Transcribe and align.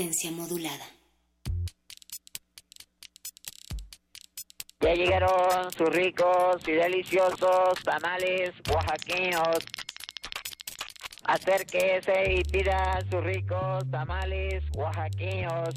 Resistencia 0.00 0.30
modulada. 0.30 0.86
Ya 4.80 4.94
llegaron 4.94 5.70
sus 5.76 5.90
ricos 5.90 6.66
y 6.66 6.72
deliciosos 6.72 7.78
tamales 7.84 8.50
oaxaqueños. 8.72 9.58
Acérquese 11.24 12.32
y 12.32 12.42
pida 12.44 12.98
sus 13.10 13.22
ricos 13.22 13.90
tamales 13.90 14.64
oaxaqueños. 14.74 15.74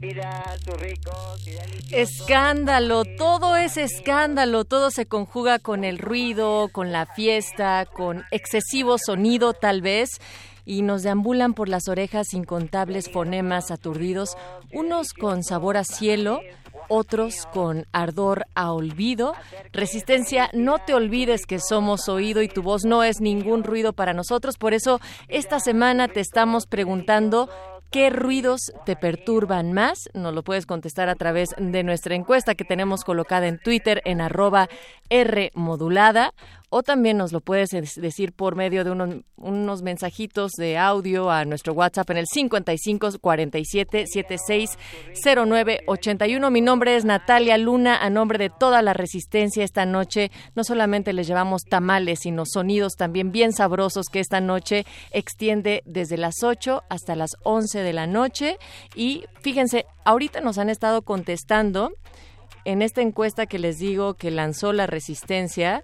Pida 0.00 0.56
sus 0.64 0.74
ricos 0.74 1.48
y 1.48 1.50
deliciosos. 1.50 2.20
Escándalo, 2.20 3.02
todo 3.16 3.56
es 3.56 3.76
escándalo, 3.76 4.64
todo 4.64 4.92
se 4.92 5.06
conjuga 5.06 5.58
con 5.58 5.82
el 5.82 5.98
ruido, 5.98 6.68
con 6.70 6.92
la 6.92 7.06
fiesta, 7.06 7.86
con 7.86 8.22
excesivo 8.30 8.98
sonido 9.04 9.52
tal 9.52 9.82
vez 9.82 10.20
y 10.68 10.82
nos 10.82 11.02
deambulan 11.02 11.54
por 11.54 11.70
las 11.70 11.88
orejas 11.88 12.34
incontables 12.34 13.10
fonemas 13.10 13.70
aturdidos, 13.70 14.36
unos 14.70 15.14
con 15.14 15.42
sabor 15.42 15.78
a 15.78 15.84
cielo, 15.84 16.40
otros 16.88 17.46
con 17.54 17.86
ardor 17.90 18.44
a 18.54 18.72
olvido. 18.72 19.32
Resistencia, 19.72 20.50
no 20.52 20.78
te 20.78 20.92
olvides 20.92 21.46
que 21.46 21.58
somos 21.58 22.10
oído 22.10 22.42
y 22.42 22.48
tu 22.48 22.62
voz 22.62 22.84
no 22.84 23.02
es 23.02 23.22
ningún 23.22 23.64
ruido 23.64 23.94
para 23.94 24.12
nosotros. 24.12 24.58
Por 24.58 24.74
eso, 24.74 25.00
esta 25.28 25.58
semana 25.58 26.06
te 26.06 26.20
estamos 26.20 26.66
preguntando 26.66 27.48
¿Qué 27.90 28.10
ruidos 28.10 28.70
te 28.84 28.96
perturban 28.96 29.72
más? 29.72 30.10
Nos 30.12 30.34
lo 30.34 30.42
puedes 30.42 30.66
contestar 30.66 31.08
a 31.08 31.14
través 31.14 31.54
de 31.56 31.82
nuestra 31.82 32.14
encuesta 32.14 32.54
que 32.54 32.66
tenemos 32.66 33.02
colocada 33.02 33.48
en 33.48 33.58
Twitter 33.58 34.02
en 34.04 34.20
arroba 34.20 34.68
R 35.08 35.50
modulada 35.54 36.34
o 36.70 36.82
también 36.82 37.16
nos 37.16 37.32
lo 37.32 37.40
puedes 37.40 37.70
decir 37.70 38.32
por 38.32 38.54
medio 38.54 38.84
de 38.84 38.90
unos, 39.36 39.82
mensajitos 39.82 40.52
de 40.52 40.76
audio 40.76 41.30
a 41.30 41.44
nuestro 41.44 41.72
WhatsApp 41.72 42.10
en 42.10 42.18
el 42.18 42.26
55 42.26 43.18
47 43.20 44.06
76 44.06 44.78
09 45.24 45.80
81. 45.86 46.50
Mi 46.50 46.60
nombre 46.60 46.96
es 46.96 47.04
Natalia 47.04 47.56
Luna, 47.56 47.96
a 47.96 48.10
nombre 48.10 48.38
de 48.38 48.50
toda 48.50 48.82
la 48.82 48.92
resistencia 48.92 49.64
esta 49.64 49.86
noche. 49.86 50.30
No 50.54 50.64
solamente 50.64 51.12
les 51.12 51.26
llevamos 51.26 51.62
tamales, 51.64 52.20
sino 52.20 52.44
sonidos 52.44 52.96
también 52.96 53.32
bien 53.32 53.52
sabrosos 53.52 54.06
que 54.12 54.20
esta 54.20 54.40
noche 54.40 54.84
extiende 55.10 55.82
desde 55.86 56.18
las 56.18 56.42
8 56.42 56.82
hasta 56.90 57.16
las 57.16 57.36
11 57.44 57.80
de 57.80 57.92
la 57.94 58.06
noche. 58.06 58.58
Y 58.94 59.24
fíjense, 59.40 59.86
ahorita 60.04 60.42
nos 60.42 60.58
han 60.58 60.68
estado 60.68 61.02
contestando 61.02 61.92
en 62.64 62.82
esta 62.82 63.00
encuesta 63.00 63.46
que 63.46 63.58
les 63.58 63.78
digo 63.78 64.14
que 64.14 64.30
lanzó 64.30 64.74
la 64.74 64.86
resistencia 64.86 65.82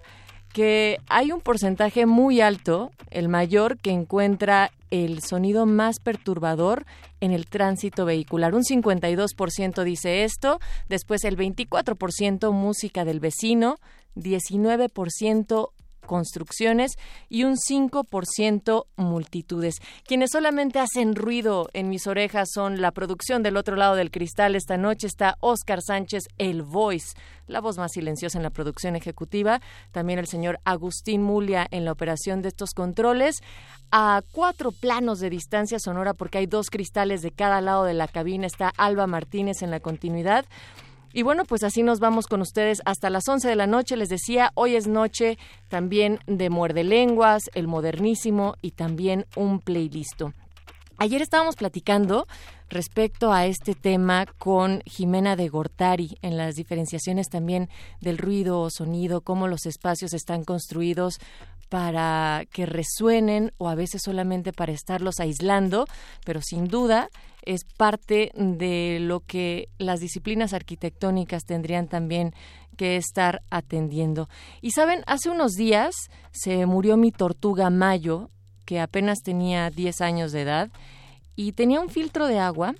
que 0.55 1.01
hay 1.09 1.33
un 1.33 1.41
porcentaje 1.41 2.05
muy 2.05 2.39
alto, 2.39 2.93
el 3.11 3.27
mayor, 3.27 3.77
que 3.77 3.91
encuentra 3.91 4.71
el 4.89 5.21
sonido 5.21 5.65
más 5.65 5.99
perturbador 5.99 6.85
en 7.19 7.33
el 7.33 7.45
tránsito 7.45 8.05
vehicular. 8.05 8.55
Un 8.55 8.63
52% 8.63 9.83
dice 9.83 10.23
esto, 10.23 10.61
después 10.87 11.25
el 11.25 11.35
24% 11.35 12.53
música 12.53 13.03
del 13.03 13.19
vecino, 13.19 13.75
19% 14.15 15.71
construcciones 16.05 16.93
y 17.29 17.43
un 17.43 17.55
5% 17.55 18.85
multitudes. 18.95 19.75
Quienes 20.05 20.31
solamente 20.31 20.79
hacen 20.79 21.15
ruido 21.15 21.69
en 21.73 21.89
mis 21.89 22.07
orejas 22.07 22.49
son 22.53 22.81
la 22.81 22.91
producción 22.91 23.43
del 23.43 23.57
otro 23.57 23.75
lado 23.75 23.95
del 23.95 24.11
cristal. 24.11 24.55
Esta 24.55 24.77
noche 24.77 25.07
está 25.07 25.35
Oscar 25.39 25.81
Sánchez, 25.81 26.23
el 26.37 26.63
Voice, 26.63 27.13
la 27.47 27.61
voz 27.61 27.77
más 27.77 27.91
silenciosa 27.93 28.37
en 28.37 28.43
la 28.43 28.49
producción 28.49 28.95
ejecutiva. 28.95 29.61
También 29.91 30.19
el 30.19 30.27
señor 30.27 30.59
Agustín 30.63 31.23
Mulia 31.23 31.67
en 31.71 31.85
la 31.85 31.91
operación 31.91 32.41
de 32.41 32.49
estos 32.49 32.71
controles. 32.71 33.41
A 33.91 34.21
cuatro 34.31 34.71
planos 34.71 35.19
de 35.19 35.29
distancia 35.29 35.79
sonora, 35.79 36.13
porque 36.13 36.39
hay 36.39 36.47
dos 36.47 36.69
cristales 36.69 37.21
de 37.21 37.31
cada 37.31 37.61
lado 37.61 37.83
de 37.83 37.93
la 37.93 38.07
cabina, 38.07 38.47
está 38.47 38.71
Alba 38.77 39.07
Martínez 39.07 39.61
en 39.61 39.71
la 39.71 39.79
continuidad. 39.79 40.45
Y 41.17 41.23
bueno, 41.23 41.45
pues 41.45 41.63
así 41.63 41.81
nos 41.81 42.01
vamos 42.01 42.27
con 42.27 42.41
ustedes 42.41 42.81
hasta 42.83 43.09
las 43.09 43.25
11 43.25 43.47
de 43.47 43.55
la 43.55 43.67
noche. 43.67 43.95
Les 43.95 44.09
decía, 44.09 44.51
hoy 44.53 44.75
es 44.75 44.85
noche 44.85 45.37
también 45.69 46.19
de 46.27 46.49
Muerde 46.49 46.83
Lenguas, 46.83 47.43
el 47.53 47.69
modernísimo 47.69 48.55
y 48.61 48.71
también 48.71 49.25
un 49.37 49.61
playlist. 49.61 50.23
Ayer 50.97 51.21
estábamos 51.21 51.55
platicando 51.55 52.27
respecto 52.67 53.31
a 53.31 53.45
este 53.45 53.75
tema 53.75 54.25
con 54.37 54.81
Jimena 54.85 55.37
de 55.37 55.47
Gortari 55.47 56.17
en 56.21 56.35
las 56.35 56.55
diferenciaciones 56.55 57.29
también 57.29 57.69
del 58.01 58.17
ruido 58.17 58.59
o 58.59 58.69
sonido, 58.69 59.21
cómo 59.21 59.47
los 59.47 59.65
espacios 59.65 60.13
están 60.13 60.43
construidos 60.43 61.19
para 61.69 62.43
que 62.51 62.65
resuenen 62.65 63.53
o 63.57 63.69
a 63.69 63.75
veces 63.75 64.01
solamente 64.03 64.51
para 64.51 64.73
estarlos 64.73 65.21
aislando, 65.21 65.85
pero 66.25 66.41
sin 66.41 66.67
duda 66.67 67.09
es 67.45 67.63
parte 67.63 68.31
de 68.35 68.99
lo 69.01 69.21
que 69.21 69.69
las 69.77 69.99
disciplinas 69.99 70.53
arquitectónicas 70.53 71.45
tendrían 71.45 71.87
también 71.87 72.33
que 72.75 72.97
estar 72.97 73.41
atendiendo. 73.49 74.27
Y 74.61 74.71
saben, 74.71 75.03
hace 75.07 75.29
unos 75.29 75.53
días 75.53 75.95
se 76.31 76.65
murió 76.65 76.97
mi 76.97 77.11
tortuga 77.11 77.69
Mayo, 77.69 78.29
que 78.65 78.79
apenas 78.79 79.19
tenía 79.23 79.69
10 79.69 80.01
años 80.01 80.31
de 80.31 80.41
edad, 80.41 80.71
y 81.35 81.53
tenía 81.53 81.79
un 81.79 81.89
filtro 81.89 82.27
de 82.27 82.39
agua 82.39 82.75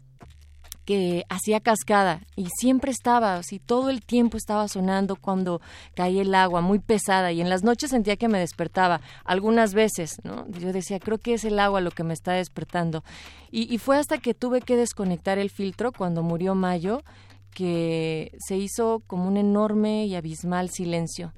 que 0.85 1.25
hacía 1.29 1.59
cascada 1.59 2.21
y 2.35 2.47
siempre 2.59 2.91
estaba, 2.91 3.35
así 3.35 3.59
todo 3.59 3.89
el 3.89 4.05
tiempo 4.05 4.37
estaba 4.37 4.67
sonando 4.67 5.15
cuando 5.15 5.59
caía 5.95 6.21
el 6.21 6.35
agua, 6.35 6.61
muy 6.61 6.79
pesada 6.79 7.31
y 7.31 7.41
en 7.41 7.49
las 7.49 7.63
noches 7.63 7.89
sentía 7.89 8.15
que 8.17 8.27
me 8.27 8.39
despertaba, 8.39 9.01
algunas 9.23 9.73
veces, 9.73 10.21
¿no? 10.23 10.47
Yo 10.49 10.71
decía, 10.71 10.99
creo 10.99 11.17
que 11.17 11.33
es 11.33 11.43
el 11.43 11.59
agua 11.59 11.81
lo 11.81 11.91
que 11.91 12.03
me 12.03 12.13
está 12.13 12.33
despertando. 12.33 13.03
Y, 13.51 13.73
y 13.73 13.77
fue 13.79 13.97
hasta 13.97 14.19
que 14.19 14.33
tuve 14.33 14.61
que 14.61 14.75
desconectar 14.75 15.39
el 15.39 15.49
filtro 15.49 15.91
cuando 15.91 16.21
murió 16.23 16.55
Mayo 16.55 17.01
que 17.55 18.37
se 18.45 18.57
hizo 18.57 19.01
como 19.07 19.27
un 19.27 19.37
enorme 19.37 20.05
y 20.05 20.15
abismal 20.15 20.69
silencio. 20.69 21.33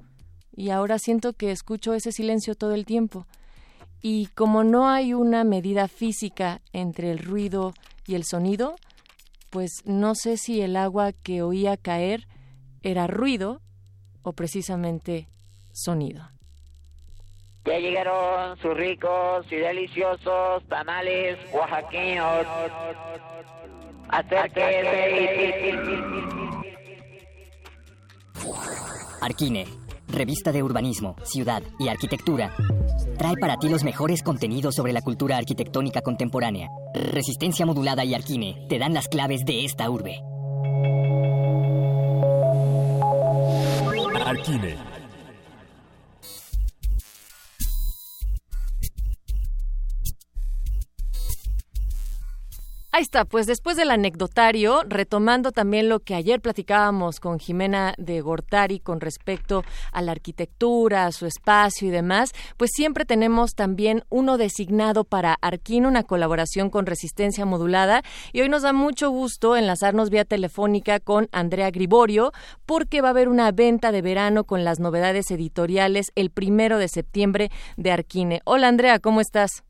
Y 0.54 0.70
ahora 0.70 0.98
siento 0.98 1.32
que 1.32 1.52
escucho 1.52 1.94
ese 1.94 2.10
silencio 2.10 2.56
todo 2.56 2.74
el 2.74 2.84
tiempo. 2.84 3.26
Y 4.02 4.26
como 4.34 4.64
no 4.64 4.88
hay 4.88 5.14
una 5.14 5.44
medida 5.44 5.86
física 5.86 6.60
entre 6.72 7.12
el 7.12 7.20
ruido 7.20 7.72
y 8.04 8.16
el 8.16 8.24
sonido, 8.24 8.74
pues 9.50 9.82
no 9.84 10.14
sé 10.14 10.36
si 10.36 10.60
el 10.60 10.76
agua 10.76 11.12
que 11.12 11.42
oía 11.42 11.76
caer 11.76 12.26
era 12.82 13.06
ruido 13.06 13.60
o 14.22 14.32
precisamente 14.32 15.28
sonido. 15.72 16.28
Ya 17.64 17.78
llegaron 17.78 18.56
sus 18.58 18.74
ricos 18.74 19.46
y 19.50 19.56
deliciosos 19.56 20.66
tamales 20.68 21.38
oaxaqueños. 21.52 22.46
Acérquese 24.08 25.18
Arquine, 29.20 29.66
revista 30.06 30.52
de 30.52 30.62
urbanismo, 30.62 31.16
ciudad 31.24 31.62
y 31.78 31.88
arquitectura, 31.88 32.54
trae 33.18 33.36
para 33.36 33.58
ti 33.58 33.68
los 33.68 33.84
mejores 33.84 34.22
contenidos 34.22 34.76
sobre 34.76 34.92
la 34.92 35.02
cultura 35.02 35.36
arquitectónica 35.36 36.00
contemporánea. 36.00 36.68
Resistencia 37.12 37.64
modulada 37.66 38.04
y 38.04 38.14
Arquine 38.14 38.66
te 38.68 38.78
dan 38.78 38.94
las 38.94 39.08
claves 39.08 39.44
de 39.44 39.64
esta 39.64 39.88
urbe. 39.88 40.20
Arquine. 44.24 44.87
Ahí 52.98 53.02
está, 53.02 53.24
pues 53.24 53.46
después 53.46 53.76
del 53.76 53.92
anecdotario, 53.92 54.82
retomando 54.88 55.52
también 55.52 55.88
lo 55.88 56.00
que 56.00 56.16
ayer 56.16 56.40
platicábamos 56.40 57.20
con 57.20 57.38
Jimena 57.38 57.94
de 57.96 58.20
Gortari 58.20 58.80
con 58.80 59.00
respecto 59.00 59.62
a 59.92 60.02
la 60.02 60.10
arquitectura, 60.10 61.06
a 61.06 61.12
su 61.12 61.24
espacio 61.24 61.86
y 61.86 61.92
demás, 61.92 62.32
pues 62.56 62.72
siempre 62.74 63.04
tenemos 63.04 63.54
también 63.54 64.02
uno 64.08 64.36
designado 64.36 65.04
para 65.04 65.38
Arquino, 65.40 65.86
una 65.86 66.02
colaboración 66.02 66.70
con 66.70 66.86
Resistencia 66.86 67.46
Modulada. 67.46 68.02
Y 68.32 68.40
hoy 68.40 68.48
nos 68.48 68.62
da 68.62 68.72
mucho 68.72 69.10
gusto 69.10 69.56
enlazarnos 69.56 70.10
vía 70.10 70.24
telefónica 70.24 70.98
con 70.98 71.28
Andrea 71.30 71.70
Griborio, 71.70 72.32
porque 72.66 73.00
va 73.00 73.06
a 73.06 73.12
haber 73.12 73.28
una 73.28 73.52
venta 73.52 73.92
de 73.92 74.02
verano 74.02 74.42
con 74.42 74.64
las 74.64 74.80
novedades 74.80 75.30
editoriales 75.30 76.10
el 76.16 76.30
primero 76.30 76.78
de 76.78 76.88
septiembre 76.88 77.52
de 77.76 77.92
Arquine. 77.92 78.40
Hola 78.44 78.66
Andrea, 78.66 78.98
¿cómo 78.98 79.20
estás? 79.20 79.62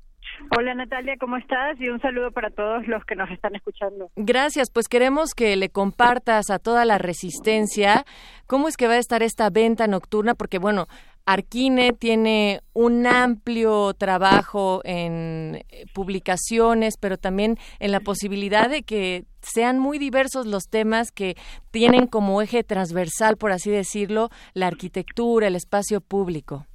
Hola 0.56 0.74
Natalia, 0.74 1.16
¿cómo 1.18 1.36
estás? 1.36 1.80
Y 1.80 1.88
un 1.88 2.00
saludo 2.00 2.30
para 2.30 2.50
todos 2.50 2.86
los 2.86 3.04
que 3.04 3.16
nos 3.16 3.30
están 3.30 3.54
escuchando. 3.54 4.10
Gracias, 4.16 4.70
pues 4.70 4.88
queremos 4.88 5.34
que 5.34 5.56
le 5.56 5.68
compartas 5.68 6.50
a 6.50 6.58
toda 6.58 6.84
la 6.84 6.98
resistencia 6.98 8.04
cómo 8.46 8.68
es 8.68 8.76
que 8.76 8.86
va 8.86 8.94
a 8.94 8.98
estar 8.98 9.22
esta 9.22 9.50
venta 9.50 9.86
nocturna, 9.86 10.34
porque 10.34 10.58
bueno, 10.58 10.86
Arquine 11.26 11.92
tiene 11.92 12.62
un 12.72 13.06
amplio 13.06 13.92
trabajo 13.92 14.80
en 14.84 15.62
publicaciones, 15.92 16.96
pero 16.96 17.18
también 17.18 17.58
en 17.80 17.92
la 17.92 18.00
posibilidad 18.00 18.70
de 18.70 18.82
que 18.82 19.24
sean 19.42 19.78
muy 19.78 19.98
diversos 19.98 20.46
los 20.46 20.68
temas 20.70 21.12
que 21.12 21.36
tienen 21.70 22.06
como 22.06 22.40
eje 22.40 22.64
transversal, 22.64 23.36
por 23.36 23.52
así 23.52 23.70
decirlo, 23.70 24.30
la 24.54 24.68
arquitectura, 24.68 25.48
el 25.48 25.56
espacio 25.56 26.00
público. 26.00 26.66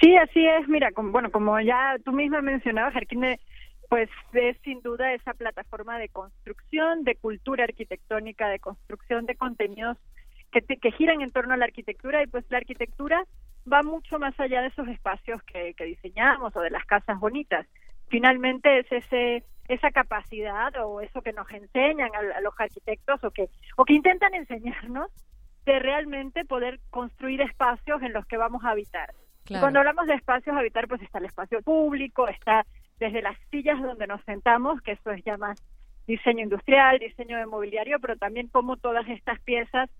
Sí, 0.00 0.16
así 0.16 0.46
es. 0.46 0.68
Mira, 0.68 0.92
como, 0.92 1.12
bueno, 1.12 1.30
como 1.30 1.58
ya 1.60 1.96
tú 2.04 2.12
misma 2.12 2.40
mencionabas, 2.40 2.96
Arquine 2.96 3.40
pues 3.88 4.08
es 4.32 4.56
sin 4.64 4.80
duda 4.80 5.12
esa 5.12 5.34
plataforma 5.34 5.98
de 5.98 6.08
construcción, 6.08 7.04
de 7.04 7.16
cultura 7.16 7.64
arquitectónica, 7.64 8.48
de 8.48 8.58
construcción 8.58 9.26
de 9.26 9.36
contenidos 9.36 9.98
que, 10.50 10.62
que 10.62 10.92
giran 10.92 11.20
en 11.20 11.30
torno 11.30 11.54
a 11.54 11.56
la 11.56 11.66
arquitectura 11.66 12.22
y 12.22 12.26
pues 12.26 12.44
la 12.48 12.58
arquitectura 12.58 13.24
va 13.70 13.82
mucho 13.82 14.18
más 14.18 14.38
allá 14.38 14.62
de 14.62 14.68
esos 14.68 14.88
espacios 14.88 15.42
que, 15.44 15.74
diseñamos 15.84 16.54
o 16.56 16.60
de 16.60 16.70
las 16.70 16.84
casas 16.86 17.18
bonitas. 17.18 17.66
Finalmente 18.08 18.80
es 18.80 18.90
ese 18.90 19.44
esa 19.66 19.90
capacidad 19.90 20.74
o 20.84 21.00
eso 21.00 21.22
que 21.22 21.32
nos 21.32 21.50
enseñan 21.50 22.10
a, 22.14 22.40
los 22.42 22.52
arquitectos 22.58 23.24
o 23.24 23.30
que 23.30 23.48
o 23.76 23.84
que 23.86 23.94
intentan 23.94 24.34
enseñarnos 24.34 25.10
de 25.64 25.78
realmente 25.78 26.44
poder 26.44 26.80
construir 26.90 27.40
espacios 27.40 28.02
en 28.02 28.12
los 28.12 28.26
que 28.26 28.36
vamos 28.36 28.62
a 28.64 28.70
habitar 28.70 29.14
cuando 29.48 29.78
hablamos 29.80 30.06
de 30.06 30.14
espacios 30.14 30.56
habitar, 30.56 30.88
pues 30.88 31.02
está 31.02 31.18
el 31.18 31.26
espacio 31.26 31.62
público, 31.62 32.28
está 32.28 32.66
desde 32.98 33.22
las 33.22 33.36
sillas 33.50 33.80
donde 33.80 34.06
nos 34.06 34.22
sentamos, 34.24 34.80
que 34.80 34.92
eso 34.92 35.10
es 35.10 35.22
ya 35.24 35.36
más 35.36 35.62
diseño 36.06 36.44
industrial, 36.44 36.98
diseño 36.98 37.38
de 37.38 37.46
mobiliario, 37.46 37.98
pero 38.00 38.16
también 38.16 38.48
como 38.48 38.76
todas 38.76 39.08
estas 39.08 39.40
piezas, 39.40 39.90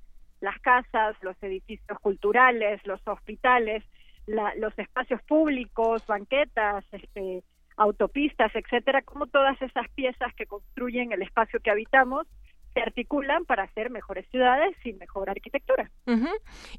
las 0.40 0.58
casas, 0.60 1.16
los 1.22 1.40
edificios 1.42 1.98
culturales, 2.00 2.80
los 2.86 3.00
hospitales, 3.06 3.82
los 4.26 4.78
espacios 4.78 5.22
públicos, 5.22 6.06
banquetas, 6.06 6.84
este, 6.92 7.42
autopistas, 7.76 8.54
etcétera, 8.54 9.02
como 9.02 9.26
todas 9.26 9.60
esas 9.60 9.88
piezas 9.90 10.32
que 10.34 10.46
construyen 10.46 11.12
el 11.12 11.22
espacio 11.22 11.60
que 11.60 11.70
habitamos 11.70 12.26
se 12.74 12.80
articulan 12.80 13.44
para 13.44 13.62
hacer 13.62 13.88
mejores 13.90 14.26
ciudades 14.30 14.76
y 14.84 14.92
mejor 14.94 15.30
arquitectura. 15.30 15.90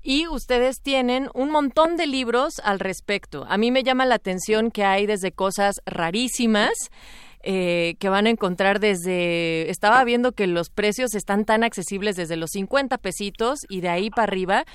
Y 0.03 0.27
ustedes 0.27 0.81
tienen 0.81 1.29
un 1.33 1.49
montón 1.49 1.95
de 1.95 2.05
libros 2.05 2.59
al 2.63 2.79
respecto. 2.79 3.45
A 3.47 3.57
mí 3.57 3.71
me 3.71 3.83
llama 3.83 4.05
la 4.05 4.15
atención 4.15 4.71
que 4.71 4.83
hay 4.83 5.05
desde 5.07 5.31
cosas 5.31 5.81
rarísimas. 5.85 6.91
Eh, 7.47 7.95
que 7.99 8.09
van 8.09 8.25
a 8.25 8.31
encontrar 8.31 8.79
desde, 8.79 9.69
estaba 9.69 10.03
viendo 10.03 10.31
que 10.31 10.47
los 10.47 10.71
precios 10.71 11.13
están 11.13 11.45
tan 11.45 11.63
accesibles 11.63 12.15
desde 12.15 12.37
los 12.37 12.49
50 12.49 12.97
pesitos 12.97 13.59
y 13.69 13.81
de 13.81 13.89
ahí 13.89 14.09
para 14.09 14.23
arriba, 14.23 14.65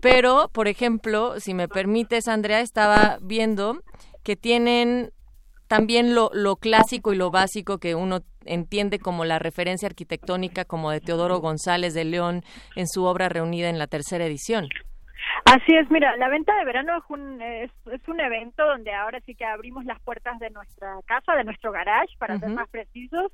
pero, 0.00 0.48
por 0.52 0.68
ejemplo, 0.68 1.40
si 1.40 1.54
me 1.54 1.66
permites, 1.66 2.28
Andrea, 2.28 2.60
estaba 2.60 3.18
viendo 3.20 3.82
que 4.22 4.36
tienen 4.36 5.10
también 5.66 6.14
lo, 6.14 6.30
lo 6.32 6.54
clásico 6.54 7.12
y 7.12 7.16
lo 7.16 7.32
básico 7.32 7.78
que 7.78 7.96
uno 7.96 8.20
entiende 8.44 8.98
como 8.98 9.24
la 9.24 9.38
referencia 9.38 9.88
arquitectónica 9.88 10.64
como 10.64 10.90
de 10.90 11.00
Teodoro 11.00 11.38
González 11.38 11.94
de 11.94 12.04
León 12.04 12.42
en 12.76 12.86
su 12.86 13.04
obra 13.04 13.28
reunida 13.28 13.68
en 13.68 13.78
la 13.78 13.86
tercera 13.86 14.26
edición. 14.26 14.68
Así 15.44 15.74
es, 15.74 15.90
mira, 15.90 16.16
la 16.16 16.28
venta 16.28 16.56
de 16.56 16.64
verano 16.64 16.96
es 16.96 17.04
un, 17.08 17.40
es, 17.42 17.70
un 18.08 18.20
evento 18.20 18.64
donde 18.66 18.92
ahora 18.92 19.20
sí 19.26 19.34
que 19.34 19.44
abrimos 19.44 19.84
las 19.84 20.00
puertas 20.00 20.38
de 20.38 20.50
nuestra 20.50 20.94
casa, 21.06 21.34
de 21.34 21.44
nuestro 21.44 21.72
garage, 21.72 22.16
para 22.18 22.38
ser 22.38 22.50
más 22.50 22.68
precisos, 22.68 23.32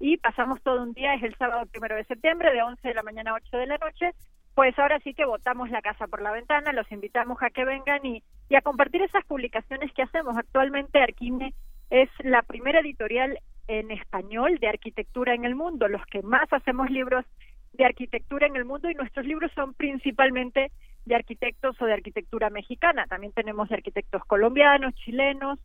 y 0.00 0.16
pasamos 0.16 0.60
todo 0.62 0.82
un 0.82 0.92
día, 0.92 1.14
es 1.14 1.22
el 1.22 1.36
sábado 1.36 1.66
primero 1.66 1.96
de 1.96 2.04
septiembre, 2.04 2.52
de 2.52 2.62
11 2.62 2.86
de 2.86 2.94
la 2.94 3.02
mañana 3.02 3.30
a 3.30 3.34
8 3.34 3.56
de 3.56 3.66
la 3.66 3.78
noche, 3.78 4.10
pues 4.54 4.78
ahora 4.78 5.00
sí 5.00 5.14
que 5.14 5.24
botamos 5.24 5.70
la 5.70 5.82
casa 5.82 6.06
por 6.06 6.22
la 6.22 6.32
ventana, 6.32 6.72
los 6.72 6.90
invitamos 6.92 7.42
a 7.42 7.50
que 7.50 7.64
vengan 7.64 8.04
y, 8.04 8.22
y 8.48 8.56
a 8.56 8.62
compartir 8.62 9.02
esas 9.02 9.24
publicaciones 9.24 9.92
que 9.92 10.02
hacemos. 10.02 10.36
Actualmente 10.36 11.00
Arquine 11.00 11.54
es 11.90 12.08
la 12.20 12.42
primera 12.42 12.80
editorial 12.80 13.38
en 13.68 13.90
español 13.90 14.58
de 14.58 14.68
arquitectura 14.68 15.34
en 15.34 15.44
el 15.44 15.54
mundo, 15.54 15.88
los 15.88 16.04
que 16.06 16.22
más 16.22 16.52
hacemos 16.52 16.90
libros 16.90 17.24
de 17.72 17.84
arquitectura 17.84 18.46
en 18.46 18.56
el 18.56 18.64
mundo 18.64 18.90
y 18.90 18.94
nuestros 18.94 19.26
libros 19.26 19.50
son 19.54 19.74
principalmente 19.74 20.70
de 21.04 21.14
arquitectos 21.14 21.80
o 21.80 21.86
de 21.86 21.92
arquitectura 21.92 22.50
mexicana. 22.50 23.06
También 23.06 23.32
tenemos 23.32 23.68
de 23.68 23.76
arquitectos 23.76 24.24
colombianos, 24.26 24.94
chilenos, 24.94 25.58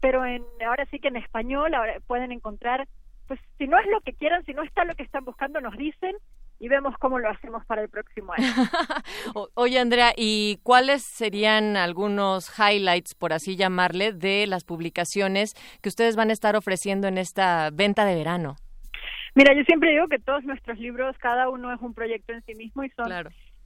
pero 0.00 0.24
en, 0.24 0.44
ahora 0.66 0.86
sí 0.86 0.98
que 0.98 1.08
en 1.08 1.16
español 1.16 1.74
ahora 1.74 1.94
pueden 2.06 2.32
encontrar, 2.32 2.86
pues 3.26 3.40
si 3.58 3.66
no 3.66 3.78
es 3.78 3.86
lo 3.86 4.00
que 4.00 4.12
quieran, 4.12 4.44
si 4.44 4.54
no 4.54 4.62
está 4.62 4.84
lo 4.84 4.94
que 4.94 5.02
están 5.02 5.24
buscando, 5.24 5.60
nos 5.60 5.76
dicen 5.76 6.14
y 6.58 6.68
vemos 6.68 6.94
cómo 6.98 7.18
lo 7.18 7.28
hacemos 7.28 7.64
para 7.66 7.82
el 7.82 7.88
próximo 7.88 8.32
año. 8.32 8.46
Oye, 9.54 9.78
Andrea, 9.78 10.12
¿y 10.16 10.58
cuáles 10.62 11.02
serían 11.02 11.76
algunos 11.76 12.50
highlights, 12.58 13.14
por 13.14 13.32
así 13.32 13.56
llamarle, 13.56 14.12
de 14.12 14.46
las 14.46 14.64
publicaciones 14.64 15.54
que 15.82 15.88
ustedes 15.88 16.16
van 16.16 16.30
a 16.30 16.32
estar 16.32 16.56
ofreciendo 16.56 17.08
en 17.08 17.18
esta 17.18 17.70
venta 17.72 18.04
de 18.04 18.14
verano? 18.14 18.56
Mira, 19.34 19.54
yo 19.54 19.64
siempre 19.64 19.90
digo 19.90 20.08
que 20.08 20.18
todos 20.18 20.44
nuestros 20.44 20.78
libros, 20.78 21.14
cada 21.18 21.50
uno 21.50 21.72
es 21.72 21.80
un 21.82 21.92
proyecto 21.92 22.32
en 22.32 22.42
sí 22.44 22.54
mismo 22.54 22.84
y 22.84 22.90
son 22.90 23.12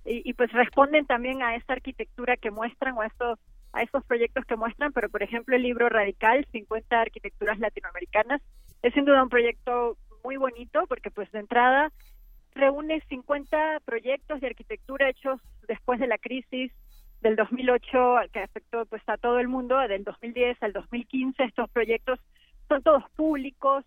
y, 0.04 0.32
pues 0.32 0.50
responden 0.52 1.06
también 1.06 1.42
a 1.42 1.54
esta 1.54 1.74
arquitectura 1.74 2.36
que 2.36 2.50
muestran 2.50 2.96
o 2.96 3.02
a 3.02 3.06
estos 3.06 3.38
a 3.72 3.82
estos 3.82 4.04
proyectos 4.04 4.44
que 4.46 4.56
muestran, 4.56 4.92
pero 4.92 5.08
por 5.08 5.22
ejemplo 5.22 5.54
el 5.54 5.62
libro 5.62 5.88
Radical, 5.88 6.44
50 6.50 7.00
arquitecturas 7.00 7.60
latinoamericanas, 7.60 8.42
es 8.82 8.92
sin 8.94 9.04
duda 9.04 9.22
un 9.22 9.28
proyecto 9.28 9.96
muy 10.24 10.36
bonito 10.38 10.86
porque 10.88 11.12
pues 11.12 11.30
de 11.30 11.38
entrada 11.38 11.92
reúne 12.54 13.00
50 13.08 13.80
proyectos 13.84 14.40
de 14.40 14.48
arquitectura 14.48 15.08
hechos 15.08 15.40
después 15.68 16.00
de 16.00 16.06
la 16.06 16.18
crisis 16.18 16.72
del 17.20 17.36
2008 17.36 18.16
que 18.32 18.40
afectó 18.40 18.86
pues 18.86 19.02
a 19.06 19.16
todo 19.16 19.38
el 19.38 19.48
mundo, 19.48 19.78
del 19.78 20.04
2010 20.04 20.62
al 20.62 20.72
2015. 20.72 21.44
Estos 21.44 21.70
proyectos 21.70 22.18
son 22.68 22.82
todos 22.82 23.04
públicos, 23.16 23.84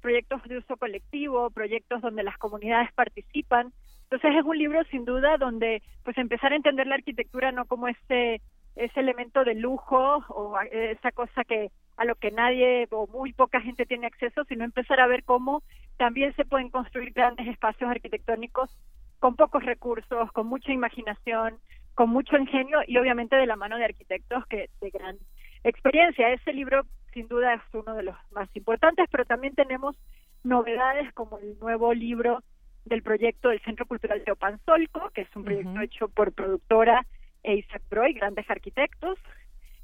proyectos 0.00 0.42
de 0.44 0.58
uso 0.58 0.76
colectivo, 0.76 1.50
proyectos 1.50 2.00
donde 2.00 2.22
las 2.22 2.38
comunidades 2.38 2.92
participan. 2.94 3.72
Entonces 4.04 4.36
es 4.38 4.44
un 4.44 4.56
libro 4.56 4.84
sin 4.84 5.04
duda 5.04 5.36
donde 5.36 5.82
pues 6.04 6.16
empezar 6.16 6.52
a 6.52 6.56
entender 6.56 6.86
la 6.86 6.94
arquitectura 6.94 7.50
no 7.52 7.64
como 7.66 7.88
ese 7.88 8.40
ese 8.76 9.00
elemento 9.00 9.42
de 9.42 9.54
lujo 9.54 10.22
o 10.28 10.60
esa 10.70 11.10
cosa 11.10 11.44
que 11.44 11.70
a 11.96 12.04
lo 12.04 12.14
que 12.14 12.30
nadie 12.30 12.86
o 12.90 13.06
muy 13.06 13.32
poca 13.32 13.60
gente 13.62 13.86
tiene 13.86 14.06
acceso, 14.06 14.44
sino 14.44 14.64
empezar 14.64 15.00
a 15.00 15.06
ver 15.06 15.24
cómo 15.24 15.62
también 15.96 16.34
se 16.34 16.44
pueden 16.44 16.70
construir 16.70 17.12
grandes 17.12 17.46
espacios 17.48 17.90
arquitectónicos 17.90 18.70
con 19.18 19.36
pocos 19.36 19.64
recursos, 19.64 20.30
con 20.32 20.46
mucha 20.46 20.72
imaginación, 20.72 21.58
con 21.94 22.10
mucho 22.10 22.36
ingenio 22.36 22.80
y 22.86 22.98
obviamente 22.98 23.36
de 23.36 23.46
la 23.46 23.56
mano 23.56 23.78
de 23.78 23.86
arquitectos 23.86 24.46
que 24.46 24.68
de 24.80 24.90
gran 24.90 25.16
experiencia. 25.64 26.30
Ese 26.30 26.52
libro 26.52 26.82
sin 27.12 27.28
duda 27.28 27.54
es 27.54 27.62
uno 27.72 27.94
de 27.94 28.02
los 28.02 28.16
más 28.32 28.48
importantes, 28.54 29.06
pero 29.10 29.24
también 29.24 29.54
tenemos 29.54 29.96
novedades 30.44 31.12
como 31.14 31.38
el 31.38 31.58
nuevo 31.58 31.94
libro 31.94 32.42
del 32.84 33.02
proyecto 33.02 33.48
del 33.48 33.60
Centro 33.62 33.86
Cultural 33.86 34.22
de 34.24 34.32
Opanzolco, 34.32 35.10
que 35.10 35.22
es 35.22 35.36
un 35.36 35.44
proyecto 35.44 35.80
hecho 35.80 36.08
por 36.08 36.32
productora 36.32 37.04
e 37.42 37.56
Isaac 37.56 37.82
Broy, 37.90 38.12
grandes 38.12 38.48
arquitectos, 38.48 39.18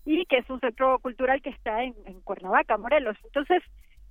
y 0.04 0.24
que 0.26 0.38
es 0.38 0.50
un 0.50 0.60
centro 0.60 0.98
cultural 0.98 1.42
que 1.42 1.50
está 1.50 1.82
en, 1.82 1.94
Cuernavaca, 2.22 2.76
Morelos. 2.76 3.16
Entonces, 3.24 3.62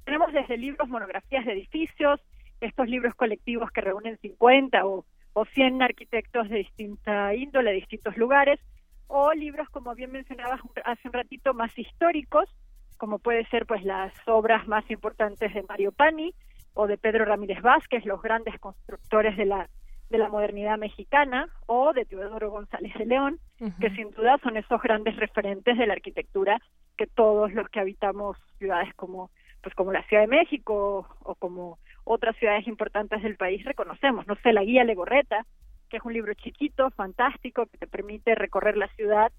tenemos 0.05 0.31
desde 0.33 0.57
libros, 0.57 0.89
monografías 0.89 1.45
de 1.45 1.53
edificios, 1.53 2.19
estos 2.59 2.87
libros 2.87 3.15
colectivos 3.15 3.71
que 3.71 3.81
reúnen 3.81 4.17
50 4.19 4.85
o, 4.85 5.05
o 5.33 5.45
100 5.45 5.81
arquitectos 5.81 6.49
de 6.49 6.57
distinta 6.57 7.33
índole, 7.33 7.71
de 7.71 7.77
distintos 7.77 8.17
lugares, 8.17 8.59
o 9.07 9.33
libros, 9.33 9.67
como 9.69 9.93
bien 9.93 10.11
mencionabas 10.11 10.61
hace 10.85 11.07
un 11.07 11.13
ratito, 11.13 11.53
más 11.53 11.77
históricos, 11.77 12.49
como 12.97 13.19
puede 13.19 13.45
ser 13.47 13.65
pues 13.65 13.83
las 13.83 14.13
obras 14.27 14.67
más 14.67 14.89
importantes 14.89 15.53
de 15.53 15.63
Mario 15.63 15.91
Pani 15.91 16.33
o 16.73 16.87
de 16.87 16.97
Pedro 16.97 17.25
Ramírez 17.25 17.61
Vázquez, 17.61 18.05
los 18.05 18.21
grandes 18.21 18.57
constructores 18.59 19.35
de 19.37 19.45
la 19.45 19.69
de 20.11 20.17
la 20.17 20.29
modernidad 20.29 20.77
mexicana 20.77 21.47
o 21.67 21.93
de 21.93 22.05
Teodoro 22.05 22.51
González 22.51 22.93
de 22.95 23.05
León, 23.05 23.39
que 23.79 23.89
sin 23.91 24.11
duda 24.11 24.37
son 24.43 24.57
esos 24.57 24.81
grandes 24.81 25.15
referentes 25.15 25.77
de 25.77 25.87
la 25.87 25.93
arquitectura 25.93 26.59
que 26.97 27.07
todos 27.07 27.53
los 27.53 27.69
que 27.69 27.79
habitamos 27.79 28.37
ciudades 28.59 28.93
como 28.95 29.31
pues 29.61 29.75
como 29.75 29.91
la 29.91 30.03
Ciudad 30.03 30.23
de 30.23 30.27
México 30.27 31.07
o 31.23 31.35
como 31.35 31.79
otras 32.03 32.35
ciudades 32.37 32.67
importantes 32.67 33.21
del 33.21 33.37
país 33.37 33.63
reconocemos. 33.63 34.27
No 34.27 34.35
sé, 34.43 34.53
la 34.53 34.63
guía 34.63 34.83
Legorreta, 34.83 35.45
que 35.89 35.97
es 35.97 36.03
un 36.03 36.13
libro 36.13 36.33
chiquito, 36.33 36.89
fantástico, 36.91 37.65
que 37.67 37.77
te 37.77 37.87
permite 37.87 38.35
recorrer 38.35 38.77
la 38.77 38.87
ciudad 38.95 39.31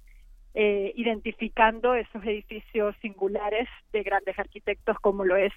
eh, 0.55 0.93
identificando 0.97 1.95
esos 1.95 2.23
edificios 2.25 2.95
singulares 3.01 3.69
de 3.93 4.03
grandes 4.03 4.39
arquitectos 4.39 4.99
como 5.01 5.25
lo 5.25 5.37
es 5.37 5.53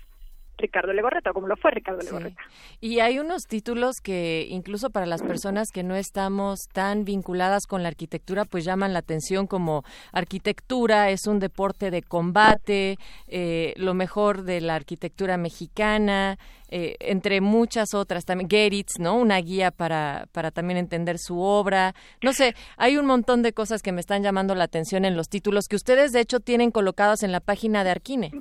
Ricardo 0.58 0.94
Legorreta, 0.94 1.34
como 1.34 1.48
lo 1.48 1.56
fue 1.56 1.72
Ricardo 1.72 2.02
Legorreta. 2.02 2.42
Y 2.80 3.00
hay 3.00 3.20
unos 3.20 3.44
títulos 3.44 3.98
que 4.02 4.48
incluso 4.50 4.90
para 4.90 5.06
las 5.06 5.22
personas 5.22 5.70
que 5.72 5.84
no 5.84 5.96
estamos 5.96 6.68
tan 6.72 7.04
vinculadas 7.04 7.66
con 7.68 7.84
la 7.84 7.90
arquitectura, 7.90 8.46
pues 8.46 8.66
llaman 8.66 8.94
la 8.94 9.00
atención 9.00 9.48
como 9.48 9.84
arquitectura 10.12 11.10
es 11.10 11.28
un 11.28 11.40
deporte 11.40 11.92
de 11.92 12.02
combate, 12.02 12.98
eh, 13.28 13.74
lo 13.78 13.94
mejor 13.94 14.44
de 14.44 14.62
la 14.62 14.76
arquitectura 14.76 15.38
mexicana, 15.38 16.38
eh, 16.70 16.96
entre 17.00 17.42
muchas 17.42 17.94
otras 17.94 18.26
también 18.26 18.50
Geritz, 18.50 19.00
¿no? 19.00 19.16
Una 19.16 19.38
guía 19.38 19.72
para, 19.72 20.28
para 20.32 20.52
también 20.52 20.78
entender 20.78 21.18
su 21.20 21.40
obra. 21.40 21.94
No 22.22 22.34
sé, 22.34 22.56
hay 22.78 22.98
un 22.98 23.06
montón 23.06 23.44
de 23.44 23.54
cosas 23.54 23.82
que 23.82 23.92
me 23.92 24.02
están 24.02 24.24
llamando 24.24 24.56
la 24.56 24.66
atención 24.66 25.06
en 25.06 25.16
los 25.16 25.30
títulos 25.30 25.68
que 25.68 25.76
ustedes 25.76 26.12
de 26.12 26.22
hecho 26.22 26.40
tienen 26.40 26.72
colocados 26.72 27.24
en 27.24 27.32
la 27.32 27.40
página 27.40 27.84
de 27.84 27.92
Arquine. 27.92 28.32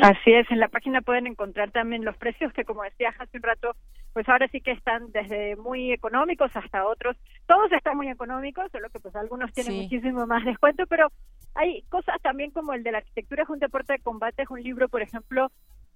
Así 0.00 0.32
es, 0.32 0.50
en 0.50 0.58
la 0.58 0.68
página 0.68 1.02
pueden 1.02 1.26
encontrar 1.26 1.70
también 1.70 2.04
los 2.04 2.16
precios 2.16 2.52
que, 2.52 2.64
como 2.64 2.82
decía 2.82 3.14
hace 3.18 3.36
un 3.36 3.42
rato, 3.42 3.76
pues 4.14 4.28
ahora 4.28 4.48
sí 4.48 4.60
que 4.60 4.72
están 4.72 5.12
desde 5.12 5.56
muy 5.56 5.92
económicos 5.92 6.50
hasta 6.54 6.86
otros. 6.86 7.16
Todos 7.46 7.70
están 7.72 7.96
muy 7.96 8.08
económicos, 8.08 8.70
solo 8.72 8.88
que 8.88 9.00
pues 9.00 9.14
algunos 9.16 9.52
tienen 9.52 9.82
muchísimo 9.82 10.26
más 10.26 10.44
descuento, 10.44 10.86
pero 10.86 11.08
hay 11.54 11.82
cosas 11.90 12.20
también 12.22 12.50
como 12.52 12.72
el 12.72 12.82
de 12.82 12.92
la 12.92 12.98
arquitectura 12.98 13.42
es 13.42 13.50
un 13.50 13.58
deporte 13.58 13.92
de 13.94 13.98
combate, 13.98 14.42
es 14.42 14.50
un 14.50 14.62
libro, 14.62 14.88
por 14.88 15.02
ejemplo, 15.02 15.50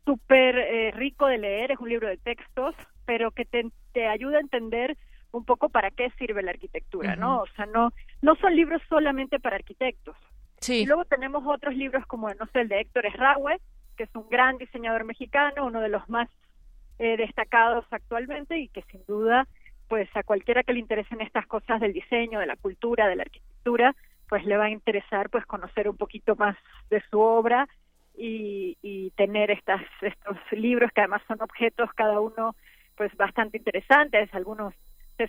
súper 0.05 0.59
eh, 0.59 0.91
rico 0.93 1.27
de 1.27 1.39
leer, 1.39 1.73
es 1.73 1.79
un 1.79 1.89
libro 1.89 2.09
de 2.09 2.19
textos, 2.19 2.75
pero 3.07 3.31
que 3.31 3.45
te, 3.45 3.67
te 3.93 4.07
ayuda 4.07 4.39
a 4.39 4.43
entender 4.43 4.97
un 5.33 5.45
poco 5.45 5.69
para 5.69 5.91
qué 5.91 6.11
sirve 6.19 6.43
la 6.43 6.51
arquitectura, 6.51 7.17
¿no? 7.17 7.43
O 7.43 7.47
sea, 7.57 7.67
no, 7.67 7.93
no 8.23 8.37
son 8.37 8.55
libros 8.55 8.81
solamente 8.89 9.41
para 9.41 9.57
arquitectos. 9.57 10.17
Sí. 10.61 10.81
Y 10.81 10.87
luego 10.87 11.05
tenemos 11.05 11.45
otros 11.47 11.75
libros 11.75 12.07
como, 12.07 12.33
no 12.33 12.47
sé, 12.53 12.61
el 12.61 12.69
de 12.69 12.81
Héctor 12.81 13.07
Esraue, 13.07 13.61
que 13.97 14.05
es 14.05 14.15
un 14.15 14.29
gran 14.29 14.59
diseñador 14.59 15.05
mexicano, 15.05 15.67
uno 15.67 15.81
de 15.81 15.89
los 15.89 16.09
más 16.09 16.29
eh, 16.99 17.17
destacados 17.17 17.85
actualmente 17.91 18.59
y 18.59 18.69
que 18.69 18.83
sin 18.91 19.05
duda, 19.07 19.47
pues 19.89 20.09
a 20.15 20.23
cualquiera 20.23 20.63
que 20.63 20.73
le 20.73 20.81
interesen 20.81 21.21
estas 21.21 21.47
cosas 21.47 21.81
del 21.81 21.93
diseño, 21.93 22.41
de 22.41 22.47
la 22.47 22.57
cultura, 22.57 23.09
de 23.09 23.17
la 23.17 23.23
arquitectura, 23.23 23.95
pues 24.29 24.45
le 24.45 24.57
va 24.57 24.65
a 24.65 24.71
interesar 24.71 25.31
pues 25.31 25.45
conocer 25.47 25.89
un 25.89 25.97
poquito 25.97 26.37
más 26.37 26.57
de 26.91 27.03
su 27.11 27.21
obra 27.21 27.69
y, 28.17 28.77
y 28.83 29.11
tener 29.11 29.51
estas 29.51 29.83
estos 30.01 30.37
libros 30.53 30.91
que 30.93 31.03
además 31.03 31.23
son 31.29 31.41
objetos 31.43 31.91
cada 31.95 32.21
uno 32.21 32.55
pues 32.97 33.15
bastante 33.17 33.59
interesantes, 33.59 34.33
algunos 34.33 34.73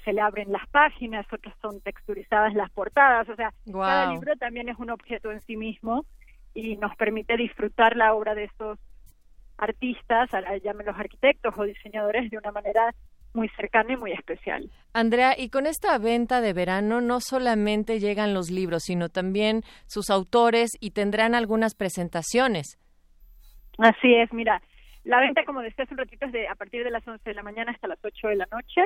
se 0.04 0.14
le 0.14 0.22
abren 0.22 0.52
las 0.52 0.68
páginas, 0.68 1.26
otros 1.32 1.54
son 1.62 1.80
texturizadas 1.82 2.54
las 2.54 2.70
portadas, 2.72 3.28
o 3.30 3.36
sea, 3.36 3.54
cada 3.72 4.12
libro 4.12 4.36
también 4.36 4.68
es 4.70 4.78
un 4.80 4.90
objeto 4.90 5.32
en 5.32 5.42
sí 5.42 5.56
mismo 5.56 6.06
y 6.58 6.76
nos 6.78 6.96
permite 6.96 7.38
disfrutar 7.38 7.96
la 7.96 8.16
obra 8.16 8.34
de 8.34 8.46
estos 8.46 8.80
artistas, 9.60 10.28
llámenlos 10.64 10.98
arquitectos 10.98 11.54
o 11.56 11.64
diseñadores, 11.64 12.32
de 12.32 12.38
una 12.38 12.52
manera 12.52 12.96
muy 13.34 13.48
cercana 13.50 13.94
y 13.94 13.98
muy 13.98 14.12
especial. 14.12 14.68
Andrea, 14.92 15.36
y 15.38 15.50
con 15.50 15.68
esta 15.68 15.96
venta 16.00 16.42
de 16.42 16.54
verano 16.54 17.00
no 17.00 17.20
solamente 17.20 18.00
llegan 18.00 18.34
los 18.34 18.50
libros, 18.50 18.84
sino 18.86 19.10
también 19.10 19.62
sus 19.86 20.10
autores 20.10 20.72
y 20.80 20.92
tendrán 20.92 21.36
algunas 21.36 21.76
presentaciones. 21.76 22.80
Así 23.78 24.16
es, 24.16 24.34
mira, 24.34 24.60
la 25.04 25.20
venta, 25.20 25.46
como 25.46 25.62
decía 25.62 25.84
hace 25.84 25.94
un 25.94 26.00
ratito, 26.00 26.26
es 26.26 26.32
de 26.32 26.48
a 26.48 26.56
partir 26.56 26.84
de 26.84 26.90
las 26.90 27.08
11 27.08 27.22
de 27.24 27.36
la 27.36 27.44
mañana 27.44 27.72
hasta 27.72 27.88
las 27.88 28.04
8 28.04 28.30
de 28.30 28.36
la 28.36 28.48
noche, 28.52 28.82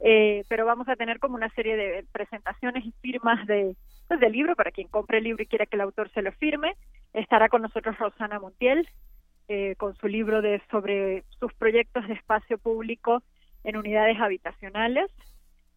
eh, 0.00 0.44
pero 0.48 0.64
vamos 0.64 0.88
a 0.88 0.96
tener 0.96 1.18
como 1.18 1.34
una 1.34 1.50
serie 1.50 1.76
de 1.76 2.06
presentaciones 2.10 2.86
y 2.86 2.92
firmas 3.02 3.46
de, 3.46 3.76
pues, 4.08 4.18
del 4.18 4.32
libro 4.32 4.56
para 4.56 4.70
quien 4.70 4.88
compre 4.88 5.18
el 5.18 5.24
libro 5.24 5.42
y 5.42 5.46
quiera 5.46 5.66
que 5.66 5.76
el 5.76 5.82
autor 5.82 6.10
se 6.12 6.22
lo 6.22 6.32
firme. 6.32 6.72
Estará 7.12 7.48
con 7.48 7.62
nosotros 7.62 7.98
Rosana 7.98 8.38
Montiel 8.38 8.88
eh, 9.52 9.74
con 9.78 9.96
su 9.96 10.06
libro 10.06 10.42
de 10.42 10.62
sobre 10.70 11.24
sus 11.40 11.52
proyectos 11.54 12.06
de 12.06 12.14
espacio 12.14 12.56
público 12.56 13.20
en 13.64 13.76
unidades 13.76 14.16
habitacionales, 14.20 15.10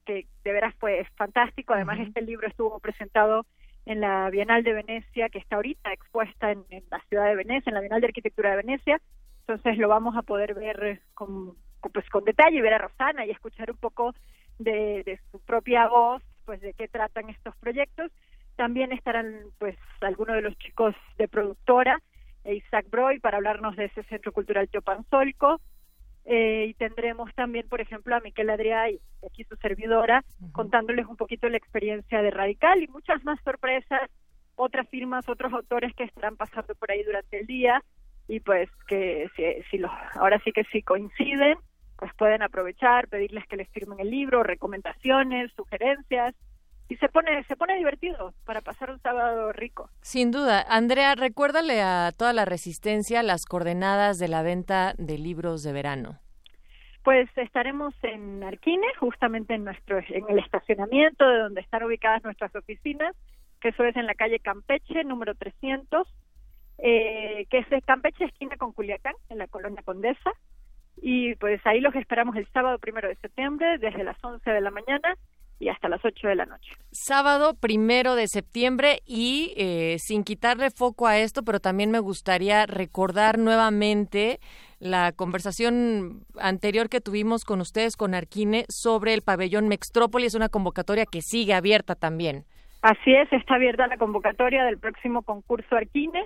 que 0.06 0.28
de 0.44 0.52
veras 0.52 0.76
fue 0.76 1.04
fantástico. 1.16 1.74
Además, 1.74 2.00
este 2.00 2.22
libro 2.22 2.48
estuvo 2.48 2.80
presentado 2.80 3.48
en 3.88 4.00
la 4.00 4.30
Bienal 4.30 4.64
de 4.64 4.74
Venecia, 4.74 5.28
que 5.30 5.40
está 5.40 5.56
ahorita 5.56 5.92
expuesta 5.92 6.52
en, 6.52 6.64
la 6.92 7.00
ciudad 7.10 7.26
de 7.26 7.36
Venecia, 7.36 7.72
en 7.72 7.74
la 7.74 7.82
Bienal 7.82 8.00
de 8.00 8.08
Arquitectura 8.10 8.52
de 8.52 8.58
Venecia. 8.58 9.02
Entonces 9.40 9.76
lo 9.80 9.88
vamos 9.88 10.16
a 10.16 10.22
poder 10.22 10.54
ver 10.54 11.02
con, 11.16 11.56
pues 11.92 12.08
con 12.12 12.26
detalle, 12.26 12.62
ver 12.62 12.76
a 12.76 12.78
Rosana 12.78 13.26
y 13.26 13.32
escuchar 13.32 13.72
un 13.72 13.78
poco 13.78 14.14
de, 14.60 15.02
de 15.04 15.20
su 15.32 15.40
propia 15.40 15.88
voz, 15.88 16.22
pues 16.46 16.62
de 16.62 16.74
qué 16.74 16.88
tratan 16.88 17.32
estos 17.32 17.56
proyectos 17.56 18.12
también 18.56 18.92
estarán 18.92 19.34
pues 19.58 19.78
algunos 20.02 20.36
de 20.36 20.42
los 20.42 20.58
chicos 20.58 20.96
de 21.18 21.28
productora, 21.28 22.00
Isaac 22.46 22.88
Broy, 22.90 23.20
para 23.20 23.38
hablarnos 23.38 23.76
de 23.76 23.86
ese 23.86 24.04
Centro 24.04 24.32
Cultural 24.32 24.70
Teopanzolco. 24.70 25.60
Eh, 26.26 26.68
y 26.70 26.74
tendremos 26.76 27.34
también, 27.36 27.68
por 27.68 27.82
ejemplo, 27.82 28.16
a 28.16 28.22
Miquel 28.22 28.50
Adrià 28.50 28.90
y 28.90 29.02
aquí 29.26 29.44
su 29.44 29.58
servidora, 29.58 30.24
contándoles 30.54 31.06
un 31.08 31.18
poquito 31.18 31.50
la 31.50 31.58
experiencia 31.58 32.22
de 32.22 32.32
Radical 32.32 32.82
y 32.82 32.88
muchas 32.88 33.24
más 33.26 33.38
sorpresas, 33.44 34.10
otras 34.56 34.88
firmas, 34.88 35.28
otros 35.28 35.52
autores 35.52 35.94
que 35.96 36.06
estarán 36.06 36.38
pasando 36.38 36.76
por 36.76 36.92
ahí 36.92 37.04
durante 37.04 37.40
el 37.40 37.48
día. 37.48 37.84
Y 38.30 38.40
pues 38.40 38.70
que 38.88 39.30
si, 39.36 39.44
si 39.70 39.78
los, 39.80 39.92
ahora 40.16 40.40
sí 40.46 40.54
que 40.54 40.64
si 40.66 40.82
coinciden, 40.82 41.58
pues 41.98 42.14
pueden 42.14 42.42
aprovechar, 42.42 43.10
pedirles 43.10 43.46
que 43.48 43.58
les 43.58 43.70
firmen 43.70 44.00
el 44.00 44.10
libro, 44.10 44.44
recomendaciones, 44.44 45.52
sugerencias 45.56 46.36
y 46.90 46.96
se 46.98 47.08
pone 47.10 47.44
se 47.46 47.56
pone 47.56 47.78
divertido 47.78 48.34
para 48.46 48.62
pasar 48.62 48.92
un 48.92 49.00
sábado 49.00 49.52
rico. 49.54 49.90
Sin 50.02 50.32
duda, 50.32 50.66
Andrea, 50.68 51.16
recuérdale 51.16 51.82
a 51.82 52.12
toda 52.16 52.34
la 52.34 52.46
resistencia 52.46 53.24
las 53.24 53.46
coordenadas 53.46 54.20
de 54.20 54.28
la 54.28 54.44
venta 54.44 54.94
de 54.98 55.18
libros 55.18 55.64
de 55.64 55.74
verano. 55.74 56.20
Pues 57.04 57.30
estaremos 57.36 57.94
en 58.04 58.44
Arquine, 58.44 58.88
justamente 59.00 59.56
en 59.56 59.66
nuestro 59.66 60.00
en 60.00 60.26
el 60.30 60.40
estacionamiento 60.40 61.28
de 61.28 61.40
donde 61.40 61.62
están 61.62 61.84
ubicadas 61.84 62.24
nuestras 62.24 62.56
oficinas, 62.56 63.14
que 63.60 63.70
eso 63.70 63.84
es 63.84 63.96
en 63.98 64.06
la 64.06 64.14
calle 64.14 64.40
Campeche, 64.40 65.04
número 65.04 65.36
300, 65.36 66.08
eh, 66.78 67.46
que 67.50 67.60
es 67.60 67.84
Campeche 67.86 68.26
esquina 68.26 68.56
con 68.56 68.72
Culiacán, 68.72 69.16
en 69.30 69.38
la 69.38 69.48
colonia 69.48 69.84
Condesa. 69.84 70.32
Y 71.02 71.36
pues 71.36 71.60
ahí 71.66 71.82
los 71.82 71.96
esperamos 71.96 72.38
el 72.38 72.48
sábado 72.54 72.78
primero 72.80 73.10
de 73.10 73.16
septiembre, 73.16 73.78
desde 73.80 74.04
las 74.04 74.24
11 74.24 74.50
de 74.50 74.62
la 74.62 74.72
mañana 74.72 75.18
y 75.60 75.70
hasta 75.70 75.90
las 75.90 76.04
8 76.04 76.28
de 76.28 76.36
la 76.36 76.46
noche. 76.46 76.72
Sábado 76.92 77.54
primero 77.60 78.16
de 78.16 78.28
septiembre 78.28 79.00
y 79.06 79.54
eh, 79.58 79.98
sin 80.00 80.24
quitarle 80.24 80.72
foco 80.72 81.08
a 81.08 81.18
esto, 81.18 81.44
pero 81.44 81.60
también 81.60 81.92
me 81.92 82.00
gustaría 82.00 82.66
recordar 82.66 83.38
nuevamente 83.38 84.40
la 84.80 85.14
conversación 85.14 86.26
anterior 86.38 86.90
que 86.90 87.00
tuvimos 87.00 87.46
con 87.46 87.62
ustedes, 87.62 87.96
con 87.96 88.14
Arquine, 88.14 88.66
sobre 88.68 89.14
el 89.14 89.22
pabellón 89.22 89.70
Mextrópoli. 89.70 90.26
Es 90.26 90.36
una 90.36 90.50
convocatoria 90.50 91.06
que 91.06 91.22
sigue 91.22 91.54
abierta 91.54 91.96
también. 91.96 92.44
Así 92.82 93.14
es, 93.14 93.32
está 93.32 93.56
abierta 93.56 93.88
la 93.88 93.98
convocatoria 93.98 94.66
del 94.66 94.78
próximo 94.78 95.22
concurso 95.22 95.78
Arquine, 95.78 96.26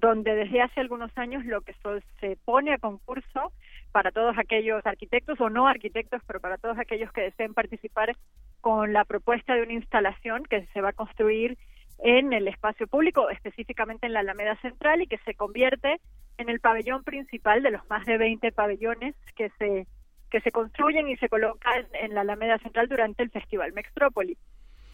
donde 0.00 0.34
desde 0.34 0.62
hace 0.62 0.80
algunos 0.80 1.10
años 1.16 1.44
lo 1.44 1.60
que 1.60 1.74
se 2.20 2.36
pone 2.44 2.72
a 2.72 2.78
concurso 2.78 3.52
para 3.92 4.10
todos 4.12 4.36
aquellos 4.38 4.84
arquitectos 4.86 5.40
o 5.40 5.50
no 5.50 5.68
arquitectos, 5.68 6.22
pero 6.26 6.40
para 6.40 6.58
todos 6.58 6.78
aquellos 6.78 7.12
que 7.12 7.22
deseen 7.22 7.54
participar 7.54 8.16
con 8.60 8.92
la 8.92 9.04
propuesta 9.04 9.54
de 9.54 9.62
una 9.62 9.74
instalación 9.74 10.44
que 10.44 10.66
se 10.72 10.80
va 10.80 10.90
a 10.90 10.94
construir 10.94 11.58
en 11.98 12.32
el 12.32 12.48
espacio 12.48 12.86
público, 12.86 13.28
específicamente 13.30 14.06
en 14.06 14.14
la 14.14 14.20
Alameda 14.20 14.56
Central, 14.56 15.02
y 15.02 15.06
que 15.06 15.18
se 15.18 15.34
convierte 15.34 16.00
en 16.38 16.48
el 16.48 16.60
pabellón 16.60 17.04
principal 17.04 17.62
de 17.62 17.70
los 17.70 17.88
más 17.90 18.06
de 18.06 18.16
20 18.16 18.52
pabellones 18.52 19.14
que 19.36 19.50
se 19.58 19.86
que 20.30 20.40
se 20.40 20.52
construyen 20.52 21.08
y 21.08 21.16
se 21.16 21.28
colocan 21.28 21.86
en 21.92 22.14
la 22.14 22.20
Alameda 22.20 22.56
Central 22.58 22.88
durante 22.88 23.24
el 23.24 23.30
Festival 23.30 23.72
Mextrópoli 23.72 24.38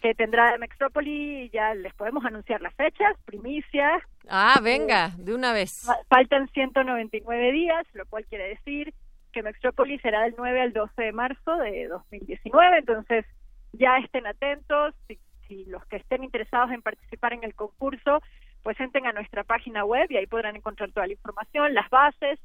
que 0.01 0.13
tendrá 0.13 0.57
Mextrópoli, 0.57 1.49
ya 1.49 1.73
les 1.73 1.93
podemos 1.93 2.23
anunciar 2.25 2.61
las 2.61 2.73
fechas, 2.75 3.15
primicias. 3.25 4.01
Ah, 4.29 4.59
venga, 4.61 5.11
de 5.17 5.33
una 5.33 5.53
vez. 5.53 5.87
Faltan 6.09 6.47
199 6.49 7.51
días, 7.51 7.85
lo 7.93 8.05
cual 8.05 8.25
quiere 8.25 8.49
decir 8.49 8.93
que 9.31 9.43
Mextrópoli 9.43 9.99
será 9.99 10.23
del 10.23 10.35
9 10.37 10.61
al 10.61 10.73
12 10.73 11.01
de 11.01 11.11
marzo 11.11 11.57
de 11.57 11.87
2019, 11.87 12.77
entonces 12.79 13.25
ya 13.73 13.97
estén 13.97 14.25
atentos, 14.25 14.95
si, 15.07 15.19
si 15.47 15.65
los 15.65 15.85
que 15.85 15.97
estén 15.97 16.23
interesados 16.23 16.71
en 16.71 16.81
participar 16.81 17.33
en 17.33 17.43
el 17.43 17.53
concurso, 17.53 18.21
pues 18.63 18.79
entren 18.79 19.05
a 19.05 19.13
nuestra 19.13 19.43
página 19.43 19.85
web 19.85 20.07
y 20.09 20.17
ahí 20.17 20.27
podrán 20.27 20.55
encontrar 20.55 20.91
toda 20.91 21.07
la 21.07 21.13
información, 21.13 21.73
las 21.73 21.89
bases, 21.89 22.39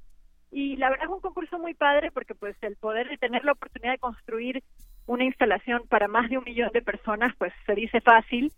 y 0.53 0.77
la 0.77 0.91
verdad 0.91 1.07
es 1.07 1.13
un 1.13 1.21
concurso 1.21 1.59
muy 1.59 1.73
padre 1.75 2.11
porque 2.11 2.35
pues 2.35 2.55
el 2.61 2.77
poder 2.77 3.19
tener 3.19 3.45
la 3.45 3.53
oportunidad 3.53 3.93
de 3.93 3.99
construir 3.99 4.63
una 5.07 5.25
instalación 5.25 5.83
para 5.89 6.09
más 6.09 6.31
de 6.31 6.39
un 6.39 6.45
millón 6.45 6.71
de 6.73 6.83
personas, 6.83 7.35
pues 7.39 7.53
se 7.67 7.75
dice 7.75 8.01
fácil, 8.01 8.53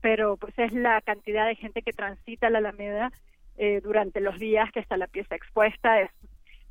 pero 0.00 0.36
pues 0.36 0.58
es 0.58 0.72
la 0.72 1.00
cantidad 1.02 1.46
de 1.46 1.56
gente 1.56 1.82
que 1.82 1.92
transita 1.92 2.50
la 2.50 2.58
Alameda 2.58 3.12
eh, 3.56 3.80
durante 3.82 4.20
los 4.20 4.38
días 4.38 4.70
que 4.72 4.80
está 4.80 4.96
la 4.96 5.06
pieza 5.06 5.34
expuesta. 5.34 6.00
Es, 6.00 6.10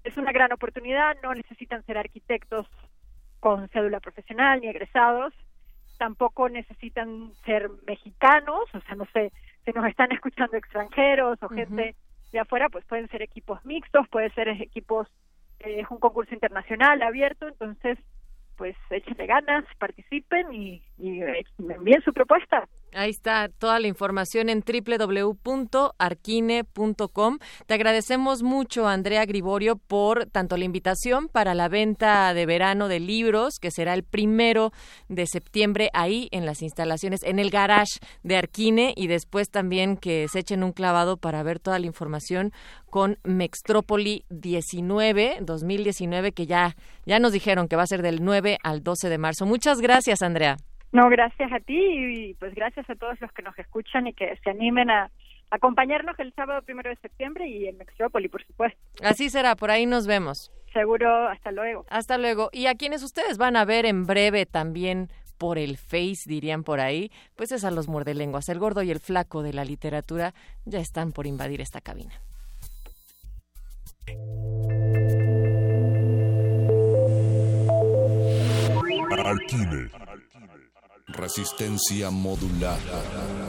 es 0.03 0.17
una 0.17 0.31
gran 0.31 0.51
oportunidad, 0.51 1.17
no 1.21 1.33
necesitan 1.33 1.85
ser 1.85 1.97
arquitectos 1.97 2.67
con 3.39 3.69
cédula 3.69 3.99
profesional 3.99 4.59
ni 4.61 4.67
egresados, 4.67 5.33
tampoco 5.97 6.49
necesitan 6.49 7.31
ser 7.45 7.69
mexicanos, 7.85 8.63
o 8.73 8.81
sea, 8.81 8.95
no 8.95 9.05
sé, 9.13 9.31
si 9.65 9.71
nos 9.71 9.85
están 9.85 10.11
escuchando 10.11 10.57
extranjeros 10.57 11.37
o 11.41 11.49
gente 11.49 11.95
de 12.31 12.39
afuera, 12.39 12.69
pues 12.69 12.85
pueden 12.85 13.07
ser 13.09 13.21
equipos 13.21 13.63
mixtos, 13.65 14.07
puede 14.09 14.29
ser 14.31 14.47
equipos, 14.49 15.07
eh, 15.59 15.81
es 15.81 15.91
un 15.91 15.99
concurso 15.99 16.33
internacional 16.33 17.01
abierto, 17.01 17.47
entonces 17.47 17.97
pues 18.59 18.75
échenle 18.89 19.25
ganas, 19.25 19.63
participen 19.77 20.53
y, 20.53 20.83
y, 20.97 21.23
eh, 21.23 21.45
envíen 21.57 22.01
su 22.01 22.11
propuesta. 22.11 22.67
Ahí 22.93 23.11
está 23.11 23.49
toda 23.49 23.79
la 23.79 23.87
información 23.87 24.49
en 24.49 24.61
www.arquine.com. 24.61 27.39
Te 27.65 27.73
agradecemos 27.73 28.43
mucho, 28.43 28.87
Andrea 28.87 29.25
Griborio, 29.25 29.75
por 29.75 30.25
tanto 30.25 30.57
la 30.57 30.65
invitación 30.65 31.27
para 31.27 31.53
la 31.53 31.69
venta 31.69 32.33
de 32.33 32.45
verano 32.45 32.87
de 32.87 32.99
libros, 32.99 33.59
que 33.59 33.71
será 33.71 33.93
el 33.93 34.03
primero 34.03 34.71
de 35.07 35.27
septiembre 35.27 35.89
ahí 35.93 36.27
en 36.31 36.45
las 36.45 36.61
instalaciones, 36.61 37.23
en 37.23 37.39
el 37.39 37.49
garage 37.49 37.99
de 38.23 38.37
Arquine, 38.37 38.93
y 38.95 39.07
después 39.07 39.49
también 39.49 39.97
que 39.97 40.27
se 40.31 40.39
echen 40.39 40.63
un 40.63 40.71
clavado 40.71 41.17
para 41.17 41.43
ver 41.43 41.59
toda 41.59 41.79
la 41.79 41.85
información 41.85 42.53
con 42.89 43.19
Mextrópoli 43.23 44.25
19, 44.29 45.39
2019, 45.41 46.31
que 46.31 46.47
ya, 46.47 46.75
ya 47.05 47.19
nos 47.19 47.33
dijeron 47.33 47.67
que 47.67 47.75
va 47.75 47.83
a 47.83 47.87
ser 47.87 48.01
del 48.01 48.23
9 48.23 48.57
al 48.63 48.83
12 48.83 49.09
de 49.09 49.17
marzo. 49.17 49.45
Muchas 49.45 49.79
gracias, 49.79 50.21
Andrea. 50.21 50.57
No, 50.91 51.09
gracias 51.09 51.51
a 51.51 51.59
ti 51.59 51.77
y 51.77 52.33
pues 52.35 52.55
gracias 52.55 52.89
a 52.89 52.95
todos 52.95 53.19
los 53.21 53.31
que 53.31 53.43
nos 53.43 53.57
escuchan 53.59 54.07
y 54.07 54.13
que 54.13 54.35
se 54.43 54.49
animen 54.49 54.89
a 54.89 55.11
acompañarnos 55.51 56.17
el 56.19 56.33
sábado 56.33 56.61
primero 56.63 56.89
de 56.89 56.95
septiembre 56.97 57.47
y 57.47 57.67
en 57.67 57.77
Mextrópoli, 57.77 58.27
por 58.27 58.43
supuesto. 58.45 58.79
Así 59.03 59.29
será, 59.29 59.55
por 59.55 59.71
ahí 59.71 59.85
nos 59.85 60.07
vemos. 60.07 60.51
Seguro, 60.73 61.27
hasta 61.27 61.51
luego. 61.51 61.85
Hasta 61.89 62.17
luego. 62.17 62.49
Y 62.51 62.67
a 62.67 62.75
quienes 62.75 63.03
ustedes 63.03 63.37
van 63.37 63.55
a 63.55 63.65
ver 63.65 63.85
en 63.85 64.05
breve 64.05 64.45
también 64.45 65.09
por 65.37 65.57
el 65.57 65.77
Face, 65.77 66.23
dirían 66.25 66.63
por 66.63 66.79
ahí, 66.79 67.11
pues 67.35 67.51
es 67.51 67.63
a 67.63 67.71
los 67.71 67.87
muerdelenguas. 67.87 68.49
El 68.49 68.59
gordo 68.59 68.83
y 68.83 68.91
el 68.91 68.99
flaco 68.99 69.41
de 69.41 69.53
la 69.53 69.65
literatura 69.65 70.33
ya 70.65 70.79
están 70.79 71.11
por 71.11 71.25
invadir 71.25 71.61
esta 71.61 71.81
cabina. 71.81 72.13
Resistencia 81.11 82.09
modulada. 82.11 83.48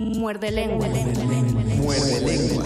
Muerde 0.00 0.50
lengua. 0.50 0.88
Muerde 1.76 2.20
lengua. 2.22 2.64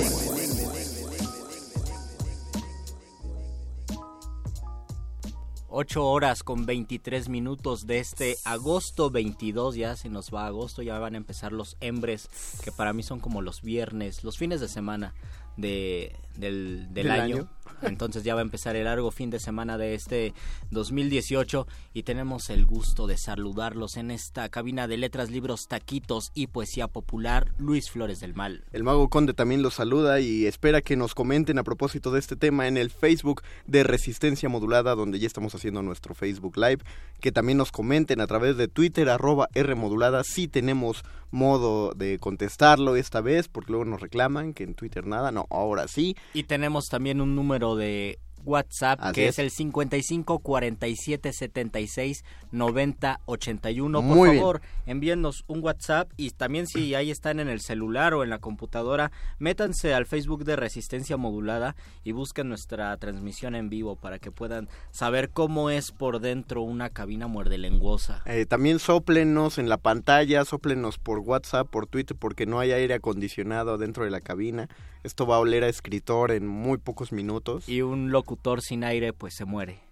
Ocho 5.68 6.06
horas 6.06 6.44
con 6.44 6.64
23 6.64 7.28
minutos 7.28 7.88
de 7.88 7.98
este 7.98 8.36
agosto 8.44 9.10
22, 9.10 9.74
ya 9.74 9.96
se 9.96 10.10
nos 10.10 10.32
va 10.32 10.46
agosto, 10.46 10.82
ya 10.82 10.96
van 11.00 11.14
a 11.14 11.16
empezar 11.16 11.50
los 11.50 11.76
hembres, 11.80 12.28
que 12.62 12.70
para 12.70 12.92
mí 12.92 13.02
son 13.02 13.18
como 13.18 13.42
los 13.42 13.62
viernes, 13.62 14.22
los 14.22 14.38
fines 14.38 14.60
de 14.60 14.68
semana 14.68 15.12
de, 15.56 16.14
del, 16.36 17.10
año. 17.10 17.50
Entonces 17.84 18.24
ya 18.24 18.34
va 18.34 18.40
a 18.40 18.42
empezar 18.42 18.76
el 18.76 18.84
largo 18.84 19.10
fin 19.10 19.30
de 19.30 19.38
semana 19.38 19.78
de 19.78 19.94
este 19.94 20.34
2018 20.70 21.66
y 21.92 22.02
tenemos 22.02 22.50
el 22.50 22.66
gusto 22.66 23.06
de 23.06 23.16
saludarlos 23.16 23.96
en 23.96 24.10
esta 24.10 24.48
cabina 24.48 24.88
de 24.88 24.96
letras, 24.96 25.30
libros, 25.30 25.68
taquitos 25.68 26.32
y 26.34 26.48
poesía 26.48 26.88
popular, 26.88 27.52
Luis 27.58 27.90
Flores 27.90 28.20
del 28.20 28.34
Mal. 28.34 28.64
El 28.72 28.84
mago 28.84 29.08
Conde 29.08 29.34
también 29.34 29.62
los 29.62 29.74
saluda 29.74 30.20
y 30.20 30.46
espera 30.46 30.82
que 30.82 30.96
nos 30.96 31.14
comenten 31.14 31.58
a 31.58 31.64
propósito 31.64 32.10
de 32.10 32.20
este 32.20 32.36
tema 32.36 32.68
en 32.68 32.76
el 32.76 32.90
Facebook 32.90 33.42
de 33.66 33.82
Resistencia 33.82 34.48
Modulada, 34.48 34.94
donde 34.94 35.18
ya 35.18 35.26
estamos 35.26 35.54
haciendo 35.54 35.82
nuestro 35.82 36.14
Facebook 36.14 36.56
Live, 36.56 36.78
que 37.20 37.32
también 37.32 37.58
nos 37.58 37.72
comenten 37.72 38.20
a 38.20 38.26
través 38.26 38.56
de 38.56 38.68
Twitter 38.68 39.08
arroba 39.08 39.48
R 39.54 39.74
Modulada 39.74 40.24
si 40.24 40.48
tenemos 40.48 41.04
modo 41.34 41.92
de 41.94 42.18
contestarlo 42.18 42.96
esta 42.96 43.20
vez, 43.20 43.48
porque 43.48 43.72
luego 43.72 43.84
nos 43.84 44.00
reclaman 44.00 44.54
que 44.54 44.62
en 44.62 44.74
Twitter 44.74 45.06
nada, 45.06 45.32
no, 45.32 45.46
ahora 45.50 45.88
sí. 45.88 46.16
Y 46.32 46.44
tenemos 46.44 46.86
también 46.86 47.20
un 47.20 47.34
número 47.34 47.73
de 47.76 48.18
WhatsApp, 48.44 49.12
que 49.12 49.28
es. 49.28 49.38
el 49.38 49.50
55 49.50 50.38
47 50.38 51.32
76 51.32 52.24
90 52.52 53.20
81. 53.24 54.02
Por 54.02 54.34
favor, 54.34 54.60
envíennos 54.86 55.44
un 55.46 55.62
WhatsApp 55.62 56.10
y 56.16 56.30
también 56.30 56.66
si 56.66 56.94
ahí 56.94 57.10
están 57.10 57.40
en 57.40 57.48
el 57.48 57.60
celular 57.60 58.14
o 58.14 58.22
en 58.22 58.30
la 58.30 58.38
computadora, 58.38 59.10
métanse 59.38 59.94
al 59.94 60.06
Facebook 60.06 60.44
de 60.44 60.56
Resistencia 60.56 61.16
Modulada 61.16 61.74
y 62.04 62.12
busquen 62.12 62.48
nuestra 62.48 62.96
transmisión 62.98 63.54
en 63.54 63.70
vivo 63.70 63.96
para 63.96 64.18
que 64.18 64.30
puedan 64.30 64.68
saber 64.90 65.30
cómo 65.30 65.70
es 65.70 65.90
por 65.90 66.20
dentro 66.20 66.62
una 66.62 66.90
cabina 66.90 67.26
muerde 67.26 67.58
lenguosa. 67.58 68.22
Eh, 68.26 68.46
también 68.46 68.78
soplenos 68.78 69.58
en 69.58 69.68
la 69.68 69.78
pantalla, 69.78 70.44
soplenos 70.44 70.98
por 70.98 71.20
WhatsApp, 71.20 71.68
por 71.68 71.86
Twitter, 71.86 72.16
porque 72.16 72.46
no 72.46 72.60
hay 72.60 72.72
aire 72.72 72.94
acondicionado 72.94 73.78
dentro 73.78 74.04
de 74.04 74.10
la 74.10 74.20
cabina. 74.20 74.68
Esto 75.04 75.26
va 75.26 75.36
a 75.36 75.38
oler 75.38 75.64
a 75.64 75.68
escritor 75.68 76.32
en 76.32 76.46
muy 76.46 76.78
pocos 76.78 77.12
minutos. 77.12 77.68
Y 77.68 77.82
un 77.82 78.10
locutor 78.10 78.62
sin 78.62 78.84
aire 78.84 79.12
pues 79.12 79.34
se 79.36 79.44
muere. 79.44 79.82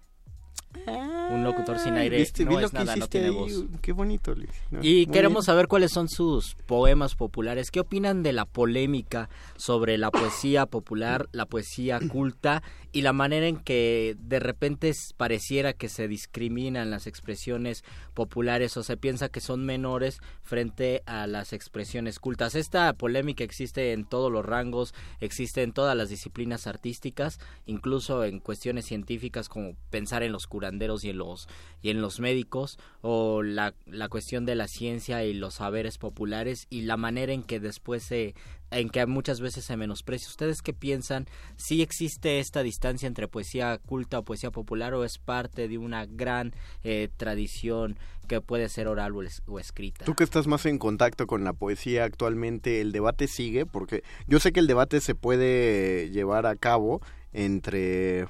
un 1.29 1.43
locutor 1.43 1.77
sin 1.77 1.93
aire 1.93 2.27
no 2.45 2.59
es 2.59 2.73
nada, 2.73 2.95
no 2.95 3.07
tiene 3.07 3.29
voz. 3.29 3.63
Qué 3.83 3.91
bonito, 3.91 4.33
y 4.81 5.05
queremos 5.05 5.45
saber 5.45 5.67
cuáles 5.67 5.91
son 5.91 6.09
sus 6.09 6.55
poemas 6.65 7.13
populares. 7.13 7.69
¿Qué 7.69 7.79
opinan 7.79 8.23
de 8.23 8.33
la 8.33 8.45
polémica 8.45 9.29
sobre 9.55 9.99
la 9.99 10.09
poesía 10.09 10.65
popular, 10.65 11.29
la 11.31 11.45
poesía 11.45 11.99
culta 11.99 12.63
y 12.91 13.01
la 13.01 13.13
manera 13.13 13.45
en 13.45 13.57
que 13.57 14.15
de 14.19 14.39
repente 14.39 14.93
pareciera 15.15 15.73
que 15.73 15.89
se 15.89 16.07
discriminan 16.07 16.89
las 16.89 17.05
expresiones 17.05 17.83
populares 18.13 18.77
o 18.77 18.83
se 18.83 18.97
piensa 18.97 19.29
que 19.29 19.41
son 19.41 19.65
menores 19.65 20.19
frente 20.41 21.03
a 21.05 21.27
las 21.27 21.53
expresiones 21.53 22.19
cultas. 22.19 22.55
Esta 22.55 22.93
polémica 22.93 23.43
existe 23.43 23.93
en 23.93 24.05
todos 24.05 24.31
los 24.31 24.45
rangos, 24.45 24.93
existe 25.19 25.63
en 25.63 25.73
todas 25.73 25.97
las 25.97 26.09
disciplinas 26.09 26.67
artísticas, 26.67 27.39
incluso 27.65 28.23
en 28.23 28.39
cuestiones 28.39 28.85
científicas 28.85 29.49
como 29.49 29.75
pensar 29.89 30.23
en 30.23 30.31
los 30.31 30.47
curanderos 30.47 31.03
y 31.03 31.09
en 31.09 31.17
los 31.17 31.47
y 31.81 31.89
en 31.89 32.01
los 32.01 32.19
médicos 32.19 32.79
o 33.01 33.43
la, 33.43 33.73
la 33.85 34.07
cuestión 34.07 34.45
de 34.45 34.55
la 34.55 34.67
ciencia 34.67 35.23
y 35.25 35.33
los 35.33 35.55
saberes 35.55 35.97
populares 35.97 36.67
y 36.69 36.83
la 36.83 36.97
manera 36.97 37.33
en 37.33 37.43
que 37.43 37.59
después 37.59 38.03
se 38.03 38.35
en 38.73 38.89
que 38.89 39.05
muchas 39.05 39.39
veces 39.39 39.65
se 39.65 39.77
menosprecia. 39.77 40.29
¿Ustedes 40.29 40.61
qué 40.61 40.73
piensan? 40.73 41.27
¿Si 41.55 41.81
existe 41.81 42.39
esta 42.39 42.63
distancia 42.63 43.07
entre 43.07 43.27
poesía 43.27 43.77
culta 43.77 44.19
o 44.19 44.23
poesía 44.23 44.51
popular 44.51 44.93
o 44.93 45.03
es 45.03 45.17
parte 45.17 45.67
de 45.67 45.77
una 45.77 46.05
gran 46.05 46.53
eh, 46.83 47.09
tradición 47.17 47.97
que 48.27 48.41
puede 48.41 48.69
ser 48.69 48.87
oral 48.87 49.13
o, 49.47 49.59
escrita? 49.59 50.05
Tú 50.05 50.15
que 50.15 50.23
estás 50.23 50.47
más 50.47 50.65
en 50.65 50.77
contacto 50.77 51.27
con 51.27 51.43
la 51.43 51.53
poesía 51.53 52.03
actualmente, 52.05 52.81
¿el 52.81 52.91
debate 52.91 53.27
sigue? 53.27 53.65
Porque 53.65 54.03
yo 54.27 54.39
sé 54.39 54.51
que 54.51 54.59
el 54.59 54.67
debate 54.67 55.01
se 55.01 55.15
puede 55.15 56.09
llevar 56.09 56.45
a 56.45 56.55
cabo 56.55 57.01
entre 57.33 58.27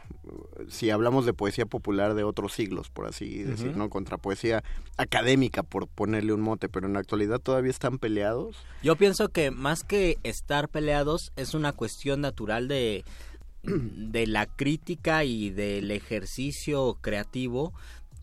si 0.69 0.89
hablamos 0.89 1.25
de 1.25 1.33
poesía 1.33 1.65
popular 1.65 2.15
de 2.15 2.23
otros 2.23 2.53
siglos, 2.53 2.89
por 2.89 3.05
así 3.05 3.43
decir, 3.43 3.75
¿no? 3.75 3.89
Contra 3.89 4.17
poesía 4.17 4.63
académica, 4.97 5.63
por 5.63 5.87
ponerle 5.87 6.33
un 6.33 6.41
mote, 6.41 6.69
pero 6.69 6.87
en 6.87 6.93
la 6.93 6.99
actualidad 6.99 7.39
todavía 7.39 7.71
están 7.71 7.99
peleados. 7.99 8.55
Yo 8.81 8.95
pienso 8.95 9.29
que 9.29 9.51
más 9.51 9.83
que 9.83 10.17
estar 10.23 10.69
peleados 10.69 11.31
es 11.35 11.53
una 11.53 11.73
cuestión 11.73 12.21
natural 12.21 12.67
de 12.67 13.03
de 13.63 14.27
la 14.27 14.45
crítica 14.45 15.23
y 15.23 15.49
del 15.49 15.91
ejercicio 15.91 16.97
creativo 17.01 17.73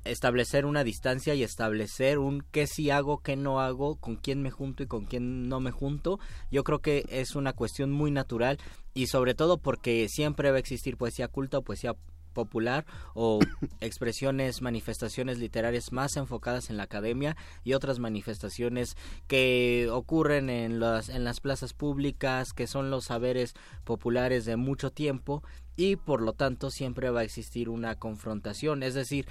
establecer 0.05 0.67
una 0.67 0.85
distancia 0.85 1.35
y 1.35 1.43
establecer 1.43 2.19
un 2.19 2.43
qué 2.51 2.67
sí 2.67 2.91
hago, 2.91 3.19
qué 3.19 3.37
no 3.37 3.61
hago, 3.61 3.97
con 3.97 4.17
quién 4.17 4.43
me 4.43 4.51
junto 4.51 4.83
y 4.83 4.87
con 4.87 5.05
quién 5.05 5.49
no 5.49 5.61
me 5.61 5.71
junto, 5.71 6.19
yo 6.51 6.65
creo 6.65 6.81
que 6.81 7.05
es 7.09 7.35
una 7.35 7.53
cuestión 7.53 7.91
muy 7.91 8.11
natural 8.11 8.59
y 8.95 9.07
sobre 9.07 9.35
todo 9.35 9.59
porque 9.59 10.09
siempre 10.09 10.51
va 10.51 10.57
a 10.57 10.61
existir 10.61 10.97
poesía 10.97 11.29
culta 11.29 11.59
o 11.59 11.63
poesía 11.63 11.95
popular 12.33 12.87
o 13.15 13.41
expresiones, 13.81 14.63
manifestaciones 14.63 15.39
literarias 15.39 15.93
más 15.93 16.17
enfocadas 16.17 16.71
en 16.71 16.77
la 16.77 16.85
academia 16.85 17.37
y 17.65 17.75
otras 17.75 17.99
manifestaciones 17.99 18.97
que 19.27 19.89
ocurren 19.91 20.51
en 20.51 20.81
las, 20.81 21.09
en 21.09 21.25
las 21.25 21.41
plazas 21.41 21.73
públicas, 21.73 22.53
que 22.53 22.67
son 22.67 22.91
los 22.91 23.07
saberes 23.07 23.55
populares 23.85 24.45
de 24.45 24.57
mucho 24.57 24.91
tiempo 24.91 25.43
y 25.77 25.97
por 25.97 26.21
lo 26.21 26.35
tanto 26.35 26.71
siempre 26.71 27.11
va 27.11 27.21
a 27.21 27.25
existir 27.25 27.69
una 27.69 27.95
confrontación. 27.95 28.83
Es 28.83 28.95
decir, 28.95 29.27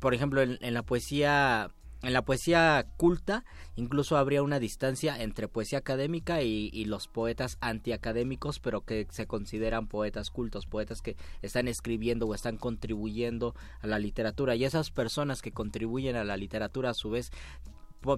por 0.00 0.14
ejemplo, 0.14 0.42
en, 0.42 0.74
la 0.74 0.82
poesía 0.82 1.70
en 2.02 2.12
la 2.12 2.22
poesía 2.22 2.86
culta 2.98 3.44
incluso 3.76 4.18
habría 4.18 4.42
una 4.42 4.58
distancia 4.58 5.20
entre 5.22 5.48
poesía 5.48 5.78
académica 5.78 6.42
y, 6.42 6.84
los 6.84 7.08
poetas 7.08 7.56
antiacadémicos, 7.60 8.60
pero 8.60 8.82
que 8.82 9.06
se 9.10 9.26
consideran 9.26 9.88
poetas 9.88 10.30
cultos, 10.30 10.66
poetas 10.66 11.00
que 11.00 11.16
están 11.40 11.66
escribiendo 11.66 12.26
o 12.26 12.34
están 12.34 12.58
contribuyendo 12.58 13.54
a 13.80 13.86
la 13.86 13.98
literatura. 13.98 14.54
Y 14.54 14.64
esas 14.64 14.90
personas 14.90 15.40
que 15.40 15.52
contribuyen 15.52 16.16
a 16.16 16.24
la 16.24 16.36
literatura 16.36 16.90
a 16.90 16.94
su 16.94 17.10
vez 17.10 17.32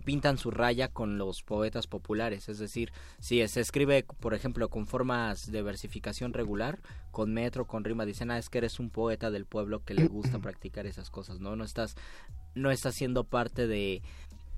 pintan 0.04 0.38
su 0.38 0.50
raya 0.50 0.88
con 0.88 1.18
los 1.18 1.42
poetas 1.42 1.86
populares, 1.86 2.48
es 2.48 2.58
decir, 2.58 2.92
si 3.20 3.46
se 3.48 3.60
escribe, 3.60 4.04
por 4.20 4.34
ejemplo, 4.34 4.68
con 4.68 4.86
formas 4.86 5.50
de 5.50 5.62
versificación 5.62 6.32
regular, 6.32 6.80
con 7.10 7.32
metro, 7.32 7.66
con 7.66 7.84
rima, 7.84 8.04
dicen, 8.04 8.30
ah, 8.30 8.38
es 8.38 8.48
que 8.48 8.58
eres 8.58 8.80
un 8.80 8.90
poeta 8.90 9.30
del 9.30 9.46
pueblo 9.46 9.84
que 9.84 9.94
le 9.94 10.06
gusta 10.06 10.38
practicar 10.40 10.86
esas 10.86 11.10
cosas, 11.10 11.40
¿no? 11.40 11.56
No 11.56 11.64
estás, 11.64 11.94
no 12.54 12.70
estás 12.70 12.94
siendo 12.94 13.24
parte 13.24 13.66
de, 13.66 14.02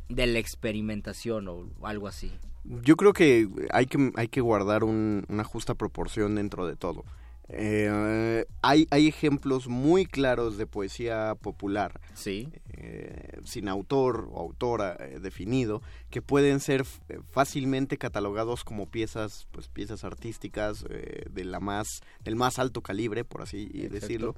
de 0.09 0.27
la 0.27 0.39
experimentación 0.39 1.49
o 1.49 1.69
algo 1.83 2.09
así. 2.09 2.33
Yo 2.65 2.97
creo 2.97 3.13
que 3.13 3.49
hay 3.71 3.87
que, 3.87 4.13
hay 4.17 4.29
que 4.29 4.41
guardar 4.41 4.85
una 4.85 5.45
justa 5.45 5.75
proporción 5.75 6.35
dentro 6.35 6.67
de 6.67 6.77
todo. 6.77 7.05
Eh, 7.51 8.45
hay, 8.61 8.87
hay 8.91 9.09
ejemplos 9.09 9.69
muy 9.69 10.05
claros 10.05 10.59
de 10.59 10.67
poesía 10.67 11.35
popular, 11.41 12.01
sí. 12.15 12.49
Eh, 12.75 13.41
sin 13.45 13.69
autor 13.69 14.29
o 14.31 14.41
autora 14.41 14.97
eh, 15.01 15.19
definido, 15.21 15.83
que 16.11 16.21
pueden 16.21 16.61
ser 16.61 16.85
fácilmente 17.31 17.97
catalogados 17.97 18.65
como 18.65 18.87
piezas, 18.87 19.49
pues 19.51 19.69
piezas 19.69 20.05
artísticas 20.05 20.85
de 20.85 21.45
la 21.45 21.61
más, 21.61 22.03
del 22.23 22.37
más 22.37 22.59
alto 22.59 22.83
calibre, 22.83 23.25
por 23.25 23.43
así 23.43 23.67
decirlo. 23.89 24.35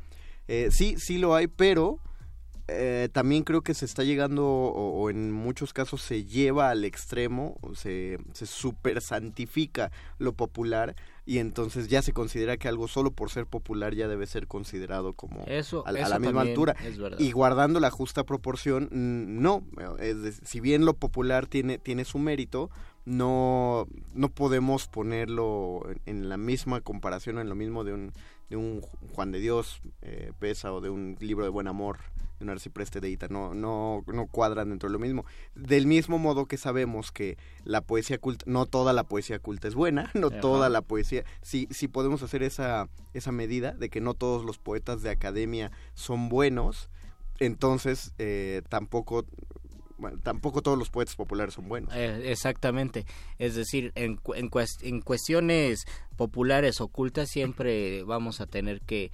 sí, 0.70 0.94
sí 0.99 1.18
lo 1.18 1.35
hay, 1.35 1.49
pero 1.49 1.99
también 3.12 3.42
creo 3.42 3.62
que 3.62 3.74
se 3.74 3.85
está 3.85 4.04
llegando, 4.04 4.46
o, 4.46 5.11
en 5.11 5.33
muchos 5.33 5.72
casos 5.72 6.02
se 6.02 6.24
lleva 6.24 6.70
al 6.70 6.85
extremo, 6.85 7.59
se, 7.74 8.18
se 8.33 8.46
super 8.46 9.00
santifica 9.00 9.90
lo 10.18 10.33
popular 10.33 10.94
y 11.30 11.38
entonces 11.38 11.87
ya 11.87 12.02
se 12.02 12.12
considera 12.12 12.56
que 12.56 12.66
algo 12.66 12.88
solo 12.88 13.12
por 13.12 13.30
ser 13.30 13.46
popular 13.46 13.94
ya 13.94 14.09
debe 14.09 14.26
ser 14.26 14.48
considerado 14.48 15.12
como 15.12 15.44
a, 15.44 15.92
la 15.92 16.18
misma 16.18 16.40
altura. 16.40 16.74
y 17.18 17.30
guardando 17.30 17.78
la 17.78 17.92
justa 17.92 18.24
proporción 18.24 18.88
no 18.90 19.62
es 20.00 20.40
si 20.44 20.59
bien 20.59 20.85
lo 20.85 20.94
popular 20.94 21.46
tiene 21.46 21.78
tiene 21.78 22.04
su 22.04 22.18
mérito 22.18 22.68
no 23.04 23.87
no 24.12 24.28
podemos 24.30 24.88
ponerlo 24.88 25.83
en, 26.04 26.28
la 26.28 26.37
misma 26.37 26.80
comparación 26.80 27.38
en 27.38 27.48
lo 27.48 27.54
mismo 27.54 27.85
de 27.85 27.92
un 27.94 28.12
de 28.51 28.57
un 28.57 28.83
Juan 29.15 29.33
de 29.33 29.39
Dios 29.39 29.81
eh, 30.03 30.33
pesa 30.39 30.73
o 30.73 30.81
de 30.81 30.91
un 30.91 31.17
libro 31.21 31.45
de 31.45 31.51
buen 31.51 31.69
amor 31.69 31.99
de 32.41 32.45
un 32.45 32.51
arcipreste 32.51 33.01
de 33.01 33.11
Ita, 33.11 33.29
no, 33.29 33.55
no, 33.55 34.03
no 34.07 34.27
cuadran 34.27 34.71
dentro 34.71 34.89
de 34.89 34.95
lo 34.95 34.99
mismo. 34.99 35.25
Del 35.55 35.87
mismo 35.87 36.19
modo 36.19 36.47
que 36.47 36.57
sabemos 36.57 37.13
que 37.13 37.37
la 37.65 37.83
poesía 37.83 38.19
culta, 38.19 38.45
no 38.49 38.67
toda 38.67 38.93
la 38.93 39.05
poesía 39.05 39.39
culta 39.39 39.69
es 39.69 39.75
buena, 39.75 40.11
no 40.15 40.31
toda 40.31 40.69
la 40.69 40.83
poesía, 40.83 41.25
sí, 41.43 41.69
sí 41.71 41.87
podemos 41.87 42.23
hacer 42.23 42.43
esa, 42.43 42.89
esa 43.15 43.31
medida 43.31 43.73
de 43.73 43.91
que 43.91 44.01
no 44.01 44.15
todos 44.15 44.45
los 44.45 44.59
poetas 44.59 45.03
de 45.03 45.11
academia 45.11 45.71
son 45.95 46.29
buenos, 46.29 46.89
entonces 47.39 48.13
eh, 48.19 48.63
tampoco 48.69 49.25
tampoco 50.23 50.63
todos 50.63 50.79
los 50.79 50.91
poetas 50.91 51.17
populares 51.17 51.55
son 51.55 51.69
buenos. 51.69 51.95
Eh, 51.95 52.31
exactamente. 52.31 53.07
Es 53.39 53.55
decir, 53.55 53.93
en, 53.95 54.21
en, 54.35 54.51
en, 54.83 55.01
cuestiones 55.01 55.85
populares 56.17 56.81
ocultas 56.81 57.29
siempre 57.31 58.03
vamos 58.05 58.41
a 58.41 58.47
tener 58.47 58.81
que 58.81 59.11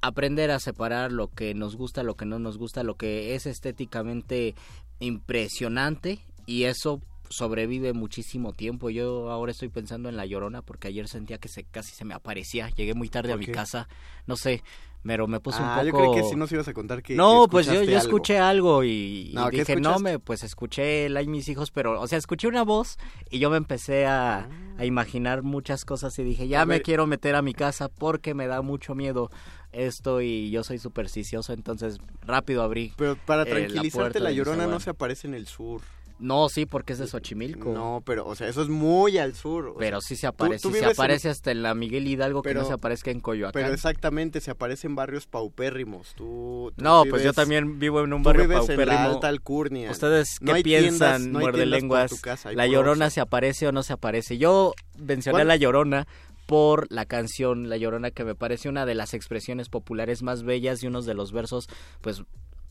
aprender 0.00 0.50
a 0.50 0.60
separar 0.60 1.12
lo 1.12 1.28
que 1.28 1.54
nos 1.54 1.76
gusta, 1.76 2.02
lo 2.02 2.16
que 2.16 2.26
no 2.26 2.38
nos 2.38 2.58
gusta, 2.58 2.82
lo 2.82 2.96
que 2.96 3.34
es 3.34 3.46
estéticamente 3.46 4.54
impresionante 5.00 6.20
y 6.46 6.64
eso 6.64 7.02
sobrevive 7.28 7.92
muchísimo 7.92 8.52
tiempo. 8.52 8.90
Yo 8.90 9.30
ahora 9.30 9.52
estoy 9.52 9.68
pensando 9.68 10.08
en 10.08 10.16
La 10.16 10.26
Llorona 10.26 10.62
porque 10.62 10.88
ayer 10.88 11.08
sentía 11.08 11.38
que 11.38 11.48
se 11.48 11.64
casi 11.64 11.92
se 11.92 12.04
me 12.04 12.14
aparecía. 12.14 12.70
Llegué 12.70 12.94
muy 12.94 13.08
tarde 13.08 13.32
a 13.32 13.36
mi 13.36 13.46
casa. 13.46 13.88
No 14.26 14.36
sé, 14.36 14.62
pero 15.06 15.26
me 15.26 15.40
puse 15.40 15.60
un 15.62 15.68
poco... 15.68 15.80
Ah, 15.80 15.84
yo 15.84 15.92
creo 15.92 16.12
que 16.14 16.22
si 16.24 16.36
nos 16.36 16.50
ibas 16.52 16.68
a 16.68 16.74
contar 16.74 17.02
que 17.02 17.14
No, 17.14 17.46
pues 17.48 17.66
yo, 17.66 17.82
yo 17.82 17.96
escuché 17.96 18.38
algo 18.38 18.84
y, 18.84 19.34
dije, 19.50 19.76
no, 19.76 19.98
me, 19.98 20.18
pues 20.18 20.42
escuché 20.42 21.06
y 21.08 21.28
mis 21.28 21.48
hijos, 21.48 21.70
pero, 21.70 22.00
o 22.00 22.06
sea, 22.06 22.18
escuché 22.18 22.48
una 22.48 22.62
voz 22.62 22.98
y 23.30 23.38
yo 23.38 23.50
me 23.50 23.56
empecé 23.56 24.06
a, 24.06 24.38
a 24.38 24.48
ah. 24.78 24.84
imaginar 24.84 25.42
muchas 25.42 25.84
cosas 25.84 26.18
y 26.18 26.24
dije, 26.24 26.48
ya 26.48 26.66
me 26.66 26.82
quiero 26.82 27.06
meter 27.06 27.34
a 27.34 27.42
mi 27.42 27.54
casa 27.54 27.88
porque 27.88 28.34
me 28.34 28.46
da 28.46 28.62
mucho 28.62 28.94
miedo 28.94 29.30
esto 29.72 30.20
y 30.20 30.50
yo 30.50 30.64
soy 30.64 30.78
supersticioso, 30.78 31.52
entonces 31.52 31.98
rápido 32.22 32.62
abrí. 32.62 32.92
Pero 32.96 33.16
para 33.26 33.42
eh, 33.42 33.46
tranquilizarte, 33.46 34.20
la, 34.20 34.32
Llorona 34.32 34.66
no 34.66 34.80
se 34.80 34.90
aparece 34.90 35.26
en 35.26 35.34
el 35.34 35.46
sur. 35.46 35.82
No, 36.18 36.48
sí, 36.48 36.64
porque 36.64 36.94
es 36.94 36.98
de 36.98 37.06
Xochimilco. 37.06 37.72
No, 37.72 38.02
pero, 38.04 38.26
o 38.26 38.34
sea, 38.34 38.48
eso 38.48 38.62
es 38.62 38.68
muy 38.68 39.18
al 39.18 39.34
sur. 39.34 39.74
pero 39.78 40.00
sí 40.00 40.16
se 40.16 40.26
aparece. 40.26 40.70
se 40.70 40.84
aparece 40.84 41.28
hasta 41.28 41.50
en 41.50 41.62
la 41.62 41.74
Miguel 41.74 42.06
Hidalgo 42.06 42.42
que 42.42 42.54
no 42.54 42.64
se 42.64 42.72
aparezca 42.72 43.10
en 43.10 43.20
Coyoacán. 43.20 43.62
Pero 43.62 43.74
exactamente, 43.74 44.40
se 44.40 44.50
aparece 44.50 44.86
en 44.86 44.96
barrios 44.96 45.26
paupérrimos. 45.26 46.14
Tú, 46.14 46.72
no, 46.76 47.04
pues 47.08 47.22
yo 47.22 47.32
también 47.32 47.78
vivo 47.78 48.02
en 48.02 48.12
un 48.12 48.22
barrio 48.22 48.48
paupérrimo. 48.48 48.82
En 48.82 48.88
la 48.88 49.04
alta 49.04 49.28
alcurnia. 49.28 49.90
¿Ustedes 49.90 50.38
qué 50.44 50.62
piensan, 50.62 51.32
muerde 51.32 51.66
lenguas? 51.66 52.12
¿La 52.54 52.66
Llorona 52.66 53.10
se 53.10 53.20
aparece 53.20 53.68
o 53.68 53.72
no 53.72 53.82
se 53.82 53.92
aparece? 53.92 54.38
Yo 54.38 54.72
mencioné 54.98 55.42
a 55.42 55.44
La 55.44 55.56
Llorona 55.56 56.06
por 56.46 56.86
la 56.90 57.04
canción 57.04 57.68
La 57.68 57.76
Llorona 57.76 58.12
que 58.12 58.24
me 58.24 58.34
parece 58.34 58.68
una 58.68 58.86
de 58.86 58.94
las 58.94 59.14
expresiones 59.14 59.68
populares 59.68 60.22
más 60.22 60.44
bellas 60.44 60.82
y 60.82 60.86
unos 60.86 61.04
de 61.04 61.14
los 61.14 61.32
versos 61.32 61.68
pues 62.00 62.22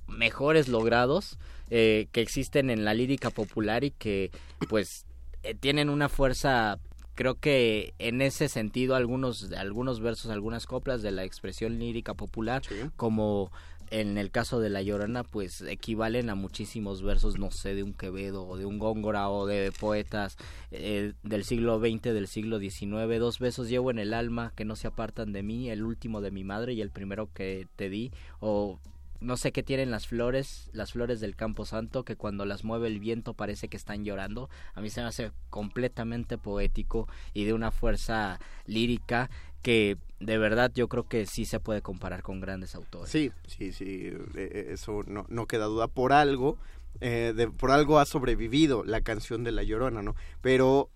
mejores 0.07 0.67
logrados 0.67 1.37
eh, 1.69 2.07
que 2.11 2.21
existen 2.21 2.69
en 2.69 2.85
la 2.85 2.93
lírica 2.93 3.29
popular 3.29 3.83
y 3.83 3.91
que 3.91 4.31
pues 4.69 5.05
eh, 5.43 5.55
tienen 5.55 5.89
una 5.89 6.09
fuerza 6.09 6.79
creo 7.15 7.35
que 7.35 7.93
en 7.97 8.21
ese 8.21 8.49
sentido 8.49 8.95
algunos 8.95 9.51
algunos 9.53 9.99
versos 10.01 10.31
algunas 10.31 10.65
coplas 10.65 11.01
de 11.01 11.11
la 11.11 11.23
expresión 11.23 11.79
lírica 11.79 12.13
popular 12.13 12.61
como 12.97 13.51
en 13.91 14.17
el 14.17 14.31
caso 14.31 14.59
de 14.59 14.69
La 14.69 14.81
Llorona, 14.81 15.23
pues 15.23 15.61
equivalen 15.61 16.29
a 16.29 16.35
muchísimos 16.35 17.01
versos, 17.01 17.37
no 17.37 17.51
sé, 17.51 17.75
de 17.75 17.83
un 17.83 17.93
Quevedo 17.93 18.47
o 18.47 18.57
de 18.57 18.65
un 18.65 18.79
Góngora 18.79 19.29
o 19.29 19.45
de 19.45 19.71
poetas 19.79 20.37
eh, 20.71 21.13
del 21.23 21.43
siglo 21.43 21.79
XX, 21.79 22.01
del 22.01 22.27
siglo 22.27 22.59
XIX. 22.59 23.19
Dos 23.19 23.39
besos 23.39 23.69
llevo 23.69 23.91
en 23.91 23.99
el 23.99 24.13
alma 24.13 24.53
que 24.55 24.65
no 24.65 24.75
se 24.75 24.87
apartan 24.87 25.33
de 25.33 25.43
mí, 25.43 25.69
el 25.69 25.83
último 25.83 26.21
de 26.21 26.31
mi 26.31 26.43
madre 26.43 26.73
y 26.73 26.81
el 26.81 26.89
primero 26.89 27.29
que 27.33 27.67
te 27.75 27.89
di. 27.89 28.11
O 28.39 28.79
no 29.25 29.37
sé 29.37 29.51
qué 29.51 29.63
tienen 29.63 29.89
las 29.89 30.07
flores, 30.07 30.69
las 30.71 30.91
flores 30.93 31.19
del 31.19 31.35
Campo 31.35 31.65
Santo, 31.65 32.05
que 32.05 32.15
cuando 32.15 32.45
las 32.45 32.63
mueve 32.63 32.87
el 32.87 32.99
viento 32.99 33.33
parece 33.33 33.67
que 33.67 33.77
están 33.77 34.05
llorando. 34.05 34.49
A 34.75 34.81
mí 34.81 34.89
se 34.89 35.01
me 35.01 35.07
hace 35.07 35.31
completamente 35.49 36.37
poético 36.37 37.07
y 37.33 37.45
de 37.45 37.53
una 37.53 37.71
fuerza 37.71 38.39
lírica 38.67 39.29
que 39.63 39.97
de 40.19 40.37
verdad 40.37 40.71
yo 40.75 40.87
creo 40.87 41.07
que 41.07 41.25
sí 41.25 41.45
se 41.45 41.59
puede 41.59 41.81
comparar 41.81 42.21
con 42.21 42.39
grandes 42.39 42.75
autores. 42.75 43.09
Sí, 43.09 43.31
sí, 43.47 43.73
sí, 43.73 44.11
eh, 44.13 44.19
eh, 44.35 44.67
eso 44.69 45.01
no, 45.07 45.25
no 45.27 45.47
queda 45.47 45.65
duda. 45.65 45.87
Por 45.87 46.13
algo, 46.13 46.59
eh, 47.01 47.49
por 47.57 47.71
algo 47.71 47.97
ha 47.97 48.05
sobrevivido 48.05 48.83
la 48.83 49.01
canción 49.01 49.43
de 49.43 49.51
La 49.51 49.63
Llorona, 49.63 50.03
¿no? 50.03 50.15
Pero 50.41 50.91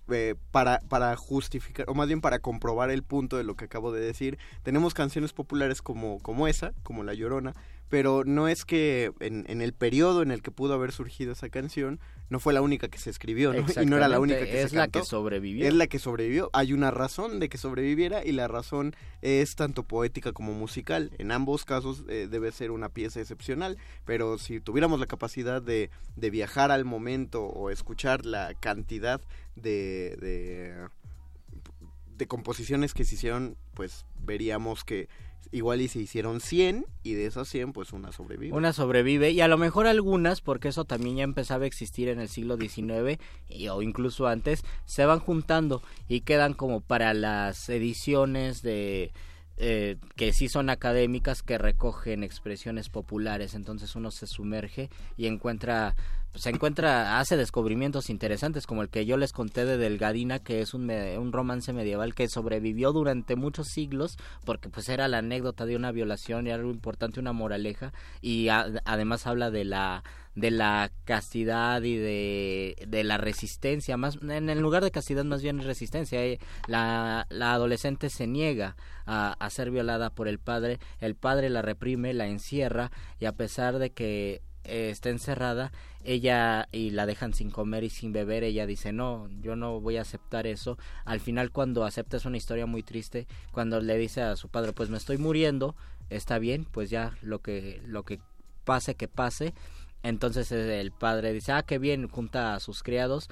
para, 0.51 0.81
para 0.87 1.15
justificar, 1.15 1.89
o 1.89 1.95
más 1.95 2.07
bien 2.07 2.21
para 2.21 2.37
comprobar 2.37 2.91
el 2.91 3.01
punto 3.01 3.37
de 3.37 3.43
lo 3.43 3.55
que 3.55 3.65
acabo 3.65 3.91
de 3.91 4.01
decir, 4.01 4.37
tenemos 4.61 4.93
canciones 4.93 5.33
populares 5.33 5.81
como, 5.81 6.19
como 6.19 6.47
esa, 6.47 6.73
como 6.83 7.03
La 7.03 7.15
Llorona, 7.15 7.55
pero 7.89 8.23
no 8.23 8.47
es 8.47 8.65
que 8.65 9.12
en, 9.19 9.45
en, 9.47 9.62
el 9.62 9.73
periodo 9.73 10.21
en 10.21 10.32
el 10.32 10.41
que 10.41 10.52
pudo 10.52 10.73
haber 10.73 10.91
surgido 10.91 11.34
esa 11.34 11.49
canción 11.49 11.99
no 12.30 12.39
fue 12.39 12.54
la 12.54 12.62
única 12.62 12.88
que 12.88 12.99
se 12.99 13.10
escribió 13.10 13.52
¿no? 13.52 13.65
y 13.82 13.86
no 13.86 13.97
era 13.97 14.08
la 14.08 14.19
única 14.19 14.45
que 14.45 14.62
es 14.62 14.71
se 14.71 14.78
la 14.78 14.88
que 14.88 15.04
sobrevivió. 15.04 15.67
Es 15.67 15.73
la 15.73 15.88
que 15.88 15.97
sobrevivió. 15.97 16.49
Hay 16.54 16.73
una 16.73 16.91
razón 16.91 17.39
de 17.39 17.49
que 17.49 17.58
sobreviviera 17.58 18.23
y 18.23 18.32
la 18.32 18.47
razón 18.47 18.95
es 19.21 19.56
tanto 19.56 19.84
poética 19.84 20.32
como 20.32 20.54
musical. 20.54 21.12
En 21.17 21.32
ambos 21.32 21.65
casos 21.65 22.04
eh, 22.08 22.28
debe 22.30 22.52
ser 22.52 22.71
una 22.71 22.89
pieza 22.89 23.19
excepcional 23.19 23.78
pero 24.06 24.38
si 24.38 24.60
tuviéramos 24.60 24.99
la 24.99 25.08
capacidad 25.08 25.62
de, 25.62 25.89
de 26.15 26.30
viajar 26.30 26.71
al 26.71 26.86
momento 26.86 27.45
o 27.45 27.69
escuchar 27.69 28.25
la 28.25 28.54
cantidad 28.60 29.21
de, 29.56 30.15
de 30.19 30.88
de 32.19 32.28
composiciones 32.28 32.93
que 32.93 33.06
se 33.06 33.15
hicieron 33.15 33.56
pues 33.73 34.06
veríamos 34.21 34.84
que 34.84 35.08
igual 35.52 35.82
y 35.82 35.88
se 35.88 35.99
hicieron 35.99 36.41
100 36.41 36.86
y 37.04 37.13
de 37.13 37.25
esas 37.25 37.47
100 37.49 37.73
pues 37.73 37.93
una 37.93 38.12
sobrevive. 38.12 38.56
Una 38.56 38.73
sobrevive 38.73 39.32
y 39.32 39.41
a 39.41 39.47
lo 39.47 39.58
mejor 39.58 39.88
algunas, 39.88 40.41
porque 40.41 40.69
eso 40.69 40.86
también 40.86 41.17
ya 41.17 41.23
empezaba 41.23 41.63
a 41.63 41.67
existir 41.67 42.10
en 42.10 42.19
el 42.19 42.30
siglo 42.30 42.58
XIX 42.58 43.19
o 43.71 43.82
incluso 43.82 44.28
antes, 44.28 44.63
se 44.86 45.06
van 45.06 45.19
juntando 45.19 45.82
y 46.08 46.21
quedan 46.21 46.54
como 46.54 46.82
para 46.82 47.13
las 47.13 47.69
ediciones 47.69 48.62
de... 48.62 49.12
Eh, 49.62 49.97
que 50.15 50.32
sí 50.32 50.47
son 50.47 50.69
académicas 50.69 51.43
que 51.43 51.58
recogen 51.58 52.23
expresiones 52.23 52.88
populares 52.88 53.56
entonces 53.56 53.93
uno 53.97 54.10
se 54.10 54.25
sumerge 54.25 54.89
y 55.17 55.28
encuentra 55.28 55.97
se 56.35 56.49
encuentra, 56.49 57.19
hace 57.19 57.37
descubrimientos 57.37 58.09
interesantes 58.09 58.67
como 58.67 58.81
el 58.81 58.89
que 58.89 59.05
yo 59.05 59.17
les 59.17 59.33
conté 59.33 59.65
de 59.65 59.77
Delgadina, 59.77 60.39
que 60.39 60.61
es 60.61 60.73
un, 60.73 60.89
un 60.89 61.31
romance 61.31 61.73
medieval 61.73 62.13
que 62.13 62.27
sobrevivió 62.27 62.91
durante 62.91 63.35
muchos 63.35 63.67
siglos, 63.67 64.17
porque 64.45 64.69
pues 64.69 64.89
era 64.89 65.07
la 65.07 65.19
anécdota 65.19 65.65
de 65.65 65.75
una 65.75 65.91
violación 65.91 66.47
y 66.47 66.51
algo 66.51 66.71
importante, 66.71 67.19
una 67.19 67.33
moraleja, 67.33 67.93
y 68.21 68.47
además 68.49 69.27
habla 69.27 69.51
de 69.51 69.65
la 69.65 70.03
de 70.35 70.51
la 70.51 70.91
castidad 71.03 71.81
y 71.81 71.97
de, 71.97 72.75
de 72.87 73.03
la 73.03 73.17
resistencia, 73.17 73.97
más 73.97 74.17
en 74.21 74.49
el 74.49 74.59
lugar 74.59 74.83
de 74.83 74.91
castidad 74.91 75.25
más 75.25 75.41
bien 75.41 75.59
es 75.59 75.65
resistencia. 75.65 76.23
Eh, 76.23 76.39
la, 76.67 77.25
la 77.29 77.53
adolescente 77.53 78.09
se 78.09 78.25
niega 78.25 78.77
a, 79.05 79.33
a 79.33 79.49
ser 79.49 79.69
violada 79.69 80.11
por 80.11 80.27
el 80.27 80.39
padre, 80.39 80.79
el 80.99 81.15
padre 81.15 81.49
la 81.49 81.61
reprime, 81.61 82.13
la 82.13 82.27
encierra 82.27 82.91
y 83.19 83.25
a 83.25 83.33
pesar 83.33 83.79
de 83.79 83.89
que 83.89 84.41
eh, 84.69 84.89
está 84.89 85.10
encerrada, 85.10 85.71
ella 86.03 86.67
y 86.71 86.91
la 86.91 87.05
dejan 87.05 87.34
sin 87.34 87.51
comer 87.51 87.84
y 87.84 87.89
sin 87.89 88.13
beber, 88.13 88.43
ella 88.43 88.65
dice, 88.65 88.93
no, 88.93 89.27
yo 89.41 89.55
no 89.55 89.82
voy 89.82 89.97
a 89.97 90.01
aceptar 90.01 90.47
eso. 90.47 90.77
Al 91.05 91.19
final 91.19 91.51
cuando 91.51 91.84
acepta 91.84 92.17
es 92.17 92.25
una 92.25 92.38
historia 92.38 92.65
muy 92.65 92.84
triste, 92.84 93.27
cuando 93.51 93.82
le 93.82 93.97
dice 93.97 94.21
a 94.21 94.36
su 94.36 94.49
padre, 94.49 94.73
pues 94.73 94.89
me 94.89 94.97
estoy 94.97 95.17
muriendo, 95.17 95.75
está 96.10 96.39
bien, 96.39 96.65
pues 96.65 96.89
ya 96.89 97.17
lo 97.21 97.39
que, 97.39 97.82
lo 97.86 98.03
que 98.03 98.19
pase, 98.63 98.95
que 98.95 99.08
pase. 99.08 99.53
Entonces 100.03 100.51
eh, 100.51 100.79
el 100.79 100.91
padre 100.91 101.34
dice, 101.34 101.51
ah, 101.51 101.63
qué 101.63 101.79
bien, 101.79 102.08
junta 102.08 102.55
a 102.55 102.60
sus 102.60 102.84
criados, 102.84 103.29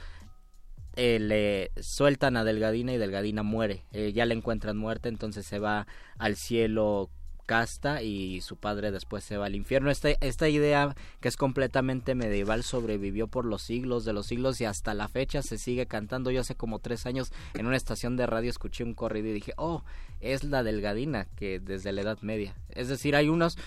eh, 0.96 1.20
le 1.20 1.72
sueltan 1.82 2.38
a 2.38 2.44
Delgadina 2.44 2.94
y 2.94 2.98
Delgadina 2.98 3.44
muere. 3.44 3.84
ya 4.14 4.26
la 4.26 4.34
encuentran 4.34 4.78
muerta, 4.78 5.10
entonces 5.10 5.46
se 5.46 5.60
va 5.60 5.88
al 6.18 6.36
cielo 6.36 7.12
casta 7.48 8.04
y 8.04 8.42
su 8.42 8.58
padre 8.58 8.92
después 8.92 9.24
se 9.24 9.38
va 9.38 9.48
al 9.48 9.56
infierno. 9.56 9.90
Esta, 9.90 10.10
esta 10.10 10.50
idea 10.50 10.96
que 11.20 11.30
es 11.30 11.38
completamente 11.38 12.14
medieval 12.14 12.64
sobrevivió 12.64 13.28
por 13.28 13.46
los 13.46 13.64
siglos 13.64 14.06
de 14.06 14.14
los 14.14 14.28
siglos 14.28 14.62
y 14.62 14.66
hasta 14.66 14.94
la 14.94 15.08
fecha 15.08 15.42
se 15.42 15.58
sigue 15.58 15.88
cantando. 15.88 16.30
Yo 16.30 16.42
hace 16.42 16.54
como 16.54 16.78
tres 16.78 17.08
años 17.08 17.32
en 17.56 17.66
una 17.66 17.78
estación 17.78 18.18
de 18.18 18.28
radio 18.28 18.52
escuché 18.52 18.84
un 18.84 18.94
corrido 18.94 19.30
y 19.30 19.34
dije, 19.34 19.54
oh, 19.58 19.84
es 20.20 20.44
la 20.44 20.62
delgadina 20.62 21.26
que 21.36 21.60
desde 21.60 21.92
la 21.94 22.02
Edad 22.02 22.20
Media. 22.22 22.56
Es 22.70 22.90
decir, 22.90 23.16
hay 23.16 23.30
unos 23.30 23.58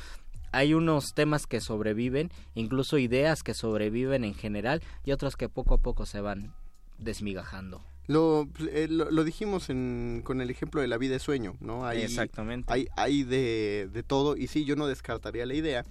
hay 0.53 0.75
unos 0.75 1.15
temas 1.15 1.47
que 1.47 1.61
sobreviven, 1.61 2.31
incluso 2.55 2.99
ideas 2.99 3.43
que 3.43 3.55
sobreviven 3.55 4.25
en 4.25 4.35
general 4.35 4.83
y 5.05 5.13
otros 5.13 5.37
que 5.37 5.49
poco 5.49 5.75
a 5.75 5.79
poco 5.79 6.07
se 6.07 6.21
van 6.21 6.55
desmigajando. 6.99 7.83
Lo, 8.11 8.49
eh, 8.73 8.89
lo, 8.91 9.23
dijimos 9.23 9.69
con 9.69 10.41
el 10.41 10.51
ejemplo 10.51 10.81
de 10.81 10.89
la 10.89 10.99
vida 10.99 11.13
de 11.13 11.21
sueño, 11.21 11.57
¿no? 11.61 11.87
Hay, 11.87 12.03
Exactamente. 12.03 12.73
Hay, 12.73 12.89
hay 12.97 13.23
de, 13.23 13.89
de, 13.93 14.03
todo 14.03 14.37
y 14.37 14.49
sí, 14.49 14.65
yo 14.65 14.75
no 14.75 14.89
descartaría 14.89 15.47
la 15.47 15.55
idea 15.55 15.85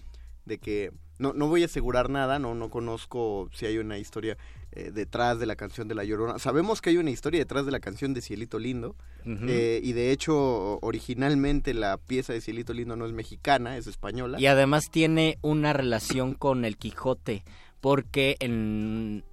de 0.44 0.58
que 0.58 0.92
no, 1.18 1.32
no 1.32 1.48
voy 1.48 1.64
a 1.64 1.68
asegurar 1.68 2.10
nada, 2.10 2.38
no, 2.38 2.56
no 2.56 2.70
conozco 2.70 3.50
si 3.54 3.68
hay 3.68 3.78
una 3.78 3.98
historia 3.98 4.38
eh, 4.74 4.92
detrás 4.94 5.40
de 5.40 5.46
la 5.46 5.56
canción 5.56 5.88
de 5.88 5.96
La 5.96 6.04
Llorona. 6.04 6.40
Sabemos 6.40 6.82
que 6.82 6.90
hay 6.90 6.98
una 6.98 7.10
historia 7.10 7.40
detrás 7.40 7.66
de 7.66 7.72
la 7.72 7.80
canción 7.80 8.14
de 8.14 8.22
Cielito 8.22 8.60
Lindo 8.60 8.98
eh, 9.26 9.80
y 9.82 9.94
de 9.94 10.12
hecho 10.12 10.78
originalmente 10.82 11.74
la 11.74 11.98
pieza 11.98 12.34
de 12.34 12.42
Cielito 12.42 12.74
Lindo 12.74 12.98
no 12.98 13.06
es 13.06 13.14
mexicana, 13.14 13.78
es 13.78 13.88
española. 13.88 14.42
Y 14.42 14.48
además 14.48 14.92
tiene 14.92 15.38
una 15.42 15.72
relación 15.72 16.34
con 16.34 16.66
el 16.66 16.76
Quijote 16.76 17.44
porque 17.80 18.36
en 18.42 19.24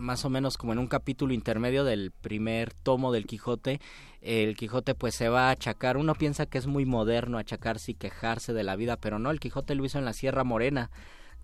más 0.00 0.24
o 0.24 0.30
menos 0.30 0.56
como 0.56 0.72
en 0.72 0.78
un 0.78 0.88
capítulo 0.88 1.32
intermedio 1.32 1.84
del 1.84 2.10
primer 2.10 2.72
tomo 2.72 3.12
del 3.12 3.26
Quijote, 3.26 3.80
el 4.20 4.56
Quijote 4.56 4.94
pues 4.94 5.14
se 5.14 5.28
va 5.28 5.48
a 5.48 5.52
achacar, 5.52 5.96
uno 5.96 6.14
piensa 6.14 6.46
que 6.46 6.58
es 6.58 6.66
muy 6.66 6.84
moderno 6.84 7.38
achacarse 7.38 7.92
y 7.92 7.94
quejarse 7.94 8.52
de 8.52 8.64
la 8.64 8.76
vida, 8.76 8.96
pero 8.96 9.18
no, 9.18 9.30
el 9.30 9.40
Quijote 9.40 9.74
lo 9.74 9.84
hizo 9.84 9.98
en 9.98 10.04
la 10.04 10.12
Sierra 10.12 10.42
Morena, 10.42 10.90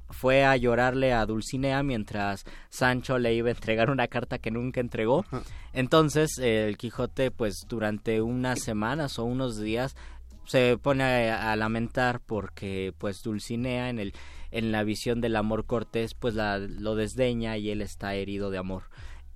fue 0.09 0.45
a 0.45 0.57
llorarle 0.57 1.13
a 1.13 1.27
Dulcinea 1.27 1.83
mientras 1.83 2.45
Sancho 2.71 3.19
le 3.19 3.35
iba 3.35 3.49
a 3.49 3.53
entregar 3.53 3.91
una 3.91 4.07
carta 4.07 4.39
que 4.39 4.53
nunca 4.53 4.81
entregó. 4.81 5.25
Entonces 5.73 6.39
el 6.39 6.77
Quijote 6.77 7.31
pues 7.31 7.67
durante 7.69 8.21
unas 8.23 8.63
semanas 8.63 9.19
o 9.19 9.25
unos 9.25 9.61
días 9.61 9.97
se 10.45 10.79
pone 10.79 11.03
a, 11.31 11.51
a 11.51 11.57
lamentar 11.57 12.21
porque 12.21 12.95
pues 12.99 13.21
Dulcinea 13.23 13.91
en 13.91 13.99
el 13.99 14.15
en 14.51 14.73
la 14.73 14.85
visión 14.85 15.21
del 15.21 15.37
amor 15.37 15.67
cortés, 15.67 16.15
pues 16.15 16.35
la, 16.35 16.59
lo 16.59 16.95
desdeña 16.95 17.57
y 17.59 17.71
él 17.71 17.83
está 17.83 18.15
herido 18.15 18.51
de 18.51 18.59
amor. 18.59 18.85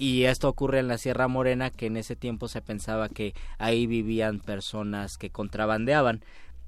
Y 0.00 0.24
esto 0.24 0.48
ocurre 0.48 0.78
en 0.78 0.88
la 0.88 0.96
Sierra 0.96 1.28
Morena, 1.28 1.68
que 1.68 1.84
en 1.84 1.98
ese 1.98 2.16
tiempo 2.16 2.48
se 2.48 2.62
pensaba 2.62 3.10
que 3.10 3.34
ahí 3.58 3.86
vivían 3.86 4.40
personas 4.40 5.18
que 5.18 5.28
contrabandeaban. 5.28 6.24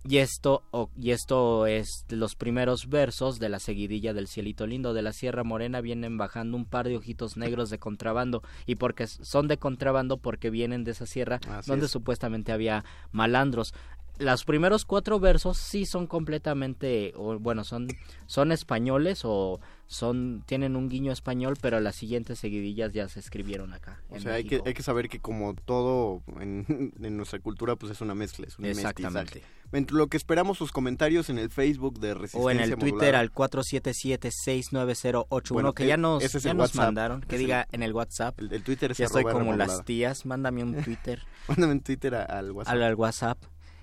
Y 0.07 0.19
esto, 0.19 0.65
y 1.01 1.13
esto 1.13 1.67
es 1.67 2.05
los 2.09 2.35
primeros 2.35 2.89
versos 2.89 3.39
de 3.39 3.49
la 3.49 3.61
seguidilla 3.61 4.13
del 4.13 4.27
cielito 4.27 4.67
lindo 4.67 4.93
de 4.95 5.03
la 5.03 5.13
Sierra 5.13 5.45
Morena 5.45 5.81
vienen 5.81 6.19
bajando 6.19 6.57
un 6.57 6.65
par 6.65 6.89
de 6.89 6.97
ojitos 6.97 7.37
negros 7.37 7.71
de 7.71 7.79
contrabando 7.79 8.43
y 8.67 8.75
porque 8.75 9.07
son 9.07 9.47
de 9.47 9.59
contrabando 9.59 10.19
porque 10.19 10.51
vienen 10.51 10.83
de 10.83 10.91
esa 10.91 11.07
sierra 11.07 11.39
donde 11.67 11.87
supuestamente 11.87 12.51
había 12.51 12.85
malandros 13.13 13.75
los 14.19 14.45
primeros 14.45 14.85
cuatro 14.85 15.19
versos 15.21 15.59
sí 15.59 15.87
son 15.87 16.07
completamente, 16.07 17.13
o, 17.17 17.39
bueno, 17.39 17.65
son, 17.65 17.89
son 18.27 18.53
españoles 18.53 19.23
o 19.25 19.61
son 19.87 20.43
tienen 20.47 20.77
un 20.77 20.89
guiño 20.89 21.13
español, 21.13 21.57
pero 21.61 21.81
las 21.81 21.97
siguientes 21.97 22.39
seguidillas 22.39 22.93
ya 22.93 23.09
se 23.09 23.19
escribieron 23.21 23.75
acá. 23.75 24.01
O 24.09 24.19
sea, 24.21 24.35
hay 24.35 24.45
que, 24.45 24.63
hay 24.65 24.75
que 24.75 24.83
saber 24.83 25.09
que 25.09 25.21
como 25.21 25.55
todo 25.55 26.23
en, 26.41 26.93
nuestra 26.99 27.39
cultura, 27.41 27.77
pues 27.77 27.93
es 27.93 28.01
una 28.01 28.15
mezcla, 28.15 28.47
es 28.47 28.59
un 28.59 28.65
Exactamente. 28.65 29.43
Lo 29.91 30.07
que 30.09 30.19
esperamos 30.19 30.59
sus 30.59 30.71
comentarios 30.71 31.31
en 31.31 31.39
el 31.39 31.49
Facebook 31.49 31.99
de 31.99 32.13
Resistencia 32.13 32.47
O 32.47 32.51
en 32.51 32.61
el 32.61 32.77
Twitter 32.77 33.17
al 33.17 33.33
477-69081, 33.33 35.73
que 35.73 35.87
ya 35.87 35.97
nos, 35.97 36.31
ya 36.31 36.53
nos 36.53 36.75
mandaron, 36.75 37.23
que 37.23 37.39
diga 37.39 37.67
en 37.73 37.83
el 37.83 37.95
WhatsApp. 37.95 38.39
El, 38.39 38.63
Twitter 38.63 38.93
es 38.93 38.99
Ya 38.99 39.07
estoy 39.07 39.25
como 39.25 39.57
las 39.57 39.83
tías, 39.87 40.27
mándame 40.27 40.63
un 40.63 40.75
Twitter. 40.83 41.23
mándame 41.49 41.73
un 41.73 41.81
Twitter 41.81 42.15
al 42.15 42.53
WhatsApp. 42.53 42.75
al 42.75 42.95
WhatsApp. 42.95 43.39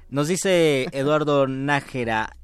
Nos 0.10 0.28
dice 0.28 0.88
Eduardo 0.92 1.46
Nájera, 1.46 2.36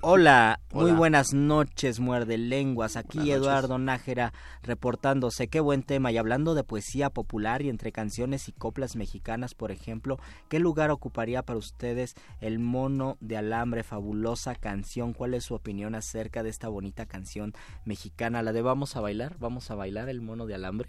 Hola, 0.00 0.60
muy 0.72 0.92
buenas 0.92 1.34
noches, 1.34 2.00
muerde 2.00 2.38
lenguas. 2.38 2.96
Aquí 2.96 3.30
Eduardo 3.30 3.78
Nájera 3.78 4.32
reportándose. 4.62 5.48
Qué 5.48 5.60
buen 5.60 5.82
tema. 5.82 6.12
Y 6.12 6.16
hablando 6.16 6.54
de 6.54 6.64
poesía 6.64 7.10
popular 7.10 7.60
y 7.60 7.68
entre 7.68 7.92
canciones 7.92 8.48
y 8.48 8.52
coplas 8.52 8.96
mexicanas, 8.96 9.54
por 9.54 9.70
ejemplo, 9.70 10.18
¿qué 10.48 10.60
lugar 10.60 10.90
ocuparía 10.90 11.42
para 11.42 11.58
ustedes 11.58 12.14
el 12.40 12.58
mono 12.58 13.18
de 13.20 13.36
alambre? 13.36 13.82
Fabulosa 13.82 14.54
canción. 14.54 15.12
¿Cuál 15.12 15.34
es 15.34 15.44
su 15.44 15.54
opinión 15.54 15.94
acerca 15.94 16.42
de 16.42 16.50
esta 16.50 16.68
bonita 16.68 17.04
canción 17.04 17.52
mexicana? 17.84 18.42
¿La 18.42 18.52
de 18.52 18.62
Vamos 18.62 18.96
a 18.96 19.00
bailar? 19.00 19.36
¿Vamos 19.38 19.70
a 19.70 19.74
bailar 19.74 20.08
el 20.08 20.22
mono 20.22 20.46
de 20.46 20.54
alambre? 20.54 20.88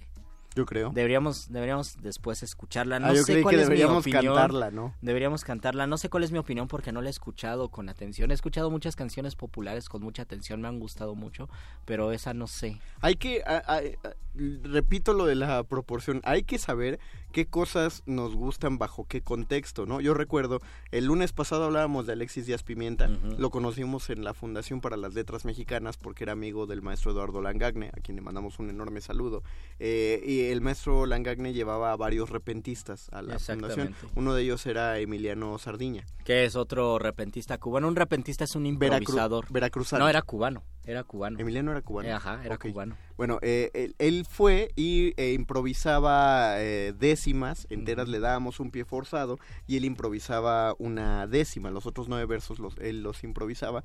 Yo 0.55 0.65
creo. 0.65 0.89
Deberíamos, 0.89 1.51
deberíamos 1.51 2.01
después 2.01 2.41
escucharla. 2.41 2.97
Ah, 2.97 2.99
no 2.99 3.15
sé 3.15 3.41
cuál 3.41 3.59
es 3.59 3.69
mi 3.69 3.83
opinión. 3.83 4.35
cantarla, 4.35 4.71
¿no? 4.71 4.95
Deberíamos 5.01 5.43
cantarla. 5.43 5.85
No 5.87 5.97
sé 5.97 6.09
cuál 6.09 6.23
es 6.23 6.31
mi 6.31 6.39
opinión 6.39 6.67
porque 6.67 6.91
no 6.91 7.01
la 7.01 7.09
he 7.09 7.11
escuchado 7.11 7.69
con 7.69 7.87
atención. 7.87 8.31
He 8.31 8.33
escuchado 8.33 8.71
muchas 8.71 8.95
canciones 8.95 9.35
populares 9.35 9.89
con 9.89 10.01
mucha 10.01 10.23
atención, 10.23 10.61
me 10.61 10.67
han 10.67 10.79
gustado 10.79 11.15
mucho, 11.15 11.49
pero 11.85 12.11
esa 12.11 12.33
no 12.33 12.47
sé. 12.47 12.79
Hay 13.01 13.15
que, 13.15 13.43
repito 14.63 15.13
lo 15.13 15.25
de 15.25 15.35
la 15.35 15.63
proporción, 15.63 16.21
hay 16.23 16.43
que 16.43 16.57
saber 16.57 16.99
qué 17.31 17.47
cosas 17.47 18.03
nos 18.05 18.35
gustan 18.35 18.77
bajo 18.77 19.05
qué 19.07 19.21
contexto, 19.21 19.85
¿no? 19.85 20.01
Yo 20.01 20.13
recuerdo, 20.13 20.61
el 20.91 21.05
lunes 21.05 21.31
pasado 21.33 21.65
hablábamos 21.65 22.07
de 22.07 22.13
Alexis 22.13 22.45
Díaz 22.45 22.63
Pimienta, 22.63 23.07
lo 23.07 23.49
conocimos 23.49 24.09
en 24.09 24.23
la 24.23 24.33
Fundación 24.33 24.81
para 24.81 24.97
las 24.97 25.13
Letras 25.13 25.45
Mexicanas 25.45 25.97
porque 25.97 26.23
era 26.23 26.33
amigo 26.33 26.65
del 26.65 26.81
maestro 26.81 27.11
Eduardo 27.11 27.41
Langagne, 27.41 27.89
a 27.89 28.01
quien 28.01 28.15
le 28.15 28.21
mandamos 28.21 28.59
un 28.59 28.69
enorme 28.69 29.01
saludo. 29.01 29.43
Eh, 29.79 30.21
y 30.25 30.51
el 30.51 30.61
maestro 30.61 31.05
Langagne 31.05 31.53
llevaba 31.53 31.91
a 31.91 31.95
varios 31.95 32.29
repentistas 32.29 33.09
a 33.11 33.21
la 33.21 33.39
fundación. 33.39 33.95
Uno 34.15 34.33
de 34.33 34.43
ellos 34.43 34.65
era 34.65 34.99
Emiliano 34.99 35.57
Sardiña. 35.57 36.05
Que 36.23 36.45
es 36.45 36.55
otro 36.55 36.99
repentista 36.99 37.57
cubano. 37.57 37.87
Un 37.87 37.95
repentista 37.95 38.43
es 38.43 38.55
un 38.55 38.65
improvisador. 38.65 39.45
veracruzano. 39.49 40.03
No, 40.03 40.09
era 40.09 40.21
cubano. 40.21 40.63
Era 40.89 41.03
cubano. 41.03 41.37
Emiliano 41.39 41.69
era 41.69 41.83
cubano. 41.83 42.09
Eh, 42.09 42.11
ajá, 42.11 42.41
era 42.43 42.57
cubano. 42.57 42.97
Bueno, 43.15 43.37
eh, 43.43 43.93
él, 43.99 44.25
fue 44.27 44.71
y 44.75 45.13
eh, 45.17 45.33
improvisaba 45.33 46.55
décimas 46.55 47.67
enteras, 47.69 48.07
le 48.07 48.19
dábamos 48.19 48.59
un 48.59 48.71
pie 48.71 48.85
forzado 48.85 49.37
y 49.67 49.77
él 49.77 49.85
improvisaba 49.85 50.73
una 50.79 51.27
décima. 51.27 51.69
Los 51.69 51.85
otros 51.85 52.09
nueve 52.09 52.25
versos 52.25 52.57
los, 52.57 52.75
él 52.79 53.03
los 53.03 53.23
improvisaba. 53.23 53.83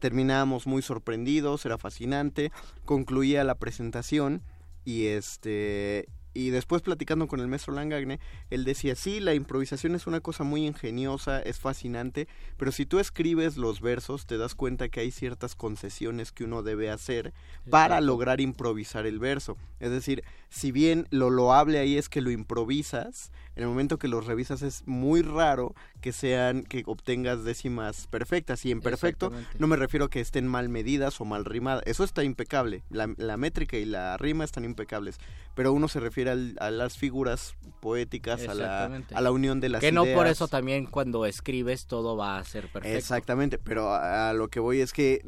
terminábamos 0.00 0.66
muy 0.66 0.80
sorprendidos, 0.80 1.66
era 1.66 1.76
fascinante. 1.76 2.52
Concluía 2.86 3.44
la 3.44 3.56
presentación 3.56 4.40
y 4.86 5.08
este 5.08 6.08
y 6.34 6.50
después 6.50 6.82
platicando 6.82 7.28
con 7.28 7.40
el 7.40 7.48
maestro 7.48 7.72
Langagne, 7.72 8.20
él 8.50 8.64
decía, 8.64 8.96
sí, 8.96 9.20
la 9.20 9.34
improvisación 9.34 9.94
es 9.94 10.06
una 10.06 10.20
cosa 10.20 10.44
muy 10.44 10.66
ingeniosa, 10.66 11.40
es 11.40 11.58
fascinante, 11.58 12.28
pero 12.56 12.72
si 12.72 12.84
tú 12.84 12.98
escribes 12.98 13.56
los 13.56 13.80
versos, 13.80 14.26
te 14.26 14.36
das 14.36 14.54
cuenta 14.54 14.88
que 14.88 15.00
hay 15.00 15.10
ciertas 15.10 15.54
concesiones 15.54 16.32
que 16.32 16.44
uno 16.44 16.62
debe 16.62 16.90
hacer 16.90 17.32
para 17.70 18.00
lograr 18.00 18.40
improvisar 18.40 19.06
el 19.06 19.18
verso. 19.20 19.56
Es 19.78 19.90
decir, 19.90 20.24
si 20.50 20.72
bien 20.72 21.06
lo 21.10 21.30
loable 21.30 21.78
ahí 21.78 21.96
es 21.96 22.08
que 22.08 22.20
lo 22.20 22.30
improvisas, 22.30 23.30
en 23.56 23.62
el 23.62 23.68
momento 23.68 23.98
que 23.98 24.08
los 24.08 24.26
revisas 24.26 24.62
es 24.62 24.82
muy 24.86 25.22
raro 25.22 25.74
que 26.00 26.12
sean, 26.12 26.64
que 26.64 26.82
obtengas 26.86 27.44
décimas 27.44 28.06
perfectas. 28.08 28.64
Y 28.64 28.70
en 28.70 28.80
perfecto 28.80 29.32
no 29.58 29.66
me 29.66 29.76
refiero 29.76 30.06
a 30.06 30.10
que 30.10 30.20
estén 30.20 30.46
mal 30.46 30.68
medidas 30.68 31.20
o 31.20 31.24
mal 31.24 31.44
rimadas. 31.44 31.82
Eso 31.86 32.04
está 32.04 32.24
impecable. 32.24 32.82
La, 32.90 33.36
métrica 33.36 33.76
y 33.76 33.84
la 33.84 34.16
rima 34.16 34.44
están 34.44 34.64
impecables. 34.64 35.18
Pero 35.54 35.72
uno 35.72 35.88
se 35.88 36.00
refiere 36.00 36.30
a 36.30 36.70
las 36.70 36.98
figuras 36.98 37.54
poéticas, 37.80 38.46
a 38.48 38.54
la, 38.54 39.02
a 39.14 39.20
la 39.20 39.30
unión 39.30 39.60
de 39.60 39.68
las 39.68 39.80
que 39.80 39.92
no 39.92 40.04
por 40.04 40.26
eso 40.26 40.48
también 40.48 40.86
cuando 40.86 41.26
escribes 41.26 41.86
todo 41.86 42.16
va 42.16 42.38
a 42.38 42.44
ser 42.44 42.68
perfecto. 42.68 42.98
Exactamente, 42.98 43.58
pero 43.58 43.94
a, 43.94 44.32
lo 44.32 44.48
que 44.48 44.60
voy 44.60 44.80
es 44.80 44.92
que, 44.92 45.22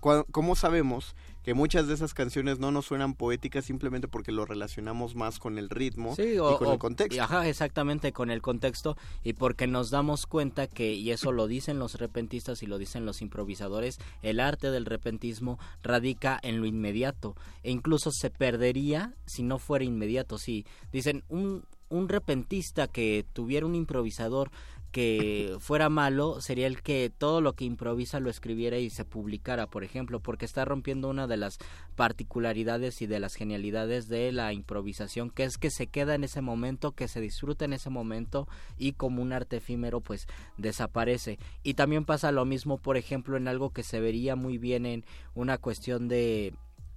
¿cómo 0.00 0.56
sabemos 0.56 1.14
que 1.44 1.54
muchas 1.54 1.86
de 1.86 1.94
esas 1.94 2.14
canciones 2.14 2.58
no 2.58 2.70
nos 2.70 2.86
suenan 2.86 3.14
poéticas 3.14 3.66
simplemente 3.66 4.08
porque 4.08 4.32
lo 4.32 4.46
relacionamos 4.46 5.14
más 5.14 5.38
con 5.38 5.58
el 5.58 5.68
ritmo 5.68 6.14
y 6.18 6.36
con 6.36 6.72
el 6.72 6.78
contexto. 6.78 7.22
Ajá, 7.22 7.46
exactamente, 7.48 8.12
con 8.12 8.30
el 8.30 8.40
contexto 8.40 8.96
y 9.22 9.34
porque 9.34 9.66
nos 9.66 9.90
damos 9.90 10.26
cuenta 10.26 10.66
que, 10.66 10.94
y 10.94 11.10
eso 11.10 11.32
lo 11.32 11.46
dicen 11.46 11.78
los 11.78 11.96
repentistas 11.96 12.62
y 12.62 12.66
lo 12.66 12.78
dicen 12.78 13.04
los 13.04 13.20
improvisadores, 13.20 13.98
el 14.22 14.40
arte 14.40 14.70
del 14.70 14.86
repentismo 14.86 15.58
radica 15.82 16.40
en 16.42 16.60
lo 16.60 16.66
inmediato 16.66 17.36
e 17.62 17.70
incluso 17.70 18.10
se 18.10 18.30
perdería 18.30 19.14
si 19.26 19.42
no 19.42 19.58
fuera 19.58 19.84
inmediato. 19.84 20.38
Sí, 20.38 20.64
dicen 20.92 21.24
un, 21.28 21.64
un 21.88 22.08
repentista 22.08 22.88
que 22.88 23.24
tuviera 23.32 23.66
un 23.66 23.74
improvisador 23.74 24.50
que 24.94 25.56
fuera 25.58 25.88
malo 25.88 26.40
sería 26.40 26.68
el 26.68 26.80
que 26.80 27.10
todo 27.10 27.40
lo 27.40 27.54
que 27.54 27.64
improvisa 27.64 28.20
lo 28.20 28.30
escribiera 28.30 28.78
y 28.78 28.90
se 28.90 29.04
publicara, 29.04 29.66
por 29.66 29.82
ejemplo, 29.82 30.20
porque 30.20 30.44
está 30.44 30.64
rompiendo 30.64 31.10
una 31.10 31.26
de 31.26 31.36
las 31.36 31.58
particularidades 31.96 33.02
y 33.02 33.08
de 33.08 33.18
las 33.18 33.34
genialidades 33.34 34.06
de 34.06 34.30
la 34.30 34.52
improvisación, 34.52 35.30
que 35.30 35.42
es 35.42 35.58
que 35.58 35.70
se 35.70 35.88
queda 35.88 36.14
en 36.14 36.22
ese 36.22 36.42
momento, 36.42 36.92
que 36.92 37.08
se 37.08 37.20
disfruta 37.20 37.64
en 37.64 37.72
ese 37.72 37.90
momento 37.90 38.46
y 38.78 38.92
como 38.92 39.20
un 39.20 39.32
arte 39.32 39.56
efímero 39.56 40.00
pues 40.00 40.28
desaparece. 40.58 41.40
Y 41.64 41.74
también 41.74 42.04
pasa 42.04 42.30
lo 42.30 42.44
mismo, 42.44 42.78
por 42.78 42.96
ejemplo, 42.96 43.36
en 43.36 43.48
algo 43.48 43.70
que 43.70 43.82
se 43.82 43.98
vería 43.98 44.36
muy 44.36 44.58
bien 44.58 44.86
en 44.86 45.04
una 45.34 45.58
cuestión 45.58 46.06
de 46.06 46.54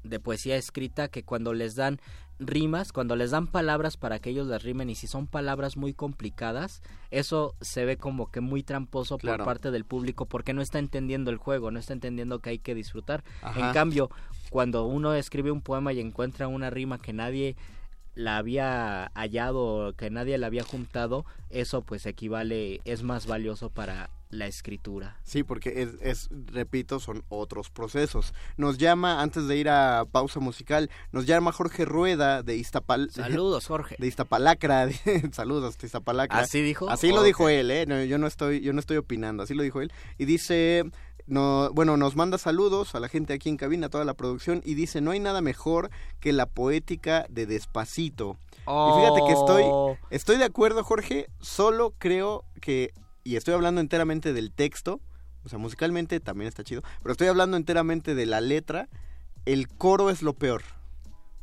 de 0.09 0.19
poesía 0.19 0.55
escrita 0.55 1.07
que 1.07 1.23
cuando 1.23 1.53
les 1.53 1.75
dan 1.75 1.99
rimas, 2.39 2.91
cuando 2.91 3.15
les 3.15 3.31
dan 3.31 3.47
palabras 3.47 3.97
para 3.97 4.19
que 4.19 4.29
ellos 4.29 4.47
las 4.47 4.63
rimen 4.63 4.89
y 4.89 4.95
si 4.95 5.07
son 5.07 5.27
palabras 5.27 5.75
muy 5.75 5.93
complicadas, 5.93 6.81
eso 7.09 7.55
se 7.61 7.85
ve 7.85 7.97
como 7.97 8.31
que 8.31 8.41
muy 8.41 8.63
tramposo 8.63 9.17
por 9.17 9.43
parte 9.43 9.71
del 9.71 9.85
público 9.85 10.25
porque 10.25 10.53
no 10.53 10.61
está 10.61 10.79
entendiendo 10.79 11.31
el 11.31 11.37
juego, 11.37 11.71
no 11.71 11.79
está 11.79 11.93
entendiendo 11.93 12.39
que 12.39 12.51
hay 12.51 12.59
que 12.59 12.75
disfrutar. 12.75 13.23
En 13.55 13.73
cambio, 13.73 14.09
cuando 14.49 14.85
uno 14.85 15.13
escribe 15.13 15.51
un 15.51 15.61
poema 15.61 15.93
y 15.93 15.99
encuentra 15.99 16.47
una 16.47 16.69
rima 16.69 16.99
que 16.99 17.13
nadie 17.13 17.55
la 18.17 18.38
había 18.38 19.12
hallado, 19.13 19.93
que 19.95 20.10
nadie 20.10 20.38
la 20.39 20.47
había 20.47 20.63
juntado, 20.63 21.25
eso 21.51 21.84
pues 21.84 22.06
equivale, 22.08 22.82
es 22.84 23.03
más 23.03 23.27
valioso 23.27 23.69
para 23.69 24.10
la 24.30 24.47
escritura. 24.47 25.17
Sí, 25.23 25.43
porque 25.43 25.84
es, 25.84 25.89
es, 26.01 26.30
repito, 26.47 26.99
son 26.99 27.23
otros 27.30 27.69
procesos. 27.69 28.34
Nos 28.58 28.80
llama, 28.80 29.21
antes 29.21 29.47
de 29.47 29.56
ir 29.58 29.69
a 29.69 30.06
pausa 30.12 30.39
musical, 30.39 30.89
nos 31.12 31.27
llama 31.27 31.51
Jorge 31.51 31.86
Rueda 31.86 32.41
de 32.41 32.58
Iztapal... 32.58 33.10
Saludos, 33.12 33.67
Jorge. 33.67 33.95
De 33.99 34.08
Iztapalacra. 34.08 34.89
saludos, 35.32 35.77
de 35.77 35.86
Iztapalacra. 35.86 36.39
¿Así 36.39 36.62
dijo? 36.62 36.89
Así 36.89 37.10
lo 37.10 37.21
dijo 37.21 37.49
él, 37.49 37.69
¿eh? 37.69 37.86
yo, 38.08 38.17
no 38.17 38.25
estoy, 38.25 38.62
yo 38.62 38.73
no 38.73 38.80
estoy 38.80 38.97
opinando, 38.97 39.43
así 39.43 39.53
lo 39.53 39.63
dijo 39.63 39.82
él. 39.82 39.91
Y 40.17 40.25
dice... 40.25 40.86
No, 41.27 41.69
bueno, 41.73 41.97
nos 41.97 42.15
manda 42.15 42.37
saludos 42.37 42.95
a 42.95 42.99
la 42.99 43.09
gente 43.09 43.33
aquí 43.33 43.49
en 43.49 43.57
cabina, 43.57 43.87
a 43.87 43.89
toda 43.89 44.05
la 44.05 44.13
producción, 44.13 44.61
y 44.65 44.75
dice, 44.75 45.01
no 45.01 45.11
hay 45.11 45.19
nada 45.19 45.41
mejor 45.41 45.89
que 46.19 46.33
la 46.33 46.45
poética 46.45 47.25
de 47.29 47.45
Despacito. 47.45 48.37
Y 48.61 48.99
fíjate 48.99 49.21
que 49.27 49.33
estoy, 49.33 49.63
oh. 49.65 49.97
estoy 50.09 50.37
de 50.37 50.45
acuerdo, 50.45 50.83
Jorge, 50.83 51.27
solo 51.39 51.93
creo 51.97 52.43
que 52.61 52.93
y 53.27 53.35
estoy 53.35 53.53
hablando 53.53 53.81
enteramente 53.81 54.31
del 54.31 54.53
texto, 54.53 55.01
o 55.43 55.49
sea, 55.49 55.59
musicalmente 55.59 56.21
también 56.21 56.47
está 56.47 56.63
chido, 56.63 56.81
pero 57.03 57.11
estoy 57.11 57.27
hablando 57.27 57.57
enteramente 57.57 58.15
de 58.15 58.25
la 58.25 58.39
letra, 58.39 58.87
el 59.45 59.67
coro 59.67 60.09
es 60.09 60.21
lo 60.21 60.33
peor. 60.33 60.63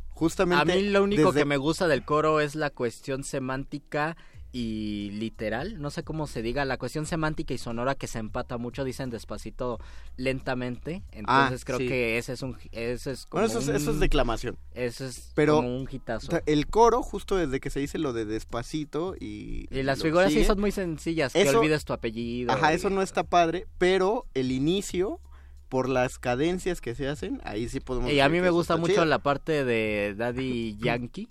Justamente. 0.08 0.72
A 0.72 0.76
mí 0.76 0.88
lo 0.88 1.02
único 1.02 1.32
que 1.34 1.44
me 1.44 1.58
gusta 1.58 1.86
del 1.86 2.02
coro 2.02 2.40
es 2.40 2.54
la 2.54 2.70
cuestión 2.70 3.22
semántica 3.22 4.16
y 4.56 5.10
literal, 5.10 5.82
no 5.82 5.90
sé 5.90 6.04
cómo 6.04 6.28
se 6.28 6.40
diga, 6.40 6.64
la 6.64 6.78
cuestión 6.78 7.06
semántica 7.06 7.52
y 7.52 7.58
sonora 7.58 7.96
que 7.96 8.06
se 8.06 8.20
empata 8.20 8.56
mucho, 8.56 8.84
dicen 8.84 9.10
despacito 9.10 9.80
lentamente, 10.16 11.02
entonces 11.10 11.62
ah, 11.62 11.64
creo 11.66 11.78
que 11.78 12.18
ese 12.18 12.34
es 12.34 12.42
un 12.42 12.56
ese 12.70 13.10
es 13.10 13.26
como 13.26 13.42
bueno, 13.42 13.58
eso, 13.58 13.72
es, 13.72 13.82
eso 13.82 13.90
es 13.90 13.98
declamación. 13.98 14.56
Eso 14.72 15.06
es 15.06 15.32
Pero 15.34 15.56
como 15.56 15.76
un 15.76 15.88
hitazo. 15.90 16.40
El 16.46 16.68
coro 16.68 17.02
justo 17.02 17.36
desde 17.36 17.58
que 17.58 17.68
se 17.68 17.80
dice 17.80 17.98
lo 17.98 18.12
de 18.12 18.26
despacito 18.26 19.16
y 19.18 19.66
y 19.72 19.82
las 19.82 20.00
figuras 20.00 20.32
sí 20.32 20.44
son 20.44 20.60
muy 20.60 20.70
sencillas, 20.70 21.32
que 21.32 21.48
olvides 21.48 21.84
tu 21.84 21.92
apellido. 21.92 22.52
Ajá, 22.52 22.72
eso 22.72 22.90
no 22.90 23.02
está 23.02 23.24
padre, 23.24 23.66
pero 23.78 24.24
el 24.34 24.52
inicio 24.52 25.18
por 25.68 25.88
las 25.88 26.20
cadencias 26.20 26.80
que 26.80 26.94
se 26.94 27.08
hacen, 27.08 27.40
ahí 27.42 27.68
sí 27.68 27.80
podemos 27.80 28.12
Y 28.12 28.20
a 28.20 28.28
mí 28.28 28.40
me 28.40 28.50
gusta 28.50 28.76
mucho 28.76 29.04
la 29.04 29.18
parte 29.18 29.64
de 29.64 30.14
Daddy 30.16 30.76
Yankee 30.80 31.28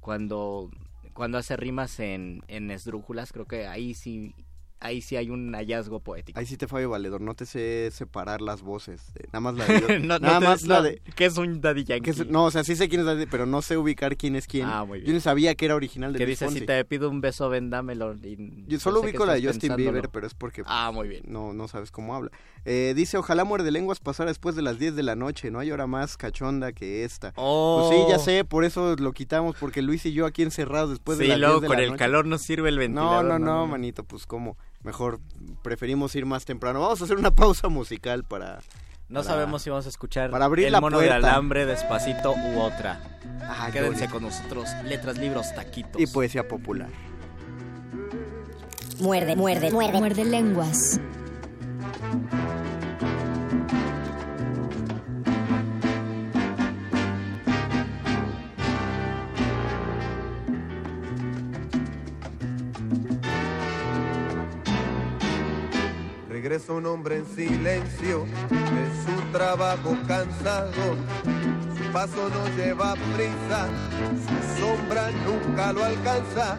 cuando 0.00 0.70
cuando 1.16 1.38
hace 1.38 1.56
rimas 1.56 1.98
en, 1.98 2.42
en 2.46 2.70
esdrújulas, 2.70 3.32
creo 3.32 3.46
que 3.46 3.66
ahí 3.66 3.94
sí 3.94 4.34
ahí 4.80 5.00
sí 5.00 5.16
hay 5.16 5.30
un 5.30 5.52
hallazgo 5.54 6.00
poético. 6.00 6.38
Ahí 6.38 6.46
sí 6.46 6.56
te 6.56 6.66
fallo 6.66 6.90
valedor, 6.90 7.20
no 7.20 7.34
te 7.34 7.46
sé 7.46 7.90
separar 7.92 8.40
las 8.40 8.62
voces. 8.62 9.12
nada 9.32 9.40
más 9.40 9.54
la 9.54 9.66
de... 9.88 10.00
nada 10.00 10.40
más 10.40 10.66
la 10.66 10.82
de... 10.82 11.00
¿Qué 11.14 11.26
es 11.26 11.36
un 11.36 11.60
Daddy 11.60 11.84
Yankee? 11.84 12.12
no, 12.28 12.44
o 12.44 12.50
sea, 12.50 12.64
sí 12.64 12.76
sé 12.76 12.88
quién 12.88 13.00
es 13.00 13.06
Daddy, 13.06 13.26
pero 13.26 13.46
no 13.46 13.62
sé 13.62 13.76
ubicar 13.76 14.16
quién 14.16 14.36
es 14.36 14.46
quién. 14.46 14.66
Ah, 14.66 14.84
muy 14.84 14.98
bien. 14.98 15.08
Yo 15.08 15.14
no 15.14 15.20
sabía 15.20 15.54
que 15.54 15.64
era 15.64 15.74
original 15.74 16.12
de 16.12 16.18
Que 16.18 16.26
dice, 16.26 16.48
si 16.50 16.60
te 16.62 16.84
pido 16.84 17.10
un 17.10 17.20
beso, 17.20 17.48
vendámelo. 17.48 18.14
Yo 18.66 18.78
solo 18.78 19.00
ubico 19.00 19.26
la 19.26 19.34
de 19.34 19.46
Justin 19.46 19.76
Bieber, 19.76 20.08
pero 20.10 20.26
es 20.26 20.34
porque... 20.34 20.62
Ah, 20.66 20.90
muy 20.92 21.08
bien. 21.08 21.22
No, 21.26 21.52
no 21.52 21.68
sabes 21.68 21.90
cómo 21.90 22.14
habla. 22.14 22.30
Eh, 22.68 22.94
dice, 22.96 23.16
ojalá 23.16 23.44
muerde 23.44 23.70
lenguas 23.70 24.00
pasara 24.00 24.28
después 24.28 24.56
de 24.56 24.62
las 24.62 24.80
10 24.80 24.96
de 24.96 25.04
la 25.04 25.14
noche, 25.14 25.52
no 25.52 25.60
hay 25.60 25.70
hora 25.70 25.86
más 25.86 26.16
cachonda 26.16 26.72
que 26.72 27.04
esta. 27.04 27.32
Oh. 27.36 27.86
Pues 27.88 28.00
sí, 28.00 28.06
ya 28.10 28.18
sé, 28.18 28.44
por 28.44 28.64
eso 28.64 28.96
lo 28.96 29.12
quitamos, 29.12 29.54
porque 29.60 29.82
Luis 29.82 30.04
y 30.04 30.12
yo 30.12 30.26
aquí 30.26 30.42
encerrados 30.42 30.90
después 30.90 31.16
de 31.16 31.28
las 31.28 31.36
10 31.38 31.40
de 31.40 31.46
la 31.46 31.54
noche. 31.54 31.66
con 31.68 31.78
el 31.78 31.96
calor 31.96 32.26
no 32.26 32.38
sirve 32.38 32.68
el 32.68 32.78
ventilador. 32.78 33.24
No, 33.24 33.38
no, 33.38 33.44
no, 33.44 33.66
manito, 33.68 34.02
pues 34.02 34.26
cómo, 34.26 34.56
mejor 34.86 35.20
preferimos 35.62 36.14
ir 36.14 36.24
más 36.24 36.44
temprano. 36.44 36.80
Vamos 36.80 37.00
a 37.02 37.04
hacer 37.04 37.18
una 37.18 37.30
pausa 37.34 37.68
musical 37.68 38.24
para... 38.24 38.60
No 39.08 39.22
sabemos 39.22 39.62
si 39.62 39.70
vamos 39.70 39.86
a 39.86 39.88
escuchar 39.88 40.30
para 40.30 40.46
abrir 40.46 40.66
el 40.66 40.72
la 40.72 40.80
mono 40.80 40.96
puerta. 40.96 41.20
de 41.20 41.26
alambre 41.26 41.64
despacito 41.64 42.32
u 42.32 42.60
otra. 42.60 43.00
Quédense 43.72 44.08
con 44.08 44.24
nosotros, 44.24 44.68
letras, 44.84 45.16
libros, 45.16 45.54
taquitos. 45.54 46.00
Y 46.00 46.08
poesía 46.08 46.48
popular. 46.48 46.88
Muerde, 48.98 49.36
muerde, 49.36 49.70
muerde, 49.70 49.98
muerde 50.00 50.24
lenguas. 50.24 50.98
Regresa 66.46 66.74
un 66.74 66.86
hombre 66.86 67.16
en 67.16 67.26
silencio 67.26 68.24
de 68.50 69.02
su 69.02 69.32
trabajo 69.32 69.96
cansado. 70.06 70.94
Su 71.76 71.92
paso 71.92 72.28
no 72.28 72.56
lleva 72.56 72.94
prisa, 73.16 73.66
su 74.22 74.60
sombra 74.60 75.10
nunca 75.26 75.72
lo 75.72 75.82
alcanza. 75.82 76.58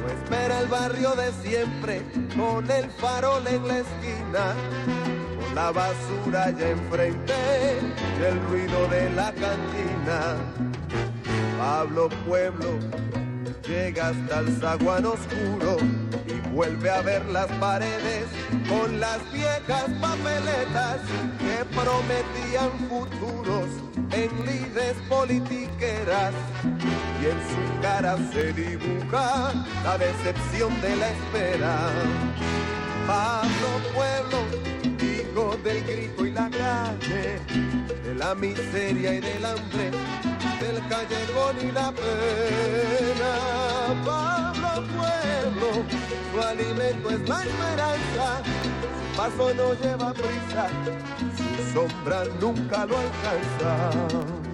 No 0.00 0.08
espera 0.08 0.58
el 0.60 0.68
barrio 0.68 1.14
de 1.16 1.32
siempre 1.42 2.00
con 2.34 2.70
el 2.70 2.90
farol 2.92 3.46
en 3.46 3.68
la 3.68 3.78
esquina. 3.80 4.54
Con 5.38 5.54
la 5.54 5.70
basura 5.70 6.50
ya 6.52 6.70
enfrente 6.70 7.34
y 8.18 8.22
el 8.22 8.40
ruido 8.48 8.88
de 8.88 9.10
la 9.10 9.34
cantina. 9.34 10.36
Pablo 11.58 12.08
Pueblo 12.26 12.78
llega 13.68 14.08
hasta 14.08 14.40
el 14.40 14.56
zaguán 14.58 15.04
oscuro 15.04 15.76
vuelve 16.54 16.88
a 16.88 17.02
ver 17.02 17.24
las 17.26 17.48
paredes 17.58 18.26
con 18.68 19.00
las 19.00 19.18
viejas 19.32 19.90
papeletas 20.00 21.00
que 21.38 21.64
prometían 21.74 22.70
futuros 22.88 23.68
en 24.12 24.30
lides 24.46 24.96
politiqueras 25.08 26.32
y 27.20 27.26
en 27.26 27.38
su 27.50 27.80
cara 27.82 28.16
se 28.32 28.52
dibuja 28.52 29.52
la 29.82 29.98
decepción 29.98 30.80
de 30.80 30.96
la 30.96 31.08
espera. 31.10 31.76
Pablo 33.06 33.68
Pueblo, 33.92 34.38
hijo 35.02 35.56
del 35.64 35.82
grito 35.84 36.24
y 36.24 36.30
la 36.30 36.48
calle, 36.50 37.40
de 38.04 38.14
la 38.14 38.34
miseria 38.36 39.14
y 39.14 39.20
del 39.20 39.44
hambre 39.44 39.90
del 40.60 40.80
callejón 40.88 41.56
y 41.60 41.72
la 41.72 41.92
pena. 41.92 43.32
Pablo 44.04 44.86
Pueblo, 44.94 45.84
su 46.34 46.40
alimento 46.40 47.10
es 47.10 47.28
la 47.28 47.44
esperanza, 47.44 48.42
paso 49.16 49.54
no 49.54 49.74
lleva 49.74 50.12
prisa, 50.12 50.68
su 51.36 51.72
sombra 51.72 52.24
nunca 52.40 52.86
lo 52.86 52.96
alcanza. 52.98 54.53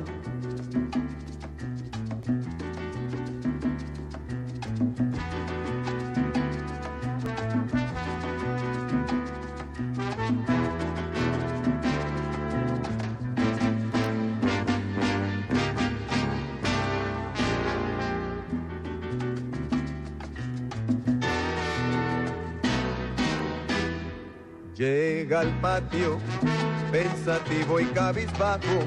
Llega 24.81 25.41
al 25.41 25.61
patio, 25.61 26.19
pensativo 26.91 27.81
y 27.81 27.85
cabizbajo, 27.89 28.79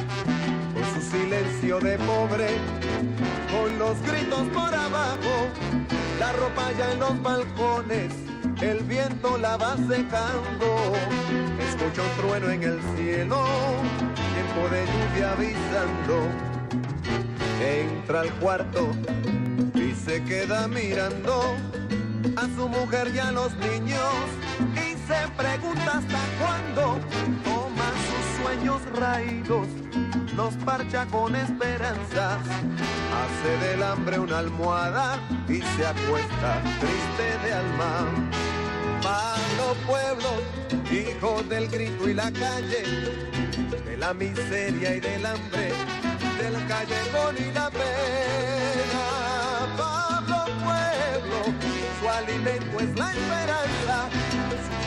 con 0.73 0.83
su 0.91 1.11
silencio 1.11 1.79
de 1.81 1.99
pobre, 1.99 2.47
con 3.51 3.77
los 3.77 4.01
gritos 4.01 4.41
por 4.55 4.73
abajo, 4.73 5.49
la 6.19 6.31
ropa 6.33 6.71
ya 6.79 6.93
en 6.93 6.99
los 6.99 7.21
balcones, 7.21 8.11
el 8.59 8.79
viento 8.85 9.37
la 9.37 9.55
va 9.55 9.77
secando, 9.87 10.93
escucha 11.59 12.01
un 12.01 12.27
trueno 12.27 12.49
en 12.49 12.63
el 12.63 12.79
cielo, 12.97 13.45
tiempo 14.33 14.69
de 14.71 14.87
lluvia 14.87 15.31
avisando, 15.33 16.27
entra 17.61 18.21
al 18.21 18.33
cuarto 18.39 18.89
y 19.75 19.93
se 19.93 20.23
queda 20.23 20.67
mirando 20.67 21.55
a 22.35 22.47
su 22.55 22.67
mujer 22.67 23.11
y 23.13 23.19
a 23.19 23.31
los 23.31 23.55
niños 23.57 24.42
se 25.07 25.27
pregunta 25.35 25.97
hasta 25.97 26.19
cuándo 26.39 26.99
toma 27.43 27.91
sus 28.07 28.25
sueños 28.41 28.81
raídos, 28.97 29.67
los 30.35 30.53
parcha 30.65 31.05
con 31.07 31.35
esperanzas, 31.35 32.39
hace 33.21 33.57
del 33.65 33.83
hambre 33.83 34.19
una 34.19 34.39
almohada 34.39 35.19
y 35.47 35.61
se 35.61 35.85
acuesta 35.85 36.61
triste 36.79 37.37
de 37.45 37.53
alma. 37.53 38.05
Pablo 39.01 39.75
Pueblo, 39.85 40.29
hijo 40.91 41.43
del 41.43 41.67
grito 41.67 42.07
y 42.07 42.13
la 42.13 42.31
calle, 42.31 42.83
de 43.85 43.97
la 43.97 44.13
miseria 44.13 44.95
y 44.95 44.99
del 45.01 45.25
hambre, 45.25 45.73
del 46.37 46.67
callejón 46.67 47.35
y 47.37 47.51
la 47.53 47.69
pena. 47.69 49.03
Pablo 49.77 50.45
Pueblo, 50.63 51.39
su 51.99 52.09
alimento 52.09 52.79
es 52.79 52.97
la 52.97 53.11
esperanza, 53.11 53.52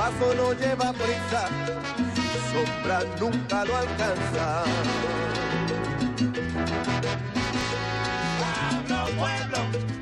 paso 0.07 0.35
no 0.35 0.53
lleva 0.53 0.93
prisa, 0.93 1.49
su 2.15 2.23
sombra 2.53 3.01
nunca 3.19 3.65
lo 3.65 3.77
alcanza. 3.77 4.63
Pablo 8.41 8.99
Pueblo, 9.17 9.96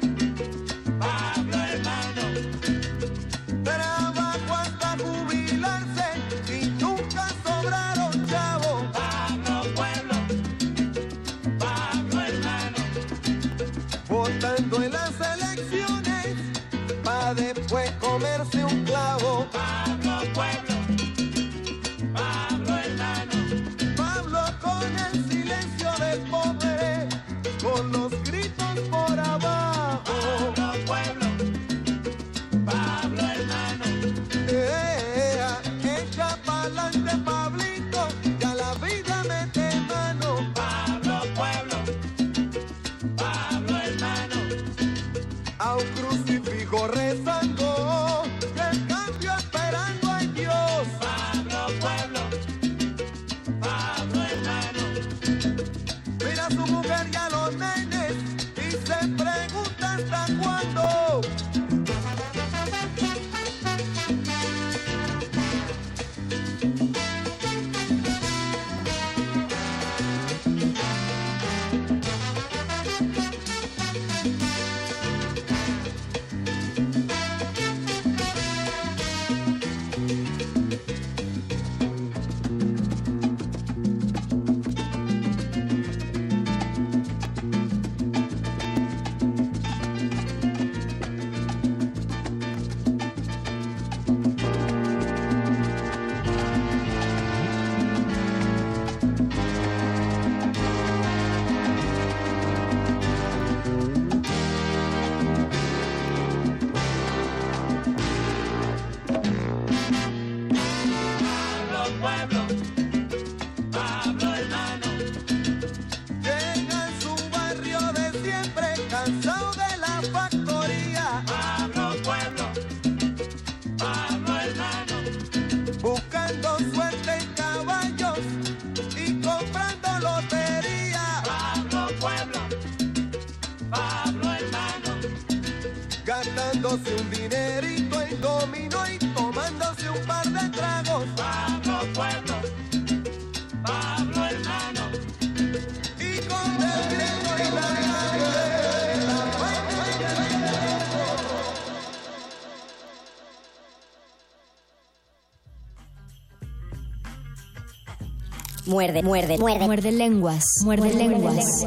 Muerde, 158.84 159.02
muerde, 159.02 159.38
muerde. 159.38 159.64
Muerde 159.64 159.92
lenguas. 159.92 160.44
Muerde 160.62 160.92
lenguas. 160.92 161.64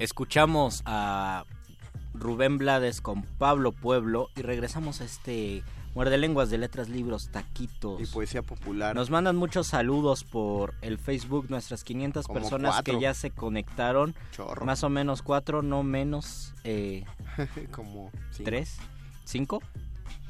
Escuchamos 0.00 0.82
a 0.86 1.44
Rubén 2.14 2.58
Blades 2.58 3.00
con 3.00 3.22
Pablo 3.22 3.70
Pueblo 3.70 4.28
y 4.34 4.42
regresamos 4.42 5.00
a 5.00 5.04
este 5.04 5.62
Muerde 5.94 6.18
Lenguas 6.18 6.50
de 6.50 6.58
Letras, 6.58 6.88
Libros, 6.88 7.30
Taquitos. 7.30 8.00
Y 8.00 8.06
poesía 8.06 8.42
popular. 8.42 8.96
Nos 8.96 9.10
mandan 9.10 9.36
muchos 9.36 9.68
saludos 9.68 10.24
por 10.24 10.74
el 10.80 10.98
Facebook, 10.98 11.46
nuestras 11.48 11.84
500 11.84 12.26
Como 12.26 12.40
personas 12.40 12.74
cuatro. 12.74 12.94
que 12.94 13.00
ya 13.00 13.14
se 13.14 13.30
conectaron. 13.30 14.16
Chorro. 14.32 14.66
Más 14.66 14.82
o 14.82 14.88
menos 14.88 15.22
cuatro, 15.22 15.62
no 15.62 15.84
menos. 15.84 16.54
Eh, 16.64 17.04
Como 17.70 18.10
cinco. 18.30 18.44
¿Tres? 18.44 18.78
¿Cinco? 19.24 19.62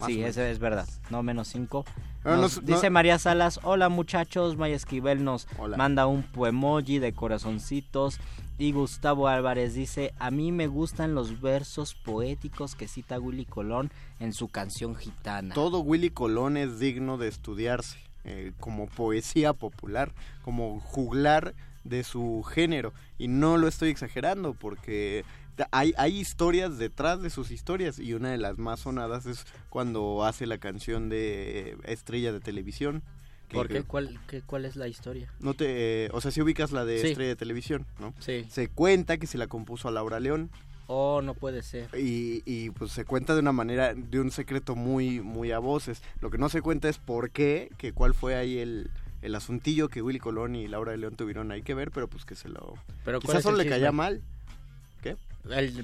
Sí, 0.06 0.22
eso 0.22 0.42
es 0.42 0.58
verdad. 0.58 0.88
No 1.10 1.22
menos 1.22 1.48
cinco. 1.48 1.84
Pero 2.22 2.36
Nos 2.36 2.56
nos- 2.58 2.64
dice 2.66 2.86
no- 2.88 2.94
María 2.94 3.18
Salas, 3.18 3.58
hola 3.64 3.88
muchachos, 3.88 4.56
Maya 4.56 4.76
Esquivel 4.76 5.24
nos 5.24 5.48
Hola. 5.58 5.76
manda 5.76 6.06
un 6.06 6.22
poemoji 6.22 6.98
de 7.00 7.12
corazoncitos 7.12 8.20
y 8.58 8.70
Gustavo 8.72 9.26
Álvarez 9.26 9.74
dice, 9.74 10.14
a 10.20 10.30
mí 10.30 10.52
me 10.52 10.68
gustan 10.68 11.14
los 11.16 11.40
versos 11.40 11.94
poéticos 11.94 12.76
que 12.76 12.86
cita 12.86 13.18
Willy 13.18 13.44
Colón 13.44 13.90
en 14.20 14.32
su 14.32 14.46
canción 14.48 14.94
gitana. 14.94 15.52
Todo 15.54 15.80
Willy 15.80 16.10
Colón 16.10 16.56
es 16.56 16.78
digno 16.78 17.18
de 17.18 17.26
estudiarse 17.28 17.98
eh, 18.24 18.52
como 18.60 18.86
poesía 18.86 19.52
popular, 19.52 20.12
como 20.42 20.78
juglar 20.78 21.54
de 21.82 22.04
su 22.04 22.44
género. 22.44 22.92
Y 23.18 23.26
no 23.26 23.56
lo 23.56 23.66
estoy 23.66 23.90
exagerando 23.90 24.54
porque 24.54 25.24
hay, 25.70 25.92
hay 25.96 26.18
historias 26.18 26.78
detrás 26.78 27.20
de 27.22 27.30
sus 27.30 27.50
historias 27.50 27.98
y 27.98 28.14
una 28.14 28.30
de 28.30 28.38
las 28.38 28.58
más 28.58 28.80
sonadas 28.80 29.26
es 29.26 29.44
cuando 29.68 30.24
hace 30.24 30.46
la 30.46 30.58
canción 30.58 31.08
de 31.08 31.76
Estrella 31.84 32.32
de 32.32 32.40
Televisión. 32.40 33.02
¿Por 33.50 33.68
qué? 33.68 33.82
¿Cuál, 33.82 34.18
qué- 34.28 34.40
¿Cuál 34.40 34.64
es 34.64 34.76
la 34.76 34.88
historia? 34.88 35.30
No 35.40 35.52
te, 35.52 36.06
eh, 36.06 36.10
o 36.14 36.22
sea, 36.22 36.30
si 36.30 36.40
ubicas 36.40 36.72
la 36.72 36.86
de 36.86 37.00
Sí. 37.02 37.08
Estrella 37.08 37.28
de 37.28 37.36
Televisión, 37.36 37.84
¿no? 38.00 38.14
Sí. 38.18 38.46
Se 38.48 38.68
cuenta 38.68 39.18
que 39.18 39.26
se 39.26 39.36
la 39.36 39.46
compuso 39.46 39.88
a 39.88 39.90
Laura 39.90 40.20
León. 40.20 40.48
Oh, 40.86 41.20
no 41.22 41.34
puede 41.34 41.62
ser. 41.62 41.88
Y, 41.98 42.42
y, 42.46 42.70
pues 42.70 42.92
se 42.92 43.04
cuenta 43.04 43.34
de 43.34 43.40
una 43.40 43.52
manera, 43.52 43.94
de 43.94 44.20
un 44.20 44.30
secreto 44.30 44.74
muy, 44.74 45.20
muy 45.20 45.52
a 45.52 45.58
voces. 45.58 46.02
Lo 46.22 46.30
que 46.30 46.38
no 46.38 46.48
se 46.48 46.62
cuenta 46.62 46.88
es 46.88 46.96
por 46.98 47.30
qué, 47.30 47.70
que 47.76 47.92
cuál 47.92 48.14
fue 48.14 48.34
ahí 48.36 48.58
el, 48.58 48.90
el 49.20 49.34
asuntillo 49.34 49.88
que 49.88 50.00
Willy 50.02 50.18
Colón 50.18 50.56
y 50.56 50.66
Laura 50.66 50.92
de 50.92 50.98
León 50.98 51.14
tuvieron 51.16 51.52
ahí 51.52 51.60
que 51.62 51.74
ver, 51.74 51.90
pero 51.92 52.08
pues 52.08 52.24
que 52.24 52.34
se 52.34 52.48
lo... 52.48 52.74
Pero 53.04 53.20
¿cuál 53.20 53.32
Quizás 53.36 53.42
solo 53.42 53.58
le 53.58 53.68
caía 53.68 53.92
mal. 53.92 54.22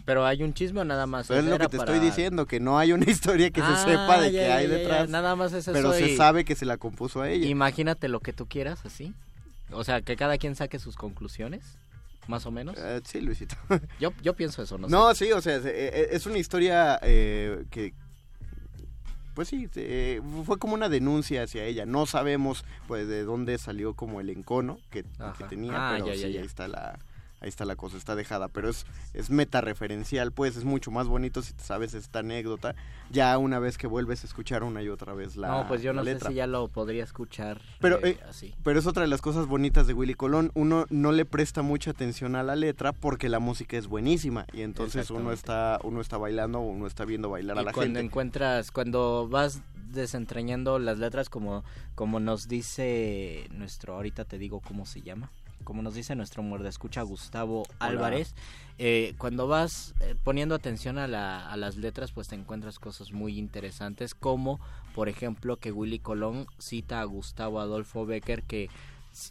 Pero 0.05 0.25
hay 0.25 0.43
un 0.43 0.55
chisme 0.55 0.81
o 0.81 0.85
nada 0.85 1.07
más. 1.07 1.27
Pero 1.29 1.41
es 1.41 1.47
lo 1.47 1.59
que 1.59 1.69
te 1.69 1.79
para- 1.79 1.93
estoy 1.93 2.07
diciendo, 2.07 2.47
que 2.47 2.61
no 2.61 2.79
hay 2.79 2.93
una 2.93 3.05
historia 3.11 3.51
que 3.51 3.61
Ah, 3.61 3.77
se 3.85 3.91
sepa 3.91 4.21
de 4.21 4.31
ya, 4.33 4.41
que 4.43 4.47
ya, 4.49 4.57
hay 4.57 4.69
ya, 4.69 4.75
detrás. 4.75 5.09
Nada 5.09 5.35
más 5.37 5.53
es 5.53 5.65
Pero 5.67 5.93
eso 5.93 5.93
se 5.95 6.13
y- 6.13 6.17
sabe 6.17 6.45
que 6.45 6.55
se 6.55 6.65
la 6.65 6.77
compuso 6.77 7.23
a 7.23 7.31
ella. 7.31 7.47
Imagínate 7.49 8.09
lo 8.09 8.21
que 8.21 8.33
tú 8.33 8.47
quieras, 8.47 8.81
así. 8.85 9.13
O 9.71 9.85
sea, 9.85 10.01
que 10.03 10.17
cada 10.17 10.39
quien 10.39 10.55
saque 10.55 10.79
sus 10.79 10.97
conclusiones, 10.97 11.63
más 12.29 12.47
o 12.47 12.51
menos. 12.51 12.77
Eh, 12.79 13.01
sí, 13.05 13.21
Luisito. 13.21 13.57
Yo, 14.01 14.13
yo 14.23 14.35
pienso 14.35 14.63
eso, 14.63 14.79
no, 14.79 14.89
No, 14.89 15.15
sé. 15.15 15.27
sí, 15.27 15.33
o 15.33 15.41
sea, 15.43 15.57
es, 15.57 15.65
eh, 15.67 16.09
es 16.13 16.25
una 16.27 16.39
historia 16.39 16.99
eh, 17.03 17.65
que... 17.71 17.93
Pues 19.35 19.49
sí, 19.49 19.69
eh, 19.77 20.21
fue 20.45 20.59
como 20.59 20.75
una 20.75 20.89
denuncia 20.89 21.45
hacia 21.45 21.65
ella. 21.65 21.87
No 21.87 22.07
sabemos 22.07 22.65
pues 22.89 23.07
de 23.07 23.23
dónde 23.23 23.57
salió 23.59 23.95
como 23.95 24.21
el 24.21 24.31
encono 24.31 24.79
que, 24.91 25.05
tenía, 25.49 25.75
Ah, 25.75 25.93
pero 25.95 26.07
ya, 26.09 26.15
ya, 26.15 26.27
sí, 26.27 26.33
ya. 26.33 26.41
ahí 26.41 26.47
está 26.47 26.67
la 26.67 26.99
ahí 27.41 27.49
está 27.49 27.65
la 27.65 27.77
cosa, 27.77 27.97
está 27.97 28.15
dejada, 28.17 28.49
pero 28.49 28.69
es 28.69 28.87
es 29.15 29.31
metareferencial, 29.31 30.33
pues 30.33 30.57
es 30.57 30.65
mucho 30.65 30.91
más 30.91 31.07
bonito 31.07 31.43
si 31.43 31.53
te 31.53 31.63
sabes 31.65 31.95
esta 31.95 32.21
anécdota 32.21 32.75
ya 33.11 33.37
una 33.39 33.59
vez 33.59 33.79
que 33.79 33.87
vuelves 33.87 34.25
a 34.25 34.27
escuchar 34.27 34.63
una 34.63 34.83
y 34.83 34.89
otra 34.89 35.15
vez 35.15 35.37
la 35.37 35.49
no, 35.49 35.69
pues 35.69 35.83
yo 35.83 35.93
no 35.93 36.03
letra. 36.03 36.29
sé 36.29 36.29
si 36.29 36.35
ya 36.35 36.47
lo 36.47 36.69
podría 36.69 37.05
escuchar 37.05 37.61
Pero, 37.81 37.97
eh, 38.05 38.11
eh, 38.11 38.21
así. 38.29 38.55
pero 38.65 38.79
es 38.79 38.87
otra 38.87 39.03
de 39.03 39.09
las 39.09 39.21
cosas 39.23 39.47
bonitas 39.47 39.87
de 39.87 39.95
Willy 39.95 40.15
Colón. 40.15 40.51
Uno 40.55 40.87
no 40.91 41.13
le 41.13 41.25
presta 41.25 41.63
mucha 41.63 41.91
atención 41.93 42.37
a 42.37 42.43
la 42.43 42.57
letra 42.57 42.93
porque 42.93 43.29
la 43.29 43.39
música 43.39 43.77
es 43.77 43.87
buenísima 43.87 44.47
y 44.53 44.63
entonces 44.63 45.11
uno 45.11 45.33
está 45.33 45.79
uno 45.85 46.01
está 46.01 46.17
bailando, 46.19 46.61
uno 46.61 46.87
está 46.87 47.05
viendo 47.05 47.31
bailar 47.31 47.59
a 47.59 47.63
la 47.63 47.73
cuando 47.73 47.99
gente. 47.99 48.01
encuentras, 48.07 48.71
cuando 48.71 49.29
vas 49.29 49.61
desentrañando 49.91 50.79
las 50.79 50.99
letras 50.99 51.31
como, 51.31 51.65
como 51.95 52.21
nos 52.21 52.47
dice 52.49 53.47
nuestro, 53.51 53.95
ahorita 53.95 54.25
te 54.25 54.39
digo 54.39 54.61
cómo 54.61 54.85
se 54.87 55.01
llama, 55.03 55.31
como 55.69 55.83
nos 55.83 55.93
dice 55.93 56.15
nuestro 56.17 56.43
muerde 56.43 56.71
escucha 56.71 57.03
Gustavo 57.03 57.65
Álvarez, 57.79 58.35
eh, 58.79 59.13
cuando 59.19 59.47
vas 59.49 59.93
eh, 60.01 60.15
poniendo 60.25 60.55
atención 60.55 60.97
a, 60.97 61.07
la- 61.07 61.47
a 61.53 61.59
las 61.59 61.77
letras 61.77 62.11
pues 62.11 62.27
te 62.29 62.37
encuentras 62.37 62.79
cosas 62.79 63.13
muy 63.13 63.39
interesantes 63.39 64.15
como 64.15 64.61
por 64.95 65.11
ejemplo 65.11 65.59
que 65.59 65.71
Willy 65.71 65.99
Colón 65.99 66.47
cita 66.59 67.03
a 67.03 67.05
Gustavo 67.05 67.61
Adolfo 67.61 68.07
Becker 68.07 68.45
que 68.45 68.71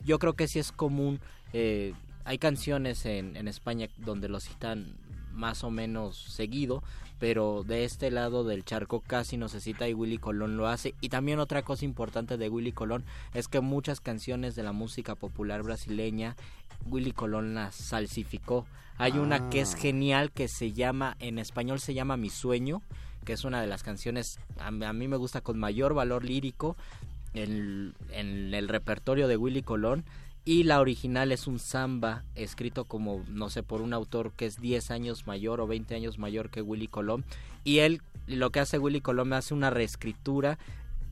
yo 0.05 0.19
creo 0.19 0.33
que 0.33 0.47
sí 0.47 0.59
es 0.59 0.71
común, 0.71 1.19
eh, 1.53 1.95
hay 2.23 2.37
canciones 2.37 3.07
en, 3.07 3.35
en 3.35 3.47
España 3.47 3.87
donde 3.97 4.29
lo 4.29 4.39
citan 4.39 4.95
más 5.33 5.63
o 5.63 5.71
menos 5.71 6.17
seguido, 6.17 6.83
pero 7.19 7.63
de 7.63 7.83
este 7.83 8.11
lado 8.11 8.43
del 8.43 8.63
charco 8.63 9.01
casi 9.01 9.37
no 9.37 9.49
se 9.49 9.59
cita 9.61 9.87
y 9.87 9.93
Willy 9.93 10.17
Colón 10.17 10.57
lo 10.57 10.67
hace. 10.67 10.93
Y 11.01 11.09
también 11.09 11.39
otra 11.39 11.63
cosa 11.63 11.85
importante 11.85 12.37
de 12.37 12.49
Willy 12.49 12.71
Colón 12.71 13.03
es 13.33 13.47
que 13.47 13.59
muchas 13.61 14.01
canciones 14.01 14.55
de 14.55 14.63
la 14.63 14.71
música 14.71 15.15
popular 15.15 15.63
brasileña, 15.63 16.35
Willy 16.85 17.11
Colón 17.11 17.55
las 17.55 17.75
salsificó. 17.75 18.65
Hay 18.97 19.13
una 19.19 19.49
que 19.49 19.61
es 19.61 19.73
Ah. 19.75 19.77
genial 19.77 20.31
que 20.31 20.47
se 20.47 20.73
llama, 20.73 21.17
en 21.19 21.39
español 21.39 21.79
se 21.79 21.93
llama 21.93 22.17
Mi 22.17 22.29
Sueño, 22.29 22.81
que 23.25 23.33
es 23.33 23.43
una 23.43 23.61
de 23.61 23.67
las 23.67 23.83
canciones, 23.83 24.39
a, 24.59 24.67
a 24.67 24.93
mí 24.93 25.07
me 25.07 25.17
gusta 25.17 25.41
con 25.41 25.59
mayor 25.59 25.93
valor 25.93 26.23
lírico 26.23 26.77
en, 27.33 27.93
en 28.11 28.53
el 28.53 28.67
repertorio 28.67 29.27
de 29.27 29.37
Willy 29.37 29.61
Colón. 29.61 30.05
Y 30.47 30.63
la 30.63 30.79
original 30.79 31.33
es 31.33 31.45
un 31.45 31.59
samba 31.59 32.23
escrito 32.33 32.85
como, 32.85 33.21
no 33.27 33.49
sé, 33.49 33.63
por 33.63 33.81
un 33.81 33.91
autor 33.91 34.31
que 34.31 34.45
es 34.45 34.61
10 34.61 34.91
años 34.91 35.27
mayor 35.27 35.59
o 35.59 35.67
20 35.67 35.93
años 35.93 36.19
mayor 36.19 36.49
que 36.49 36.61
Willy 36.61 36.87
Colón. 36.87 37.25
Y 37.65 37.79
él, 37.79 38.01
lo 38.27 38.49
que 38.49 38.61
hace 38.61 38.79
Willy 38.79 39.01
Colón, 39.01 39.33
hace 39.33 39.53
una 39.53 39.71
reescritura, 39.71 40.57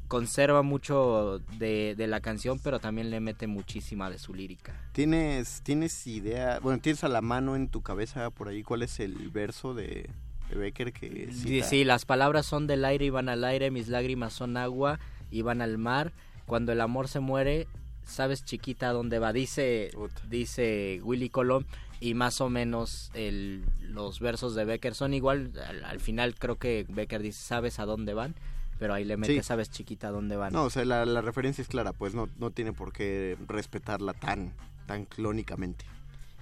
conserva 0.08 0.62
mucho 0.62 1.42
de, 1.60 1.96
de 1.98 2.08
la 2.08 2.22
canción, 2.22 2.60
pero 2.64 2.80
también 2.80 3.10
le 3.10 3.20
mete 3.20 3.46
muchísima 3.46 4.10
de 4.10 4.20
su 4.20 4.34
lírica. 4.34 4.74
¿Tienes 4.94 5.62
tienes 5.64 6.08
idea, 6.08 6.60
bueno, 6.60 6.80
tienes 6.80 7.04
a 7.04 7.10
la 7.10 7.20
mano 7.20 7.58
en 7.58 7.68
tu 7.68 7.82
cabeza 7.82 8.30
por 8.30 8.48
ahí 8.48 8.64
cuál 8.64 8.84
es 8.84 9.02
el 9.02 9.32
verso 9.32 9.74
de, 9.74 10.10
de 10.50 10.56
Becker 10.56 10.94
que 10.94 11.34
Sí, 11.34 11.62
sí, 11.62 11.84
las 11.84 12.06
palabras 12.06 12.46
son 12.46 12.68
del 12.68 12.86
aire 12.86 13.04
y 13.04 13.10
van 13.10 13.28
al 13.28 13.44
aire, 13.44 13.70
mis 13.70 13.90
lágrimas 13.90 14.32
son 14.32 14.56
agua 14.56 14.98
y 15.30 15.42
van 15.42 15.62
al 15.62 15.78
mar. 15.78 16.14
Cuando 16.46 16.72
el 16.72 16.80
amor 16.80 17.10
se 17.10 17.20
muere, 17.20 17.68
sabes 18.06 18.44
chiquita 18.46 18.90
a 18.90 18.94
dónde 18.94 19.20
va, 19.20 19.34
dice, 19.34 19.92
dice 20.30 21.00
Willy 21.04 21.30
Colón. 21.30 21.66
Y 22.02 22.14
más 22.14 22.42
o 22.42 22.50
menos 22.50 23.10
el, 23.14 23.64
los 23.82 24.20
versos 24.20 24.54
de 24.54 24.66
Becker 24.66 24.94
son 24.94 25.14
igual. 25.14 25.52
Al, 25.68 25.84
al 25.86 26.00
final 26.00 26.36
creo 26.36 26.58
que 26.58 26.86
Becker 26.90 27.22
dice, 27.22 27.42
sabes 27.42 27.80
a 27.80 27.86
dónde 27.86 28.14
van, 28.14 28.36
pero 28.78 28.94
ahí 28.94 29.06
le 29.06 29.16
mete, 29.18 29.34
Sí. 29.36 29.42
sabes 29.44 29.72
chiquita 29.72 30.10
a 30.10 30.12
dónde 30.12 30.36
van. 30.36 30.52
No, 30.54 30.66
o 30.66 30.70
sea, 30.70 30.84
la, 30.84 31.06
la 31.06 31.22
referencia 31.22 31.62
es 31.62 31.68
clara, 31.70 31.94
pues 31.94 32.14
no, 32.14 32.28
no 32.38 32.52
tiene 32.52 32.74
por 32.74 32.92
qué 32.92 33.38
respetarla 33.48 34.14
tan, 34.14 34.54
tan 34.88 35.06
clónicamente. 35.06 35.86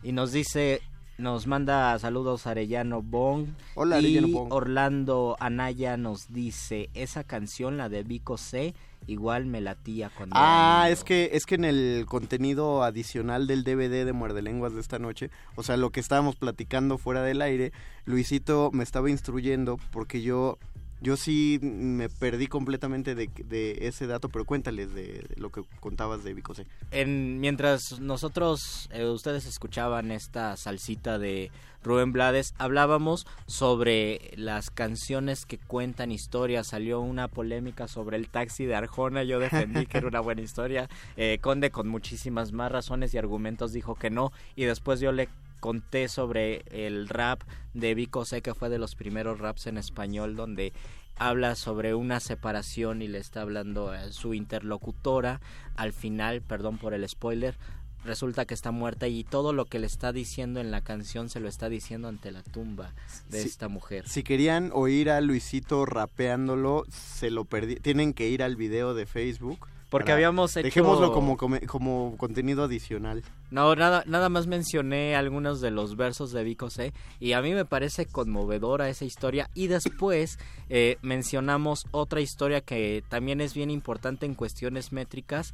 Y 0.01 0.11
nos 0.11 0.31
dice, 0.31 0.81
nos 1.17 1.47
manda 1.47 1.97
saludos 1.99 2.47
Arellano 2.47 3.01
Bong. 3.01 3.47
Hola, 3.75 3.95
y 3.95 4.17
Arellano 4.17 4.27
Bong. 4.27 4.53
Orlando 4.53 5.37
Anaya 5.39 5.97
nos 5.97 6.31
dice, 6.31 6.89
esa 6.93 7.23
canción, 7.23 7.77
la 7.77 7.89
de 7.89 8.03
Vico 8.03 8.37
C, 8.37 8.73
igual 9.07 9.45
me 9.45 9.61
latía 9.61 10.09
cuando... 10.15 10.35
Ah, 10.37 10.87
es 10.89 11.03
que 11.03 11.31
es 11.33 11.45
que 11.45 11.55
en 11.55 11.65
el 11.65 12.05
contenido 12.07 12.83
adicional 12.83 13.47
del 13.47 13.63
DVD 13.63 14.05
de 14.05 14.13
Muerde 14.13 14.41
Lenguas 14.41 14.73
de 14.73 14.81
esta 14.81 14.99
noche, 14.99 15.29
o 15.55 15.63
sea, 15.63 15.77
lo 15.77 15.91
que 15.91 15.99
estábamos 15.99 16.35
platicando 16.35 16.97
fuera 16.97 17.21
del 17.21 17.41
aire, 17.41 17.71
Luisito 18.05 18.71
me 18.73 18.83
estaba 18.83 19.09
instruyendo 19.09 19.77
porque 19.91 20.21
yo 20.21 20.57
Yo 21.03 21.17
sí 21.17 21.59
me 21.61 22.07
perdí 22.07 22.47
completamente 22.47 23.13
de, 23.13 23.77
ese 23.81 24.07
dato, 24.07 24.29
pero 24.29 24.45
cuéntales 24.45 24.93
de, 24.93 25.27
lo 25.35 25.51
que 25.51 25.61
contabas 25.81 26.23
de 26.23 26.33
Vicosé. 26.33 26.65
En, 26.91 27.41
mientras 27.41 27.99
nosotros, 27.99 28.89
eh, 28.93 29.03
ustedes 29.03 29.45
escuchaban 29.45 30.11
esta 30.11 30.55
salsita 30.55 31.19
de 31.19 31.51
Rubén 31.83 32.13
Blades, 32.13 32.53
hablábamos 32.57 33.27
sobre 33.47 34.31
las 34.37 34.69
canciones 34.69 35.45
que 35.45 35.57
cuentan 35.57 36.09
historias. 36.09 36.67
Salió 36.67 37.01
una 37.01 37.27
polémica 37.27 37.89
sobre 37.89 38.15
el 38.15 38.29
taxi 38.29 38.63
de 38.63 38.75
Arjona. 38.75 39.23
Yo 39.23 39.39
defendí 39.39 39.85
que 39.85 39.97
era 39.97 40.07
una 40.07 40.21
buena 40.21 40.41
historia. 40.41 40.89
Eh, 41.17 41.39
Conde, 41.41 41.69
con 41.69 41.89
muchísimas 41.89 42.53
más 42.53 42.71
razones 42.71 43.13
y 43.13 43.17
argumentos, 43.17 43.73
dijo 43.73 43.95
que 43.95 44.09
no. 44.09 44.31
Y 44.55 44.63
después 44.63 45.01
yo 45.01 45.11
le 45.11 45.27
conté 45.63 46.09
sobre 46.09 46.65
el 46.71 47.07
rap 47.07 47.41
de 47.73 47.95
Vico 47.95 48.25
C, 48.25 48.41
que 48.41 48.53
fue 48.53 48.67
de 48.67 48.77
los 48.77 48.95
primeros 48.95 49.39
raps 49.39 49.65
en 49.67 49.77
español, 49.77 50.35
donde 50.35 50.73
habla 51.15 51.55
sobre 51.55 51.95
una 51.95 52.19
separación 52.19 53.01
y 53.01 53.07
le 53.07 53.19
está 53.19 53.43
hablando 53.43 53.89
a 53.89 54.11
su 54.11 54.33
interlocutora. 54.33 55.39
Al 55.77 55.93
final, 55.93 56.41
perdón 56.41 56.79
por 56.79 56.93
el 56.93 57.07
spoiler, 57.07 57.55
resulta 58.03 58.43
que 58.43 58.53
está 58.53 58.71
muerta 58.71 59.07
y 59.07 59.23
todo 59.23 59.53
lo 59.53 59.63
que 59.63 59.79
le 59.79 59.87
está 59.87 60.11
diciendo 60.11 60.59
en 60.59 60.69
la 60.69 60.81
canción 60.81 61.29
se 61.29 61.39
lo 61.39 61.47
está 61.47 61.69
diciendo 61.69 62.09
ante 62.09 62.33
la 62.33 62.43
tumba 62.43 62.93
de 63.29 63.43
esta 63.43 63.69
mujer. 63.69 64.05
Si 64.09 64.21
querían 64.21 64.69
oír 64.73 65.09
a 65.09 65.21
Luisito 65.21 65.85
rapeándolo, 65.85 66.83
se 66.89 67.31
lo 67.31 67.45
perdí. 67.45 67.77
Tienen 67.77 68.11
que 68.11 68.27
ir 68.27 68.43
al 68.43 68.57
video 68.57 68.93
de 68.93 69.05
Facebook 69.05 69.69
porque 69.93 70.11
habíamos 70.11 70.57
hecho... 70.57 70.63
Dejémoslo 70.63 71.13
como, 71.13 71.37
como, 71.37 72.17
contenido 72.17 72.63
adicional. 72.63 73.21
No, 73.51 73.75
nada, 73.75 74.03
nada 74.07 74.27
más 74.27 74.47
mencioné 74.47 75.15
algunos 75.15 75.61
de 75.61 75.69
los 75.69 75.95
versos 75.95 76.31
de 76.31 76.43
Vico 76.43 76.71
C. 76.71 76.93
Y 77.19 77.33
a 77.33 77.43
mí 77.43 77.53
me 77.53 77.63
parece 77.63 78.07
conmovedora 78.07 78.89
esa 78.89 79.05
historia. 79.05 79.51
Y 79.53 79.67
después 79.67 80.39
eh, 80.69 80.97
mencionamos 81.03 81.85
otra 81.91 82.21
historia 82.21 82.61
que 82.61 83.03
también 83.07 83.39
es 83.39 83.53
bien 83.53 83.69
importante 83.69 84.25
en 84.25 84.33
cuestiones 84.33 84.91
métricas. 84.91 85.53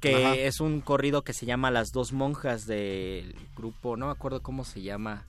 Que 0.00 0.48
es 0.48 0.58
un 0.60 0.80
corrido 0.80 1.22
que 1.22 1.32
se 1.32 1.46
llama 1.46 1.70
Las 1.70 1.92
dos 1.92 2.12
monjas 2.12 2.66
del 2.66 3.36
grupo, 3.56 3.96
no 3.96 4.06
me 4.06 4.12
acuerdo 4.12 4.42
cómo 4.42 4.64
se 4.64 4.82
llama. 4.82 5.24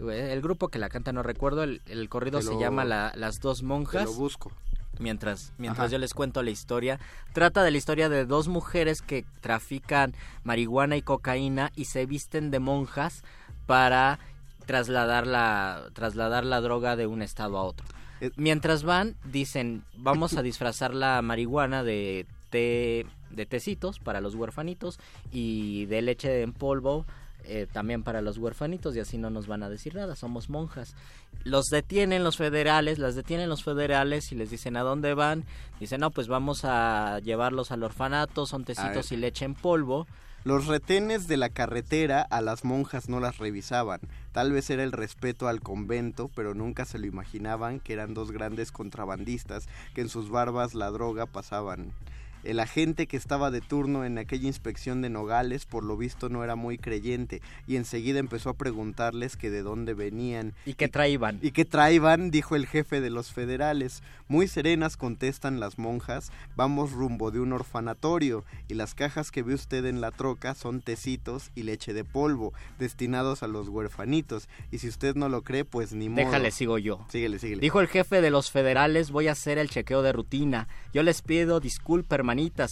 El 0.00 0.40
grupo 0.40 0.68
que 0.68 0.80
la 0.80 0.88
canta 0.88 1.12
no 1.12 1.22
recuerdo, 1.22 1.62
el, 1.62 2.08
corrido 2.08 2.42
se 2.42 2.58
llama 2.58 2.84
Las 2.84 3.38
dos 3.38 3.62
monjas. 3.62 4.06
lo 4.06 4.12
busco 4.14 4.50
mientras, 5.00 5.52
mientras 5.58 5.90
yo 5.90 5.98
les 5.98 6.14
cuento 6.14 6.42
la 6.42 6.50
historia. 6.50 7.00
Trata 7.32 7.64
de 7.64 7.70
la 7.70 7.78
historia 7.78 8.08
de 8.08 8.26
dos 8.26 8.48
mujeres 8.48 9.02
que 9.02 9.24
trafican 9.40 10.14
marihuana 10.44 10.96
y 10.96 11.02
cocaína 11.02 11.72
y 11.74 11.86
se 11.86 12.06
visten 12.06 12.50
de 12.50 12.60
monjas 12.60 13.24
para 13.66 14.20
trasladar 14.66 15.26
la, 15.26 15.90
trasladar 15.94 16.44
la 16.44 16.60
droga 16.60 16.94
de 16.94 17.06
un 17.06 17.22
estado 17.22 17.58
a 17.58 17.62
otro. 17.62 17.86
Eh, 18.20 18.30
mientras 18.36 18.84
van, 18.84 19.16
dicen, 19.24 19.82
vamos 19.96 20.36
a 20.36 20.42
disfrazar 20.42 20.94
la 20.94 21.20
marihuana 21.22 21.82
de 21.82 22.26
té, 22.50 23.06
de 23.30 23.46
tecitos 23.46 23.98
para 23.98 24.20
los 24.20 24.34
huerfanitos 24.34 25.00
y 25.32 25.86
de 25.86 26.02
leche 26.02 26.42
en 26.42 26.52
polvo 26.52 27.06
eh, 27.52 27.66
también 27.66 28.04
para 28.04 28.22
los 28.22 28.38
huerfanitos 28.38 28.94
y 28.94 29.00
así 29.00 29.18
no 29.18 29.28
nos 29.28 29.48
van 29.48 29.64
a 29.64 29.68
decir 29.68 29.96
nada, 29.96 30.14
somos 30.14 30.48
monjas. 30.48 30.94
Los 31.42 31.66
detienen 31.66 32.22
los 32.22 32.36
federales, 32.36 33.00
las 33.00 33.16
detienen 33.16 33.48
los 33.48 33.64
federales 33.64 34.30
y 34.30 34.36
les 34.36 34.50
dicen 34.50 34.76
a 34.76 34.82
dónde 34.82 35.14
van. 35.14 35.44
Dicen, 35.80 36.00
no, 36.00 36.12
pues 36.12 36.28
vamos 36.28 36.64
a 36.64 37.18
llevarlos 37.24 37.72
al 37.72 37.82
orfanato, 37.82 38.46
son 38.46 38.64
tecitos 38.64 39.10
y 39.10 39.16
leche 39.16 39.46
en 39.46 39.56
polvo. 39.56 40.06
Los 40.44 40.68
retenes 40.68 41.26
de 41.26 41.36
la 41.36 41.48
carretera 41.48 42.22
a 42.22 42.40
las 42.40 42.64
monjas 42.64 43.08
no 43.08 43.18
las 43.18 43.38
revisaban. 43.38 44.00
Tal 44.30 44.52
vez 44.52 44.70
era 44.70 44.84
el 44.84 44.92
respeto 44.92 45.48
al 45.48 45.60
convento, 45.60 46.30
pero 46.36 46.54
nunca 46.54 46.84
se 46.84 47.00
lo 47.00 47.06
imaginaban 47.06 47.80
que 47.80 47.94
eran 47.94 48.14
dos 48.14 48.30
grandes 48.30 48.70
contrabandistas 48.70 49.68
que 49.92 50.02
en 50.02 50.08
sus 50.08 50.30
barbas 50.30 50.74
la 50.74 50.92
droga 50.92 51.26
pasaban. 51.26 51.92
El 52.44 52.60
agente 52.60 53.06
que 53.06 53.16
estaba 53.16 53.50
de 53.50 53.60
turno 53.60 54.04
en 54.04 54.18
aquella 54.18 54.46
inspección 54.46 55.02
de 55.02 55.10
Nogales 55.10 55.66
por 55.66 55.84
lo 55.84 55.96
visto 55.96 56.28
no 56.28 56.44
era 56.44 56.56
muy 56.56 56.78
creyente 56.78 57.42
y 57.66 57.76
enseguida 57.76 58.18
empezó 58.18 58.50
a 58.50 58.54
preguntarles 58.54 59.36
que 59.36 59.50
de 59.50 59.62
dónde 59.62 59.94
venían. 59.94 60.54
¿Y 60.64 60.74
qué 60.74 60.88
traían? 60.88 61.38
Y, 61.42 61.50
qué 61.50 61.64
traían, 61.64 62.30
dijo 62.30 62.56
el 62.56 62.66
jefe 62.66 63.00
de 63.00 63.10
los 63.10 63.32
federales. 63.32 64.02
Muy 64.28 64.48
serenas 64.48 64.96
contestan 64.96 65.60
las 65.60 65.78
monjas, 65.78 66.30
vamos 66.56 66.92
rumbo 66.92 67.30
de 67.30 67.40
un 67.40 67.52
orfanatorio 67.52 68.44
y 68.68 68.74
las 68.74 68.94
cajas 68.94 69.30
que 69.30 69.42
ve 69.42 69.54
usted 69.54 69.84
en 69.86 70.00
la 70.00 70.10
troca 70.10 70.54
son 70.54 70.82
tecitos 70.82 71.50
y 71.54 71.64
leche 71.64 71.92
de 71.92 72.04
polvo 72.04 72.52
destinados 72.78 73.42
a 73.42 73.48
los 73.48 73.68
huerfanitos 73.68 74.48
y 74.70 74.78
si 74.78 74.88
usted 74.88 75.16
no 75.16 75.28
lo 75.28 75.42
cree 75.42 75.64
pues 75.64 75.92
ni 75.92 76.08
modo. 76.08 76.24
Déjale, 76.24 76.50
sigo 76.50 76.78
yo. 76.78 77.04
Síguele, 77.08 77.38
síguele. 77.38 77.60
Dijo 77.60 77.80
el 77.80 77.88
jefe 77.88 78.20
de 78.20 78.30
los 78.30 78.50
federales, 78.50 79.10
voy 79.10 79.28
a 79.28 79.32
hacer 79.32 79.58
el 79.58 79.68
chequeo 79.68 80.02
de 80.02 80.12
rutina. 80.12 80.68
Yo 80.92 81.02
les 81.02 81.22
pido 81.22 81.60
disculpas 81.60 82.10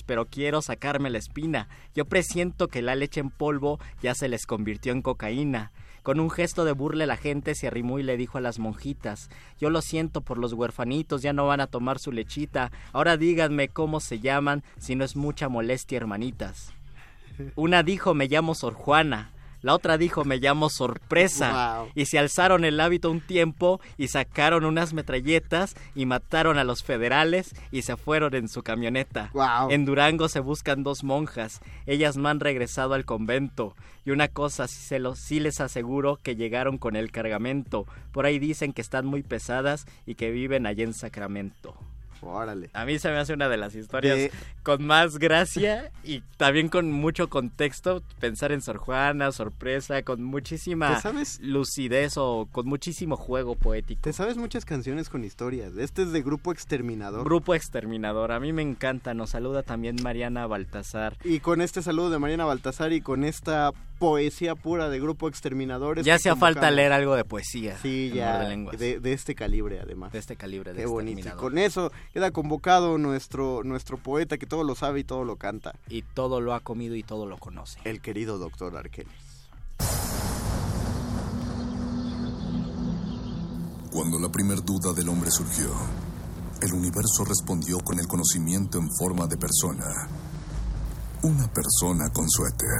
pero 0.06 0.26
quiero 0.26 0.62
sacarme 0.62 1.10
la 1.10 1.18
espina. 1.18 1.68
Yo 1.94 2.04
presiento 2.04 2.68
que 2.68 2.82
la 2.82 2.94
leche 2.94 3.20
en 3.20 3.30
polvo 3.30 3.78
ya 4.02 4.14
se 4.14 4.28
les 4.28 4.46
convirtió 4.46 4.92
en 4.92 5.02
cocaína. 5.02 5.72
Con 6.02 6.20
un 6.20 6.30
gesto 6.30 6.64
de 6.64 6.72
burla 6.72 7.06
la 7.06 7.16
gente 7.16 7.54
se 7.54 7.66
arrimó 7.66 7.98
y 7.98 8.02
le 8.02 8.16
dijo 8.16 8.38
a 8.38 8.40
las 8.40 8.58
monjitas, 8.58 9.28
yo 9.58 9.68
lo 9.68 9.82
siento 9.82 10.22
por 10.22 10.38
los 10.38 10.54
huerfanitos, 10.54 11.22
ya 11.22 11.32
no 11.32 11.46
van 11.46 11.60
a 11.60 11.66
tomar 11.66 11.98
su 11.98 12.12
lechita, 12.12 12.72
ahora 12.92 13.16
díganme 13.16 13.68
cómo 13.68 14.00
se 14.00 14.18
llaman, 14.20 14.62
si 14.78 14.94
no 14.94 15.04
es 15.04 15.16
mucha 15.16 15.48
molestia, 15.48 15.98
hermanitas. 15.98 16.72
Una 17.56 17.82
dijo, 17.82 18.14
me 18.14 18.26
llamo 18.26 18.54
Sor 18.54 18.74
Juana, 18.74 19.32
la 19.60 19.74
otra 19.74 19.98
dijo, 19.98 20.24
me 20.24 20.38
llamo 20.38 20.70
sorpresa. 20.70 21.84
Y 21.94 22.06
se 22.06 22.18
alzaron 22.18 22.64
el 22.64 22.80
hábito 22.80 23.10
un 23.10 23.20
tiempo 23.20 23.80
y 23.96 24.08
sacaron 24.08 24.64
unas 24.64 24.92
metralletas 24.92 25.74
y 25.94 26.06
mataron 26.06 26.58
a 26.58 26.64
los 26.64 26.82
federales 26.82 27.54
y 27.72 27.82
se 27.82 27.96
fueron 27.96 28.34
en 28.34 28.48
su 28.48 28.62
camioneta. 28.62 29.30
En 29.70 29.84
Durango 29.84 30.28
se 30.28 30.40
buscan 30.40 30.82
dos 30.84 31.02
monjas. 31.04 31.60
Ellas 31.86 32.16
me 32.16 32.28
han 32.28 32.40
regresado 32.40 32.94
al 32.94 33.04
convento. 33.04 33.74
Y 34.04 34.10
una 34.10 34.28
cosa 34.28 34.68
sí, 34.68 34.80
se 34.80 34.98
lo, 34.98 35.14
sí 35.16 35.40
les 35.40 35.60
aseguro 35.60 36.18
que 36.22 36.36
llegaron 36.36 36.78
con 36.78 36.96
el 36.96 37.10
cargamento. 37.10 37.86
Por 38.12 38.26
ahí 38.26 38.38
dicen 38.38 38.72
que 38.72 38.80
están 38.80 39.06
muy 39.06 39.22
pesadas 39.22 39.86
y 40.06 40.14
que 40.14 40.30
viven 40.30 40.66
allá 40.66 40.84
en 40.84 40.94
Sacramento. 40.94 41.74
Órale. 42.22 42.70
A 42.72 42.84
mí 42.84 42.98
se 42.98 43.10
me 43.10 43.18
hace 43.18 43.32
una 43.32 43.48
de 43.48 43.56
las 43.56 43.74
historias 43.74 44.30
con 44.62 44.84
más 44.84 45.18
gracia 45.18 45.90
y 46.04 46.20
también 46.36 46.68
con 46.68 46.90
mucho 46.90 47.28
contexto. 47.28 48.02
Pensar 48.20 48.52
en 48.52 48.60
Sor 48.60 48.78
Juana, 48.78 49.32
sorpresa, 49.32 50.02
con 50.02 50.22
muchísima 50.22 51.00
lucidez 51.40 52.16
o 52.16 52.48
con 52.50 52.66
muchísimo 52.66 53.16
juego 53.16 53.54
poético. 53.54 54.02
Te 54.02 54.12
sabes 54.12 54.36
muchas 54.36 54.64
canciones 54.64 55.08
con 55.08 55.24
historias. 55.24 55.76
Este 55.76 56.02
es 56.02 56.12
de 56.12 56.22
Grupo 56.22 56.52
Exterminador. 56.52 57.24
Grupo 57.24 57.54
Exterminador. 57.54 58.32
A 58.32 58.40
mí 58.40 58.52
me 58.52 58.62
encanta. 58.62 59.14
Nos 59.14 59.30
saluda 59.30 59.62
también 59.62 59.96
Mariana 60.02 60.46
Baltasar. 60.46 61.16
Y 61.24 61.40
con 61.40 61.60
este 61.60 61.82
saludo 61.82 62.10
de 62.10 62.18
Mariana 62.18 62.44
Baltasar 62.44 62.92
y 62.92 63.00
con 63.00 63.24
esta 63.24 63.72
poesía 63.98 64.54
pura 64.54 64.88
de 64.88 65.00
Grupo 65.00 65.28
Exterminadores. 65.28 66.04
Ya 66.04 66.14
hacía 66.14 66.36
falta 66.36 66.70
leer 66.70 66.92
algo 66.92 67.16
de 67.16 67.24
poesía. 67.24 67.76
Sí, 67.78 68.10
ya. 68.14 68.38
De, 68.38 69.00
de, 69.00 69.12
este 69.12 69.34
calibre, 69.34 69.80
además. 69.80 70.12
De 70.12 70.18
este 70.18 70.36
calibre. 70.36 70.72
De 70.72 70.80
Qué 70.80 70.86
bonito. 70.86 71.28
Y 71.28 71.30
con 71.32 71.58
eso 71.58 71.92
queda 72.12 72.30
convocado 72.30 72.98
nuestro, 72.98 73.62
nuestro 73.64 73.98
poeta 73.98 74.38
que 74.38 74.46
todo 74.46 74.64
lo 74.64 74.74
sabe 74.74 75.00
y 75.00 75.04
todo 75.04 75.24
lo 75.24 75.36
canta. 75.36 75.74
Y 75.88 76.02
todo 76.02 76.40
lo 76.40 76.54
ha 76.54 76.60
comido 76.60 76.94
y 76.94 77.02
todo 77.02 77.26
lo 77.26 77.38
conoce. 77.38 77.78
El 77.84 78.00
querido 78.00 78.38
doctor 78.38 78.76
Arqueles. 78.76 79.12
Cuando 83.90 84.18
la 84.18 84.30
primer 84.30 84.62
duda 84.62 84.92
del 84.92 85.08
hombre 85.08 85.30
surgió, 85.30 85.72
el 86.60 86.72
universo 86.72 87.24
respondió 87.24 87.78
con 87.80 87.98
el 87.98 88.06
conocimiento 88.06 88.78
en 88.78 88.88
forma 88.96 89.26
de 89.26 89.36
persona. 89.36 90.08
Una 91.22 91.52
persona 91.52 92.10
con 92.12 92.28
suéter. 92.28 92.78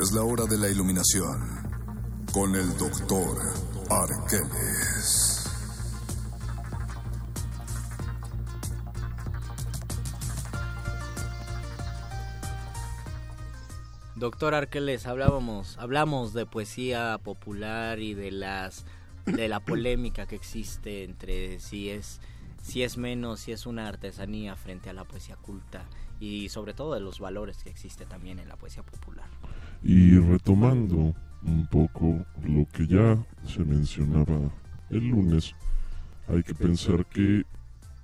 Es 0.00 0.12
la 0.12 0.22
hora 0.22 0.44
de 0.46 0.58
la 0.58 0.68
iluminación 0.68 1.57
con 2.32 2.54
el 2.54 2.76
doctor 2.76 3.38
Arqueles. 3.90 5.44
Doctor 14.16 14.54
Arqueles, 14.54 15.06
hablábamos, 15.06 15.78
hablamos 15.78 16.32
de 16.32 16.44
poesía 16.44 17.18
popular 17.22 18.00
y 18.00 18.14
de 18.14 18.30
las 18.32 18.84
de 19.24 19.48
la 19.48 19.60
polémica 19.60 20.26
que 20.26 20.36
existe 20.36 21.04
entre 21.04 21.60
si 21.60 21.90
es 21.90 22.20
si 22.62 22.82
es 22.82 22.96
menos, 22.96 23.40
si 23.40 23.52
es 23.52 23.66
una 23.66 23.88
artesanía 23.88 24.56
frente 24.56 24.90
a 24.90 24.92
la 24.92 25.04
poesía 25.04 25.36
culta 25.36 25.84
y 26.20 26.48
sobre 26.48 26.74
todo 26.74 26.94
de 26.94 27.00
los 27.00 27.20
valores 27.20 27.62
que 27.62 27.70
existe 27.70 28.04
también 28.06 28.38
en 28.38 28.48
la 28.48 28.56
poesía 28.56 28.82
popular. 28.82 29.28
Y 29.82 30.18
retomando 30.18 31.14
un 31.42 31.66
poco 31.66 32.24
lo 32.44 32.66
que 32.72 32.86
ya 32.86 33.16
se 33.46 33.64
mencionaba 33.64 34.50
el 34.90 35.08
lunes, 35.08 35.54
hay 36.28 36.42
que 36.42 36.54
pensar 36.54 37.06
que 37.06 37.44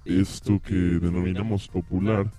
esto 0.04 0.60
que 0.60 0.74
denominamos 0.74 1.68
popular 1.68 2.30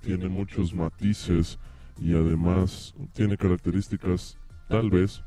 tiene 0.00 0.28
muchos 0.28 0.74
matices 0.74 1.58
y 2.00 2.12
además 2.12 2.94
tiene 3.12 3.36
características 3.36 4.36
tal 4.68 4.90
vez 4.90 5.22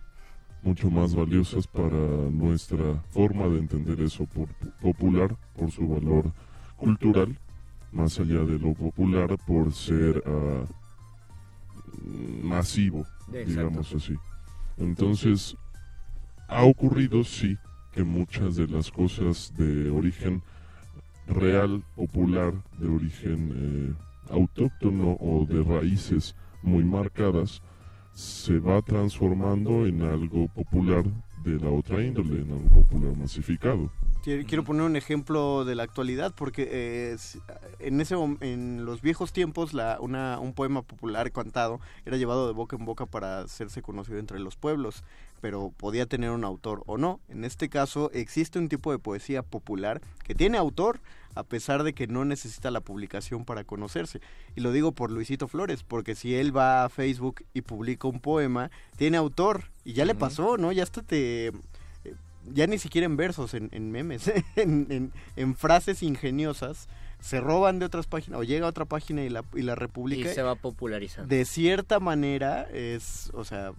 mucho 0.63 0.89
más 0.89 1.15
valiosas 1.15 1.68
para 1.68 1.97
nuestra 2.32 3.01
forma 3.09 3.47
de 3.47 3.59
entender 3.59 4.01
eso 4.01 4.26
por, 4.26 4.47
popular, 4.82 5.36
por 5.55 5.72
su 5.72 5.88
valor 5.88 6.32
cultural, 6.76 7.38
más 7.91 8.20
allá 8.20 8.43
de 8.43 8.59
lo 8.59 8.74
popular 8.74 9.38
por 9.45 9.72
ser 9.72 10.22
ah, 10.26 10.65
masivo, 12.43 13.05
digamos 13.45 13.93
así. 13.93 14.15
Entonces, 14.78 15.55
ha 16.47 16.63
ocurrido, 16.63 17.23
sí, 17.23 17.57
que 17.91 18.03
muchas 18.03 18.55
de 18.55 18.67
las 18.67 18.91
cosas 18.91 19.53
de 19.57 19.89
origen 19.89 20.41
real, 21.28 21.84
popular, 21.95 22.53
de 22.80 22.88
origen 22.88 23.51
eh, 23.55 23.93
autóctono 24.32 25.17
o 25.19 25.45
de 25.45 25.63
raíces 25.63 26.36
muy 26.61 26.84
marcadas, 26.84 27.61
se 28.13 28.59
va 28.59 28.82
transformando 28.82 29.86
en 29.86 30.01
algo 30.01 30.47
popular 30.47 31.03
de 31.43 31.59
la 31.59 31.69
otra 31.69 32.03
índole, 32.03 32.41
en 32.41 32.51
algo 32.51 32.69
popular 32.69 33.15
masificado. 33.15 33.91
Quiero 34.28 34.65
poner 34.65 34.82
un 34.82 34.97
ejemplo 34.97 35.63
de 35.63 35.73
la 35.73 35.84
actualidad 35.84 36.34
porque 36.36 36.67
eh, 36.69 37.17
en 37.80 38.01
ese 38.01 38.15
en 38.41 38.84
los 38.84 39.01
viejos 39.01 39.32
tiempos 39.32 39.73
la, 39.73 39.99
una, 40.01 40.38
un 40.39 40.51
poema 40.51 40.82
popular 40.82 41.32
cantado 41.32 41.80
era 42.05 42.17
llevado 42.17 42.45
de 42.45 42.51
boca 42.51 42.75
en 42.75 42.84
boca 42.84 43.05
para 43.05 43.39
hacerse 43.39 43.82
conocido 43.82 44.19
entre 44.19 44.39
los 44.39 44.57
pueblos, 44.57 45.05
pero 45.39 45.71
podía 45.78 46.07
tener 46.07 46.32
un 46.32 46.43
autor 46.43 46.84
o 46.88 46.97
no. 46.97 47.21
En 47.30 47.45
este 47.45 47.69
caso 47.69 48.11
existe 48.13 48.59
un 48.59 48.67
tipo 48.67 48.91
de 48.91 48.99
poesía 48.99 49.43
popular 49.43 50.01
que 50.25 50.36
tiene 50.36 50.57
autor 50.57 50.99
a 51.34 51.43
pesar 51.43 51.84
de 51.84 51.93
que 51.93 52.07
no 52.07 52.25
necesita 52.25 52.69
la 52.69 52.82
publicación 52.82 53.45
para 53.45 53.63
conocerse. 53.63 54.19
Y 54.57 54.59
lo 54.59 54.73
digo 54.73 54.91
por 54.91 55.09
Luisito 55.09 55.47
Flores, 55.47 55.84
porque 55.84 56.15
si 56.15 56.36
él 56.36 56.55
va 56.55 56.84
a 56.84 56.89
Facebook 56.89 57.45
y 57.53 57.61
publica 57.61 58.09
un 58.09 58.19
poema, 58.19 58.71
tiene 58.97 59.15
autor 59.15 59.71
y 59.86 59.93
ya 59.93 60.03
le 60.03 60.15
pasó, 60.15 60.57
¿no? 60.57 60.73
Ya 60.73 60.84
hasta 60.84 61.01
te 61.01 61.53
ya 62.53 62.67
ni 62.67 62.77
siquiera 62.77 63.05
en 63.05 63.17
versos, 63.17 63.53
en, 63.53 63.91
memes, 63.91 64.31
en, 64.55 65.11
en, 65.35 65.55
frases 65.55 66.03
ingeniosas, 66.03 66.87
se 67.19 67.41
roban 67.41 67.79
de 67.79 67.85
otras 67.85 68.07
páginas 68.07 68.39
o 68.39 68.43
llega 68.43 68.65
a 68.65 68.69
otra 68.69 68.85
página 68.85 69.23
y 69.23 69.29
la, 69.29 69.43
y 69.55 69.61
la 69.61 69.75
republica. 69.75 70.31
Y 70.31 70.33
se 70.33 70.41
va 70.41 70.55
popularizando. 70.55 71.27
De 71.27 71.45
cierta 71.45 71.99
manera 71.99 72.67
es, 72.71 73.31
o 73.33 73.43
sea, 73.43 73.73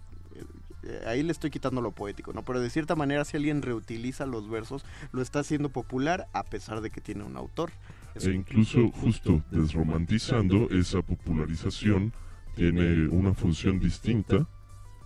eh, 0.82 1.00
ahí 1.06 1.22
le 1.22 1.32
estoy 1.32 1.50
quitando 1.50 1.80
lo 1.80 1.92
poético, 1.92 2.32
¿no? 2.32 2.44
Pero 2.44 2.60
de 2.60 2.70
cierta 2.70 2.96
manera 2.96 3.24
si 3.24 3.36
alguien 3.36 3.62
reutiliza 3.62 4.26
los 4.26 4.48
versos, 4.48 4.84
lo 5.12 5.22
está 5.22 5.40
haciendo 5.40 5.68
popular 5.70 6.28
a 6.32 6.44
pesar 6.44 6.80
de 6.80 6.90
que 6.90 7.00
tiene 7.00 7.24
un 7.24 7.36
autor. 7.36 7.70
e 8.14 8.30
incluso 8.30 8.90
justo 8.90 9.42
desromantizando 9.50 10.68
esa 10.70 11.02
popularización 11.02 12.12
tiene 12.56 13.06
una 13.08 13.34
función 13.34 13.78
distinta 13.78 14.48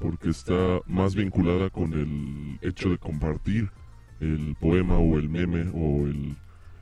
porque 0.03 0.31
está 0.31 0.81
más 0.87 1.15
vinculada 1.15 1.71
con 1.71 1.93
el 1.93 2.59
hecho 2.61 2.91
de 2.91 2.99
compartir 2.99 3.71
el 4.19 4.57
poema 4.59 4.99
o 4.99 5.17
el 5.17 5.29
meme 5.29 5.71
o 5.73 6.09
el, 6.09 6.35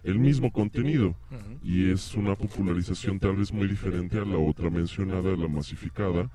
el 0.05 0.19
mismo 0.19 0.51
contenido. 0.51 1.15
Y 1.63 1.91
es 1.91 2.15
una 2.15 2.35
popularización 2.35 3.19
tal 3.19 3.37
vez 3.37 3.53
muy 3.53 3.69
diferente 3.69 4.19
a 4.19 4.25
la 4.25 4.39
otra 4.39 4.71
mencionada, 4.71 5.37
la 5.37 5.49
masificada, 5.49 6.31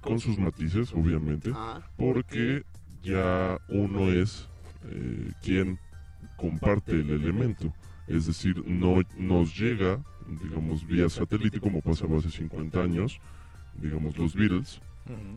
con 0.00 0.20
sus 0.20 0.38
matices, 0.38 0.92
obviamente, 0.92 1.50
ah. 1.52 1.80
porque 1.96 2.62
ya 3.02 3.58
uno 3.68 4.12
es 4.12 4.48
eh, 4.84 5.32
quien 5.42 5.80
comparte 6.36 6.92
el 6.92 7.10
elemento. 7.10 7.74
Es 8.06 8.26
decir, 8.26 8.62
no 8.66 9.02
nos 9.18 9.58
llega, 9.58 10.00
digamos, 10.44 10.86
vía 10.86 11.08
satélite 11.08 11.58
como 11.58 11.80
pasaba 11.80 12.18
hace 12.18 12.30
50 12.30 12.80
años, 12.80 13.18
digamos 13.80 14.16
los 14.16 14.34
Beatles, 14.34 14.80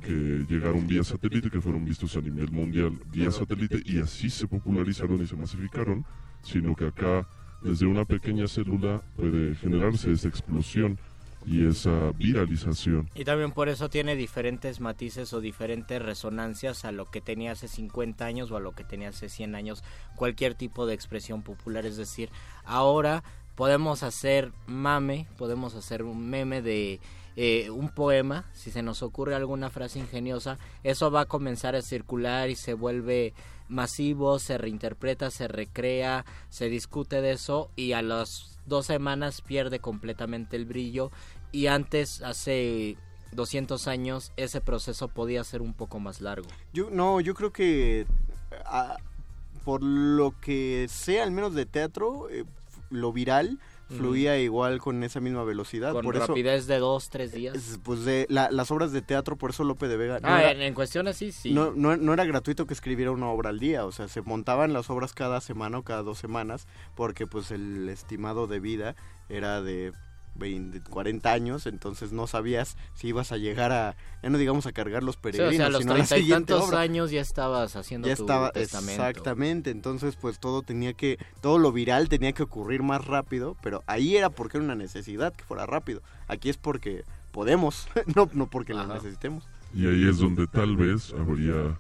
que 0.01 0.45
llegaron 0.49 0.88
vía 0.88 1.03
satélite, 1.03 1.49
que 1.49 1.61
fueron 1.61 1.86
vistos 1.86 2.15
a 2.15 2.22
nivel 2.22 2.51
mundial 2.51 2.99
vía 3.11 3.32
satélite 3.32 3.82
y 3.86 3.99
así 3.99 4.30
se 4.30 4.47
popularizaron 4.47 5.22
y 5.22 5.28
se 5.28 5.36
masificaron, 5.36 6.05
sino 6.41 6.76
que 6.76 6.88
acá 6.88 7.28
desde 7.61 7.86
una 7.86 8.05
pequeña 8.05 8.47
célula 8.47 9.01
puede 9.15 9.55
generarse 9.55 10.11
esa 10.11 10.28
explosión 10.28 10.97
y 11.45 11.65
esa 11.65 12.11
viralización. 12.11 13.09
Y 13.15 13.24
también 13.24 13.51
por 13.51 13.70
eso 13.70 13.89
tiene 13.89 14.15
diferentes 14.15 14.80
matices 14.80 15.34
o 15.34 15.41
diferentes 15.41 16.01
resonancias 16.01 16.86
a 16.86 16.91
lo 16.91 17.05
que 17.05 17.22
tenía 17.22 17.53
hace 17.53 17.67
50 17.67 18.26
años 18.26 18.51
o 18.51 18.57
a 18.57 18.59
lo 18.59 18.74
que 18.74 18.84
tenía 18.84 19.09
hace 19.09 19.30
100 19.30 19.55
años 19.55 19.84
cualquier 20.15 20.55
tipo 20.55 20.86
de 20.86 20.93
expresión 20.93 21.41
popular. 21.41 21.86
Es 21.86 21.97
decir, 21.97 22.30
ahora 22.65 23.24
podemos 23.55 24.03
hacer 24.03 24.51
mame, 24.67 25.28
podemos 25.38 25.76
hacer 25.76 26.03
un 26.03 26.30
meme 26.30 26.61
de 26.61 26.99
eh, 27.36 27.69
un 27.69 27.89
poema, 27.89 28.45
si 28.53 28.71
se 28.71 28.82
nos 28.82 29.03
ocurre 29.03 29.36
alguna 29.36 29.69
frase 29.69 29.99
ingeniosa, 29.99 30.57
eso 30.84 31.11
va 31.11 31.21
a 31.21 31.25
comenzar 31.25 31.75
a 31.75 31.82
circular 31.82 32.49
y 32.49 32.55
se 32.55 32.73
vuelve 32.73 33.34
masivo, 33.67 34.39
se 34.39 34.57
reinterpreta, 34.57 35.30
se 35.32 35.47
recrea, 35.47 36.25
se 36.49 36.69
discute 36.69 37.21
de 37.21 37.32
eso 37.32 37.69
y 37.75 37.93
a 37.93 38.01
las 38.01 38.59
dos 38.65 38.88
semanas 38.88 39.41
pierde 39.41 39.80
completamente 39.80 40.55
el 40.55 40.65
brillo 40.65 41.11
y 41.51 41.67
antes, 41.67 42.21
hace 42.21 42.97
200 43.32 43.88
años, 43.88 44.32
ese 44.38 44.61
proceso 44.61 45.07
podía 45.07 45.43
ser 45.43 45.61
un 45.61 45.73
poco 45.73 45.99
más 45.99 46.21
largo. 46.21 46.47
Yo, 46.73 46.89
no, 46.89 47.21
yo 47.21 47.34
creo 47.34 47.51
que... 47.51 48.05
Ah, 48.65 48.97
por 49.63 49.84
lo 49.84 50.34
que 50.39 50.88
sea, 50.89 51.23
al 51.23 51.32
menos 51.32 51.53
de 51.53 51.65
teatro, 51.65 52.30
eh, 52.30 52.45
lo 52.89 53.11
viral 53.13 53.59
fluía 53.89 54.37
igual 54.39 54.79
con 54.79 55.03
esa 55.03 55.19
misma 55.19 55.43
velocidad. 55.43 55.93
Con 55.93 56.13
rapidez 56.13 56.67
de 56.67 56.79
dos, 56.79 57.09
tres 57.09 57.31
días. 57.31 57.79
Pues 57.83 58.05
de 58.05 58.25
las 58.29 58.71
obras 58.71 58.91
de 58.91 59.01
teatro, 59.01 59.35
por 59.35 59.51
eso 59.51 59.63
Lope 59.63 59.87
de 59.87 59.97
Vega... 59.97 60.19
ah, 60.23 60.51
en, 60.51 60.73
cuestiones 60.73 61.17
sí, 61.17 61.31
sí. 61.31 61.53
No, 61.53 61.71
no, 61.71 62.13
era 62.13 62.25
gratuito 62.25 62.65
que 62.65 62.73
escribiera 62.73 63.11
una 63.11 63.27
obra 63.27 63.49
al 63.49 63.59
día, 63.59 63.85
o 63.85 63.91
sea, 63.91 64.07
se 64.07 64.21
montaban 64.21 64.73
las 64.73 64.89
obras 64.89 65.13
cada 65.13 65.41
semana 65.41 65.79
o 65.79 65.83
cada 65.83 66.03
dos 66.03 66.17
semanas, 66.17 66.67
porque 66.95 67.27
pues 67.27 67.51
el 67.51 67.89
estimado 67.89 68.47
de 68.47 68.59
vida 68.59 68.95
era 69.29 69.61
de 69.61 69.93
20, 70.39 70.81
40 70.81 71.31
años, 71.31 71.65
entonces 71.67 72.11
no 72.11 72.25
sabías 72.27 72.77
si 72.93 73.09
ibas 73.09 73.31
a 73.31 73.37
llegar 73.37 73.71
a, 73.71 73.95
ya 74.23 74.29
no 74.29 74.37
digamos 74.37 74.65
a 74.65 74.71
cargar 74.71 75.03
los 75.03 75.17
peregrinos, 75.17 75.51
sí, 75.51 75.55
o 75.55 75.57
sea, 75.57 75.65
a 75.67 75.69
los 75.69 75.81
sino 76.07 76.17
y 76.17 76.29
tantos 76.29 76.73
años 76.73 77.11
ya 77.11 77.21
estabas 77.21 77.75
haciendo 77.75 78.07
ya 78.07 78.13
estaba, 78.13 78.51
Exactamente, 78.55 79.69
entonces 79.69 80.15
pues 80.15 80.39
todo 80.39 80.61
tenía 80.61 80.93
que, 80.93 81.17
todo 81.41 81.59
lo 81.59 81.71
viral 81.71 82.09
tenía 82.09 82.33
que 82.33 82.43
ocurrir 82.43 82.81
más 82.81 83.05
rápido, 83.05 83.55
pero 83.61 83.83
ahí 83.85 84.15
era 84.15 84.29
porque 84.29 84.57
era 84.57 84.65
una 84.65 84.75
necesidad 84.75 85.33
que 85.33 85.43
fuera 85.43 85.65
rápido. 85.65 86.01
Aquí 86.27 86.49
es 86.49 86.57
porque 86.57 87.03
podemos, 87.31 87.87
no, 88.15 88.29
no 88.33 88.49
porque 88.49 88.73
la 88.73 88.85
necesitemos. 88.85 89.47
Y 89.73 89.85
ahí 89.85 90.07
es 90.07 90.17
donde 90.17 90.47
tal 90.47 90.77
vez 90.77 91.13
habría 91.13 91.77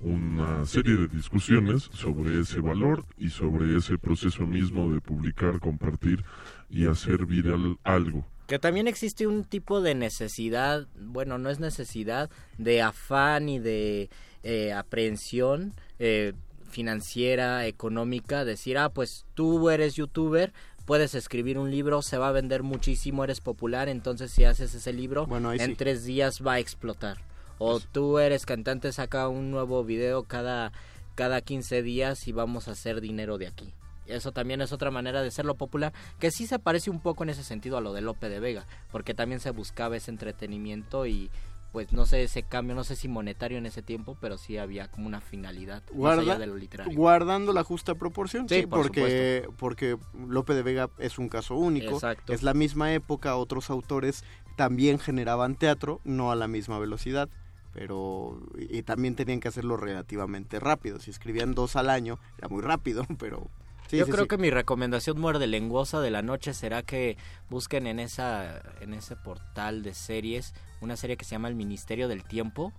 una 0.00 0.66
serie 0.66 0.94
de 0.94 1.08
discusiones 1.08 1.88
sobre 1.92 2.40
ese 2.40 2.60
valor 2.60 3.04
y 3.18 3.30
sobre 3.30 3.76
ese 3.76 3.98
proceso 3.98 4.46
mismo 4.46 4.92
de 4.92 5.00
publicar, 5.00 5.58
compartir 5.58 6.24
y 6.70 6.86
hacer 6.86 7.26
viral 7.26 7.78
algo. 7.84 8.24
Que 8.46 8.58
también 8.58 8.86
existe 8.86 9.26
un 9.26 9.44
tipo 9.44 9.80
de 9.80 9.94
necesidad, 9.94 10.86
bueno, 10.98 11.38
no 11.38 11.50
es 11.50 11.58
necesidad, 11.58 12.30
de 12.58 12.80
afán 12.80 13.48
y 13.48 13.58
de 13.58 14.08
eh, 14.44 14.72
aprehensión 14.72 15.74
eh, 15.98 16.32
financiera, 16.70 17.66
económica, 17.66 18.44
decir, 18.44 18.78
ah, 18.78 18.90
pues 18.90 19.26
tú 19.34 19.70
eres 19.70 19.94
youtuber, 19.94 20.52
puedes 20.84 21.14
escribir 21.16 21.58
un 21.58 21.70
libro, 21.70 22.02
se 22.02 22.18
va 22.18 22.28
a 22.28 22.32
vender 22.32 22.62
muchísimo, 22.62 23.24
eres 23.24 23.40
popular, 23.40 23.88
entonces 23.88 24.30
si 24.30 24.44
haces 24.44 24.74
ese 24.74 24.92
libro, 24.92 25.26
en 25.58 25.76
tres 25.76 26.04
días 26.04 26.40
va 26.46 26.54
a 26.54 26.58
explotar. 26.60 27.18
O 27.58 27.80
tú 27.80 28.18
eres 28.18 28.46
cantante, 28.46 28.92
saca 28.92 29.28
un 29.28 29.50
nuevo 29.50 29.82
video 29.82 30.22
cada, 30.24 30.72
cada 31.14 31.40
15 31.40 31.82
días 31.82 32.28
y 32.28 32.32
vamos 32.32 32.68
a 32.68 32.72
hacer 32.72 33.00
dinero 33.00 33.38
de 33.38 33.48
aquí. 33.48 33.72
Eso 34.06 34.32
también 34.32 34.60
es 34.60 34.72
otra 34.72 34.90
manera 34.90 35.22
de 35.22 35.30
serlo 35.30 35.54
popular, 35.54 35.92
que 36.18 36.30
sí 36.30 36.46
se 36.46 36.58
parece 36.58 36.90
un 36.90 37.00
poco 37.00 37.24
en 37.24 37.30
ese 37.30 37.42
sentido 37.42 37.76
a 37.76 37.80
lo 37.80 37.92
de 37.92 38.00
Lope 38.00 38.28
de 38.28 38.40
Vega, 38.40 38.66
porque 38.90 39.14
también 39.14 39.40
se 39.40 39.50
buscaba 39.50 39.96
ese 39.96 40.10
entretenimiento 40.10 41.06
y 41.06 41.30
pues 41.72 41.92
no 41.92 42.06
sé 42.06 42.22
ese 42.22 42.42
cambio, 42.42 42.74
no 42.74 42.84
sé 42.84 42.96
si 42.96 43.06
monetario 43.06 43.58
en 43.58 43.66
ese 43.66 43.82
tiempo, 43.82 44.16
pero 44.18 44.38
sí 44.38 44.56
había 44.56 44.88
como 44.88 45.06
una 45.06 45.20
finalidad 45.20 45.82
de 45.82 46.46
lo 46.46 46.56
literario. 46.56 46.96
Guardando 46.96 47.52
la 47.52 47.64
justa 47.64 47.94
proporción, 47.94 48.48
sí, 48.48 48.66
porque, 48.66 49.46
porque 49.58 49.98
Lope 50.26 50.54
de 50.54 50.62
Vega 50.62 50.88
es 50.98 51.18
un 51.18 51.28
caso 51.28 51.54
único, 51.54 52.00
es 52.28 52.42
la 52.42 52.54
misma 52.54 52.94
época, 52.94 53.36
otros 53.36 53.68
autores 53.68 54.24
también 54.56 54.98
generaban 54.98 55.54
teatro, 55.54 56.00
no 56.04 56.30
a 56.30 56.34
la 56.36 56.48
misma 56.48 56.78
velocidad 56.78 57.28
pero 57.76 58.40
y 58.56 58.82
también 58.84 59.16
tenían 59.16 59.38
que 59.38 59.48
hacerlo 59.48 59.76
relativamente 59.76 60.58
rápido. 60.58 60.98
Si 60.98 61.10
escribían 61.10 61.52
dos 61.52 61.76
al 61.76 61.90
año, 61.90 62.18
era 62.38 62.48
muy 62.48 62.62
rápido, 62.62 63.04
pero 63.18 63.50
yo 63.90 64.06
creo 64.06 64.26
que 64.26 64.38
mi 64.38 64.50
recomendación 64.50 65.20
muerde 65.20 65.46
lenguosa 65.46 66.00
de 66.00 66.10
la 66.10 66.22
noche 66.22 66.54
será 66.54 66.82
que 66.82 67.16
busquen 67.50 67.86
en 67.86 67.98
esa 67.98 68.62
en 68.80 68.94
ese 68.94 69.16
portal 69.16 69.82
de 69.82 69.94
series 69.94 70.54
una 70.80 70.96
serie 70.96 71.16
que 71.16 71.24
se 71.24 71.32
llama 71.32 71.48
El 71.48 71.54
Ministerio 71.54 72.08
del 72.08 72.24
Tiempo. 72.24 72.72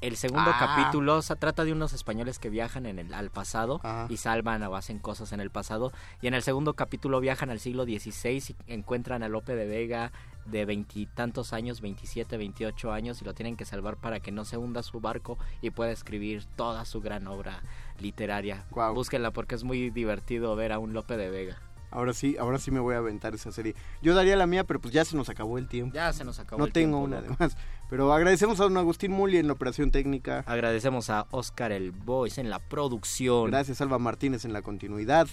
El 0.00 0.16
segundo 0.16 0.50
ah. 0.54 0.56
capítulo 0.58 1.20
se 1.20 1.36
trata 1.36 1.64
de 1.64 1.72
unos 1.72 1.92
españoles 1.92 2.38
que 2.38 2.48
viajan 2.48 2.86
en 2.86 2.98
el, 2.98 3.12
al 3.12 3.30
pasado 3.30 3.82
y 4.08 4.16
salvan 4.16 4.62
o 4.62 4.74
hacen 4.74 4.98
cosas 4.98 5.32
en 5.32 5.40
el 5.40 5.50
pasado. 5.50 5.92
Y 6.22 6.26
en 6.26 6.32
el 6.32 6.42
segundo 6.42 6.72
capítulo 6.72 7.20
viajan 7.20 7.50
al 7.50 7.60
siglo 7.60 7.84
XVI 7.84 8.56
y 8.66 8.72
encuentran 8.72 9.22
a 9.22 9.28
Lope 9.28 9.54
de 9.54 9.66
Vega 9.66 10.10
de 10.46 10.64
veintitantos 10.64 11.52
años, 11.52 11.80
27, 11.80 12.36
28 12.36 12.92
años, 12.92 13.20
y 13.22 13.24
lo 13.24 13.34
tienen 13.34 13.56
que 13.56 13.64
salvar 13.64 13.96
para 13.96 14.20
que 14.20 14.32
no 14.32 14.44
se 14.44 14.56
hunda 14.56 14.82
su 14.82 15.00
barco 15.00 15.38
y 15.60 15.70
pueda 15.70 15.92
escribir 15.92 16.44
toda 16.56 16.84
su 16.84 17.00
gran 17.00 17.26
obra 17.26 17.62
literaria. 17.98 18.64
Búsquenla 18.94 19.30
porque 19.32 19.54
es 19.54 19.64
muy 19.64 19.90
divertido 19.90 20.54
ver 20.56 20.72
a 20.72 20.78
un 20.78 20.92
Lope 20.92 21.16
de 21.16 21.30
Vega. 21.30 21.58
Ahora 21.92 22.12
sí, 22.12 22.36
ahora 22.38 22.58
sí 22.58 22.70
me 22.70 22.78
voy 22.78 22.94
a 22.94 22.98
aventar 22.98 23.34
esa 23.34 23.50
serie. 23.50 23.74
Yo 24.00 24.14
daría 24.14 24.36
la 24.36 24.46
mía, 24.46 24.62
pero 24.62 24.80
pues 24.80 24.94
ya 24.94 25.04
se 25.04 25.16
nos 25.16 25.28
acabó 25.28 25.58
el 25.58 25.66
tiempo. 25.66 25.92
Ya 25.92 26.12
se 26.12 26.24
nos 26.24 26.38
acabó 26.38 26.60
no 26.60 26.66
el 26.66 26.72
tengo 26.72 26.98
tiempo. 26.98 27.04
una 27.04 27.18
además. 27.18 27.56
Pero 27.88 28.12
agradecemos 28.12 28.60
a 28.60 28.62
don 28.64 28.76
Agustín 28.76 29.10
Muli 29.10 29.38
en 29.38 29.48
la 29.48 29.54
operación 29.54 29.90
técnica. 29.90 30.44
Agradecemos 30.46 31.10
a 31.10 31.26
Oscar 31.32 31.72
el 31.72 31.90
Voice 31.90 32.40
en 32.40 32.48
la 32.48 32.60
producción. 32.60 33.50
Gracias 33.50 33.80
Alba 33.80 33.98
Martínez 33.98 34.44
en 34.44 34.52
la 34.52 34.62
continuidad. 34.62 35.26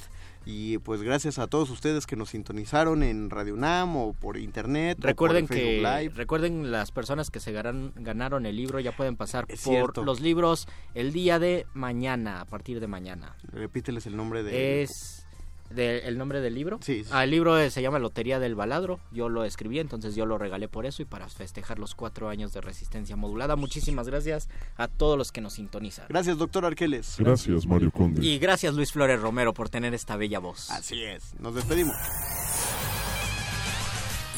Y 0.50 0.78
pues 0.78 1.02
gracias 1.04 1.40
a 1.40 1.48
todos 1.48 1.70
ustedes 1.70 2.08
que 2.08 2.16
nos 2.16 2.30
sintonizaron 2.30 3.04
en 3.04 3.30
Radio 3.30 3.54
UNAM 3.54 3.98
o 3.98 4.14
por 4.14 4.38
internet. 4.38 4.98
Recuerden 5.02 5.46
por 5.46 5.58
que 5.58 5.78
Live. 5.82 6.14
recuerden 6.16 6.72
las 6.72 6.92
personas 6.92 7.30
que 7.30 7.42
se 7.42 7.52
ganan- 7.52 7.92
ganaron 7.96 8.46
el 8.46 8.56
libro 8.56 8.80
ya 8.80 8.96
pueden 8.96 9.18
pasar 9.18 9.44
Es 9.50 9.62
por 9.64 9.74
cierto. 9.74 10.06
los 10.06 10.22
libros 10.22 10.66
el 10.94 11.12
día 11.12 11.38
de 11.38 11.66
mañana, 11.74 12.40
a 12.40 12.46
partir 12.46 12.80
de 12.80 12.88
mañana. 12.88 13.36
Repíteles 13.44 14.06
el 14.08 14.16
nombre 14.16 14.42
de... 14.42 14.84
Es 14.84 15.27
de- 15.70 16.00
el 16.08 16.18
nombre 16.18 16.42
del 16.42 16.56
libro. 16.56 16.80
Sí, 16.82 17.04
sí. 17.04 17.10
Ah, 17.14 17.24
el 17.24 17.32
libro 17.32 17.58
eh, 17.60 17.70
se 17.72 17.82
llama 17.82 18.00
Lotería 18.00 18.40
del 18.40 18.56
Baladro. 18.56 19.00
Yo 19.12 19.30
lo 19.30 19.44
escribí, 19.44 19.80
entonces 19.80 20.16
yo 20.16 20.26
lo 20.26 20.38
regalé 20.38 20.68
por 20.68 20.86
eso 20.86 21.02
y 21.02 21.06
para 21.06 21.28
festejar 21.30 21.80
los 21.80 21.96
cuatro 21.96 22.30
años 22.30 22.54
de 22.54 22.62
resistencia 22.62 23.16
modulada. 23.16 23.56
Muchísimas 23.56 24.08
gracias 24.08 24.50
a 24.78 24.88
todos 24.88 25.18
los 25.18 25.32
que 25.32 25.42
nos 25.42 25.54
sintonizan. 25.54 26.06
Gracias, 26.10 26.38
doctor 26.38 26.66
Arqueles. 26.66 27.16
Gracias, 27.18 27.66
Mario 27.66 27.92
Conde. 27.92 28.26
Y 28.26 28.40
gracias 28.40 28.74
Luis 28.74 28.92
Flores 28.92 29.20
Romero 29.20 29.54
por 29.54 29.70
tener 29.70 29.94
esta 29.94 30.16
bella 30.16 30.40
voz. 30.40 30.70
Así 30.72 31.04
es. 31.04 31.34
Nos 31.40 31.56
despedimos. 31.56 31.96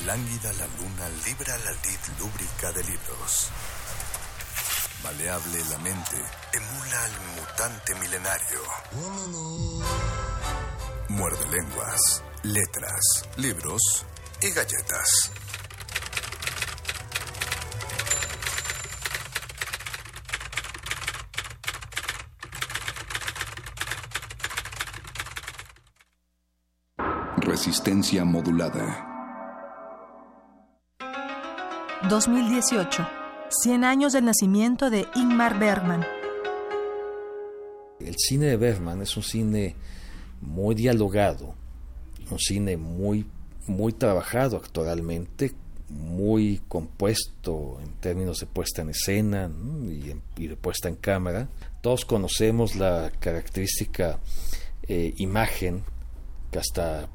Lánguida 0.06 0.52
la 0.54 0.66
luna 0.78 1.10
libra 1.26 1.56
la 1.66 1.72
lid 1.72 2.00
lúbrica 2.20 2.72
de 2.72 2.84
libros. 2.84 3.50
Maleable 5.04 5.60
la 5.70 5.78
mente 5.80 6.16
emula 6.54 7.04
al 7.06 7.12
mutante 7.40 7.96
milenario. 8.02 8.60
Muerde 11.10 11.44
lenguas, 11.52 12.24
letras, 12.44 13.28
libros 13.36 14.06
y 14.44 14.52
galletas. 14.52 15.32
Resistencia 27.38 28.24
modulada. 28.24 29.08
2018. 32.08 33.08
100 33.50 33.84
años 33.84 34.14
del 34.14 34.26
nacimiento 34.26 34.92
de 34.92 35.08
Ingmar 35.16 35.58
Bergman. 35.58 36.06
El 38.00 38.16
cine 38.16 38.46
de 38.46 38.58
Bergman 38.58 39.02
es 39.02 39.18
un 39.18 39.24
cine 39.24 39.76
muy 40.42 40.76
dialogado, 40.76 41.56
un 42.30 42.40
cine 42.40 42.78
muy, 42.78 43.26
muy 43.68 43.94
trabajado 43.94 44.58
actualmente, 44.58 45.54
muy 45.90 46.62
compuesto 46.68 47.80
en 47.82 47.94
términos 47.94 48.40
de 48.40 48.46
puesta 48.46 48.82
en 48.82 48.90
escena 48.90 49.50
y, 50.38 50.48
de 50.48 50.56
puesta 50.56 50.88
en 50.88 50.96
cámara. 50.96 51.50
Todos 51.82 52.06
conocemos 52.06 52.76
la 52.76 53.12
característica 53.20 54.20
eh, 54.88 55.14
imagen 55.18 55.84
que 56.52 56.60
hasta 56.60 57.10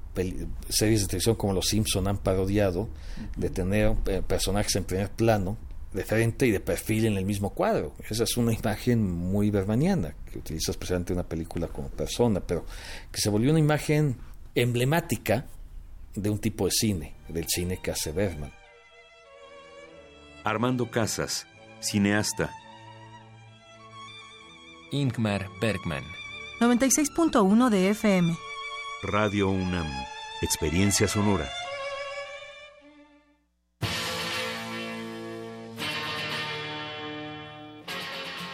series 0.68 1.02
de 1.02 1.06
televisión 1.08 1.34
como 1.34 1.52
Los 1.52 1.66
Simpson 1.66 2.06
han 2.06 2.18
parodiado 2.18 2.88
de 3.36 3.50
tener 3.50 3.96
eh, 4.06 4.22
personajes 4.26 4.76
en 4.76 4.84
primer 4.84 5.10
plano 5.10 5.56
de 5.94 6.04
frente 6.04 6.46
y 6.46 6.50
de 6.50 6.60
perfil 6.60 7.06
en 7.06 7.16
el 7.16 7.24
mismo 7.24 7.50
cuadro. 7.50 7.94
Esa 8.10 8.24
es 8.24 8.36
una 8.36 8.52
imagen 8.52 9.10
muy 9.10 9.50
bermaniana 9.50 10.14
que 10.30 10.40
utiliza 10.40 10.72
especialmente 10.72 11.12
una 11.12 11.22
película 11.22 11.68
como 11.68 11.88
persona, 11.88 12.40
pero 12.40 12.66
que 13.10 13.20
se 13.20 13.30
volvió 13.30 13.50
una 13.50 13.60
imagen 13.60 14.16
emblemática 14.54 15.46
de 16.14 16.30
un 16.30 16.38
tipo 16.38 16.66
de 16.66 16.72
cine, 16.72 17.14
del 17.28 17.46
cine 17.48 17.78
que 17.80 17.92
hace 17.92 18.10
Bergman. 18.10 18.52
Armando 20.42 20.90
Casas, 20.90 21.46
cineasta. 21.80 22.50
Ingmar 24.90 25.48
Bergman. 25.60 26.04
96.1 26.60 27.70
de 27.70 27.90
FM. 27.90 28.36
Radio 29.02 29.48
UNAM. 29.48 29.86
Experiencia 30.42 31.08
sonora. 31.08 31.50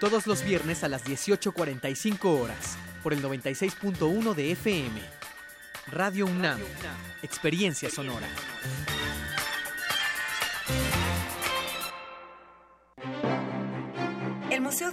Todos 0.00 0.26
los 0.26 0.44
viernes 0.44 0.82
a 0.84 0.88
las 0.88 1.04
18.45 1.04 2.40
horas, 2.40 2.76
por 3.02 3.12
el 3.12 3.22
96.1 3.22 4.34
de 4.34 4.52
FM. 4.52 5.00
Radio 5.86 6.26
UNAM, 6.26 6.60
Experiencia 7.22 7.88
Sonora. 7.90 8.26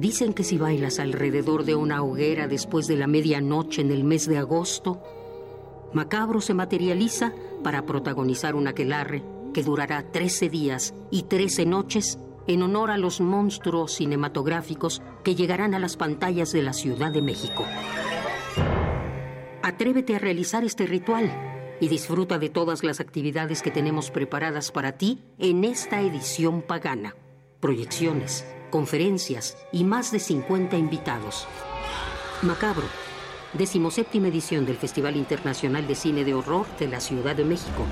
Dicen 0.00 0.32
que 0.32 0.44
si 0.44 0.56
bailas 0.56 0.98
alrededor 0.98 1.64
de 1.66 1.74
una 1.74 2.02
hoguera 2.02 2.48
después 2.48 2.86
de 2.86 2.96
la 2.96 3.06
medianoche 3.06 3.82
en 3.82 3.90
el 3.90 4.02
mes 4.02 4.26
de 4.26 4.38
agosto, 4.38 5.02
Macabro 5.92 6.40
se 6.40 6.54
materializa 6.54 7.34
para 7.62 7.84
protagonizar 7.84 8.54
un 8.54 8.66
aquelarre 8.66 9.22
que 9.52 9.62
durará 9.62 10.10
13 10.10 10.48
días 10.48 10.94
y 11.10 11.24
13 11.24 11.66
noches 11.66 12.18
en 12.46 12.62
honor 12.62 12.90
a 12.90 12.96
los 12.96 13.20
monstruos 13.20 13.92
cinematográficos 13.92 15.02
que 15.22 15.34
llegarán 15.34 15.74
a 15.74 15.78
las 15.78 15.98
pantallas 15.98 16.50
de 16.52 16.62
la 16.62 16.72
Ciudad 16.72 17.12
de 17.12 17.20
México. 17.20 17.66
Atrévete 19.62 20.16
a 20.16 20.18
realizar 20.18 20.64
este 20.64 20.86
ritual 20.86 21.30
y 21.78 21.88
disfruta 21.88 22.38
de 22.38 22.48
todas 22.48 22.84
las 22.84 23.00
actividades 23.00 23.60
que 23.60 23.70
tenemos 23.70 24.10
preparadas 24.10 24.72
para 24.72 24.92
ti 24.92 25.18
en 25.38 25.62
esta 25.64 26.00
edición 26.00 26.62
pagana. 26.62 27.16
Proyecciones, 27.60 28.46
conferencias 28.70 29.56
y 29.72 29.84
más 29.84 30.12
de 30.12 30.20
50 30.20 30.76
invitados. 30.76 31.46
Macabro, 32.42 32.86
decimoséptima 33.52 34.28
edición 34.28 34.64
del 34.64 34.76
Festival 34.76 35.16
Internacional 35.16 35.86
de 35.86 35.94
Cine 35.94 36.24
de 36.24 36.34
Horror 36.34 36.66
de 36.78 36.88
la 36.88 37.00
Ciudad 37.00 37.36
de 37.36 37.44
México. 37.44 37.84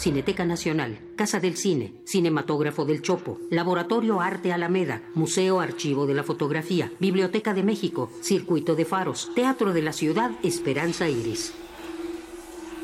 Cineteca 0.00 0.46
Nacional, 0.46 0.98
Casa 1.14 1.40
del 1.40 1.58
Cine, 1.58 1.92
Cinematógrafo 2.06 2.86
del 2.86 3.02
Chopo, 3.02 3.38
Laboratorio 3.50 4.22
Arte 4.22 4.50
Alameda, 4.50 5.02
Museo 5.14 5.60
Archivo 5.60 6.06
de 6.06 6.14
la 6.14 6.24
Fotografía, 6.24 6.90
Biblioteca 6.98 7.52
de 7.52 7.62
México, 7.62 8.10
Circuito 8.22 8.74
de 8.74 8.86
Faros, 8.86 9.30
Teatro 9.34 9.74
de 9.74 9.82
la 9.82 9.92
Ciudad 9.92 10.30
Esperanza 10.42 11.06
Iris. 11.06 11.52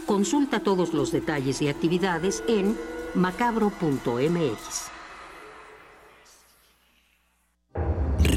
Consulta 0.05 0.61
todos 0.61 0.93
los 0.93 1.11
detalles 1.11 1.63
y 1.63 1.69
actividades 1.69 2.45
en 2.49 2.77
macabro.mx. 3.15 4.96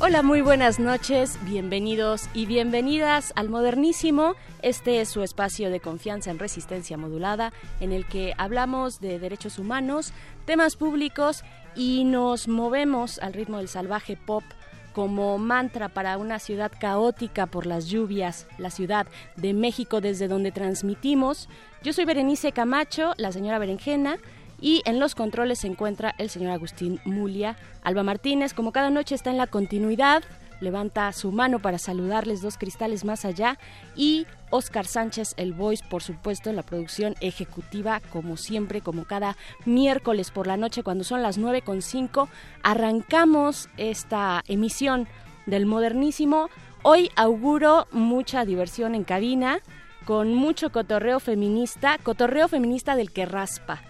Hola, 0.00 0.22
muy 0.22 0.40
buenas 0.40 0.78
noches, 0.78 1.38
bienvenidos 1.42 2.28
y 2.32 2.46
bienvenidas 2.46 3.34
al 3.36 3.50
Modernísimo. 3.50 4.34
Este 4.62 5.00
es 5.00 5.08
su 5.08 5.22
espacio 5.22 5.70
de 5.70 5.80
confianza 5.80 6.30
en 6.30 6.38
resistencia 6.38 6.96
modulada, 6.96 7.52
en 7.80 7.92
el 7.92 8.06
que 8.06 8.32
hablamos 8.38 9.00
de 9.00 9.18
derechos 9.18 9.58
humanos, 9.58 10.12
temas 10.46 10.76
públicos 10.76 11.42
y 11.74 12.04
nos 12.04 12.48
movemos 12.48 13.18
al 13.18 13.32
ritmo 13.32 13.58
del 13.58 13.68
salvaje 13.68 14.16
pop 14.16 14.44
como 14.92 15.38
mantra 15.38 15.88
para 15.88 16.16
una 16.18 16.38
ciudad 16.38 16.70
caótica 16.78 17.46
por 17.46 17.66
las 17.66 17.86
lluvias, 17.86 18.46
la 18.58 18.70
ciudad 18.70 19.06
de 19.36 19.54
México 19.54 20.00
desde 20.00 20.28
donde 20.28 20.52
transmitimos. 20.52 21.48
Yo 21.82 21.92
soy 21.92 22.04
Berenice 22.04 22.52
Camacho, 22.52 23.14
la 23.16 23.32
señora 23.32 23.58
Berenjena. 23.58 24.18
Y 24.60 24.80
en 24.84 25.00
los 25.00 25.16
controles 25.16 25.58
se 25.58 25.66
encuentra 25.66 26.14
el 26.18 26.30
señor 26.30 26.52
Agustín 26.52 27.00
Mulia. 27.04 27.56
Alba 27.82 28.04
Martínez, 28.04 28.54
como 28.54 28.70
cada 28.70 28.90
noche, 28.90 29.16
está 29.16 29.30
en 29.30 29.36
la 29.36 29.48
continuidad. 29.48 30.22
Levanta 30.62 31.12
su 31.12 31.32
mano 31.32 31.58
para 31.58 31.76
saludarles 31.76 32.40
dos 32.40 32.56
cristales 32.56 33.04
más 33.04 33.24
allá. 33.24 33.58
Y 33.96 34.28
Oscar 34.50 34.86
Sánchez, 34.86 35.34
el 35.36 35.52
voice, 35.52 35.84
por 35.90 36.04
supuesto, 36.04 36.50
en 36.50 36.56
la 36.56 36.62
producción 36.62 37.16
ejecutiva, 37.20 38.00
como 38.12 38.36
siempre, 38.36 38.80
como 38.80 39.04
cada 39.04 39.36
miércoles 39.64 40.30
por 40.30 40.46
la 40.46 40.56
noche, 40.56 40.84
cuando 40.84 41.02
son 41.02 41.20
las 41.20 41.36
9.5. 41.36 42.28
Arrancamos 42.62 43.68
esta 43.76 44.44
emisión 44.46 45.08
del 45.46 45.66
modernísimo. 45.66 46.48
Hoy 46.84 47.10
auguro 47.16 47.88
mucha 47.90 48.44
diversión 48.44 48.94
en 48.94 49.02
cabina, 49.02 49.58
con 50.04 50.32
mucho 50.32 50.70
cotorreo 50.70 51.18
feminista, 51.18 51.98
cotorreo 51.98 52.46
feminista 52.46 52.94
del 52.94 53.12
que 53.12 53.26
raspa 53.26 53.82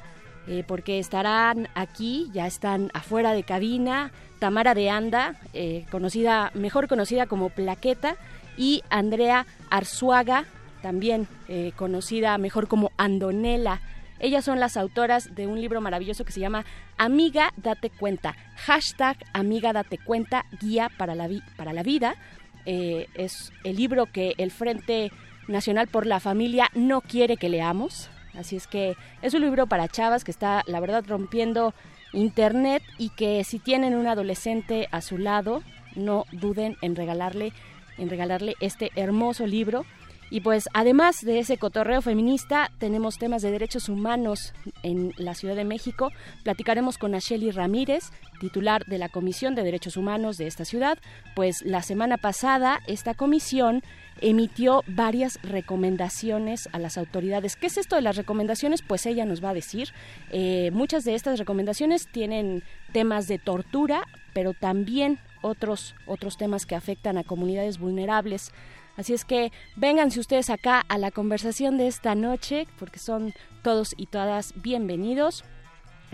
eh, 0.48 0.64
porque 0.66 0.98
estarán 0.98 1.68
aquí, 1.74 2.28
ya 2.32 2.46
están 2.48 2.90
afuera 2.94 3.32
de 3.32 3.44
cabina, 3.44 4.10
Tamara 4.42 4.74
de 4.74 4.90
Anda, 4.90 5.36
eh, 5.52 5.86
conocida, 5.92 6.50
mejor 6.54 6.88
conocida 6.88 7.26
como 7.26 7.50
Plaqueta, 7.50 8.16
y 8.56 8.82
Andrea 8.90 9.46
Arzuaga, 9.70 10.46
también 10.82 11.28
eh, 11.46 11.70
conocida 11.76 12.36
mejor 12.38 12.66
como 12.66 12.90
Andonela. 12.96 13.80
Ellas 14.18 14.44
son 14.44 14.58
las 14.58 14.76
autoras 14.76 15.36
de 15.36 15.46
un 15.46 15.60
libro 15.60 15.80
maravilloso 15.80 16.24
que 16.24 16.32
se 16.32 16.40
llama 16.40 16.64
Amiga 16.98 17.52
Date 17.56 17.90
Cuenta. 17.90 18.34
Hashtag 18.56 19.16
Amiga 19.32 19.72
Date 19.72 19.98
Cuenta, 19.98 20.44
guía 20.60 20.90
para 20.98 21.14
la, 21.14 21.30
para 21.56 21.72
la 21.72 21.84
vida. 21.84 22.16
es 22.64 23.52
el 23.62 23.76
libro 23.76 24.06
que 24.06 24.34
el 24.38 24.50
Frente 24.50 25.12
Nacional 25.46 25.86
por 25.86 26.04
la 26.04 26.18
Familia 26.18 26.68
no 26.74 27.00
quiere 27.00 27.36
que 27.36 27.48
leamos. 27.48 28.10
Así 28.36 28.56
es 28.56 28.66
que 28.66 28.96
es 29.22 29.34
un 29.34 29.42
libro 29.42 29.68
para 29.68 29.86
chavas 29.86 30.24
que 30.24 30.32
está, 30.32 30.64
la 30.66 30.80
verdad, 30.80 31.04
rompiendo 31.06 31.74
internet 32.12 32.82
y 32.98 33.10
que 33.10 33.42
si 33.44 33.58
tienen 33.58 33.94
un 33.94 34.06
adolescente 34.06 34.88
a 34.90 35.00
su 35.00 35.18
lado, 35.18 35.62
no 35.94 36.24
duden 36.32 36.76
en 36.82 36.96
regalarle, 36.96 37.52
en 37.98 38.10
regalarle 38.10 38.54
este 38.60 38.90
hermoso 38.96 39.46
libro. 39.46 39.84
Y 40.32 40.40
pues 40.40 40.66
además 40.72 41.20
de 41.20 41.40
ese 41.40 41.58
cotorreo 41.58 42.00
feminista, 42.00 42.70
tenemos 42.78 43.18
temas 43.18 43.42
de 43.42 43.50
derechos 43.50 43.90
humanos 43.90 44.54
en 44.82 45.12
la 45.18 45.34
Ciudad 45.34 45.54
de 45.54 45.66
México. 45.66 46.08
Platicaremos 46.42 46.96
con 46.96 47.14
Asheli 47.14 47.50
Ramírez, 47.50 48.04
titular 48.40 48.86
de 48.86 48.96
la 48.96 49.10
Comisión 49.10 49.54
de 49.54 49.62
Derechos 49.62 49.98
Humanos 49.98 50.38
de 50.38 50.46
esta 50.46 50.64
ciudad, 50.64 50.96
pues 51.36 51.60
la 51.60 51.82
semana 51.82 52.16
pasada 52.16 52.80
esta 52.86 53.12
comisión 53.12 53.82
emitió 54.22 54.84
varias 54.86 55.38
recomendaciones 55.42 56.66
a 56.72 56.78
las 56.78 56.96
autoridades. 56.96 57.54
¿Qué 57.54 57.66
es 57.66 57.76
esto 57.76 57.96
de 57.96 58.02
las 58.02 58.16
recomendaciones? 58.16 58.80
Pues 58.80 59.04
ella 59.04 59.26
nos 59.26 59.44
va 59.44 59.50
a 59.50 59.54
decir. 59.54 59.90
Eh, 60.30 60.70
muchas 60.72 61.04
de 61.04 61.14
estas 61.14 61.38
recomendaciones 61.38 62.06
tienen 62.10 62.62
temas 62.94 63.28
de 63.28 63.38
tortura, 63.38 64.04
pero 64.32 64.54
también 64.54 65.18
otros, 65.42 65.94
otros 66.06 66.38
temas 66.38 66.64
que 66.64 66.74
afectan 66.74 67.18
a 67.18 67.24
comunidades 67.24 67.78
vulnerables. 67.78 68.50
Así 68.96 69.14
es 69.14 69.24
que 69.24 69.52
vénganse 69.76 70.20
ustedes 70.20 70.50
acá 70.50 70.84
a 70.88 70.98
la 70.98 71.10
conversación 71.10 71.78
de 71.78 71.86
esta 71.86 72.14
noche, 72.14 72.66
porque 72.78 72.98
son 72.98 73.32
todos 73.62 73.94
y 73.96 74.06
todas 74.06 74.52
bienvenidos. 74.56 75.44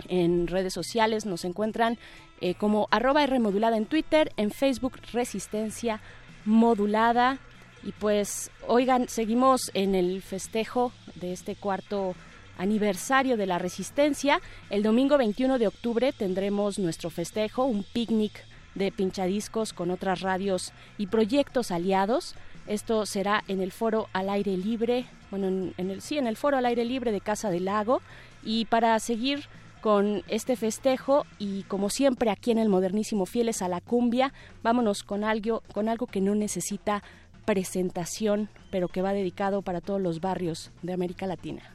En 0.07 0.47
redes 0.47 0.73
sociales 0.73 1.25
nos 1.25 1.43
encuentran 1.43 1.97
eh, 2.39 2.55
como 2.55 2.87
arroba 2.89 3.23
R 3.23 3.37
modulada 3.39 3.75
en 3.75 3.85
Twitter, 3.85 4.31
en 4.37 4.51
Facebook 4.51 4.93
Resistencia 5.11 5.99
Modulada. 6.45 7.39
Y 7.83 7.91
pues, 7.91 8.49
oigan, 8.65 9.09
seguimos 9.09 9.71
en 9.73 9.93
el 9.93 10.21
festejo 10.21 10.93
de 11.15 11.33
este 11.33 11.55
cuarto 11.55 12.15
aniversario 12.57 13.35
de 13.35 13.45
la 13.45 13.59
resistencia. 13.59 14.41
El 14.69 14.83
domingo 14.83 15.17
21 15.17 15.59
de 15.59 15.67
octubre 15.67 16.13
tendremos 16.13 16.79
nuestro 16.79 17.09
festejo, 17.09 17.65
un 17.65 17.83
picnic 17.83 18.45
de 18.75 18.91
pinchadiscos 18.91 19.73
con 19.73 19.91
otras 19.91 20.21
radios 20.21 20.71
y 20.97 21.07
proyectos 21.07 21.71
aliados. 21.71 22.35
Esto 22.69 23.07
será 23.07 23.43
en 23.47 23.61
el 23.61 23.71
foro 23.71 24.09
al 24.13 24.29
aire 24.29 24.55
libre, 24.55 25.07
bueno, 25.31 25.47
en, 25.47 25.89
el, 25.89 26.01
sí, 26.01 26.19
en 26.19 26.27
el 26.27 26.37
foro 26.37 26.55
al 26.55 26.67
aire 26.67 26.85
libre 26.85 27.11
de 27.11 27.19
Casa 27.19 27.49
del 27.49 27.65
Lago. 27.65 27.99
Y 28.43 28.65
para 28.65 28.97
seguir 28.99 29.45
con 29.81 30.23
este 30.27 30.55
festejo 30.55 31.25
y 31.39 31.63
como 31.63 31.89
siempre 31.89 32.29
aquí 32.29 32.51
en 32.51 32.59
el 32.59 32.69
modernísimo 32.69 33.25
Fieles 33.25 33.63
a 33.63 33.69
la 33.69 33.81
Cumbia, 33.81 34.33
vámonos 34.61 35.01
con 35.01 35.23
algo, 35.23 35.63
con 35.73 35.89
algo 35.89 36.05
que 36.05 36.21
no 36.21 36.35
necesita 36.35 37.01
presentación, 37.43 38.49
pero 38.69 38.87
que 38.87 39.01
va 39.01 39.13
dedicado 39.13 39.63
para 39.63 39.81
todos 39.81 39.99
los 39.99 40.21
barrios 40.21 40.69
de 40.83 40.93
América 40.93 41.25
Latina. 41.25 41.73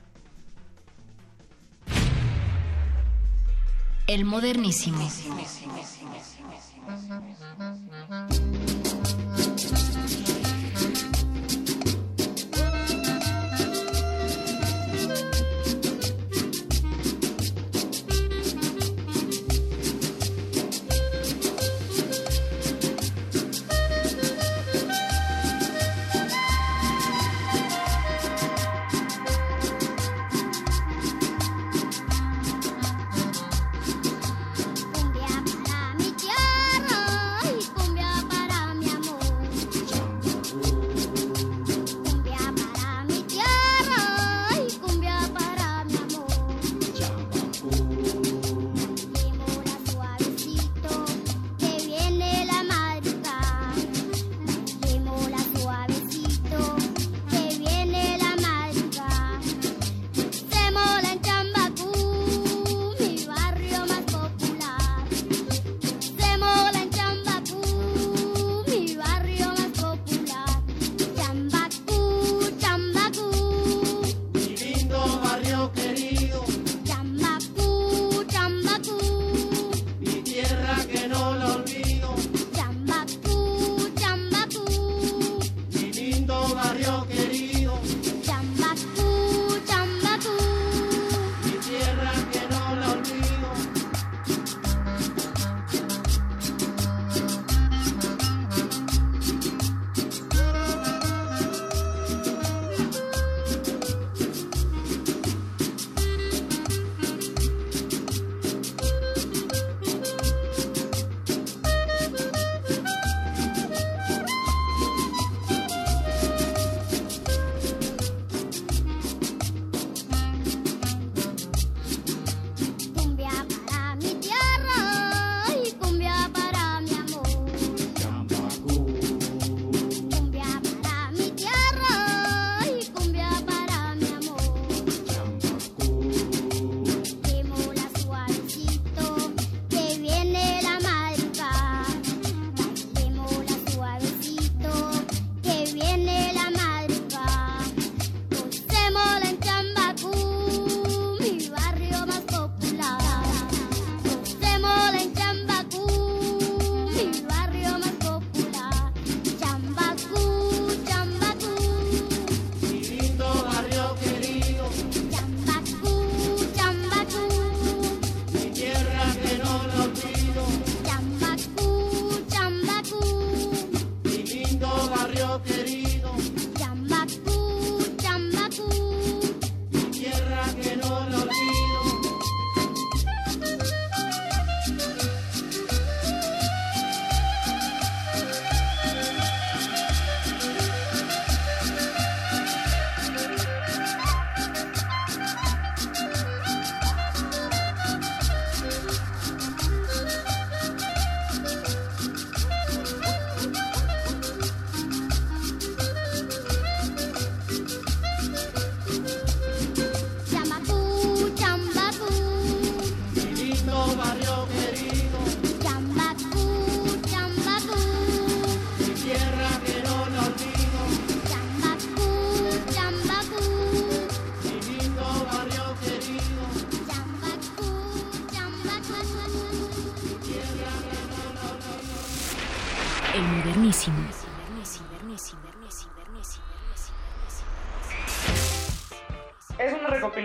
El 4.07 4.25
modernísimo. 4.25 5.09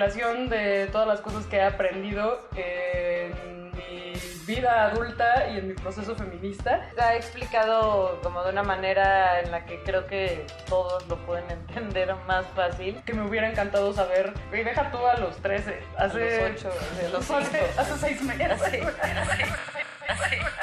Recopilación 0.10 0.50
de 0.50 0.88
todas 0.92 1.08
las 1.08 1.22
cosas 1.22 1.46
que 1.46 1.58
he 1.58 1.64
aprendido 1.64 2.42
en 2.56 3.72
mi 3.72 4.14
vida 4.46 4.86
adulta 4.86 5.48
y 5.50 5.58
en 5.58 5.68
mi 5.68 5.74
proceso 5.74 6.16
feminista. 6.16 6.90
Ha 7.00 7.16
explicado 7.16 8.20
como 8.24 8.44
de 8.44 8.52
una 8.52 8.64
manera 8.64 9.40
en 9.42 9.52
la 9.52 9.66
que 9.66 9.82
creo 9.84 10.08
que 10.08 10.46
todos 10.68 11.08
lo 11.08 11.18
pueden 11.26 11.50
entender 11.68 12.14
más 12.28 12.46
fácil. 12.56 13.02
Que 13.06 13.14
me 13.14 13.28
hubiera 13.28 13.50
encantado 13.50 13.94
saber, 13.94 14.34
y 14.52 14.64
deja 14.64 14.92
tú 14.92 15.06
a 15.06 15.18
los 15.18 15.38
13, 15.38 15.80
hace 15.98 16.46
a 16.46 16.50
los 16.50 16.56
8, 16.58 16.70
a 17.06 17.10
los 17.10 17.30
8, 17.30 17.50
hace 17.78 17.98
6 17.98 18.22
meses. 18.24 18.62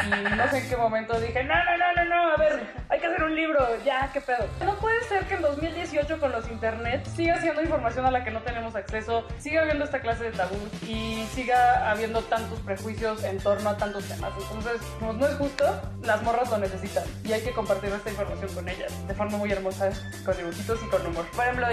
Y 0.07 0.37
no 0.37 0.51
sé 0.51 0.59
en 0.59 0.69
qué 0.69 0.77
momento 0.77 1.19
dije, 1.21 1.43
no, 1.43 1.55
no, 1.55 1.77
no, 1.77 1.93
no, 1.95 2.05
no, 2.05 2.33
a 2.33 2.37
ver, 2.37 2.67
hay 2.89 3.01
que 3.01 3.07
hacer 3.07 3.25
un 3.25 3.35
libro, 3.35 3.67
ya, 3.85 4.09
qué 4.13 4.21
pedo. 4.21 4.47
No 4.65 4.75
puede 4.77 5.03
ser 5.05 5.25
que 5.25 5.35
en 5.35 5.43
2018 5.43 6.21
con 6.21 6.33
los 6.33 6.49
internet 6.49 7.05
siga 7.07 7.41
siendo 7.41 7.63
información 7.63 8.07
a 8.07 8.11
la 8.11 8.23
que 8.23 8.31
no 8.31 8.41
acceso, 8.87 9.25
siga 9.39 9.63
habiendo 9.63 9.85
esta 9.85 10.01
clase 10.01 10.25
de 10.25 10.31
tabú 10.31 10.57
y 10.87 11.27
siga 11.35 11.91
habiendo 11.91 12.23
tantos 12.23 12.61
prejuicios 12.61 13.23
en 13.25 13.39
torno 13.39 13.71
a 13.71 13.77
tantos 13.77 14.05
temas. 14.05 14.33
Entonces, 14.41 14.81
como 14.99 15.13
no 15.13 15.27
es 15.27 15.35
justo, 15.35 15.65
las 16.03 16.23
morras 16.23 16.51
lo 16.51 16.59
necesitan 16.59 17.05
y 17.25 17.33
hay 17.33 17.43
que 17.43 17.53
compartir 17.53 17.91
esta 17.93 18.11
información 18.11 18.55
con 18.55 18.69
ellas 18.69 18.93
de 19.09 19.15
forma 19.15 19.37
muy 19.39 19.51
hermosa, 19.51 19.91
con 20.25 20.37
dibujitos 20.37 20.79
y 20.85 20.87
con 20.89 21.05
humor. 21.05 21.27
Por 21.35 21.45
ejemplo, 21.45 21.67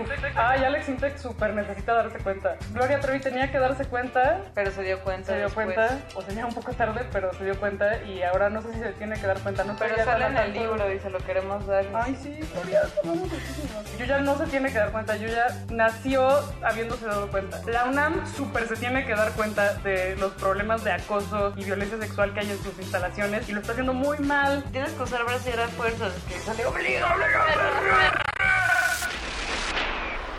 Intec. 0.00 0.36
Ay, 0.36 0.64
Alex 0.64 0.88
Intec 0.88 1.16
súper 1.18 1.54
necesita 1.54 1.94
darse 1.94 2.18
cuenta. 2.18 2.56
Gloria 2.72 3.00
Trevi 3.00 3.20
tenía 3.20 3.50
que 3.50 3.58
darse 3.58 3.84
cuenta. 3.84 4.40
Pero 4.54 4.70
se 4.70 4.82
dio 4.82 5.00
cuenta. 5.00 5.26
Se 5.26 5.36
dio 5.36 5.44
después. 5.46 5.74
cuenta. 5.74 5.98
O 6.14 6.22
tenía 6.22 6.46
un 6.46 6.54
poco 6.54 6.72
tarde, 6.72 7.06
pero 7.12 7.32
se 7.34 7.44
dio 7.44 7.58
cuenta. 7.58 8.02
Y 8.04 8.22
ahora 8.22 8.50
no 8.50 8.62
sé 8.62 8.72
si 8.72 8.80
se 8.80 8.92
tiene 8.92 9.18
que 9.18 9.26
dar 9.26 9.38
cuenta. 9.40 9.64
No 9.64 9.76
pero 9.76 9.96
sale 10.04 10.26
en 10.26 10.36
el 10.36 10.52
libro 10.52 10.92
y 10.92 10.98
se 10.98 11.10
lo 11.10 11.18
queremos 11.18 11.66
dar. 11.66 11.84
Ay, 11.94 12.16
sí, 12.20 12.40
Gloria, 12.52 12.82
muchísimo. 13.04 13.82
Yuya 13.98 14.18
no 14.20 14.36
se 14.38 14.46
tiene 14.46 14.72
que 14.72 14.78
dar 14.78 14.90
cuenta. 14.92 15.16
Yuya 15.16 15.46
nació 15.70 16.28
habiéndose 16.62 17.06
dado 17.06 17.28
cuenta. 17.30 17.60
La 17.66 17.84
UNAM 17.84 18.26
súper 18.34 18.66
se 18.66 18.76
tiene 18.76 19.04
que 19.04 19.14
dar 19.14 19.32
cuenta 19.32 19.74
de 19.74 20.16
los 20.16 20.32
problemas 20.34 20.84
de 20.84 20.92
acoso 20.92 21.52
y 21.56 21.64
violencia 21.64 21.98
sexual 21.98 22.32
que 22.32 22.40
hay 22.40 22.50
en 22.50 22.62
sus 22.62 22.78
instalaciones. 22.78 23.48
Y 23.48 23.52
lo 23.52 23.60
está 23.60 23.72
haciendo 23.72 23.92
muy 23.92 24.18
mal. 24.18 24.64
Tienes 24.72 24.92
que 24.92 25.02
usar 25.02 25.24
brasier 25.24 25.60
a 25.60 25.68
fuerzas. 25.68 26.12
Que 26.28 26.38
sale 26.38 26.64
obligado. 26.66 27.10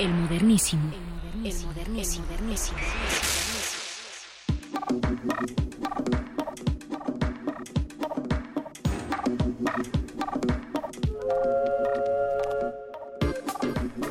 El 0.01 0.09
modernísimo. 0.15 0.89
El 1.43 1.53
modernísimo. 1.63 2.25
El 2.25 2.39
modernísimo. 2.39 2.79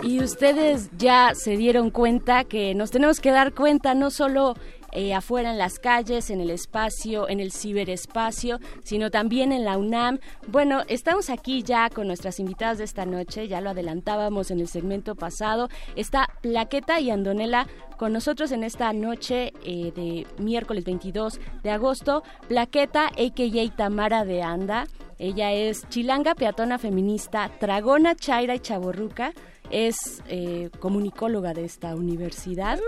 Y 0.05 0.23
ustedes 0.23 0.91
ya 0.97 1.33
se 1.35 1.57
dieron 1.57 1.91
cuenta 1.91 2.45
que 2.45 2.77
nos 2.77 2.93
tenemos 2.93 3.19
que 3.19 3.33
dar 3.33 3.53
cuenta 3.53 3.97
no 3.97 4.13
solo 4.13 4.55
eh, 4.93 5.15
afuera 5.15 5.51
en 5.51 5.59
las 5.59 5.79
calles, 5.79 6.31
en 6.31 6.41
el 6.41 6.51
espacio, 6.51 7.29
en 7.29 7.41
el 7.41 7.53
ciberespacio, 7.53 8.59
sino 8.83 9.11
también 9.11 9.53
en 9.53 9.65
la 9.65 9.79
UNAM. 9.79 10.19
Bueno, 10.49 10.83
estamos 10.89 11.31
aquí 11.31 11.63
ya 11.63 11.91
con 11.91 12.07
nuestras 12.07 12.41
invitadas 12.41 12.79
de 12.79 12.85
esta 12.85 13.07
noche, 13.07 13.49
ya 13.49 13.61
lo 13.61 13.71
adelantábamos 13.71 14.51
en 14.51 14.61
el 14.61 14.69
segmento 14.69 15.15
pasado. 15.15 15.69
Está 15.97 16.29
Plaqueta 16.43 17.01
y 17.01 17.11
Andonela 17.11 17.67
con 17.97 18.13
nosotros 18.13 18.53
en 18.53 18.65
esta 18.65 18.93
noche 18.93 19.53
eh, 19.65 19.93
de 19.95 20.27
miércoles 20.39 20.85
22 20.85 21.41
de 21.63 21.71
agosto. 21.71 22.23
Plaqueta, 22.49 23.09
a.k.a. 23.09 23.77
Tamara 23.77 24.25
de 24.25 24.43
Anda. 24.43 24.87
Ella 25.19 25.53
es 25.53 25.87
chilanga, 25.91 26.35
peatona 26.35 26.79
feminista, 26.79 27.51
tragona, 27.61 28.15
chaira 28.15 28.55
y 28.55 28.61
chaborruca 28.61 29.35
es 29.71 30.23
eh, 30.29 30.71
comunicóloga 30.79 31.55
de 31.55 31.65
esta 31.65 31.95
universidad. 31.95 32.79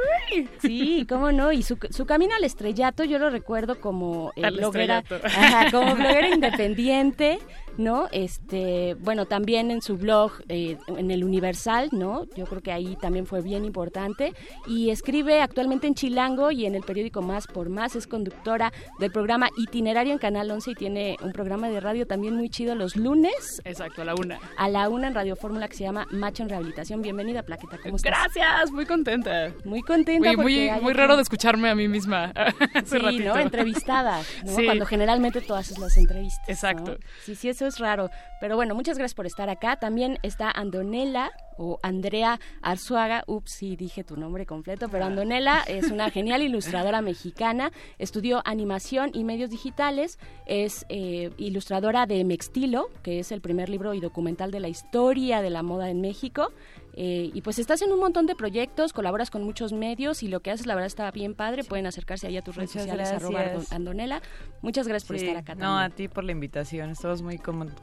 Sí, 0.60 1.06
cómo 1.08 1.32
no. 1.32 1.52
Y 1.52 1.62
su, 1.62 1.78
su 1.90 2.06
camino 2.06 2.34
al 2.34 2.44
estrellato 2.44 3.04
yo 3.04 3.18
lo 3.18 3.30
recuerdo 3.30 3.80
como 3.80 4.32
eh, 4.36 4.50
bloguera, 4.50 5.04
ajá, 5.24 5.70
como 5.70 5.94
bloguera 5.94 6.28
independiente, 6.28 7.38
¿no? 7.78 8.08
Este, 8.12 8.94
bueno, 9.00 9.26
también 9.26 9.70
en 9.70 9.80
su 9.80 9.96
blog, 9.96 10.32
eh, 10.48 10.76
en 10.88 11.10
el 11.10 11.24
Universal, 11.24 11.88
¿no? 11.92 12.26
Yo 12.36 12.46
creo 12.46 12.62
que 12.62 12.72
ahí 12.72 12.96
también 13.00 13.26
fue 13.26 13.42
bien 13.42 13.64
importante. 13.64 14.32
Y 14.66 14.90
escribe 14.90 15.40
actualmente 15.40 15.86
en 15.86 15.94
Chilango 15.94 16.50
y 16.50 16.66
en 16.66 16.74
el 16.74 16.82
periódico 16.82 17.22
Más 17.22 17.46
por 17.46 17.68
Más. 17.68 17.96
Es 17.96 18.06
conductora 18.06 18.72
del 18.98 19.12
programa 19.12 19.48
Itinerario 19.56 20.12
en 20.12 20.18
Canal 20.18 20.50
11 20.50 20.72
y 20.72 20.74
tiene 20.74 21.16
un 21.22 21.32
programa 21.32 21.68
de 21.68 21.80
radio 21.80 22.06
también 22.06 22.36
muy 22.36 22.50
chido 22.50 22.74
los 22.74 22.96
lunes. 22.96 23.60
Exacto, 23.64 24.02
a 24.02 24.04
la 24.04 24.14
una. 24.14 24.38
A 24.56 24.68
la 24.68 24.88
una 24.88 25.08
en 25.08 25.14
Radio 25.14 25.36
Fórmula 25.36 25.68
que 25.68 25.76
se 25.76 25.84
llama 25.84 26.06
Macho 26.10 26.42
en 26.42 26.48
Rehabilitación. 26.48 26.71
Bienvenida, 26.98 27.42
Plaqueta. 27.42 27.78
¿Cómo 27.82 27.96
estás? 27.96 28.10
Gracias, 28.10 28.72
muy 28.72 28.86
contenta. 28.86 29.52
Muy 29.64 29.82
contenta. 29.82 30.32
Muy, 30.36 30.92
raro 30.92 31.16
de 31.16 31.22
escucharme 31.22 31.68
a 31.68 31.74
mí 31.74 31.86
misma. 31.86 32.32
sí, 32.84 33.18
¿no? 33.18 33.36
Entrevistada, 33.36 34.22
¿no? 34.44 34.56
Sí. 34.56 34.64
Cuando 34.64 34.86
generalmente 34.86 35.40
tú 35.42 35.54
haces 35.54 35.78
las 35.78 35.96
entrevistas. 35.96 36.48
Exacto. 36.48 36.92
¿no? 36.92 36.98
Sí, 37.24 37.34
sí, 37.34 37.48
eso 37.48 37.66
es 37.66 37.78
raro. 37.78 38.10
Pero 38.40 38.56
bueno, 38.56 38.74
muchas 38.74 38.96
gracias 38.96 39.14
por 39.14 39.26
estar 39.26 39.50
acá. 39.50 39.76
También 39.76 40.18
está 40.22 40.50
Andonela 40.50 41.30
o 41.56 41.78
Andrea 41.82 42.40
Arzuaga, 42.60 43.24
ups, 43.26 43.52
sí 43.58 43.76
dije 43.76 44.04
tu 44.04 44.16
nombre 44.16 44.46
completo, 44.46 44.88
pero 44.88 45.04
Andonela 45.04 45.62
es 45.66 45.90
una 45.90 46.10
genial 46.10 46.42
ilustradora 46.42 47.02
mexicana, 47.02 47.72
estudió 47.98 48.42
animación 48.44 49.10
y 49.14 49.24
medios 49.24 49.50
digitales, 49.50 50.18
es 50.46 50.86
eh, 50.88 51.30
ilustradora 51.36 52.06
de 52.06 52.24
Mextilo, 52.24 52.88
que 53.02 53.18
es 53.18 53.32
el 53.32 53.40
primer 53.40 53.68
libro 53.68 53.94
y 53.94 54.00
documental 54.00 54.50
de 54.50 54.60
la 54.60 54.68
historia 54.68 55.42
de 55.42 55.50
la 55.50 55.62
moda 55.62 55.90
en 55.90 56.00
México. 56.00 56.52
Eh, 56.94 57.30
y 57.32 57.40
pues 57.42 57.58
estás 57.58 57.80
en 57.82 57.92
un 57.92 57.98
montón 58.00 58.26
de 58.26 58.34
proyectos, 58.34 58.92
colaboras 58.92 59.30
con 59.30 59.44
muchos 59.44 59.72
medios 59.72 60.22
y 60.22 60.28
lo 60.28 60.40
que 60.40 60.50
haces 60.50 60.66
la 60.66 60.74
verdad 60.74 60.86
está 60.86 61.10
bien 61.10 61.34
padre. 61.34 61.64
Pueden 61.64 61.86
acercarse 61.86 62.26
ahí 62.26 62.36
a 62.36 62.42
tus 62.42 62.56
redes 62.56 62.70
Muchas 62.74 62.82
sociales, 62.82 63.10
gracias. 63.32 63.72
Andonela. 63.72 64.22
Muchas 64.60 64.86
gracias 64.86 65.06
por 65.08 65.18
Sí, 65.18 65.24
estar 65.26 65.38
acá. 65.42 65.54
No, 65.54 65.60
también. 65.60 65.92
a 65.92 65.94
ti 65.94 66.08
por 66.08 66.24
la 66.24 66.32
invitación. 66.32 66.90
Estamos 66.90 67.22
muy, 67.22 67.40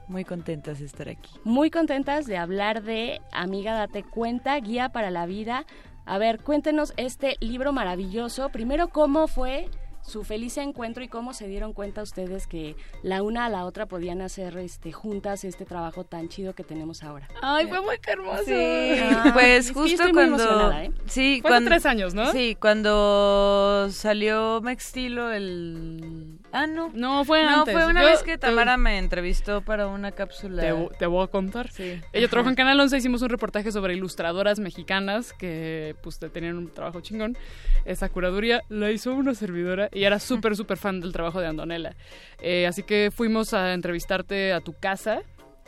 muy 0.08 0.26
contentas 0.26 0.80
de 0.80 0.86
estar 0.86 1.10
aquí. 1.10 1.32
Muy 1.44 1.72
contentas 1.72 2.26
de 2.28 2.38
hablar 2.38 2.84
de 2.84 3.22
Amiga 3.32 3.74
Date 3.74 4.04
Cuenta, 4.04 4.60
Guía 4.60 4.90
para 4.90 5.10
la 5.12 5.26
Vida. 5.26 5.66
A 6.06 6.18
ver, 6.18 6.40
cuéntenos 6.42 6.94
este 6.98 7.36
libro 7.40 7.72
maravilloso. 7.74 8.50
Primero, 8.50 8.90
¿cómo 8.90 9.28
fue 9.28 9.70
su 10.10 10.24
feliz 10.24 10.58
encuentro 10.58 11.04
y 11.04 11.08
cómo 11.08 11.34
se 11.34 11.48
dieron 11.48 11.74
cuenta 11.74 12.02
ustedes 12.02 12.48
que 12.48 12.76
la 13.04 13.24
una 13.24 13.46
a 13.46 13.50
la 13.50 13.66
otra 13.66 13.86
podían 13.86 14.22
hacer 14.22 14.58
este 14.58 14.92
juntas 14.92 15.44
este 15.44 15.66
trabajo 15.66 16.04
tan 16.04 16.28
chido 16.30 16.54
que 16.54 16.64
tenemos 16.64 17.04
ahora? 17.04 17.28
Ay, 17.42 17.68
fue 17.68 17.82
muy 17.82 17.96
hermoso. 18.06 18.44
Sí, 18.46 19.00
Ah, 19.12 19.32
pues 19.34 19.66
es 19.66 19.68
que 19.68 19.74
yo 19.76 19.82
justo 19.82 20.04
cuando 20.14 20.72
¿eh? 20.72 20.92
sí, 21.06 21.40
Fue 21.42 21.52
cuando 21.52 21.70
tres 21.70 21.86
años, 21.86 22.14
¿no? 22.14 22.32
Sí, 22.32 22.58
cuando 22.60 23.88
salió 23.92 24.60
Mextilo 24.62 25.32
el 25.32 26.39
ah 26.52 26.68
no 26.68 26.92
No, 26.94 27.24
fue 27.26 27.44
no 27.44 27.60
antes. 27.60 27.74
fue 27.74 27.86
una 27.86 28.02
Yo- 28.02 28.08
vez 28.10 28.24
que 28.24 28.38
Tamara 28.38 28.78
me 28.78 28.98
entrevistó 28.98 29.62
para 29.62 29.88
una 29.88 30.12
cápsula. 30.12 30.62
Te, 30.62 30.90
te 30.98 31.06
voy 31.06 31.24
a 31.24 31.28
contar. 31.28 31.72
Sí. 31.72 31.84
Ella 32.14 32.26
Ajá. 32.26 32.30
trabajó 32.32 32.50
en 32.50 32.56
Canal 32.56 32.80
11, 32.80 32.98
hicimos 32.98 33.22
un 33.22 33.30
reportaje 33.30 33.72
sobre 33.72 33.94
ilustradoras 33.94 34.60
mexicanas 34.60 35.34
que 35.34 35.96
pues 36.02 36.20
tenían 36.20 36.58
un 36.58 36.72
trabajo 36.74 37.02
chingón. 37.02 37.38
Esa 37.86 38.10
curaduría 38.10 38.62
la 38.70 38.92
hizo 38.92 39.14
una 39.14 39.34
servidora 39.36 39.90
y 39.92 40.04
era 40.04 40.20
súper, 40.20 40.56
súper 40.56 40.78
fan 40.78 41.00
del 41.00 41.12
trabajo 41.14 41.40
de 41.40 41.48
Andonela. 41.48 41.96
Eh, 42.42 42.68
así 42.68 42.84
que 42.84 43.10
fuimos 43.14 43.54
a 43.54 43.74
entrevistarte 43.74 44.54
a 44.54 44.62
tu 44.62 44.74
casa 44.74 45.22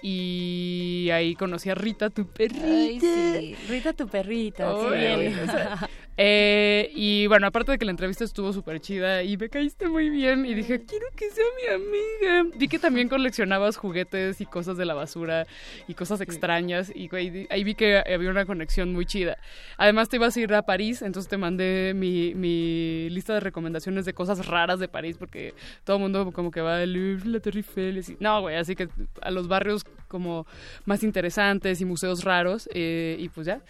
y 0.03 1.09
ahí 1.13 1.35
conocí 1.35 1.69
a 1.69 1.75
Rita, 1.75 2.09
tu 2.09 2.25
perrita. 2.27 2.65
Ay, 2.65 2.99
sí. 2.99 3.55
Rita, 3.69 3.93
tu 3.93 4.07
perrita. 4.07 4.65
qué 4.89 4.95
Ay, 4.97 5.19
bien. 5.27 5.39
o 5.39 5.45
sea, 5.51 5.89
eh, 6.23 6.91
y 6.93 7.25
bueno, 7.25 7.47
aparte 7.47 7.71
de 7.71 7.77
que 7.79 7.85
la 7.85 7.89
entrevista 7.89 8.23
estuvo 8.23 8.53
súper 8.53 8.79
chida 8.79 9.23
y 9.23 9.37
me 9.37 9.49
caíste 9.49 9.87
muy 9.87 10.11
bien 10.11 10.45
y 10.45 10.53
dije, 10.53 10.85
quiero 10.85 11.07
que 11.15 11.27
sea 11.31 11.43
mi 11.59 11.73
amiga. 11.73 12.55
Vi 12.59 12.67
que 12.67 12.77
también 12.77 13.09
coleccionabas 13.09 13.75
juguetes 13.75 14.39
y 14.39 14.45
cosas 14.45 14.77
de 14.77 14.85
la 14.85 14.93
basura 14.93 15.47
y 15.87 15.95
cosas 15.95 16.21
extrañas 16.21 16.91
y 16.93 17.07
güey, 17.07 17.47
ahí 17.49 17.63
vi 17.63 17.73
que 17.73 18.03
había 18.05 18.29
una 18.29 18.45
conexión 18.45 18.93
muy 18.93 19.07
chida. 19.07 19.39
Además 19.77 20.09
te 20.09 20.17
ibas 20.17 20.37
a 20.37 20.39
ir 20.39 20.53
a 20.53 20.61
París, 20.61 21.01
entonces 21.01 21.27
te 21.27 21.37
mandé 21.37 21.93
mi, 21.95 22.35
mi 22.35 23.09
lista 23.09 23.33
de 23.33 23.39
recomendaciones 23.39 24.05
de 24.05 24.13
cosas 24.13 24.45
raras 24.45 24.79
de 24.79 24.87
París 24.87 25.15
porque 25.17 25.55
todo 25.85 25.95
el 25.95 26.03
mundo 26.03 26.31
como 26.33 26.51
que 26.51 26.61
va 26.61 26.81
al 26.81 26.93
Louvre, 26.93 27.31
la 27.31 27.39
Torre 27.39 27.61
Eiffel, 27.61 27.97
y 27.97 28.17
no, 28.19 28.41
güey, 28.41 28.57
así 28.57 28.75
que 28.75 28.89
a 29.23 29.31
los 29.31 29.47
barrios 29.47 29.83
como 30.07 30.45
más 30.85 31.01
interesantes 31.01 31.81
y 31.81 31.85
museos 31.85 32.23
raros 32.23 32.69
eh, 32.75 33.15
y 33.17 33.27
pues 33.29 33.47
ya, 33.47 33.61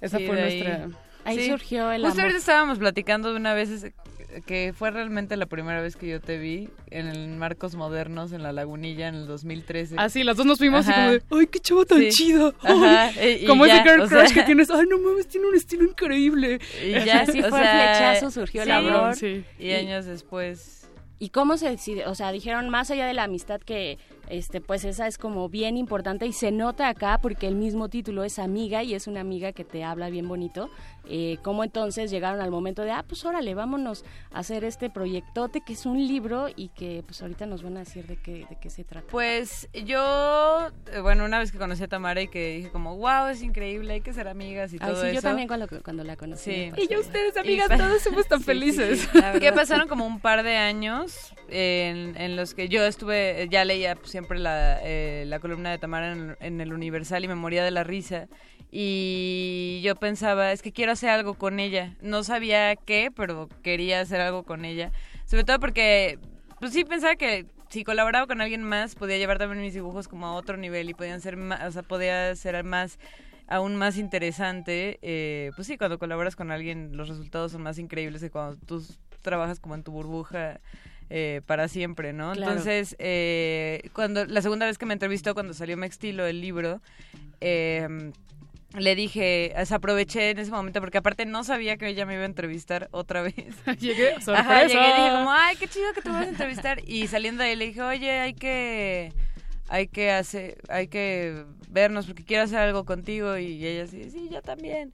esa 0.00 0.18
Sí, 0.18 0.26
fue 0.26 0.42
ahí. 0.42 0.90
Ahí 1.24 1.38
Sí. 1.38 1.46
surgió 1.48 1.90
el 1.92 2.00
Justo 2.02 2.12
amor. 2.14 2.22
ahorita 2.22 2.38
estábamos 2.38 2.78
platicando 2.78 3.30
de 3.30 3.36
una 3.36 3.54
vez 3.54 3.92
que 4.46 4.72
fue 4.76 4.92
realmente 4.92 5.36
la 5.36 5.46
primera 5.46 5.80
vez 5.80 5.96
que 5.96 6.06
yo 6.08 6.20
te 6.20 6.38
vi 6.38 6.68
en 6.90 7.08
el 7.08 7.28
Marcos 7.36 7.74
Modernos 7.74 8.30
en 8.32 8.42
la 8.44 8.52
Lagunilla 8.52 9.08
en 9.08 9.16
el 9.16 9.26
2013. 9.26 9.96
Ah, 9.98 10.08
sí, 10.08 10.22
las 10.22 10.36
dos 10.36 10.46
nos 10.46 10.58
fuimos 10.58 10.86
y 10.86 10.90
Ajá. 10.90 11.00
como 11.00 11.10
de, 11.12 11.22
¡ay, 11.40 11.46
qué 11.48 11.58
chavo 11.58 11.84
tan 11.84 11.98
Sí. 11.98 12.08
chido! 12.10 12.54
Ajá, 12.62 13.10
Ay, 13.20 13.38
y- 13.40 13.44
y 13.44 13.46
como 13.46 13.66
ya, 13.66 13.78
ese 13.82 13.88
girl 13.90 14.08
crush 14.08 14.26
sea- 14.28 14.34
que 14.34 14.42
tienes, 14.44 14.70
¡ay, 14.70 14.84
no 14.88 14.98
mames, 14.98 15.26
tiene 15.26 15.48
un 15.48 15.56
estilo 15.56 15.84
increíble! 15.84 16.60
Y 16.84 16.92
ya, 17.04 17.26
Sí, 17.26 17.40
o 17.40 17.48
fue 17.48 17.58
sea, 17.60 17.94
flechazo, 17.96 18.30
surgió 18.30 18.62
el 18.62 18.70
amor. 18.70 19.16
Sí. 19.16 19.44
Y 19.58 19.72
años 19.72 20.06
después 20.06 20.76
¿Y 21.22 21.28
cómo 21.28 21.58
se 21.58 21.68
decide? 21.68 22.06
O 22.06 22.14
sea, 22.14 22.32
dijeron 22.32 22.70
más 22.70 22.90
allá 22.90 23.04
de 23.06 23.12
la 23.12 23.24
amistad 23.24 23.60
que 23.60 23.98
este 24.30 24.62
pues 24.62 24.86
esa 24.86 25.06
es 25.06 25.18
como 25.18 25.50
bien 25.50 25.76
importante 25.76 26.24
y 26.26 26.32
se 26.32 26.50
nota 26.50 26.88
acá 26.88 27.18
porque 27.20 27.46
el 27.46 27.56
mismo 27.56 27.90
título 27.90 28.24
es 28.24 28.38
amiga 28.38 28.82
y 28.84 28.94
es 28.94 29.06
una 29.06 29.20
amiga 29.20 29.52
que 29.52 29.62
te 29.66 29.84
habla 29.84 30.08
bien 30.08 30.26
bonito. 30.28 30.70
Eh, 31.08 31.38
¿Cómo 31.42 31.64
entonces 31.64 32.10
llegaron 32.10 32.40
al 32.40 32.50
momento 32.50 32.82
de, 32.82 32.92
ah, 32.92 33.04
pues 33.06 33.24
órale, 33.24 33.54
vámonos 33.54 34.04
a 34.32 34.40
hacer 34.40 34.64
este 34.64 34.90
proyectote 34.90 35.60
que 35.60 35.72
es 35.72 35.86
un 35.86 35.98
libro 36.06 36.48
y 36.54 36.68
que 36.68 37.02
pues 37.06 37.20
ahorita 37.22 37.46
nos 37.46 37.62
van 37.62 37.76
a 37.76 37.80
decir 37.80 38.06
de 38.06 38.16
qué, 38.16 38.46
de 38.48 38.56
qué 38.60 38.70
se 38.70 38.84
trata? 38.84 39.06
Pues 39.10 39.68
yo, 39.84 40.68
eh, 40.92 41.00
bueno, 41.00 41.24
una 41.24 41.38
vez 41.38 41.50
que 41.52 41.58
conocí 41.58 41.82
a 41.82 41.88
Tamara 41.88 42.20
y 42.22 42.28
que 42.28 42.56
dije 42.56 42.70
como, 42.70 42.96
wow, 42.96 43.28
es 43.28 43.42
increíble, 43.42 43.94
hay 43.94 44.00
que 44.00 44.12
ser 44.12 44.28
amigas 44.28 44.72
y 44.72 44.76
Ay, 44.80 44.90
todo 44.92 45.00
sí, 45.02 45.06
eso. 45.08 45.14
yo 45.16 45.22
también 45.22 45.48
cuando, 45.48 45.66
cuando 45.82 46.04
la 46.04 46.16
conocí. 46.16 46.50
Sí. 46.52 46.72
Y 46.76 46.88
yo 46.88 47.00
ustedes, 47.00 47.36
amigas, 47.36 47.68
todos 47.68 48.02
somos 48.02 48.26
tan 48.28 48.38
Sí, 48.40 48.44
felices. 48.44 49.08
que 49.40 49.52
pasaron 49.52 49.88
como 49.88 50.06
un 50.06 50.20
par 50.20 50.42
de 50.42 50.56
años 50.56 51.34
en, 51.48 52.16
en 52.16 52.36
los 52.36 52.54
que 52.54 52.68
yo 52.68 52.84
estuve, 52.84 53.48
ya 53.50 53.64
leía 53.64 53.96
siempre 54.04 54.38
la, 54.38 54.78
eh, 54.82 55.24
la 55.26 55.40
columna 55.40 55.70
de 55.70 55.78
Tamara 55.78 56.12
en, 56.12 56.36
en 56.40 56.60
el 56.60 56.72
Universal 56.72 57.24
y 57.24 57.28
me 57.28 57.34
moría 57.34 57.64
de 57.64 57.70
la 57.70 57.84
risa. 57.84 58.28
Y 58.72 59.80
yo 59.82 59.96
pensaba, 59.96 60.52
es 60.52 60.62
que 60.62 60.72
quiero 60.72 60.89
hacer 60.92 61.10
algo 61.10 61.34
con 61.34 61.60
ella. 61.60 61.94
No 62.00 62.22
sabía 62.22 62.76
qué, 62.76 63.10
pero 63.14 63.48
quería 63.62 64.00
hacer 64.00 64.20
algo 64.20 64.42
con 64.44 64.64
ella. 64.64 64.92
Sobre 65.26 65.44
todo 65.44 65.60
porque, 65.60 66.18
pues 66.58 66.72
sí, 66.72 66.84
pensaba 66.84 67.16
que 67.16 67.46
si 67.68 67.84
colaboraba 67.84 68.26
con 68.26 68.40
alguien 68.40 68.64
más, 68.64 68.94
podía 68.94 69.16
llevar 69.16 69.38
también 69.38 69.62
mis 69.62 69.74
dibujos 69.74 70.08
como 70.08 70.26
a 70.26 70.34
otro 70.34 70.56
nivel 70.56 70.90
y 70.90 70.94
podían 70.94 71.20
ser 71.20 71.36
más, 71.36 71.62
o 71.62 71.70
sea, 71.70 71.82
podía 71.82 72.34
ser 72.34 72.62
más 72.64 72.98
aún 73.46 73.76
más 73.76 73.96
interesante, 73.96 74.98
eh, 75.02 75.50
pues 75.56 75.66
sí, 75.66 75.76
cuando 75.76 75.98
colaboras 75.98 76.36
con 76.36 76.52
alguien 76.52 76.96
los 76.96 77.08
resultados 77.08 77.50
son 77.50 77.62
más 77.62 77.78
increíbles 77.78 78.20
que 78.20 78.30
cuando 78.30 78.56
tú 78.64 78.84
trabajas 79.22 79.58
como 79.58 79.74
en 79.74 79.82
tu 79.82 79.90
burbuja 79.90 80.60
eh, 81.10 81.42
para 81.46 81.66
siempre, 81.66 82.12
¿no? 82.12 82.32
Claro. 82.32 82.52
Entonces, 82.52 82.94
eh, 83.00 83.90
cuando 83.92 84.24
la 84.24 84.42
segunda 84.42 84.66
vez 84.66 84.78
que 84.78 84.86
me 84.86 84.92
entrevistó, 84.92 85.34
cuando 85.34 85.52
salió 85.52 85.76
Mextilo, 85.76 86.24
el 86.26 86.40
libro, 86.40 86.80
eh, 87.40 88.12
le 88.78 88.94
dije, 88.94 89.52
aproveché 89.70 90.30
en 90.30 90.38
ese 90.38 90.50
momento 90.50 90.80
porque 90.80 90.98
aparte 90.98 91.26
no 91.26 91.42
sabía 91.44 91.76
que 91.76 91.88
ella 91.88 92.06
me 92.06 92.14
iba 92.14 92.22
a 92.22 92.26
entrevistar 92.26 92.88
otra 92.92 93.22
vez. 93.22 93.34
Llegué, 93.80 94.10
Ajá, 94.12 94.20
sorpresa. 94.20 94.66
llegué 94.66 94.88
y 94.88 94.92
dije 95.02 95.10
como, 95.10 95.32
ay, 95.32 95.56
qué 95.56 95.68
chido 95.68 95.92
que 95.94 96.02
te 96.02 96.08
vas 96.08 96.26
a 96.26 96.28
entrevistar. 96.28 96.80
Y 96.86 97.06
saliendo 97.08 97.42
de 97.42 97.50
ahí 97.50 97.56
le 97.56 97.66
dije, 97.66 97.82
oye, 97.82 98.10
hay 98.20 98.34
que, 98.34 99.12
hay 99.68 99.88
que 99.88 100.12
hacer, 100.12 100.58
hay 100.68 100.86
que 100.88 101.44
vernos 101.68 102.06
porque 102.06 102.24
quiero 102.24 102.44
hacer 102.44 102.58
algo 102.58 102.84
contigo. 102.84 103.36
Y 103.38 103.64
ella 103.66 103.86
sí, 103.86 104.08
sí, 104.10 104.28
yo 104.30 104.40
también. 104.40 104.92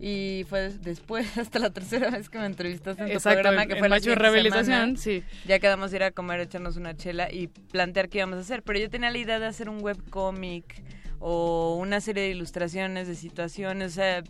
Y 0.00 0.46
fue 0.48 0.70
después, 0.70 1.36
hasta 1.38 1.58
la 1.58 1.70
tercera 1.70 2.10
vez 2.10 2.30
que 2.30 2.38
me 2.38 2.46
entrevistaste 2.46 3.02
en 3.02 3.08
tu 3.08 3.14
Exacto, 3.14 3.40
programa, 3.42 3.66
que 3.66 3.72
en 3.74 3.78
fue 3.80 3.88
la 3.88 3.98
Rehabilitación, 3.98 4.96
semana. 4.96 4.96
sí. 4.96 5.22
Ya 5.46 5.58
quedamos 5.58 5.92
a 5.92 5.96
ir 5.96 6.02
a 6.04 6.12
comer, 6.12 6.40
a 6.40 6.42
echarnos 6.44 6.76
una 6.76 6.96
chela 6.96 7.30
y 7.32 7.48
plantear 7.48 8.08
qué 8.08 8.18
íbamos 8.18 8.38
a 8.38 8.40
hacer. 8.42 8.62
Pero 8.62 8.78
yo 8.78 8.88
tenía 8.88 9.10
la 9.10 9.18
idea 9.18 9.38
de 9.40 9.46
hacer 9.46 9.68
un 9.68 9.82
webcómic 9.82 10.82
o 11.20 11.76
una 11.80 12.00
serie 12.00 12.24
de 12.24 12.30
ilustraciones 12.30 13.08
de 13.08 13.14
situaciones, 13.14 13.92
o 13.92 13.94
sea, 13.96 14.22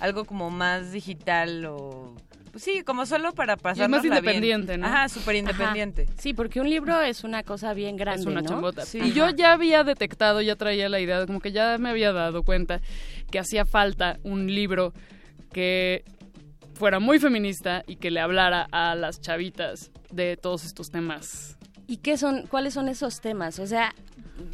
algo 0.00 0.24
como 0.24 0.50
más 0.50 0.92
digital 0.92 1.64
o... 1.66 2.14
Pues 2.52 2.64
sí, 2.64 2.82
como 2.84 3.04
solo 3.04 3.34
para 3.34 3.58
pasar 3.58 3.90
más 3.90 4.02
independiente, 4.02 4.78
¿no? 4.78 4.86
Ajá, 4.86 5.10
súper 5.10 5.36
independiente. 5.36 6.06
Ajá. 6.08 6.14
Sí, 6.18 6.32
porque 6.32 6.58
un 6.58 6.70
libro 6.70 7.02
es 7.02 7.22
una 7.22 7.42
cosa 7.42 7.74
bien 7.74 7.96
grande, 7.96 8.22
es 8.22 8.26
una 8.26 8.40
¿no? 8.40 8.48
chambota. 8.48 8.86
Sí. 8.86 8.98
Y 8.98 9.12
yo 9.12 9.28
ya 9.28 9.52
había 9.52 9.84
detectado, 9.84 10.40
ya 10.40 10.56
traía 10.56 10.88
la 10.88 10.98
idea, 10.98 11.26
como 11.26 11.40
que 11.40 11.52
ya 11.52 11.76
me 11.76 11.90
había 11.90 12.12
dado 12.12 12.44
cuenta 12.44 12.80
que 13.30 13.38
hacía 13.38 13.66
falta 13.66 14.18
un 14.22 14.46
libro 14.46 14.94
que 15.52 16.02
fuera 16.76 16.98
muy 16.98 17.18
feminista 17.18 17.82
y 17.86 17.96
que 17.96 18.10
le 18.10 18.20
hablara 18.20 18.68
a 18.70 18.94
las 18.94 19.20
chavitas 19.20 19.90
de 20.10 20.38
todos 20.38 20.64
estos 20.64 20.90
temas. 20.90 21.58
¿Y 21.86 21.98
qué 21.98 22.16
son, 22.16 22.46
cuáles 22.46 22.74
son 22.74 22.88
esos 22.88 23.20
temas? 23.20 23.58
O 23.58 23.66
sea, 23.66 23.94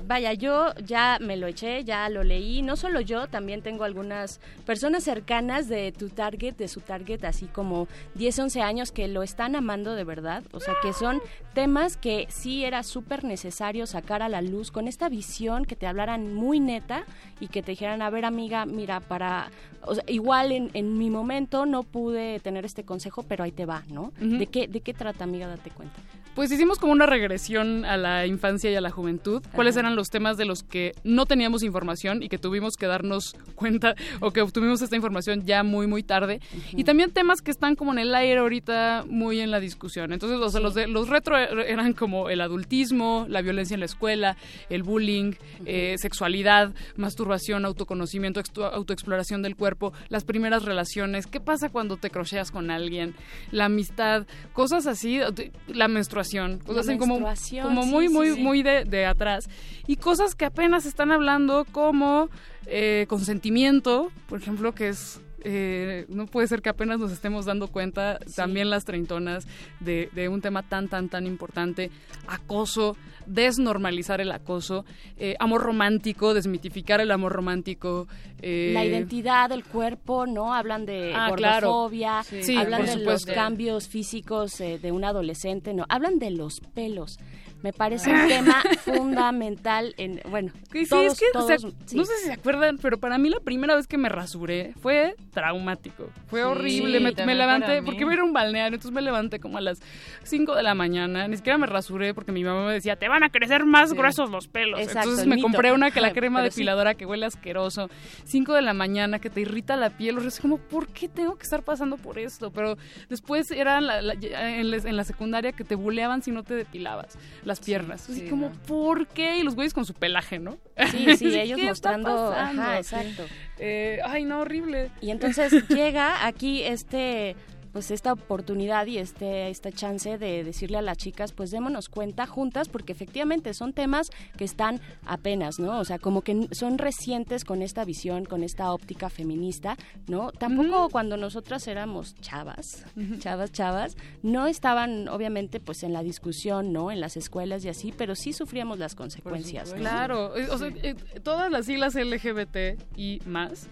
vaya, 0.06 0.32
yo 0.32 0.74
ya 0.84 1.18
me 1.20 1.36
lo 1.36 1.46
eché, 1.46 1.84
ya 1.84 2.09
lo 2.09 2.22
leí, 2.22 2.62
no 2.62 2.76
solo 2.76 3.00
yo, 3.00 3.26
también 3.26 3.62
tengo 3.62 3.84
algunas 3.84 4.40
personas 4.66 5.04
cercanas 5.04 5.68
de 5.68 5.92
tu 5.92 6.09
target, 6.09 6.54
de 6.56 6.68
su 6.68 6.80
target, 6.80 7.24
así 7.24 7.46
como 7.46 7.88
10, 8.14 8.38
11 8.38 8.62
años 8.62 8.92
que 8.92 9.09
lo 9.09 9.22
están 9.22 9.56
amando 9.56 9.94
de 9.94 10.04
verdad, 10.04 10.42
o 10.52 10.60
sea, 10.60 10.74
que 10.82 10.92
son 10.92 11.20
temas 11.54 11.96
que 11.96 12.26
sí 12.30 12.64
era 12.64 12.82
súper 12.82 13.24
necesario 13.24 13.86
sacar 13.86 14.22
a 14.22 14.28
la 14.28 14.42
luz 14.42 14.70
con 14.70 14.88
esta 14.88 15.09
visión, 15.09 15.64
que 15.64 15.76
te 15.76 15.86
hablaran 15.86 16.34
muy 16.34 16.60
neta 16.60 17.04
y 17.40 17.48
que 17.48 17.62
te 17.62 17.72
dijeran, 17.72 18.02
a 18.02 18.10
ver 18.10 18.24
amiga, 18.24 18.66
mira, 18.66 19.00
para, 19.00 19.50
o 19.82 19.94
sea, 19.94 20.04
igual 20.06 20.52
en, 20.52 20.70
en 20.74 20.98
mi 20.98 21.10
momento 21.10 21.66
no 21.66 21.82
pude 21.82 22.40
tener 22.40 22.64
este 22.64 22.84
consejo, 22.84 23.22
pero 23.22 23.44
ahí 23.44 23.52
te 23.52 23.66
va, 23.66 23.82
¿no? 23.88 24.12
¿De, 24.18 24.46
qué, 24.46 24.68
¿De 24.68 24.80
qué 24.80 24.94
trata, 24.94 25.24
amiga? 25.24 25.46
Date 25.46 25.70
cuenta. 25.70 26.00
Pues 26.34 26.50
hicimos 26.50 26.78
como 26.78 26.92
una 26.92 27.04
regresión 27.04 27.84
a 27.84 27.98
la 27.98 28.26
infancia 28.26 28.70
y 28.70 28.74
a 28.74 28.80
la 28.80 28.90
juventud. 28.90 29.42
¿Cuáles 29.54 29.71
Eran 29.76 29.96
los 29.96 30.08
temas 30.10 30.36
de 30.36 30.44
los 30.44 30.62
que 30.62 30.92
no 31.04 31.26
teníamos 31.26 31.62
información 31.62 32.22
y 32.22 32.28
que 32.28 32.38
tuvimos 32.38 32.74
que 32.76 32.86
darnos 32.86 33.34
cuenta 33.54 33.94
o 34.20 34.30
que 34.32 34.40
obtuvimos 34.42 34.82
esta 34.82 34.96
información 34.96 35.44
ya 35.46 35.62
muy, 35.62 35.86
muy 35.86 36.02
tarde? 36.02 36.40
Y 36.72 36.84
también 36.84 37.10
temas 37.12 37.40
que 37.42 37.50
están 37.50 37.74
como 37.76 37.92
en 37.92 37.98
el 37.98 38.14
aire 38.14 38.38
ahorita, 38.40 39.04
muy 39.08 39.40
en 39.40 39.50
la 39.50 39.60
discusión. 39.60 40.12
Entonces, 40.12 40.38
o 40.38 40.48
sea, 40.50 40.60
los, 40.60 40.74
de, 40.74 40.86
los 40.86 41.08
retro 41.08 41.36
er- 41.36 41.64
eran 41.66 41.92
como 41.92 42.28
el 42.30 42.40
adultismo, 42.40 43.26
la 43.28 43.42
violencia 43.42 43.74
en 43.74 43.80
la 43.80 43.86
escuela, 43.86 44.36
el 44.70 44.82
bullying, 44.82 45.32
eh, 45.66 45.96
sexualidad, 45.98 46.72
masturbación, 46.96 47.64
autoconocimiento, 47.64 48.40
autoexploración 48.72 49.42
del 49.42 49.56
cuerpo, 49.56 49.92
las 50.08 50.24
primeras 50.24 50.64
relaciones, 50.64 51.26
qué 51.26 51.40
pasa 51.40 51.68
cuando 51.68 51.96
te 51.96 52.10
crocheas 52.10 52.50
con 52.50 52.70
alguien, 52.70 53.14
la 53.50 53.66
amistad, 53.66 54.26
cosas 54.52 54.86
así, 54.86 55.20
la 55.66 55.88
menstruación, 55.88 56.58
cosas 56.58 56.88
así 56.88 56.98
como, 56.98 57.14
menstruación, 57.14 57.64
como 57.66 57.82
sí, 57.84 57.90
muy, 57.90 58.08
sí, 58.08 58.14
muy, 58.14 58.30
muy 58.42 58.62
de, 58.62 58.84
de 58.84 59.06
atrás. 59.06 59.48
Y 59.86 59.97
cosas 59.97 60.34
que 60.34 60.44
apenas 60.44 60.86
están 60.86 61.10
hablando 61.12 61.64
como 61.72 62.28
eh, 62.66 63.06
consentimiento, 63.09 64.10
por 64.28 64.40
ejemplo, 64.40 64.72
que 64.74 64.89
es... 64.90 65.20
eh, 65.44 66.06
no 66.09 66.26
puede 66.26 66.47
ser 66.47 66.62
que 66.62 66.68
apenas 66.68 67.01
nos 67.01 67.10
estemos 67.10 67.44
dando 67.47 67.66
cuenta, 67.66 68.18
también 68.36 68.70
las 68.70 68.84
treintonas, 68.84 69.47
de, 69.80 70.09
de 70.14 70.28
un 70.28 70.40
tema 70.40 70.62
tan, 70.62 70.89
tan, 70.89 71.09
tan 71.09 71.26
importante, 71.26 71.90
acoso, 72.28 72.97
desnormalizar 73.26 74.20
el 74.20 74.30
acoso, 74.30 74.84
eh, 75.16 75.34
amor 75.40 75.62
romántico, 75.62 76.32
desmitificar 76.34 77.01
el 77.01 77.10
amor 77.10 77.32
romántico. 77.32 78.06
eh, 78.40 78.70
la 78.72 78.84
identidad 78.84 79.48
del 79.48 79.64
cuerpo, 79.64 80.26
¿no? 80.26 80.55
Hablan 80.55 80.86
de 80.86 81.12
Ah, 81.14 81.32
claro. 81.36 81.68
gordofobia. 81.68 82.22
Sí, 82.22 82.56
hablan 82.56 82.86
de 82.86 82.97
los 82.97 83.24
cambios 83.26 83.89
físicos 83.89 84.60
eh, 84.60 84.78
de 84.78 84.93
un 84.93 85.05
adolescente, 85.05 85.74
¿no? 85.74 85.86
Hablan 85.89 86.18
de 86.18 86.30
los 86.30 86.60
pelos. 86.74 87.18
Me 87.62 87.72
parece 87.72 88.10
un 88.12 88.28
tema 88.28 88.62
fundamental 88.84 89.94
en, 89.98 90.20
bueno, 90.30 90.52
Sí, 90.72 90.86
todos, 90.89 91.12
es 91.12 91.18
que, 91.18 91.26
o 91.39 91.47
sea, 91.47 91.56
todos- 91.59 91.74
sí. 91.86 91.97
no 91.97 92.05
sé 92.05 92.12
si 92.18 92.26
se 92.26 92.32
acuerdan, 92.32 92.78
pero 92.78 92.98
para 92.98 93.18
mí 93.18 93.28
la 93.28 93.40
primera 93.40 93.74
vez 93.76 93.86
que 93.86 93.98
me 93.98 94.09
rasuré 94.09 94.72
fue 94.80 95.14
traumático. 95.32 96.10
Fue 96.26 96.40
Sí, 96.40 96.44
horrible. 96.47 97.01
me, 97.01 97.12
me 97.26 97.34
levanté, 97.34 97.82
porque 97.82 98.06
me 98.06 98.14
era 98.14 98.24
un 98.24 98.32
balneario, 98.32 98.74
entonces 98.76 98.93
me 98.94 99.02
levanté 99.02 99.39
como 99.40 99.59
a 99.59 99.60
las 99.60 99.80
5 100.24 100.55
de 100.55 100.62
la 100.62 100.74
mañana. 100.74 101.28
Ni 101.28 101.36
siquiera 101.36 101.59
me 101.59 101.66
rasuré 101.66 102.14
porque 102.14 102.32
mi 102.32 102.43
mamá 102.44 102.66
me 102.66 102.72
decía, 102.72 102.97
te 102.97 103.09
van 103.09 103.22
a 103.22 103.30
crecer 103.30 103.64
más 103.64 103.90
Sí. 103.90 103.97
gruesos 103.97 104.30
los 104.30 104.48
pelos. 104.48 104.80
Exacto, 104.80 105.01
entonces 105.10 105.26
me 105.26 105.36
mito. 105.36 105.47
compré 105.48 105.72
una 105.72 105.90
que 105.90 106.01
la 106.01 106.12
crema 106.12 106.40
Pero 106.40 106.51
sí. 106.51 106.56
depiladora 106.60 106.94
que 106.94 107.06
huele 107.06 107.26
asqueroso. 107.26 107.89
5 108.24 108.55
de 108.55 108.62
la 108.62 108.74
mañana 108.74 109.18
que 109.18 109.30
te 109.30 109.40
irrita 109.43 109.76
la 109.76 109.90
piel. 109.90 110.18
Es 110.18 110.40
como, 110.40 110.59
¿por 110.59 110.89
qué 110.89 111.09
tengo 111.09 111.36
que 111.36 111.43
estar 111.44 111.62
pasando 111.62 111.97
por 111.97 112.18
esto? 112.18 112.51
Pero 112.51 112.76
después 113.09 113.51
era 113.51 113.80
la- 113.80 114.02
la- 114.02 114.14
ya 114.14 114.56
en, 114.59 114.70
la, 114.70 114.76
en 114.78 114.97
la 114.97 115.05
secundaria 115.05 115.52
que 115.52 115.64
te 115.64 115.74
buleaban 115.74 116.22
si 116.22 116.30
no 116.30 116.43
te 116.43 116.55
depilabas 116.55 117.18
las 117.52 117.60
piernas. 117.60 118.08
Así 118.08 118.20
sí, 118.20 118.28
como, 118.28 118.48
no. 118.48 118.54
¿por 118.66 119.06
qué? 119.06 119.38
Y 119.38 119.42
los 119.42 119.54
güeyes 119.54 119.74
con 119.74 119.84
su 119.84 119.94
pelaje, 119.94 120.38
¿no? 120.38 120.58
Sí, 120.90 121.16
sí, 121.16 121.26
ellos 121.38 121.58
¿Qué 121.58 121.68
está 121.68 121.96
mostrando, 121.98 122.32
ajá, 122.32 122.78
exacto. 122.78 123.24
Eh, 123.58 124.00
ay, 124.04 124.24
no, 124.24 124.40
horrible. 124.40 124.90
Y 125.00 125.10
entonces 125.10 125.68
llega 125.68 126.26
aquí 126.26 126.62
este 126.62 127.36
pues 127.72 127.90
esta 127.90 128.12
oportunidad 128.12 128.86
y 128.86 128.98
este 128.98 129.48
esta 129.50 129.72
chance 129.72 130.18
de 130.18 130.44
decirle 130.44 130.78
a 130.78 130.82
las 130.82 130.96
chicas, 130.98 131.32
pues 131.32 131.50
démonos 131.50 131.88
cuenta 131.88 132.26
juntas 132.26 132.68
porque 132.68 132.92
efectivamente 132.92 133.54
son 133.54 133.72
temas 133.72 134.10
que 134.36 134.44
están 134.44 134.80
apenas, 135.06 135.58
¿no? 135.58 135.78
O 135.78 135.84
sea, 135.84 135.98
como 135.98 136.22
que 136.22 136.48
son 136.52 136.78
recientes 136.78 137.44
con 137.44 137.62
esta 137.62 137.84
visión, 137.84 138.24
con 138.24 138.42
esta 138.42 138.72
óptica 138.72 139.10
feminista, 139.10 139.76
¿no? 140.06 140.32
Tampoco 140.32 140.88
cuando 140.90 141.16
nosotras 141.16 141.66
éramos 141.66 142.14
chavas, 142.16 142.84
chavas, 143.18 143.52
chavas, 143.52 143.96
no 144.22 144.46
estaban 144.46 145.08
obviamente 145.08 145.60
pues 145.60 145.82
en 145.82 145.92
la 145.92 146.02
discusión, 146.02 146.72
¿no? 146.72 146.90
En 146.90 147.00
las 147.00 147.16
escuelas 147.16 147.64
y 147.64 147.68
así, 147.68 147.92
pero 147.96 148.14
sí 148.14 148.32
sufríamos 148.32 148.78
las 148.78 148.94
consecuencias. 148.94 149.70
¿no? 149.70 149.76
Claro, 149.76 150.32
o 150.50 150.58
sea, 150.58 150.68
eh, 150.82 150.94
todas 151.22 151.50
las 151.50 151.66
siglas 151.66 151.94
LGBT 151.94 152.80
y 152.96 153.20
más 153.26 153.68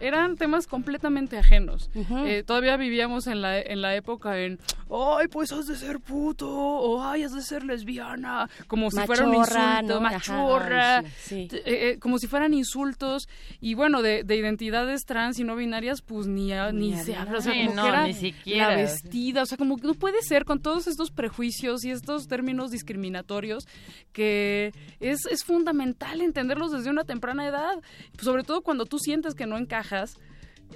eran 0.00 0.36
temas 0.36 0.66
completamente 0.66 1.38
ajenos. 1.38 1.90
Eh, 1.94 2.42
todavía 2.46 2.76
vivíamos 2.76 3.26
en 3.26 3.40
la, 3.42 3.60
en 3.60 3.82
la 3.82 3.94
época 3.94 4.38
en, 4.40 4.58
ay, 4.90 5.28
pues 5.28 5.52
has 5.52 5.66
de 5.66 5.76
ser 5.76 6.00
puto, 6.00 6.48
o 6.48 7.02
ay, 7.02 7.22
has 7.22 7.32
de 7.32 7.42
ser 7.42 7.64
lesbiana, 7.64 8.48
como 8.66 8.90
si 8.90 9.00
fuera 9.00 9.26
un 9.26 9.34
insulto, 9.34 10.00
machorra, 10.00 11.00
eh, 11.30 11.48
eh, 11.64 11.98
como 12.00 12.18
si 12.18 12.26
fueran 12.26 12.54
insultos, 12.54 13.28
y 13.60 13.74
bueno, 13.74 14.02
de, 14.02 14.24
identidades 14.34 15.04
trans 15.04 15.38
y 15.38 15.44
no 15.44 15.56
binarias, 15.56 16.02
pues 16.02 16.26
ni, 16.26 16.52
ni, 16.72 16.96
se 16.96 17.14
habla, 17.14 17.38
o 17.38 17.42
sea, 17.42 17.52
como 17.52 17.82
que 17.82 17.88
era 17.88 18.06
ni 18.06 18.14
siquiera. 18.14 18.70
la 18.70 18.76
vestida, 18.76 19.42
o 19.42 19.46
sea, 19.46 19.56
como 19.58 19.76
que 19.76 19.86
no 19.86 19.94
puede 19.94 20.22
ser 20.22 20.44
con 20.44 20.60
todos 20.60 20.86
estos 20.86 21.10
prejuicios 21.10 21.84
y 21.84 21.90
estos 21.90 22.26
términos 22.26 22.70
discriminatorios 22.70 23.66
que 24.12 24.72
es, 25.00 25.26
es 25.30 25.44
fundamental 25.44 26.20
entenderlos 26.20 26.72
desde 26.72 26.90
una 26.90 27.04
temprana 27.04 27.46
edad, 27.46 27.80
sobre 28.20 28.44
todo 28.44 28.62
cuando 28.62 28.86
tú 28.86 28.98
sientes 28.98 29.34
que 29.34 29.46
no 29.46 29.58
encajas 29.84 30.18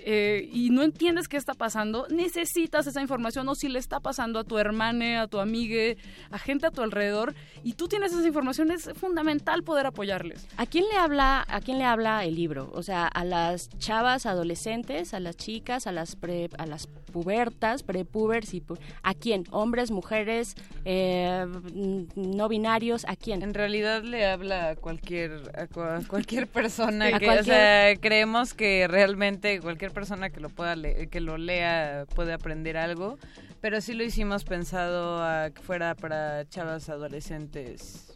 eh, 0.04 0.48
y 0.52 0.70
no 0.70 0.82
entiendes 0.82 1.28
qué 1.28 1.36
está 1.36 1.54
pasando, 1.54 2.06
necesitas 2.10 2.86
esa 2.86 3.00
información 3.00 3.48
o 3.48 3.54
si 3.54 3.68
le 3.68 3.78
está 3.78 4.00
pasando 4.00 4.38
a 4.38 4.44
tu 4.44 4.58
hermana, 4.58 5.22
a 5.22 5.26
tu 5.28 5.38
amiga, 5.38 6.00
a 6.30 6.38
gente 6.38 6.66
a 6.66 6.70
tu 6.70 6.82
alrededor 6.82 7.34
y 7.62 7.74
tú 7.74 7.88
tienes 7.88 8.12
esa 8.12 8.26
información, 8.26 8.70
es 8.70 8.90
fundamental 8.94 9.62
poder 9.62 9.86
apoyarles. 9.86 10.46
¿A 10.56 10.66
quién 10.66 10.84
le 10.90 10.96
habla, 10.96 11.44
a 11.48 11.60
quién 11.60 11.78
le 11.78 11.84
habla 11.84 12.24
el 12.24 12.34
libro? 12.34 12.70
O 12.74 12.82
sea, 12.82 13.06
a 13.06 13.24
las 13.24 13.68
chavas 13.78 14.26
adolescentes, 14.26 15.14
a 15.14 15.20
las 15.20 15.36
chicas, 15.36 15.86
a 15.86 15.92
las 15.92 16.16
pre, 16.16 16.48
a 16.58 16.66
las 16.66 16.86
pubertas, 16.86 17.82
prepubers 17.82 18.54
y 18.54 18.62
a 19.02 19.14
quién? 19.14 19.44
Hombres, 19.50 19.90
mujeres, 19.90 20.54
eh, 20.84 21.46
no 22.14 22.48
binarios, 22.48 23.04
¿a 23.08 23.16
quién? 23.16 23.42
En 23.42 23.54
realidad 23.54 24.02
le 24.02 24.26
habla 24.26 24.70
a 24.70 24.76
cualquier 24.76 25.42
a, 25.54 25.66
cualquier 26.06 26.46
persona 26.46 27.12
que, 27.18 27.30
o 27.30 27.44
sea, 27.44 27.96
creemos 27.96 28.54
que 28.54 28.86
realmente 28.88 29.60
cualquier 29.60 29.87
persona 29.90 30.30
que 30.30 30.40
lo 30.40 30.48
pueda 30.48 30.74
que 31.10 31.20
lo 31.20 31.38
lea 31.38 32.06
puede 32.14 32.32
aprender 32.32 32.76
algo, 32.76 33.18
pero 33.60 33.80
sí 33.80 33.94
lo 33.94 34.04
hicimos 34.04 34.44
pensado 34.44 35.22
a 35.22 35.50
que 35.50 35.62
fuera 35.62 35.94
para 35.94 36.48
chavas 36.48 36.88
adolescentes 36.88 38.07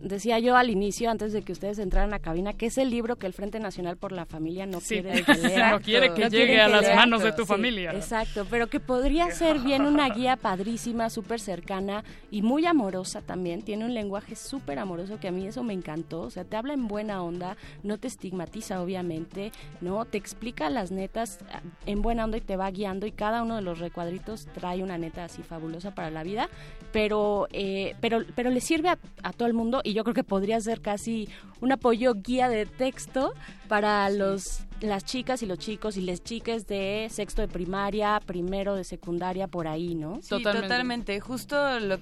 decía 0.00 0.38
yo 0.38 0.56
al 0.56 0.70
inicio, 0.70 1.10
antes 1.10 1.32
de 1.32 1.42
que 1.42 1.52
ustedes 1.52 1.78
entraran 1.78 2.12
a 2.14 2.18
cabina, 2.18 2.52
que 2.52 2.66
es 2.66 2.78
el 2.78 2.90
libro 2.90 3.16
que 3.16 3.26
el 3.26 3.32
Frente 3.32 3.60
Nacional 3.60 3.96
por 3.96 4.12
la 4.12 4.26
Familia 4.26 4.66
no 4.66 4.80
quiere 4.80 5.22
que 5.24 5.34
lea. 5.34 5.70
no 5.70 5.80
quiere 5.80 6.14
que 6.14 6.28
llegue 6.30 6.60
a 6.60 6.68
las 6.68 6.94
manos 6.94 7.22
de 7.22 7.32
tu 7.32 7.46
familia. 7.46 7.92
Exacto, 7.92 8.46
pero 8.50 8.68
que 8.68 8.80
podría 8.80 9.30
ser 9.30 9.58
bien 9.58 9.82
una 9.82 10.08
guía 10.10 10.36
padrísima, 10.36 11.10
súper 11.10 11.40
cercana 11.40 12.04
y 12.30 12.42
muy 12.42 12.66
amorosa 12.66 13.22
también. 13.22 13.62
Tiene 13.62 13.84
un 13.84 13.94
lenguaje 13.94 14.36
súper 14.36 14.78
amoroso 14.78 15.18
que 15.18 15.28
a 15.28 15.32
mí 15.32 15.46
eso 15.46 15.62
me 15.62 15.72
encantó. 15.72 16.22
O 16.22 16.30
sea, 16.30 16.44
te 16.44 16.56
habla 16.56 16.74
en 16.74 16.88
buena 16.88 17.22
onda, 17.22 17.56
no 17.82 17.98
te 17.98 18.08
estigmatiza, 18.08 18.82
obviamente, 18.82 19.52
¿no? 19.80 20.04
Te 20.04 20.18
explica 20.18 20.70
las 20.70 20.90
netas 20.90 21.38
ah, 21.52 21.60
en 21.86 22.02
buena 22.02 22.24
onda 22.24 22.38
y 22.38 22.40
te 22.40 22.56
va 22.56 22.70
guiando 22.70 23.06
y 23.06 23.12
cada 23.12 23.42
uno 23.42 23.56
de 23.56 23.62
los 23.62 23.78
recuadritos 23.78 24.46
trae 24.54 24.82
una 24.82 24.98
neta 24.98 25.24
así 25.24 25.42
fabulosa 25.42 25.94
para 25.94 26.10
la 26.10 26.22
vida, 26.22 26.48
pero, 26.92 27.48
eh, 27.52 27.94
pero, 28.00 28.24
pero 28.34 28.50
le 28.50 28.60
sirve 28.60 28.88
a, 28.88 28.98
a 29.22 29.32
todo 29.32 29.48
mundo 29.54 29.80
y 29.84 29.92
yo 29.92 30.04
creo 30.04 30.14
que 30.14 30.24
podría 30.24 30.60
ser 30.60 30.80
casi 30.80 31.28
un 31.60 31.72
apoyo 31.72 32.14
guía 32.14 32.48
de 32.48 32.66
texto 32.66 33.34
para 33.68 34.08
los 34.10 34.64
las 34.80 35.04
chicas 35.04 35.42
y 35.42 35.46
los 35.46 35.58
chicos 35.58 35.96
y 35.96 36.02
las 36.02 36.22
chicas 36.22 36.66
de 36.66 37.08
sexto 37.10 37.42
de 37.42 37.48
primaria, 37.48 38.20
primero 38.24 38.74
de 38.74 38.84
secundaria, 38.84 39.46
por 39.46 39.68
ahí, 39.68 39.94
¿no? 39.94 40.20
Sí, 40.22 40.42
totalmente. 40.42 41.20
Justo 41.20 41.56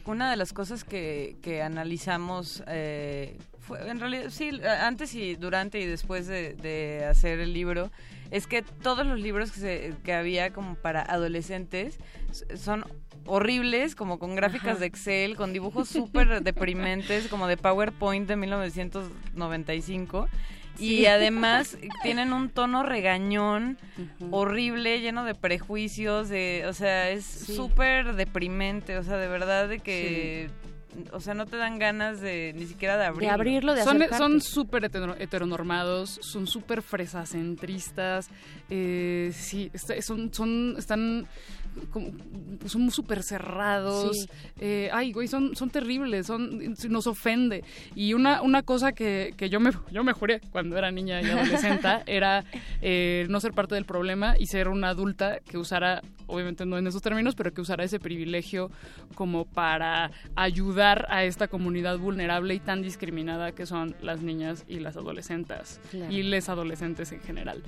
una 0.07 0.31
de 0.31 0.37
las 0.37 0.53
cosas 0.53 0.85
que, 0.85 1.37
que 1.43 1.63
analizamos 1.63 2.63
eh, 2.69 3.37
fue, 3.69 3.89
en 3.89 4.01
realidad, 4.01 4.31
sí, 4.31 4.51
antes 4.81 5.15
y 5.15 5.37
durante 5.37 5.79
y 5.79 5.87
después 5.87 6.27
de, 6.27 6.55
de 6.55 7.05
hacer 7.05 7.39
el 7.39 7.53
libro, 7.53 7.91
es 8.31 8.47
que 8.47 8.63
todos 8.63 9.07
los 9.07 9.21
libros 9.21 9.53
que, 9.53 9.61
se, 9.61 9.95
que 10.05 10.13
había 10.13 10.53
como 10.53 10.75
para 10.75 11.03
adolescentes 11.03 11.99
son 12.57 12.85
horribles, 13.27 13.95
como 13.95 14.19
con 14.19 14.35
gráficas 14.35 14.81
de 14.81 14.87
Excel, 14.87 15.37
con 15.37 15.53
dibujos 15.53 15.89
súper 15.89 16.43
deprimentes, 16.43 17.29
como 17.29 17.47
de 17.47 17.57
PowerPoint 17.57 18.27
de 18.27 18.37
1995. 18.37 20.29
Y 20.79 21.07
además 21.07 21.77
tienen 22.03 22.33
un 22.33 22.51
tono 22.51 22.85
regañón 22.85 23.79
horrible, 24.31 25.01
lleno 25.01 25.25
de 25.25 25.35
prejuicios, 25.35 26.29
de, 26.29 26.65
o 26.69 26.73
sea, 26.73 27.11
es 27.11 27.25
súper 27.25 28.15
deprimente, 28.15 28.97
o 28.97 29.03
sea, 29.03 29.17
de 29.17 29.27
verdad 29.27 29.69
de 29.69 29.81
que 29.81 30.51
o 31.13 31.21
sea, 31.21 31.35
no 31.35 31.47
te 31.47 31.57
dan 31.57 31.79
ganas 31.79 32.21
de 32.21 32.53
ni 32.57 32.67
siquiera 32.67 32.97
de 32.97 33.05
abrirlo. 33.05 33.29
De 33.29 33.35
abrirlo, 33.35 33.75
de 33.75 33.83
Son 33.85 34.03
son 34.17 34.41
súper 34.41 34.85
heteronormados, 34.85 36.19
son 36.23 36.47
súper 36.47 36.83
fresacentristas, 36.83 38.29
eh, 38.71 39.33
sí, 39.35 39.71
son, 40.01 40.33
son, 40.33 40.77
están 40.79 41.27
como, 41.91 42.11
son 42.67 42.91
súper 42.91 43.23
cerrados. 43.23 44.29
Eh, 44.61 44.91
ay, 44.93 45.13
güey, 45.13 45.29
son, 45.29 45.55
son 45.57 45.71
terribles, 45.71 46.27
son, 46.27 46.75
nos 46.89 47.07
ofende. 47.07 47.65
Y 47.95 48.15
una, 48.15 48.43
una 48.43 48.63
cosa 48.63 48.93
que, 48.93 49.35
que 49.37 49.49
yo, 49.49 49.61
me, 49.61 49.71
yo 49.91 50.05
me 50.05 50.13
juré 50.13 50.41
cuando 50.53 50.77
era 50.77 50.91
niña 50.91 51.21
y 51.23 51.27
adolescente 51.27 51.89
era 52.07 52.45
eh, 52.83 53.27
no 53.29 53.41
ser 53.41 53.53
parte 53.53 53.75
del 53.75 53.85
problema 53.85 54.35
y 54.39 54.47
ser 54.47 54.69
una 54.69 54.91
adulta 54.91 55.41
que 55.41 55.59
usara, 55.59 56.03
obviamente 56.27 56.67
no 56.67 56.79
en 56.79 56.87
esos 56.87 57.03
términos, 57.03 57.35
pero 57.35 57.53
que 57.53 57.61
usara 57.61 57.85
ese 57.85 58.01
privilegio 58.01 58.71
como 59.15 59.45
para 59.45 60.11
ayudar 60.37 61.07
a 61.11 61.25
esta 61.25 61.49
comunidad 61.49 61.99
vulnerable 61.99 62.55
y 62.55 62.61
tan 62.61 62.83
discriminada 62.83 63.53
que 63.53 63.67
son 63.67 63.95
las 64.03 64.23
niñas 64.23 64.65
y 64.69 64.81
las 64.81 64.97
adolescentes 64.97 65.81
y 65.93 66.23
les 66.23 66.49
adolescentes 66.49 67.13
en 67.13 67.21
general. 67.21 67.63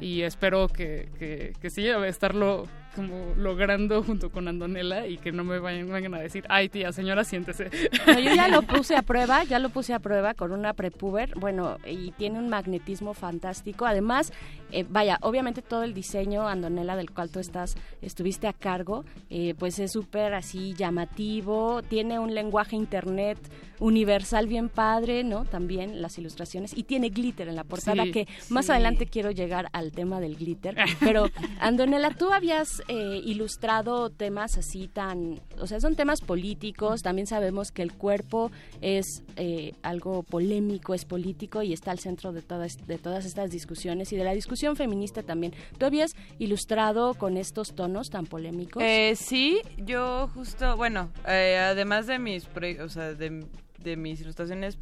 Y 0.00 0.22
espero 0.22 0.68
que, 0.68 1.08
que, 1.18 1.52
que 1.60 1.70
sí, 1.70 1.86
estarlo 1.86 2.66
como 2.96 3.34
logrando 3.36 4.02
junto 4.02 4.30
con 4.30 4.48
Andonela 4.48 5.06
y 5.06 5.18
que 5.18 5.30
no 5.30 5.44
me 5.44 5.58
vayan, 5.58 5.88
vayan 5.90 6.14
a 6.14 6.18
decir, 6.18 6.44
ay 6.48 6.70
tía, 6.70 6.92
señora, 6.92 7.24
siéntese. 7.24 7.68
yo 8.06 8.34
ya 8.34 8.48
lo 8.48 8.62
puse 8.62 8.96
a 8.96 9.02
prueba, 9.02 9.44
ya 9.44 9.58
lo 9.58 9.68
puse 9.68 9.92
a 9.92 9.98
prueba 9.98 10.32
con 10.32 10.50
una 10.50 10.72
prepuber, 10.72 11.34
bueno, 11.38 11.76
y 11.86 12.12
tiene 12.12 12.38
un 12.38 12.48
magnetismo 12.48 13.12
fantástico. 13.12 13.84
Además, 13.84 14.32
eh, 14.72 14.86
vaya, 14.88 15.18
obviamente 15.20 15.60
todo 15.60 15.82
el 15.84 15.92
diseño, 15.92 16.48
Andonela, 16.48 16.96
del 16.96 17.10
cual 17.10 17.30
tú 17.30 17.38
estás, 17.38 17.76
estuviste 18.00 18.48
a 18.48 18.54
cargo, 18.54 19.04
eh, 19.28 19.54
pues 19.58 19.78
es 19.78 19.92
súper 19.92 20.32
así 20.32 20.74
llamativo, 20.74 21.82
tiene 21.82 22.18
un 22.18 22.34
lenguaje 22.34 22.76
internet 22.76 23.38
universal 23.78 24.46
bien 24.46 24.68
padre, 24.68 25.22
¿no? 25.22 25.44
También 25.44 26.00
las 26.00 26.16
ilustraciones 26.18 26.76
y 26.76 26.84
tiene 26.84 27.10
glitter 27.10 27.48
en 27.48 27.56
la 27.56 27.64
portada 27.64 28.04
que 28.04 28.26
más 28.48 28.70
adelante 28.70 29.06
quiero 29.06 29.30
llegar 29.30 29.68
al 29.76 29.92
tema 29.92 30.20
del 30.20 30.36
glitter, 30.36 30.74
pero 31.00 31.26
Andonela, 31.60 32.10
tú 32.10 32.32
habías 32.32 32.82
eh, 32.88 33.20
ilustrado 33.22 34.08
temas 34.08 34.56
así 34.56 34.88
tan, 34.88 35.38
o 35.60 35.66
sea, 35.66 35.80
son 35.80 35.96
temas 35.96 36.22
políticos, 36.22 37.02
también 37.02 37.26
sabemos 37.26 37.72
que 37.72 37.82
el 37.82 37.92
cuerpo 37.92 38.50
es 38.80 39.22
eh, 39.36 39.74
algo 39.82 40.22
polémico, 40.22 40.94
es 40.94 41.04
político 41.04 41.62
y 41.62 41.74
está 41.74 41.90
al 41.90 41.98
centro 41.98 42.32
de 42.32 42.40
todas 42.40 42.78
de 42.86 42.96
todas 42.96 43.26
estas 43.26 43.50
discusiones 43.50 44.12
y 44.12 44.16
de 44.16 44.24
la 44.24 44.32
discusión 44.32 44.76
feminista 44.76 45.22
también. 45.22 45.52
¿Tú 45.76 45.84
habías 45.84 46.12
ilustrado 46.38 47.12
con 47.14 47.36
estos 47.36 47.74
tonos 47.74 48.08
tan 48.08 48.24
polémicos? 48.24 48.82
Eh, 48.82 49.14
sí, 49.14 49.60
yo 49.76 50.30
justo, 50.32 50.76
bueno, 50.78 51.10
además 51.24 52.06
de 52.06 52.18
mis, 52.18 52.48
o 52.82 52.88
sea, 52.88 53.12
de 53.12 53.44
de 53.86 53.96
mis 53.96 54.20
ilustraciones 54.20 54.78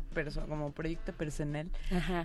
como 0.49 0.73
proyecto 0.73 1.12
personal, 1.12 1.71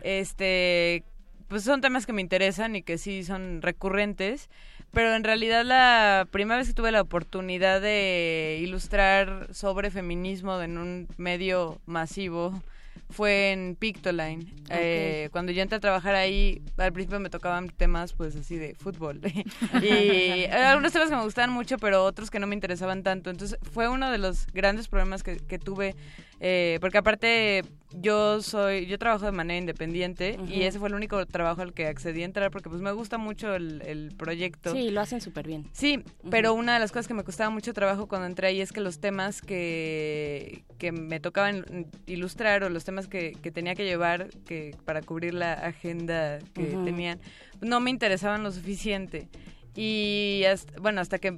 este, 0.02 1.04
pues 1.50 1.64
son 1.64 1.82
temas 1.82 2.06
que 2.06 2.14
me 2.14 2.22
interesan 2.22 2.76
y 2.76 2.84
que 2.84 2.98
sí 2.98 3.24
son 3.24 3.62
recurrentes, 3.62 4.50
pero 4.92 5.14
en 5.16 5.24
realidad 5.24 5.66
la 5.66 6.28
primera 6.32 6.58
vez 6.60 6.70
que 6.70 6.74
tuve 6.74 6.92
la 6.92 7.02
oportunidad 7.02 7.82
de 7.82 8.60
ilustrar 8.62 9.48
sobre 9.54 9.92
feminismo 9.92 10.62
en 10.62 10.78
un 10.78 11.08
medio 11.18 11.82
masivo, 11.86 12.62
fue 13.10 13.52
en 13.52 13.76
Pictoline. 13.76 14.46
Eh, 14.70 15.30
cuando 15.32 15.52
yo 15.52 15.64
entré 15.64 15.78
a 15.78 15.80
trabajar 15.80 16.14
ahí, 16.14 16.62
al 16.78 16.94
principio 16.94 17.20
me 17.20 17.30
tocaban 17.30 17.70
temas 17.70 18.14
pues 18.14 18.36
así 18.36 18.58
de 18.58 18.76
fútbol. 18.76 19.20
y 19.82 20.46
algunos 20.46 20.94
temas 20.94 21.10
que 21.10 21.16
me 21.16 21.24
gustaban 21.24 21.50
mucho, 21.50 21.78
pero 21.78 22.04
otros 22.04 22.30
que 22.30 22.40
no 22.40 22.46
me 22.46 22.54
interesaban 22.54 23.02
tanto. 23.02 23.32
Entonces 23.32 23.58
fue 23.74 23.88
uno 23.90 24.12
de 24.12 24.20
los 24.20 24.46
grandes 24.54 24.88
problemas 24.88 25.24
que, 25.24 25.38
que 25.38 25.58
tuve 25.58 25.96
eh, 26.40 26.78
porque 26.80 26.98
aparte 26.98 27.64
yo 27.92 28.42
soy, 28.42 28.86
yo 28.86 28.98
trabajo 28.98 29.26
de 29.26 29.32
manera 29.32 29.58
independiente 29.58 30.40
y 30.48 30.62
ese 30.62 30.80
fue 30.80 30.90
el 30.90 30.96
único 30.96 31.26
trabajo 31.26 31.62
al 31.62 31.74
que 31.74 31.88
accedí 31.88 32.22
a 32.22 32.26
entrar 32.26 32.52
porque 32.52 32.70
pues 32.70 32.82
me 32.82 32.92
gusta 32.92 33.18
mucho 33.18 33.56
el, 33.56 34.14
proyecto. 34.18 34.74
Sí, 34.74 34.90
lo 34.90 35.02
hacen 35.02 35.22
súper 35.22 35.48
bien. 35.48 35.66
Sí, 35.74 36.04
pero 36.30 36.54
una 36.54 36.76
de 36.76 36.80
las 36.80 36.92
cosas 36.92 37.08
que 37.08 37.14
me 37.14 37.24
costaba 37.24 37.50
mucho 37.50 37.74
trabajo 37.74 38.08
cuando 38.08 38.28
entré 38.28 38.48
ahí 38.48 38.62
es 38.62 38.72
que 38.72 38.82
los 38.82 39.00
temas 39.00 39.42
que, 39.42 40.64
que 40.78 40.92
me 40.92 41.20
tocaban 41.20 41.88
ilustrar 42.06 42.64
o 42.64 42.70
los 42.70 42.84
temas 42.86 43.08
que, 43.08 43.36
que 43.42 43.52
tenía 43.52 43.76
que 43.76 43.86
llevar 43.86 44.30
que 44.46 44.76
para 44.86 45.02
cubrir 45.02 45.34
la 45.34 45.54
agenda 45.54 46.40
que 46.54 46.64
tenían 46.86 47.20
no 47.62 47.80
me 47.80 47.90
interesaban 47.90 48.44
lo 48.44 48.52
suficiente. 48.52 49.28
Y 49.76 50.44
bueno, 50.82 51.02
hasta 51.02 51.20
que 51.20 51.38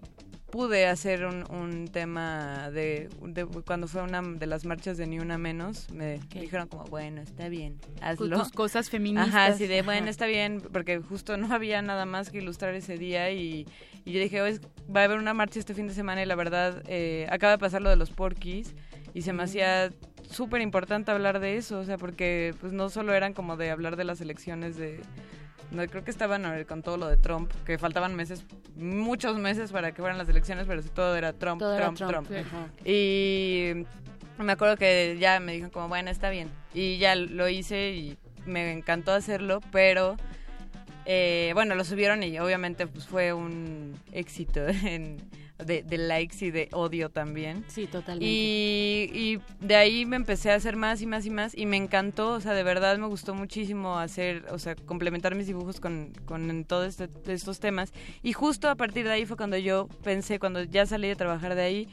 pude 0.51 0.85
hacer 0.87 1.25
un, 1.25 1.43
un 1.49 1.87
tema 1.87 2.69
de, 2.71 3.09
de- 3.23 3.45
cuando 3.45 3.87
fue 3.87 4.01
una 4.03 4.21
de 4.21 4.45
las 4.45 4.65
marchas 4.65 4.97
de 4.97 5.07
Ni 5.07 5.19
Una 5.19 5.37
Menos, 5.37 5.89
me 5.91 6.19
dijeron 6.33 6.67
como, 6.67 6.83
bueno, 6.85 7.21
está 7.21 7.49
bien, 7.49 7.79
hazlo. 8.01 8.37
tus 8.39 8.51
cosas 8.51 8.89
feministas. 8.89 9.29
Ajá, 9.29 9.45
así 9.47 9.65
de, 9.67 9.81
bueno, 9.81 10.09
está 10.09 10.25
bien, 10.27 10.61
porque 10.71 10.99
justo 10.99 11.37
no 11.37 11.53
había 11.53 11.81
nada 11.81 12.05
más 12.05 12.29
que 12.29 12.39
ilustrar 12.39 12.75
ese 12.75 12.97
día 12.97 13.31
y, 13.31 13.65
y 14.05 14.11
yo 14.11 14.19
dije, 14.19 14.41
"Oye, 14.41 14.59
va 14.93 15.01
a 15.01 15.03
haber 15.05 15.17
una 15.17 15.33
marcha 15.33 15.59
este 15.59 15.73
fin 15.73 15.87
de 15.87 15.93
semana 15.93 16.21
y 16.21 16.25
la 16.25 16.35
verdad, 16.35 16.83
eh, 16.87 17.27
acaba 17.31 17.51
de 17.53 17.57
pasar 17.57 17.81
lo 17.81 17.89
de 17.89 17.95
los 17.95 18.11
porquis 18.11 18.75
y 19.13 19.21
se 19.23 19.33
me 19.33 19.43
hacía 19.43 19.91
súper 20.29 20.61
importante 20.61 21.11
hablar 21.11 21.39
de 21.39 21.57
eso, 21.57 21.79
o 21.79 21.83
sea, 21.83 21.97
porque 21.97 22.53
pues 22.61 22.71
no 22.73 22.89
solo 22.89 23.13
eran 23.13 23.33
como 23.33 23.57
de 23.57 23.69
hablar 23.71 23.95
de 23.95 24.03
las 24.03 24.21
elecciones 24.21 24.77
de... 24.77 24.99
No, 25.69 25.85
creo 25.87 26.03
que 26.03 26.11
estaban 26.11 26.63
con 26.65 26.81
todo 26.83 26.97
lo 26.97 27.07
de 27.07 27.17
Trump, 27.17 27.51
que 27.65 27.77
faltaban 27.77 28.15
meses, 28.15 28.43
muchos 28.75 29.37
meses 29.37 29.71
para 29.71 29.93
que 29.93 30.01
fueran 30.01 30.17
las 30.17 30.27
elecciones, 30.27 30.65
pero 30.67 30.81
todo 30.83 31.15
era 31.15 31.31
Trump, 31.33 31.59
Todo 31.59 31.75
era 31.75 31.85
Trump, 31.93 31.97
Trump, 31.97 32.27
Trump. 32.27 32.27
Y 32.85 33.85
me 34.37 34.51
acuerdo 34.51 34.75
que 34.77 35.17
ya 35.19 35.39
me 35.39 35.51
dijeron 35.53 35.71
como, 35.71 35.87
bueno, 35.87 36.09
está 36.09 36.29
bien. 36.29 36.49
Y 36.73 36.97
ya 36.97 37.15
lo 37.15 37.47
hice 37.47 37.91
y 37.91 38.17
me 38.45 38.71
encantó 38.73 39.11
hacerlo, 39.13 39.61
pero 39.71 40.17
eh, 41.05 41.51
bueno, 41.53 41.75
lo 41.75 41.83
subieron 41.83 42.21
y 42.23 42.37
obviamente 42.39 42.87
pues 42.87 43.05
fue 43.07 43.33
un 43.33 43.93
éxito 44.11 44.67
en- 44.67 45.17
de, 45.65 45.83
de 45.83 45.97
likes 45.97 46.45
y 46.45 46.51
de 46.51 46.69
odio 46.71 47.09
también. 47.09 47.63
Sí, 47.67 47.87
totalmente. 47.87 48.25
Y, 48.25 49.09
y 49.13 49.39
de 49.65 49.75
ahí 49.75 50.05
me 50.05 50.15
empecé 50.15 50.51
a 50.51 50.55
hacer 50.55 50.75
más 50.75 51.01
y 51.01 51.05
más 51.05 51.25
y 51.25 51.29
más 51.29 51.57
y 51.57 51.65
me 51.65 51.77
encantó, 51.77 52.29
o 52.33 52.39
sea, 52.41 52.53
de 52.53 52.63
verdad 52.63 52.97
me 52.97 53.07
gustó 53.07 53.33
muchísimo 53.35 53.97
hacer, 53.99 54.45
o 54.51 54.59
sea, 54.59 54.75
complementar 54.75 55.35
mis 55.35 55.47
dibujos 55.47 55.79
con, 55.79 56.13
con 56.25 56.63
todos 56.65 56.99
este- 56.99 57.33
estos 57.33 57.59
temas. 57.59 57.93
Y 58.23 58.33
justo 58.33 58.69
a 58.69 58.75
partir 58.75 59.05
de 59.05 59.11
ahí 59.11 59.25
fue 59.25 59.37
cuando 59.37 59.57
yo 59.57 59.87
pensé, 60.03 60.39
cuando 60.39 60.63
ya 60.63 60.85
salí 60.85 61.07
de 61.07 61.15
trabajar 61.15 61.55
de 61.55 61.61
ahí, 61.61 61.87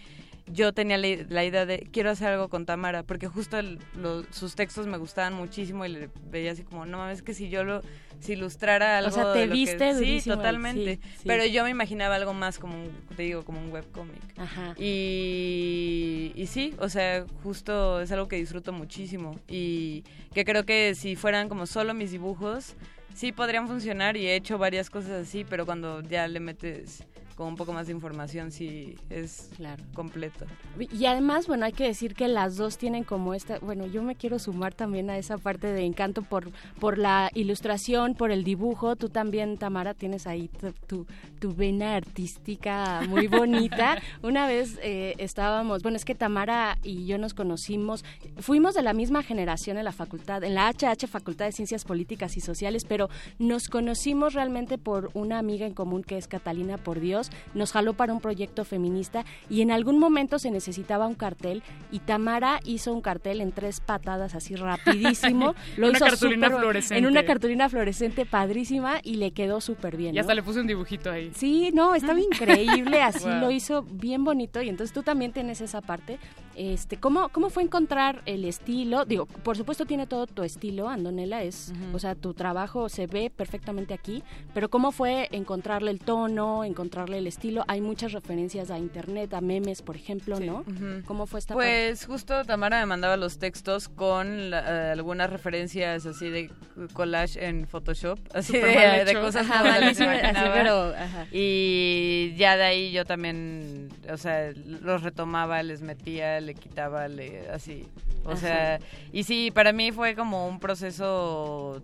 yo 0.51 0.73
tenía 0.73 0.97
la, 0.97 1.09
la 1.28 1.45
idea 1.45 1.66
de 1.66 1.81
quiero 1.93 2.09
hacer 2.11 2.28
algo 2.28 2.49
con 2.49 2.65
Tamara, 2.65 3.03
porque 3.03 3.28
justo 3.28 3.59
el- 3.59 3.78
lo- 3.95 4.24
sus 4.32 4.55
textos 4.55 4.86
me 4.86 4.97
gustaban 4.97 5.35
muchísimo 5.35 5.85
y 5.85 5.90
le 5.90 6.11
veía 6.31 6.53
así 6.53 6.62
como, 6.62 6.86
no 6.86 6.97
mames, 6.99 7.20
que 7.23 7.35
si 7.35 7.51
yo 7.51 7.65
lo, 7.65 7.82
si 8.20 8.32
ilustrara 8.32 8.99
algo... 8.99 9.11
O 9.11 9.12
sea, 9.12 9.32
te 9.32 9.40
de 9.40 9.47
lo 9.47 9.53
que- 9.53 9.59
viste 9.59 9.93
Sí, 9.93 9.99
durísimo 9.99 10.36
totalmente. 10.36 10.97
sí, 11.03 11.11
sí. 11.19 11.24
Pero 11.27 11.45
yo 11.47 11.65
me 11.65 11.70
imaginaba 11.70 12.15
algo 12.16 12.35
más 12.35 12.59
como, 12.59 12.74
un, 12.77 12.90
te 13.16 13.23
digo, 13.23 13.45
como 13.45 13.61
un 13.61 13.70
webcómic. 13.70 14.20
Ajá. 14.36 14.74
Y, 14.78 16.32
y 16.35 16.47
sí, 16.47 16.74
o 16.78 16.89
sea, 16.89 17.24
justo 17.43 18.01
es 18.01 18.11
algo 18.12 18.28
que 18.28 18.36
disfruto 18.36 18.73
muchísimo 18.73 19.39
y 19.49 20.05
que 20.35 20.45
creo 20.45 20.65
que 20.65 20.95
si 20.95 21.16
fueran 21.16 21.49
como 21.49 21.66
solo 21.66 21.95
mis 21.95 22.11
dibujos, 22.11 22.74
sí 23.15 23.32
podrían 23.32 23.66
funcionar 23.69 24.16
y 24.16 24.27
he 24.27 24.35
hecho 24.36 24.59
varias 24.59 24.90
cosas 24.90 25.12
así, 25.27 25.45
pero 25.49 25.65
cuando 25.66 26.01
ya 26.03 26.27
le 26.28 26.40
metes 26.40 27.05
como 27.39 27.51
un 27.51 27.56
poco 27.56 27.73
más 27.73 27.86
de 27.86 27.93
información, 27.93 28.51
sí 28.51 28.97
es 29.10 29.48
completo. 29.94 30.44
Y 30.77 31.06
además, 31.06 31.47
bueno, 31.47 31.66
hay 31.66 31.73
que 31.73 31.85
decir 31.85 32.16
que 32.16 32.27
las 32.27 32.56
dos 32.56 32.78
tienen 32.78 33.05
como 33.05 33.32
esta, 33.32 33.60
bueno, 33.60 33.86
yo 33.86 34.02
me 34.02 34.16
quiero 34.16 34.40
sumar 34.40 34.74
también 34.74 35.09
a 35.09 35.16
esa 35.19 35.39
parte 35.39 35.69
de 35.69 35.85
encanto 35.85 36.23
por, 36.23 36.51
por 36.81 36.98
la 36.98 37.31
ilustración, 37.35 38.16
por 38.16 38.32
el 38.32 38.43
dibujo. 38.43 38.97
Tú 38.97 39.09
también, 39.09 39.56
Tamara, 39.56 39.94
tienes 39.94 40.27
ahí 40.27 40.48
tu, 40.48 40.73
tu, 40.89 41.06
tu 41.39 41.55
vena 41.55 41.94
artística 41.94 43.02
muy 43.09 43.27
bonita. 43.28 44.02
Una 44.20 44.48
vez 44.48 44.77
eh, 44.82 45.15
estábamos, 45.19 45.85
bueno, 45.85 45.94
es 45.97 46.05
que 46.05 46.16
Tamara 46.16 46.77
y 46.82 47.06
yo 47.06 47.19
nos 47.19 47.35
conocimos, 47.35 48.05
fuimos 48.39 48.74
de 48.74 48.82
la 48.82 48.94
misma 48.94 49.23
generación 49.23 49.78
en 49.78 49.85
la 49.85 49.93
facultad, 49.93 50.43
en 50.43 50.56
la 50.56 50.69
HH 50.73 51.06
Facultad 51.06 51.44
de 51.44 51.52
Ciencias 51.52 51.85
Políticas 51.85 52.36
y 52.36 52.40
Sociales, 52.40 52.85
pero 52.85 53.09
nos 53.39 53.69
conocimos 53.69 54.35
realmente 54.35 54.77
por 54.77 55.12
una 55.15 55.39
amiga 55.39 55.66
en 55.66 55.74
común 55.74 56.02
que 56.02 56.19
es 56.19 56.27
Catalina 56.27 56.78
Por 56.78 56.98
Dios, 56.98 57.27
nos 57.55 57.72
jaló 57.72 57.94
para 57.94 58.12
un 58.12 58.20
proyecto 58.20 58.64
feminista 58.64 59.24
y 59.48 59.62
en 59.62 59.70
algún 59.70 59.98
momento 59.98 60.38
se 60.38 60.50
necesitaba 60.50 61.06
un 61.06 61.14
cartel 61.14 61.62
y 61.90 62.00
Tamara 62.00 62.60
hizo 62.64 62.92
un 62.92 63.00
cartel 63.00 63.40
en 63.40 63.52
tres 63.52 63.80
patadas 63.80 64.34
así 64.34 64.55
rapidísimo. 64.56 65.55
Lo 65.76 65.88
Una 65.88 65.98
hizo 65.98 66.06
cartulina 66.06 66.50
fluorescente. 66.50 66.98
En 66.98 67.06
una 67.06 67.24
cartulina 67.24 67.68
fluorescente 67.68 68.26
padrísima 68.26 69.00
y 69.02 69.14
le 69.16 69.32
quedó 69.32 69.60
súper 69.60 69.96
bien. 69.96 70.14
Y 70.14 70.16
¿no? 70.16 70.20
hasta 70.22 70.34
le 70.34 70.42
puse 70.42 70.60
un 70.60 70.66
dibujito 70.66 71.10
ahí. 71.10 71.30
Sí, 71.34 71.70
no, 71.74 71.94
estaba 71.94 72.20
increíble, 72.32 73.02
así 73.02 73.24
Wow. 73.28 73.40
lo 73.40 73.50
hizo 73.50 73.82
bien 73.82 74.24
bonito 74.24 74.62
y 74.62 74.68
entonces 74.68 74.94
tú 74.94 75.02
también 75.02 75.32
tienes 75.32 75.60
esa 75.60 75.80
parte. 75.80 76.18
Este, 76.59 76.97
¿cómo, 76.98 77.28
¿Cómo 77.28 77.51
fue 77.51 77.62
encontrar 77.62 78.22
el 78.26 78.44
estilo? 78.44 79.05
Digo, 79.05 79.26
por 79.26 79.56
supuesto 79.56 79.86
tiene 79.86 80.09
todo 80.09 80.26
tu 80.26 80.43
estilo, 80.43 80.89
Andonela, 80.89 81.44
es, 81.44 81.72
o 81.94 82.01
sea, 82.01 82.16
tu 82.16 82.35
trabajo 82.35 82.89
se 82.89 83.06
ve 83.06 83.30
perfectamente 83.30 83.94
aquí, 83.94 84.24
pero 84.55 84.68
¿cómo 84.68 84.90
fue 84.90 85.28
encontrarle 85.30 85.93
el 85.93 86.01
tono, 86.01 86.64
encontrarle 86.64 87.18
el 87.18 87.28
estilo? 87.28 87.64
Hay 87.68 87.80
muchas 87.80 88.10
referencias 88.10 88.72
a 88.72 88.78
internet, 88.78 89.32
a 89.35 89.40
memes, 89.40 89.82
por 89.82 89.94
ejemplo, 89.94 90.40
¿no? 90.40 90.64
¿Cómo 91.06 91.26
fue 91.26 91.39
esta 91.39 91.55
parte? 91.55 91.68
Pues 91.90 92.06
justo 92.06 92.44
Tamara 92.44 92.80
me 92.80 92.86
mandaba 92.86 93.16
los 93.16 93.39
textos 93.39 93.89
con 93.89 94.51
la- 94.51 94.89
eh, 94.89 94.90
algunas 94.93 95.30
referencias 95.30 96.06
así 96.06 96.28
de 96.28 96.51
collage 96.93 97.44
en 97.47 97.68
Photoshop, 97.68 98.18
así 98.35 98.55
de, 98.55 99.14
cosas 99.20 99.48
Ajá, 99.48 99.52
que 99.52 99.59
no 99.59 99.64
me 99.64 99.70
las 99.70 99.80
malísimo, 99.80 100.10
así, 100.10 100.18
imaginaba. 100.18 100.55
pero, 100.55 100.85
ajá. 100.89 101.26
Y 101.32 102.35
ya 102.36 102.56
de 102.56 102.64
ahí 102.64 102.90
yo 102.90 103.05
también, 103.05 103.90
o 104.12 104.16
sea, 104.16 104.51
los 104.82 105.02
retomaba, 105.05 105.62
les 105.62 105.82
metía, 105.82 106.40
le 106.48 106.54
quitaba, 106.54 107.06
le, 107.08 107.48
así. 107.50 107.86
O 108.24 108.30
Ajá. 108.30 108.40
sea, 108.40 108.78
y 109.12 109.24
sí, 109.24 109.50
para 109.52 109.72
mí 109.72 109.92
fue 109.92 110.14
como 110.14 110.48
un 110.48 110.58
proceso 110.58 111.82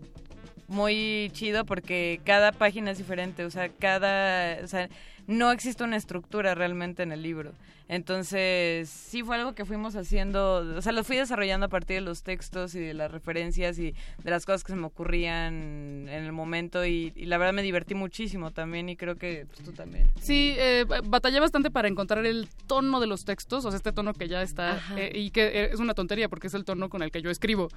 muy 0.69 1.31
chido 1.33 1.65
porque 1.65 2.21
cada 2.25 2.51
página 2.53 2.91
es 2.91 2.99
diferente, 2.99 3.45
o 3.45 3.51
sea, 3.51 3.69
cada, 3.69 4.63
o 4.65 4.67
sea, 4.67 4.89
no 5.27 5.53
existe 5.53 5.85
una 5.85 5.97
estructura 5.97 6.55
realmente 6.55 7.03
en 7.03 7.13
el 7.13 7.23
libro. 7.23 7.53
Entonces, 7.89 8.89
sí 8.89 9.23
fue 9.23 9.37
algo 9.37 9.55
que 9.55 9.65
fuimos 9.65 9.97
haciendo, 9.97 10.57
o 10.77 10.81
sea, 10.83 10.93
lo 10.93 11.05
fui 11.05 11.17
desarrollando 11.17 11.67
a 11.67 11.69
partir 11.69 11.97
de 11.97 12.01
los 12.01 12.23
textos 12.23 12.75
y 12.75 12.81
de 12.81 12.95
las 12.95 13.11
referencias 13.11 13.79
y 13.79 13.93
de 14.23 14.31
las 14.31 14.47
cosas 14.47 14.63
que 14.65 14.73
se 14.73 14.77
me 14.77 14.87
ocurrían 14.87 15.55
en 16.09 16.25
el 16.25 16.33
momento 16.33 16.85
y, 16.87 17.13
y 17.17 17.27
la 17.27 17.39
verdad 17.39 17.53
me 17.55 17.63
divertí 17.63 17.95
muchísimo 17.95 18.51
también 18.53 18.89
y 18.89 18.97
creo 18.97 19.17
que 19.17 19.47
pues, 19.47 19.63
tú 19.65 19.73
también. 19.73 20.09
Sí, 20.21 20.55
eh, 20.57 20.85
ba- 20.89 21.01
batallé 21.05 21.41
bastante 21.41 21.71
para 21.71 21.89
encontrar 21.89 22.25
el 22.25 22.49
tono 22.67 23.01
de 23.01 23.07
los 23.07 23.25
textos, 23.25 23.65
o 23.65 23.71
sea, 23.71 23.77
este 23.77 23.93
tono 23.93 24.13
que 24.15 24.29
ya 24.29 24.43
está, 24.43 24.81
eh, 24.97 25.13
y 25.15 25.31
que 25.31 25.47
eh, 25.47 25.71
es 25.73 25.81
una 25.81 25.95
tontería 25.95 26.29
porque 26.29 26.47
es 26.47 26.55
el 26.55 26.65
tono 26.65 26.89
con 26.89 27.03
el 27.03 27.11
que 27.11 27.21
yo 27.23 27.31
escribo 27.31 27.69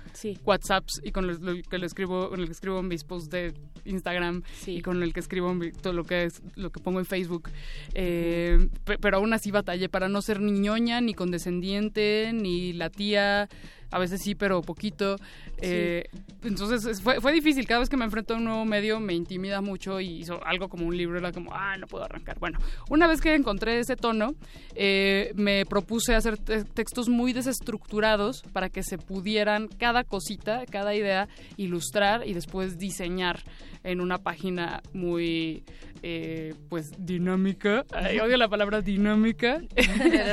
WhatsApps 0.46 1.02
y 1.04 1.12
con 1.12 1.30
el, 1.30 1.64
que 1.70 1.78
lo 1.80 1.86
escribo, 1.86 2.30
con 2.30 2.40
el 2.40 2.46
que 2.46 2.52
escribo 2.52 2.84
mis 2.84 3.04
posts 3.04 3.30
de 3.30 3.54
Instagram 3.86 4.44
y 4.78 4.82
con 4.82 5.02
el 5.04 5.14
que 5.14 5.20
escribo 5.20 5.54
todo 5.82 5.94
lo 5.94 6.04
que 6.04 6.26
es 6.26 6.42
lo 6.56 6.70
que 6.70 6.80
pongo 6.80 7.00
en 7.00 7.06
Facebook. 7.06 7.50
Eh, 7.94 8.68
pe- 8.84 8.98
pero 9.00 9.18
aún 9.18 9.34
así 9.34 9.52
batallé 9.52 9.90
para 9.90 9.97
no 10.07 10.22
ser 10.22 10.40
ni 10.40 10.52
ñoña, 10.60 11.02
ni 11.02 11.14
condescendiente, 11.14 12.32
ni 12.34 12.74
la 12.74 12.90
tía. 12.90 13.49
A 13.90 13.99
veces 13.99 14.22
sí, 14.22 14.36
pero 14.36 14.61
poquito. 14.61 15.15
Eh, 15.61 16.03
Entonces 16.44 16.86
es- 16.86 17.02
fue, 17.02 17.22
fue 17.22 17.32
difícil. 17.32 17.65
Cada 17.65 17.80
vez 17.80 17.88
que 17.90 17.95
me 17.98 18.03
enfrento 18.03 18.34
a 18.34 18.38
un 18.38 18.44
nuevo 18.44 18.65
medio 18.65 18.99
me 18.99 19.14
intimida 19.14 19.61
mucho 19.61 19.99
y 20.02 20.07
hizo 20.19 20.45
algo 20.45 20.68
como 20.68 20.86
un 20.86 20.95
libro. 20.98 21.18
Era 21.18 21.32
como, 21.32 21.53
ah, 21.53 21.78
no 21.78 21.88
puedo 21.88 22.03
arrancar. 22.03 22.38
Bueno, 22.38 22.60
una 22.90 23.07
vez 23.07 23.22
que 23.22 23.34
encontré 23.34 23.80
ese 23.80 23.95
tono, 23.95 24.36
eh, 24.76 25.32
me 25.36 25.65
propuse 25.65 26.15
hacer 26.15 26.38
te- 26.38 26.65
textos 26.65 27.07
muy 27.07 27.32
desestructurados 27.34 28.44
para 28.53 28.68
que 28.69 28.84
se 28.84 28.98
pudieran 28.98 29.68
cada 29.69 30.03
cosita, 30.03 30.65
cada 30.69 30.94
idea, 30.94 31.30
ilustrar 31.56 32.28
y 32.28 32.34
después 32.34 32.78
diseñar 32.78 33.41
en 33.84 34.02
una 34.02 34.18
página 34.18 34.82
muy, 34.94 35.64
eh, 36.03 36.53
pues, 36.69 36.91
dinámica. 36.98 37.86
Ay, 37.94 38.19
odio 38.19 38.38
la 38.38 38.48
palabra 38.48 38.82
dinámica. 38.82 39.61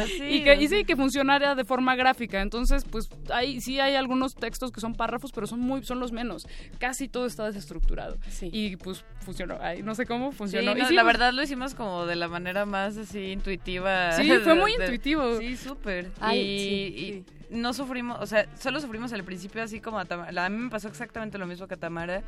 Sí, 0.07 0.23
y, 0.29 0.45
que, 0.45 0.55
y 0.57 0.69
sí, 0.69 0.85
que 0.85 0.97
funcionara 0.97 1.55
de 1.55 1.65
forma 1.65 1.97
gráfica. 1.97 2.41
Entonces, 2.41 2.85
pues, 2.85 3.09
hay, 3.31 3.61
sí 3.61 3.81
hay 3.81 3.95
algunos 3.95 4.35
textos 4.35 4.73
que 4.73 4.81
son 4.81 4.95
párrafos, 4.95 5.33
pero 5.33 5.47
son 5.47 5.61
muy 5.61 5.85
son 5.85 6.01
los 6.01 6.13
menos. 6.13 6.47
Casi 6.79 7.09
todo 7.09 7.27
está 7.27 7.47
desestructurado. 7.47 8.19
Y, 8.43 8.77
pues, 8.77 9.05
funcionó. 9.21 9.59
Ay, 9.61 9.83
no 9.83 9.95
sé 9.95 10.07
cómo 10.07 10.33
funcionó. 10.33 10.75
Sí, 10.75 10.81
Y 10.83 10.85
sí, 10.87 10.95
la 10.95 11.03
verdad 11.03 11.33
lo 11.33 11.43
hicimos 11.43 11.75
como 11.75 12.07
de 12.07 12.17
la 12.17 12.29
manera 12.29 12.67
más 12.67 12.97
así 12.97 13.33
intuitiva. 13.33 14.13
Sí, 14.13 14.31
fue 14.43 14.55
muy 14.55 14.73
intuitivo. 14.73 15.39
Sí, 15.39 15.57
súper. 15.57 16.11
Y, 16.33 16.35
sí, 16.35 16.95
y 16.97 17.25
no 17.51 17.73
sufrimos, 17.73 18.19
o 18.21 18.27
sea, 18.27 18.47
solo 18.59 18.81
sufrimos 18.81 19.13
al 19.13 19.25
principio 19.25 19.63
así 19.63 19.81
como 19.81 19.99
a 19.99 20.05
Tamara. 20.05 20.45
A 20.47 20.49
mí 20.49 20.57
me 20.59 20.71
pasó 20.71 20.89
exactamente 20.89 21.39
lo 21.39 21.47
mismo 21.47 21.67
que 21.67 21.75
a 21.75 21.77
Tamara. 21.77 22.23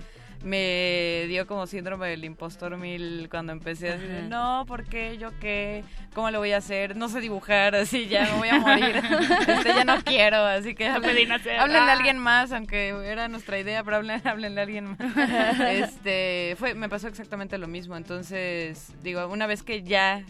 Me 0.45 1.25
dio 1.29 1.47
como 1.47 1.67
síndrome 1.67 2.09
del 2.09 2.25
impostor 2.25 2.77
mil 2.77 3.29
cuando 3.31 3.53
empecé 3.53 3.95
Ajá. 3.95 4.03
no, 4.29 4.65
¿por 4.67 4.85
qué? 4.85 5.17
¿Yo 5.19 5.31
qué? 5.41 5.83
¿Cómo 6.15 6.31
lo 6.31 6.39
voy 6.39 6.53
a 6.53 6.59
hacer? 6.59 6.95
No 6.97 7.09
sé 7.09 7.21
dibujar, 7.21 7.75
así 7.75 8.07
ya 8.07 8.25
me 8.27 8.39
voy 8.39 8.49
a 8.49 8.59
morir. 8.59 8.97
este, 9.49 9.69
ya 9.75 9.85
no 9.85 9.97
quiero, 10.05 10.37
así 10.45 10.75
que 10.75 10.89
háblenle 10.89 11.33
a 11.33 11.87
Ah. 11.89 11.93
alguien 11.93 12.19
más, 12.19 12.53
aunque 12.53 12.89
era 12.91 13.29
nuestra 13.29 13.59
idea, 13.59 13.83
pero 13.83 13.97
háblenle, 13.97 14.29
háblenle 14.29 14.61
a 14.61 14.65
alguien 14.65 14.85
más. 14.99 14.99
este, 15.71 16.55
fue, 16.59 16.75
me 16.75 16.89
pasó 16.89 17.09
exactamente 17.09 17.59
lo 17.59 17.67
mismo. 17.67 17.97
Entonces, 17.97 18.93
digo, 19.03 19.27
una 19.29 19.47
vez 19.47 19.63
que 19.63 19.83
ya, 19.83 20.25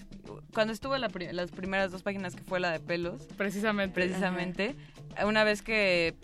cuando 0.54 0.72
estuve 0.72 0.98
la 0.98 1.08
las 1.32 1.50
primeras 1.50 1.90
dos 1.90 2.02
páginas 2.02 2.34
que 2.36 2.42
fue 2.42 2.60
la 2.60 2.70
de 2.70 2.80
pelos, 2.80 3.22
precisamente, 3.36 3.94
precisamente, 3.94 4.74
una 5.24 5.44
vez 5.44 5.62
que 5.62 6.14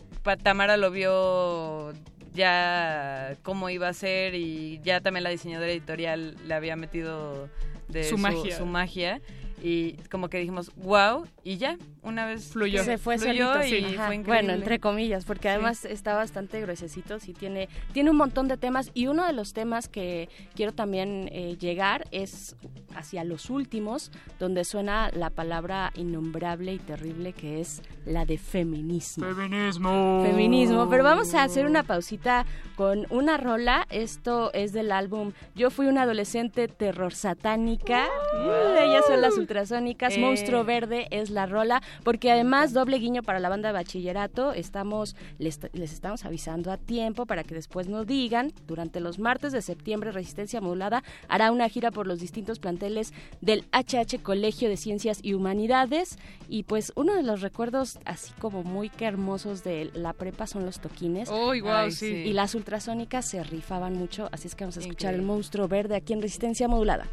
Tamara 0.43 0.77
lo 0.77 0.91
vio 0.91 1.93
ya 2.35 3.37
cómo 3.43 3.69
iba 3.71 3.89
a 3.89 3.93
ser 3.93 4.35
y 4.35 4.81
ya 4.83 5.01
también 5.01 5.25
la 5.25 5.31
diseñadora 5.31 5.71
editorial 5.71 6.37
le 6.47 6.55
había 6.55 6.77
metido 6.77 7.49
de 7.89 8.05
Su 8.05 8.19
magia. 8.19 8.57
su 8.57 8.67
magia, 8.67 9.21
y 9.63 9.95
como 10.11 10.29
que 10.29 10.39
dijimos, 10.39 10.73
wow, 10.77 11.27
y 11.45 11.59
ya, 11.59 11.77
una 12.03 12.27
vez 12.27 12.49
Fluyó. 12.53 12.83
Se 12.85 12.99
fue 12.99 13.19
fluyó 13.19 13.53
solito, 13.55 13.69
sí. 13.69 13.93
y 13.93 13.95
Ajá. 13.95 14.07
fue 14.07 14.17
increíble. 14.17 14.43
Bueno, 14.43 14.53
entre 14.55 14.81
comillas, 14.81 15.25
porque 15.25 15.49
además 15.49 15.85
está 15.85 16.15
bastante 16.15 16.61
gruesecito, 16.61 17.19
sí 17.21 17.33
tiene, 17.33 17.69
tiene 17.93 18.11
un 18.11 18.17
montón 18.17 18.49
de 18.49 18.57
temas 18.57 18.91
y 18.95 19.07
uno 19.07 19.27
de 19.27 19.33
los 19.33 19.53
temas 19.53 19.89
que 19.89 20.29
quiero 20.55 20.73
también 20.73 21.29
eh, 21.33 21.57
llegar 21.59 22.07
es 22.11 22.57
hacia 22.95 23.25
los 23.25 23.49
últimos, 23.51 24.11
donde 24.39 24.65
suena 24.65 25.11
la 25.15 25.31
palabra 25.31 25.93
innombrable 25.95 26.75
y 26.75 26.79
terrible 26.79 27.33
que 27.33 27.61
es 27.61 27.83
la 28.05 28.25
de 28.27 28.37
feminismo. 28.37 29.25
Feminismo. 29.25 30.23
Feminismo, 30.27 30.89
pero 30.91 31.05
vamos 31.05 31.35
a 31.35 31.43
hacer 31.45 31.67
una 31.67 31.85
pausita 31.85 32.45
con 32.77 33.07
una 33.11 33.37
rola, 33.37 33.87
esto 33.91 34.53
es 34.55 34.73
del 34.73 34.91
álbum 34.93 35.33
Yo 35.55 35.71
fui 35.71 35.87
una 35.87 36.03
adolescente 36.03 36.69
terror 36.69 37.15
satánica, 37.15 38.07
Uh, 38.35 38.77
ellas 38.83 39.05
son 39.07 39.21
las 39.21 39.37
ultrasónicas, 39.37 40.15
Eh. 40.15 40.19
Monstruo 40.19 40.65
Verde 40.65 41.07
es 41.11 41.31
la 41.31 41.47
rola, 41.47 41.83
porque 42.05 42.31
además 42.31 42.73
doble 42.73 42.99
guiño 42.99 43.23
para 43.23 43.41
la 43.41 43.49
banda 43.49 43.69
de 43.69 43.75
bachillerato, 43.75 44.53
estamos 44.53 45.17
les, 45.39 45.61
les 45.73 45.93
estamos 45.93 46.25
avisando 46.25 46.71
a 46.71 46.77
tiempo 46.77 47.27
para 47.27 47.45
que 47.45 47.55
después 47.55 47.89
no 47.89 48.05
digan, 48.05 48.53
durante 48.67 49.01
los 49.01 49.19
martes 49.19 49.53
de 49.53 49.63
septiembre 49.63 50.13
Resistencia 50.13 50.61
Modulada 50.61 51.03
hará 51.29 51.51
una 51.51 51.69
gira 51.69 51.91
por 51.91 52.07
los 52.07 52.21
distintos 52.21 52.59
planteles 52.59 53.13
del 53.41 53.65
HH 53.73 54.23
Colegio 54.23 54.69
de 54.69 54.77
Ciencias 54.77 55.21
y 55.23 55.35
Humanidades 55.35 56.19
y 56.49 56.65
pues 56.65 56.93
uno 56.97 57.15
de 57.15 57.23
los 57.23 57.41
recuerdos 57.41 57.99
así 58.05 58.33
como 58.39 58.63
muy 58.63 58.89
que 58.89 59.07
hermosos 59.07 59.65
de 59.65 59.91
la 59.95 60.13
prepa 60.13 60.47
son 60.47 60.65
los 60.65 60.81
toquines. 60.81 61.31
Uy, 61.31 61.61
guau, 61.61 61.85
Ay, 61.87 61.93
sí. 61.93 62.07
Y 62.07 62.33
las 62.33 62.55
ultrasónicas 62.55 63.25
se 63.25 63.43
rifaban 63.43 63.95
mucho, 63.95 64.29
así 64.33 64.49
es 64.49 64.55
que 64.55 64.65
vamos 64.65 64.77
a 64.77 64.81
escuchar 64.81 65.15
el 65.15 65.23
monstruo 65.23 65.69
verde 65.69 65.97
aquí 65.97 66.13
en 66.13 66.23
Resistencia 66.23 66.69
Modulada. 66.69 67.07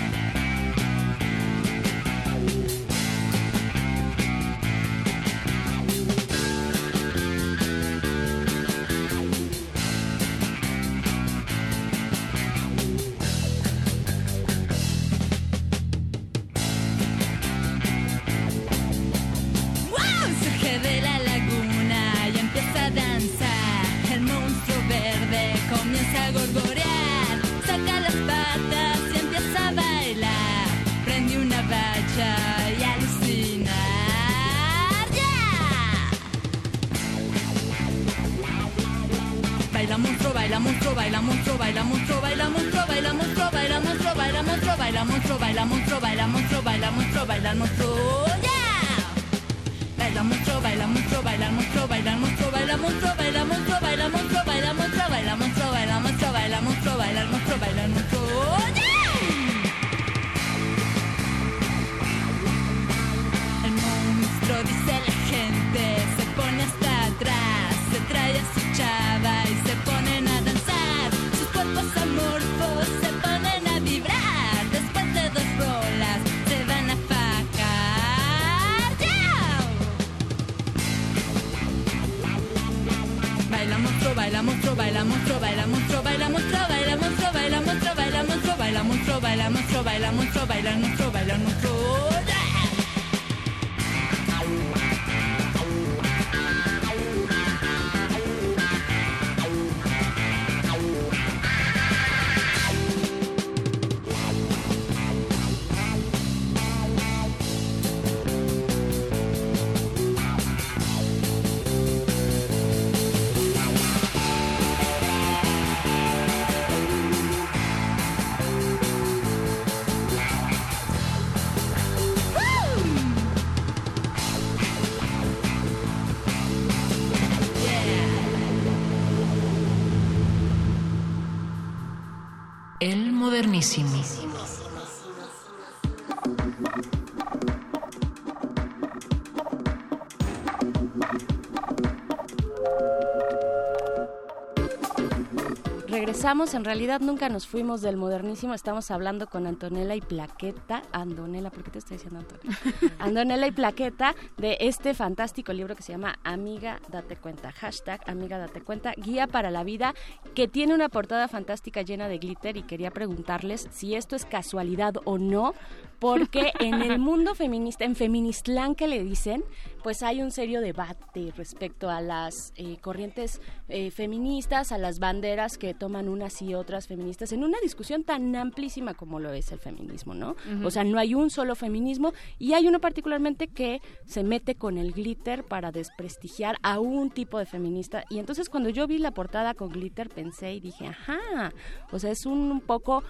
Regresamos, 146.13 146.53
en 146.53 146.67
realidad 146.67 147.01
nunca 147.01 147.31
nos 147.31 147.47
fuimos 147.47 147.81
del 147.81 147.97
modernísimo, 147.97 148.53
estamos 148.53 148.91
hablando 148.91 149.29
con 149.29 149.47
Antonella 149.47 149.95
y 149.95 150.03
Plaqueta, 150.03 150.83
Andonela, 150.93 151.49
¿por 151.49 151.65
qué 151.65 151.71
te 151.71 151.79
estoy 151.79 151.97
diciendo 151.97 152.21
Antonella? 152.21 152.59
Andonela 152.99 153.47
y 153.47 153.51
Plaqueta 153.51 154.15
de 154.37 154.59
este 154.61 154.93
fantástico 154.93 155.55
libro 155.55 155.75
que 155.75 155.83
se 155.83 155.93
llama 155.93 156.19
Amiga 156.23 156.83
Date 156.91 157.17
Cuenta, 157.17 157.51
hashtag 157.51 158.03
Amiga 158.07 158.37
Date 158.37 158.61
Cuenta, 158.61 158.93
guía 158.99 159.27
para 159.27 159.51
la 159.51 159.65
vida, 159.65 159.95
que 160.35 160.49
tiene 160.49 160.75
una 160.75 160.91
portada 160.91 161.29
fantástica 161.29 161.81
llena 161.81 162.09
de 162.09 162.19
glitter 162.19 162.59
y 162.59 162.63
quería 162.65 162.91
preguntarles 162.91 163.67
si 163.71 163.95
esto 163.95 164.15
es 164.15 164.27
casualidad 164.27 164.93
o 165.07 165.17
no, 165.17 165.55
porque 165.99 166.53
en 166.61 166.83
el 166.83 166.99
mundo 166.99 167.35
feminista, 167.35 167.87
en 167.87 167.97
Feministlán 167.97 168.75
que 168.75 168.87
le 168.87 169.03
dicen, 169.03 169.45
pues 169.83 170.03
hay 170.03 170.21
un 170.21 170.31
serio 170.31 170.61
debate 170.61 171.33
respecto 171.39 171.89
a 171.89 172.03
las 172.03 172.53
eh, 172.57 172.77
corrientes 172.83 173.41
eh, 173.75 173.91
feministas, 173.91 174.71
a 174.71 174.77
las 174.77 174.99
banderas 174.99 175.57
que 175.57 175.73
toman 175.73 176.09
unas 176.09 176.43
y 176.43 176.55
otras 176.55 176.87
feministas, 176.87 177.33
en 177.33 177.43
una 177.43 177.59
discusión 177.63 178.05
tan 178.05 178.37
amplísima 178.37 178.93
como 178.93 179.19
lo 179.19 179.33
es 179.33 179.51
el 179.51 179.59
feminismo, 179.59 180.15
¿no? 180.15 180.37
O 180.63 180.71
sea, 180.71 180.85
no 180.85 180.99
hay 180.99 181.15
un 181.15 181.31
solo 181.31 181.55
feminismo 181.55 182.13
y 182.39 182.53
hay 182.53 182.69
uno 182.69 182.81
particularmente 182.81 183.49
que 183.49 183.81
se 184.05 184.25
mete 184.25 184.57
con 184.57 184.77
el 184.77 184.93
glitter 184.93 185.45
para 185.45 185.73
desprestigiar 185.73 186.59
a 186.63 186.81
un 186.81 187.11
tipo 187.11 187.39
de 187.39 187.47
feminista. 187.47 188.05
Y 188.11 188.19
entonces 188.19 188.51
cuando 188.51 188.69
yo 188.69 188.87
vi 188.87 188.99
la 188.99 189.13
portada 189.13 189.55
con 189.55 189.71
glitter 189.71 190.11
pensé 190.11 190.53
y 190.53 190.61
dije, 190.61 190.89
ajá, 190.89 191.53
o 191.91 191.99
sea, 191.99 192.11
es 192.11 192.27
un, 192.27 192.53
un 192.53 192.61
poco 192.61 193.03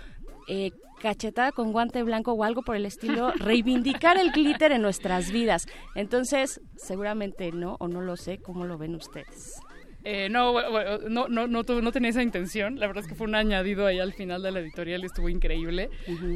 eh, 0.46 0.70
cachetada 1.00 1.50
con 1.50 1.72
guante 1.72 2.02
blanco 2.04 2.32
o 2.32 2.44
algo 2.44 2.62
por 2.62 2.76
el 2.76 2.86
estilo, 2.86 3.32
reivindicar 3.36 4.18
el 4.18 4.30
glitter 4.30 4.70
en 4.70 4.82
nuestras 4.82 5.32
vidas. 5.32 5.66
Entonces, 5.96 6.60
seguramente 6.76 7.50
no, 7.50 7.76
o 7.80 7.88
no 7.88 8.00
lo 8.00 8.16
sé, 8.16 8.38
¿cómo 8.38 8.64
lo 8.64 8.78
ven 8.78 8.94
ustedes? 8.94 9.60
Eh, 10.04 10.28
no, 10.30 10.52
bueno, 10.52 10.98
no, 11.08 11.28
no, 11.28 11.46
no, 11.46 11.62
no 11.62 11.92
tenía 11.92 12.10
esa 12.10 12.22
intención. 12.22 12.80
La 12.80 12.86
verdad 12.86 13.02
es 13.04 13.08
que 13.08 13.14
fue 13.14 13.26
un 13.26 13.34
añadido 13.34 13.86
ahí 13.86 14.00
al 14.00 14.12
final 14.12 14.42
de 14.42 14.50
la 14.50 14.60
editorial 14.60 15.02
y 15.02 15.06
estuvo 15.06 15.28
increíble. 15.28 15.90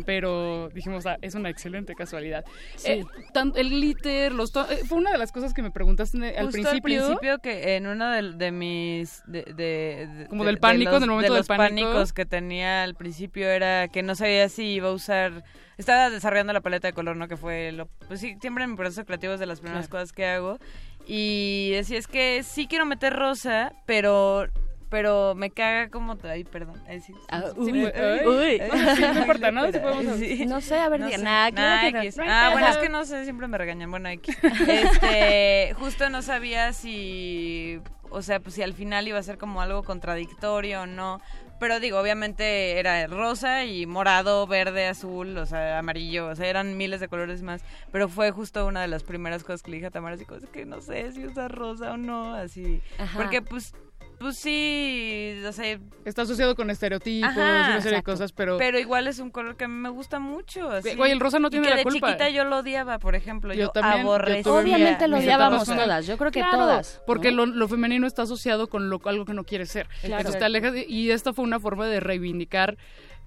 Pero 0.05 0.69
dijimos, 0.75 1.07
ah, 1.07 1.19
es 1.23 1.35
una 1.35 1.51
excelente 1.51 1.95
casualidad. 1.95 2.45
Sí. 2.77 2.93
Eh, 2.93 3.05
tan- 3.33 3.53
el 3.57 3.71
glitter, 3.71 4.33
los 4.33 4.53
to- 4.53 4.71
eh, 4.71 4.81
fue 4.87 4.99
una 4.99 5.11
de 5.13 5.19
las 5.19 5.33
cosas 5.33 5.53
que 5.55 5.63
me 5.63 5.71
preguntaste 5.71 6.19
al 6.37 6.47
Justo 6.47 6.51
principio. 6.63 6.75
al 6.77 6.83
principio 7.19 7.39
que 7.41 7.77
en 7.77 7.87
uno 7.87 8.11
de, 8.11 8.33
de 8.35 8.53
mis 8.53 9.23
de, 9.27 9.43
de- 9.43 10.07
de- 10.07 10.27
Como 10.29 10.45
de- 10.45 10.51
del 10.51 10.59
pánico, 10.59 10.93
los, 10.93 11.01
del 11.01 11.11
momento 11.11 11.33
de 11.33 11.37
del 11.37 11.41
los 11.41 11.47
pánico. 11.49 11.89
pánicos 11.89 12.13
que 12.13 12.27
tenía 12.27 12.83
al 12.85 12.95
principio 12.95 13.49
era 13.49 13.89
que 13.89 14.03
no 14.03 14.15
sabía 14.15 14.49
si 14.49 14.65
iba 14.75 14.89
a 14.89 14.93
usar 14.93 15.45
estaba 15.78 16.11
desarrollando 16.11 16.53
la 16.53 16.61
paleta 16.61 16.89
de 16.89 16.93
color 16.94 17.16
no 17.16 17.28
que 17.28 17.36
fue 17.36 17.73
lo 17.73 17.86
pues 18.09 18.20
sí 18.20 18.36
siempre 18.40 18.65
en 18.65 18.70
mi 18.70 18.77
proceso 18.77 19.05
creativo 19.05 19.35
es 19.35 19.40
de 19.40 19.47
las 19.47 19.61
primeras 19.61 19.89
Claro. 19.89 20.03
cosas 20.03 20.12
que 20.15 20.27
hago 20.27 20.59
y 21.07 21.70
decía 21.73 21.98
es 21.98 22.07
que 22.07 22.43
sí 22.43 22.66
quiero 22.66 22.86
meter 22.86 23.12
rosa 23.15 23.73
pero 23.86 24.47
pero 24.89 25.35
me 25.35 25.51
caga 25.51 25.90
como... 25.90 26.16
Ay, 26.23 26.44
perdón. 26.44 26.81
Ay, 26.89 27.01
sí, 27.01 27.12
Ah, 27.28 27.43
sí, 27.55 27.59
uy, 27.61 27.73
sí, 27.73 27.73
uy. 27.82 28.27
uy. 28.28 28.62
Sí, 28.94 29.03
no 29.03 29.19
importa, 29.19 29.51
¿no? 29.51 29.66
Sí 29.73 29.78
podemos- 29.81 30.16
Sí. 30.16 30.47
No 30.47 30.61
sé, 30.61 30.78
a 30.78 30.89
ver, 30.89 31.01
No 31.01 31.09
sé. 31.09 31.16
que 31.16 31.23
no. 31.24 31.28
Hay 31.28 32.11
Ah, 32.28 32.51
bueno, 32.53 32.69
es 32.69 32.77
que 32.77 32.89
no 32.89 33.05
sé, 33.05 33.24
siempre 33.24 33.48
me 33.48 33.59
regañan. 33.59 33.90
Bueno, 33.90 34.09
X. 34.11 34.36
Este, 34.69 35.74
justo 35.74 36.09
no 36.09 36.23
sabía 36.23 36.73
si, 36.73 37.81
o 38.11 38.23
sea, 38.23 38.39
pues 38.39 38.55
si 38.55 38.62
al 38.62 38.74
final 38.74 39.09
iba 39.09 39.19
a 39.19 39.23
ser 39.24 39.39
como 39.39 39.61
algo 39.61 39.82
contradictorio 39.82 40.82
o 40.82 40.86
no. 40.86 41.20
Pero 41.59 41.81
digo, 41.81 41.99
obviamente 41.99 42.78
era 42.78 43.07
rosa 43.07 43.65
y 43.65 43.87
morado, 43.87 44.47
verde, 44.47 44.87
azul, 44.87 45.39
o 45.39 45.47
sea, 45.47 45.78
amarillo, 45.78 46.28
o 46.28 46.35
sea, 46.35 46.47
eran 46.47 46.77
miles 46.77 47.01
de 47.01 47.09
colores 47.09 47.43
más. 47.43 47.62
Pero 47.93 48.09
fue 48.09 48.31
justo 48.31 48.66
una 48.66 48.83
de 48.83 48.89
las 48.89 49.03
primeras 49.03 49.43
cosas 49.43 49.62
que 49.62 49.70
le 49.70 49.77
dije 49.78 49.87
a 49.87 49.91
Tamara, 49.91 50.15
así 50.16 50.24
cosas 50.24 50.51
que 50.51 50.66
no 50.66 50.81
sé 50.81 51.12
si 51.12 51.24
usar 51.24 51.51
rosa 51.51 51.93
o 51.93 51.97
no, 51.97 52.35
así. 52.35 52.83
Ajá. 52.99 53.19
Porque 53.19 53.43
pues, 53.43 53.74
pues 54.19 54.37
sí, 54.39 55.41
o 55.47 55.53
sea... 55.53 55.79
Está 56.05 56.23
asociado 56.23 56.55
con 56.55 56.71
estereotipos 56.71 57.31
Ajá, 57.31 57.69
y 57.69 57.71
una 57.73 57.81
serie 57.81 57.99
de 57.99 58.03
cosas, 58.03 58.33
pero... 58.33 58.59
Pero 58.59 58.79
igual 58.79 59.07
es 59.07 59.19
un 59.19 59.31
color 59.31 59.57
que 59.57 59.65
a 59.65 59.69
mí 59.69 59.75
me 59.75 59.89
gusta 59.89 60.19
mucho. 60.19 60.71
Así. 60.71 60.95
Güey, 60.95 61.13
el 61.13 61.21
rosa 61.21 61.39
no 61.39 61.49
Y 61.49 61.51
tiene 61.51 61.67
que 61.67 61.71
la 61.71 61.77
de 61.77 61.83
culpa. 61.85 62.07
chiquita 62.09 62.31
yo 62.31 62.45
lo 62.45 62.59
odiaba, 62.59 62.99
por 62.99 63.15
ejemplo. 63.15 63.53
Yo, 63.55 63.63
Yo 63.65 63.69
también, 63.71 64.01
aborrecía. 64.07 64.53
Obviamente 64.53 65.09
lo 65.09 65.19
odiábamos 65.19 65.67
todas, 65.67 66.07
yo 66.07 66.17
creo 66.17 66.31
que 66.31 66.41
Claro, 66.41 66.59
todas, 66.59 67.03
Porque 67.07 67.31
lo, 67.33 67.47
lo 67.47 67.69
femenino 67.69 68.07
está 68.07 68.23
asociado 68.23 68.69
con 68.69 68.91
lo, 68.91 69.01
algo 69.05 69.25
que 69.25 69.35
no 69.35 69.45
quiere 69.45 69.67
ser. 69.67 69.89
Claro. 70.01 70.19
Entonces 70.19 70.39
te 70.39 70.45
alejas 70.45 70.75
y 70.87 71.11
esta 71.11 71.33
fue 71.33 71.45
una 71.45 71.61
forma 71.61 71.87
de 71.87 72.01
reivindicar 72.01 72.77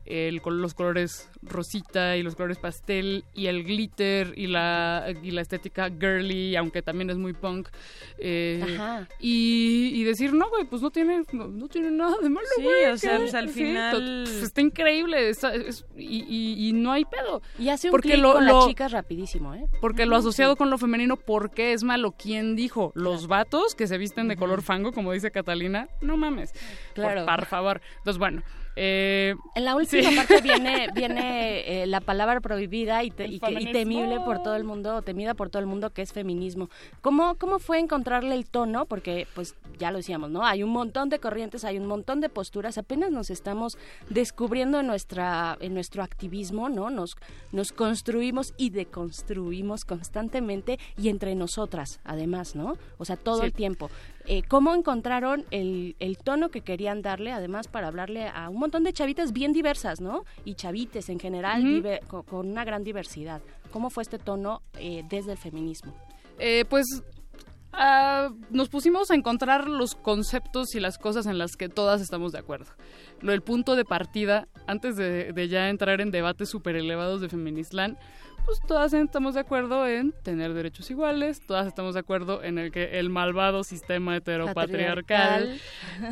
el, 0.10 0.42
los 0.44 0.74
colores 0.74 1.30
rosita 1.44 2.18
y 2.18 2.24
los 2.24 2.36
colores 2.36 2.58
pastel 2.58 3.24
y 3.34 3.46
el 3.46 3.64
glitter 3.64 4.34
y 4.36 4.48
la, 4.48 5.06
y 5.24 5.32
la 5.32 5.42
estética 5.42 5.90
girly, 5.90 6.56
aunque 6.56 6.82
también 6.82 7.10
es 7.12 7.18
muy 7.18 7.34
punk. 7.34 7.70
eh, 8.18 8.60
Ajá. 8.76 9.08
y, 9.20 9.92
y 9.94 10.04
decir, 10.04 10.34
no, 10.34 10.50
güey, 10.50 10.66
pues 10.66 10.82
no 10.82 10.90
tiene, 10.92 11.24
no, 11.32 11.48
no 11.48 11.68
tiene 11.68 11.92
nada 11.92 12.18
de 12.22 12.30
malo, 12.30 12.48
Sí, 12.58 12.64
güey. 12.64 12.86
o 12.88 12.98
sea, 12.98 13.18
pues, 13.18 13.34
al 13.34 13.50
final- 13.50 14.24
pues, 14.26 14.44
está 14.44 14.62
increíble 14.62 15.30
está- 15.30 15.54
es- 15.54 15.86
y, 15.96 16.26
y- 16.28 16.68
y 16.70 16.74
no 16.74 16.92
hay 16.92 17.06
pedo. 17.06 17.42
Y 17.58 17.70
hace 17.70 17.88
un 17.88 17.92
Porque 17.92 18.10
clic 18.10 18.22
lo- 18.22 18.34
con 18.34 18.46
lo- 18.46 18.58
las 18.60 18.68
chicas 18.68 18.92
rapidísimo, 18.92 19.54
¿eh? 19.54 19.66
porque 19.80 20.06
lo 20.06 20.16
asociado 20.16 20.54
sí. 20.54 20.58
con 20.58 20.70
lo 20.70 20.78
femenino, 20.78 21.16
¿por 21.18 21.52
qué 21.52 21.74
es 21.74 21.84
malo? 21.84 22.14
¿Quién 22.18 22.56
dijo? 22.56 22.92
¿Los 22.96 23.28
vatos 23.28 23.76
que 23.76 23.88
se 23.88 23.98
visten 23.98 24.28
de 24.28 24.36
color 24.36 24.62
fango, 24.64 24.92
como 24.92 25.14
dice 25.14 25.32
Catalina? 25.32 25.88
No 26.02 26.18
mames. 26.18 26.52
Claro. 26.96 27.26
Por, 27.26 27.36
por 27.36 27.46
favor. 27.46 27.82
Entonces, 28.00 28.18
bueno. 28.18 28.42
Eh, 28.82 29.36
En 29.56 29.66
la 29.66 29.76
última 29.76 30.10
sí. 30.10 30.16
parte 30.16 30.40
viene, 30.42 30.88
viene 30.96 31.82
eh, 31.84 31.86
la 31.88 32.00
palabra 32.00 32.40
prohibida 32.40 33.04
y, 33.04 33.12
te- 33.12 33.28
y 33.28 33.40
que- 33.42 33.52
y 33.60 33.72
temible 33.74 34.20
por 34.22 34.42
todo 34.42 34.56
el 34.56 34.64
mundo, 34.64 35.02
temida 35.02 35.34
por 35.34 35.50
todo 35.50 35.60
el 35.60 35.66
mundo, 35.68 35.90
que 35.90 36.02
es 36.02 36.14
feminismo. 36.14 36.70
¿Cómo, 37.02 37.36
¿Cómo 37.36 37.60
fue 37.60 37.80
encontrarle 37.80 38.36
el 38.36 38.46
tono? 38.50 38.86
Porque, 38.86 39.28
pues, 39.36 39.56
ya 39.78 39.92
lo 39.92 39.98
decíamos, 39.98 40.30
¿no? 40.32 40.46
Hay 40.46 40.64
un 40.64 40.70
montón 40.70 41.10
de 41.10 41.20
corrientes, 41.20 41.66
hay 41.66 41.78
un 41.78 41.86
montón 41.88 42.22
de 42.22 42.30
posturas, 42.30 42.78
apenas 42.78 43.12
nos 43.12 43.30
estamos 43.30 43.78
descubriendo 44.10 44.80
en, 44.80 44.88
nuestra, 44.88 45.58
en 45.60 45.74
nuestro 45.74 46.02
activismo, 46.04 46.70
¿no? 46.70 46.90
Nos, 46.90 47.16
nos 47.52 47.72
construimos 47.74 48.54
y 48.58 48.70
deconstruimos 48.70 49.84
constantemente 49.86 50.80
y 50.98 51.10
entre 51.10 51.36
nosotras, 51.36 52.00
además, 52.04 52.56
¿no? 52.56 52.78
O 52.98 53.06
sea, 53.06 53.18
todo 53.18 53.40
Sí. 53.40 53.46
el 53.48 53.54
tiempo. 53.54 53.90
Eh, 54.32 54.44
¿Cómo 54.48 54.76
encontraron 54.76 55.44
el, 55.50 55.96
el 55.98 56.20
tono 56.20 56.50
que 56.50 56.62
querían 56.62 57.02
darle, 57.02 57.32
además, 57.32 57.68
para 57.68 57.88
hablarle 57.88 58.28
a 58.28 58.48
un 58.50 58.60
montón 58.60 58.84
de 58.84 58.94
chavitas 58.94 59.34
bien 59.34 59.54
diversas, 59.54 60.02
¿no? 60.02 60.24
Y 60.46 60.54
chavites 60.54 61.10
en 61.10 61.20
general, 61.20 62.00
con, 62.08 62.48
una 62.48 62.64
gran 62.64 62.84
diversidad. 62.84 63.42
¿Cómo 63.72 63.90
fue 63.90 64.04
este 64.04 64.20
tono 64.20 64.62
eh, 64.78 65.02
desde 65.10 65.32
el 65.32 65.40
feminismo? 65.40 65.96
eh, 66.38 66.64
pues 66.70 66.86
ah, 67.74 68.30
nos 68.52 68.70
pusimos 68.70 69.10
a 69.10 69.16
encontrar 69.16 69.68
los 69.68 69.96
conceptos 69.96 70.76
y 70.76 70.80
las 70.80 71.00
cosas 71.00 71.26
en 71.26 71.40
las 71.40 71.56
que 71.56 71.68
todas 71.68 72.00
estamos 72.00 72.32
de 72.32 72.38
acuerdo. 72.38 72.72
Lo 73.22 73.32
del 73.32 73.42
punto 73.42 73.76
de 73.76 73.84
partida, 73.84 74.48
antes 74.68 74.96
de, 74.96 75.34
de 75.34 75.48
ya 75.48 75.70
entrar 75.70 76.02
en 76.02 76.12
debates 76.12 76.50
súper 76.50 76.76
elevados 76.76 77.20
de 77.20 77.30
Feministland, 77.30 77.98
pues 78.46 78.60
todas 78.62 78.94
estamos 78.94 79.34
de 79.34 79.40
acuerdo 79.42 79.88
en 79.88 80.14
tener 80.24 80.54
derechos 80.54 80.90
iguales, 80.92 81.42
todas 81.46 81.68
estamos 81.68 81.94
de 81.94 82.02
acuerdo 82.02 82.44
en 82.44 82.58
el 82.58 82.72
que 82.72 83.00
el 83.00 83.10
malvado 83.10 83.64
sistema 83.64 84.16
heteropatriarcal 84.18 85.60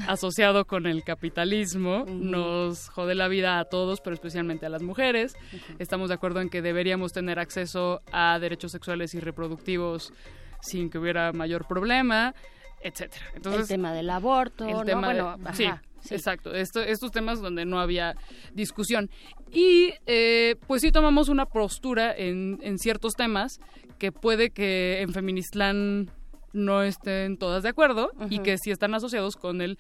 asociado 0.08 0.66
con 0.66 0.86
el 0.86 1.04
capitalismo 1.04 2.06
nos 2.08 2.90
jode 2.90 3.16
la 3.16 3.28
vida 3.28 3.60
a 3.60 3.66
todos, 3.66 4.02
pero 4.02 4.14
especialmente 4.14 4.66
a 4.66 4.70
las 4.70 4.82
mujeres. 4.82 5.36
Estamos 5.80 6.10
de 6.10 6.16
acuerdo 6.16 6.42
en 6.42 6.50
que 6.50 6.62
deberíamos 6.62 7.14
tener 7.14 7.40
acceso 7.40 8.02
a 8.12 8.40
derechos 8.40 8.72
sexuales 8.72 9.14
y 9.14 9.20
reproductivos 9.20 10.14
sin 10.62 10.90
que 10.90 10.98
hubiera 10.98 11.32
mayor 11.34 11.68
problema, 11.68 12.34
etcétera. 12.82 13.26
Entonces, 13.36 13.62
el 13.62 13.68
tema 13.68 13.94
del 13.94 14.10
aborto, 14.10 14.66
el 14.66 14.74
¿no? 14.74 14.86
tema 14.86 15.08
bueno, 15.08 15.30
ajá, 15.30 15.54
sí. 15.54 15.70
Exacto. 16.12 16.54
Esto- 16.54 16.82
estos 16.82 17.12
temas 17.12 17.42
donde 17.42 17.66
no 17.66 17.80
había 17.80 18.16
discusión. 18.54 19.10
Y 19.52 19.94
eh, 20.06 20.56
pues 20.68 20.82
sí 20.82 20.92
tomamos 20.92 21.30
una 21.30 21.46
postura 21.46 22.14
en, 22.16 22.60
en 22.62 22.78
ciertos 22.80 23.14
temas 23.14 23.60
que 24.00 24.12
puede 24.12 24.50
que 24.52 25.02
en 25.02 25.12
Feministland 25.14 26.10
no 26.54 26.82
estén 26.82 27.38
todas 27.38 27.62
de 27.62 27.70
acuerdo 27.70 28.10
y 28.30 28.40
que 28.40 28.58
sí 28.58 28.72
están 28.72 28.94
asociados 28.96 29.36
con 29.36 29.62
el 29.62 29.78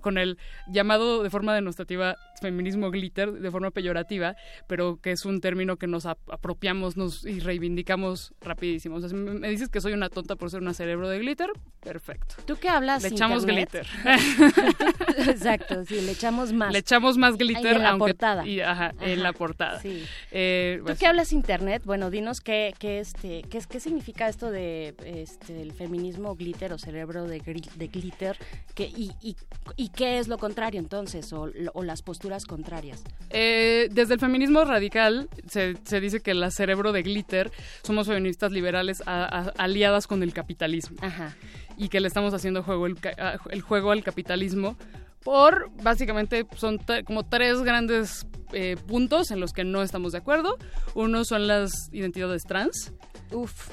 con 0.00 0.16
el 0.16 0.38
llamado 0.68 1.22
de 1.22 1.28
forma 1.28 1.54
denostativa 1.54 2.16
feminismo 2.40 2.90
glitter 2.90 3.32
de 3.32 3.50
forma 3.50 3.70
peyorativa 3.70 4.34
pero 4.66 4.98
que 5.00 5.12
es 5.12 5.24
un 5.24 5.40
término 5.40 5.76
que 5.76 5.86
nos 5.86 6.06
ap- 6.06 6.18
apropiamos 6.30 6.96
nos 6.96 7.24
y 7.24 7.40
reivindicamos 7.40 8.32
rapidísimo 8.40 8.96
o 8.96 9.00
sea, 9.00 9.08
si 9.08 9.14
me 9.14 9.48
dices 9.48 9.68
que 9.68 9.80
soy 9.80 9.92
una 9.92 10.08
tonta 10.08 10.36
por 10.36 10.50
ser 10.50 10.60
una 10.60 10.74
cerebro 10.74 11.08
de 11.08 11.18
glitter 11.18 11.50
perfecto 11.80 12.36
¿Tú 12.46 12.56
qué 12.60 12.68
hablas? 12.68 13.02
le 13.02 13.08
echamos 13.08 13.42
internet? 13.44 13.70
glitter 13.70 13.86
Exacto, 15.28 15.84
sí, 15.84 16.00
le 16.00 16.12
echamos 16.12 16.52
más. 16.52 16.72
le 16.72 16.78
echamos 16.78 17.16
más 17.16 17.36
glitter 17.36 17.76
en 17.76 17.82
la 17.82 17.90
aunque 17.90 18.12
portada. 18.14 18.46
y, 18.46 18.60
ajá, 18.60 18.94
en 19.00 19.22
la 19.22 19.32
portada 19.32 19.80
sí. 19.80 20.04
Eh, 20.30 20.76
¿Tú 20.78 20.84
pues, 20.84 20.98
qué 20.98 21.06
hablas 21.06 21.32
internet? 21.32 21.82
Bueno, 21.84 22.10
dinos 22.10 22.40
qué, 22.40 22.74
qué, 22.78 22.98
este, 23.00 23.42
qué, 23.48 23.80
significa 23.80 24.28
esto 24.28 24.50
de 24.50 24.94
este, 25.04 25.60
el 25.62 25.72
feminismo 25.72 26.34
glitter 26.36 26.72
o 26.72 26.78
cerebro 26.78 27.24
de, 27.26 27.38
glitter 27.40 28.36
que, 28.74 28.84
y, 28.84 29.12
y, 29.22 29.36
y 29.76 29.88
qué 29.90 30.18
es 30.18 30.28
lo 30.28 30.38
contrario 30.38 30.80
entonces 30.80 31.32
o, 31.32 31.48
o 31.72 31.82
las 31.82 32.02
posturas 32.02 32.27
contrarias. 32.46 33.02
Eh, 33.30 33.88
desde 33.90 34.14
el 34.14 34.20
feminismo 34.20 34.64
radical 34.64 35.28
se, 35.48 35.76
se 35.84 36.00
dice 36.00 36.20
que 36.20 36.34
la 36.34 36.50
cerebro 36.50 36.92
de 36.92 37.02
glitter 37.02 37.50
somos 37.82 38.06
feministas 38.06 38.52
liberales 38.52 39.02
a- 39.06 39.24
a- 39.24 39.52
aliadas 39.62 40.06
con 40.06 40.22
el 40.22 40.32
capitalismo 40.32 40.96
Ajá. 41.02 41.34
y 41.76 41.88
que 41.88 42.00
le 42.00 42.08
estamos 42.08 42.32
haciendo 42.34 42.62
juego 42.62 42.86
el, 42.86 43.60
juego 43.62 43.90
al 43.92 44.02
capitalismo 44.02 44.76
por 45.22 45.70
básicamente 45.82 46.46
son 46.56 46.78
como 47.04 47.26
tres 47.26 47.60
grandes 47.62 48.26
eh, 48.52 48.76
puntos 48.86 49.30
en 49.30 49.40
los 49.40 49.52
que 49.52 49.64
no 49.64 49.82
estamos 49.82 50.12
de 50.12 50.18
acuerdo. 50.18 50.56
Uno 50.94 51.24
son 51.24 51.46
las 51.46 51.70
identidades 51.92 52.44
trans. 52.44 52.92
Uf. 53.32 53.68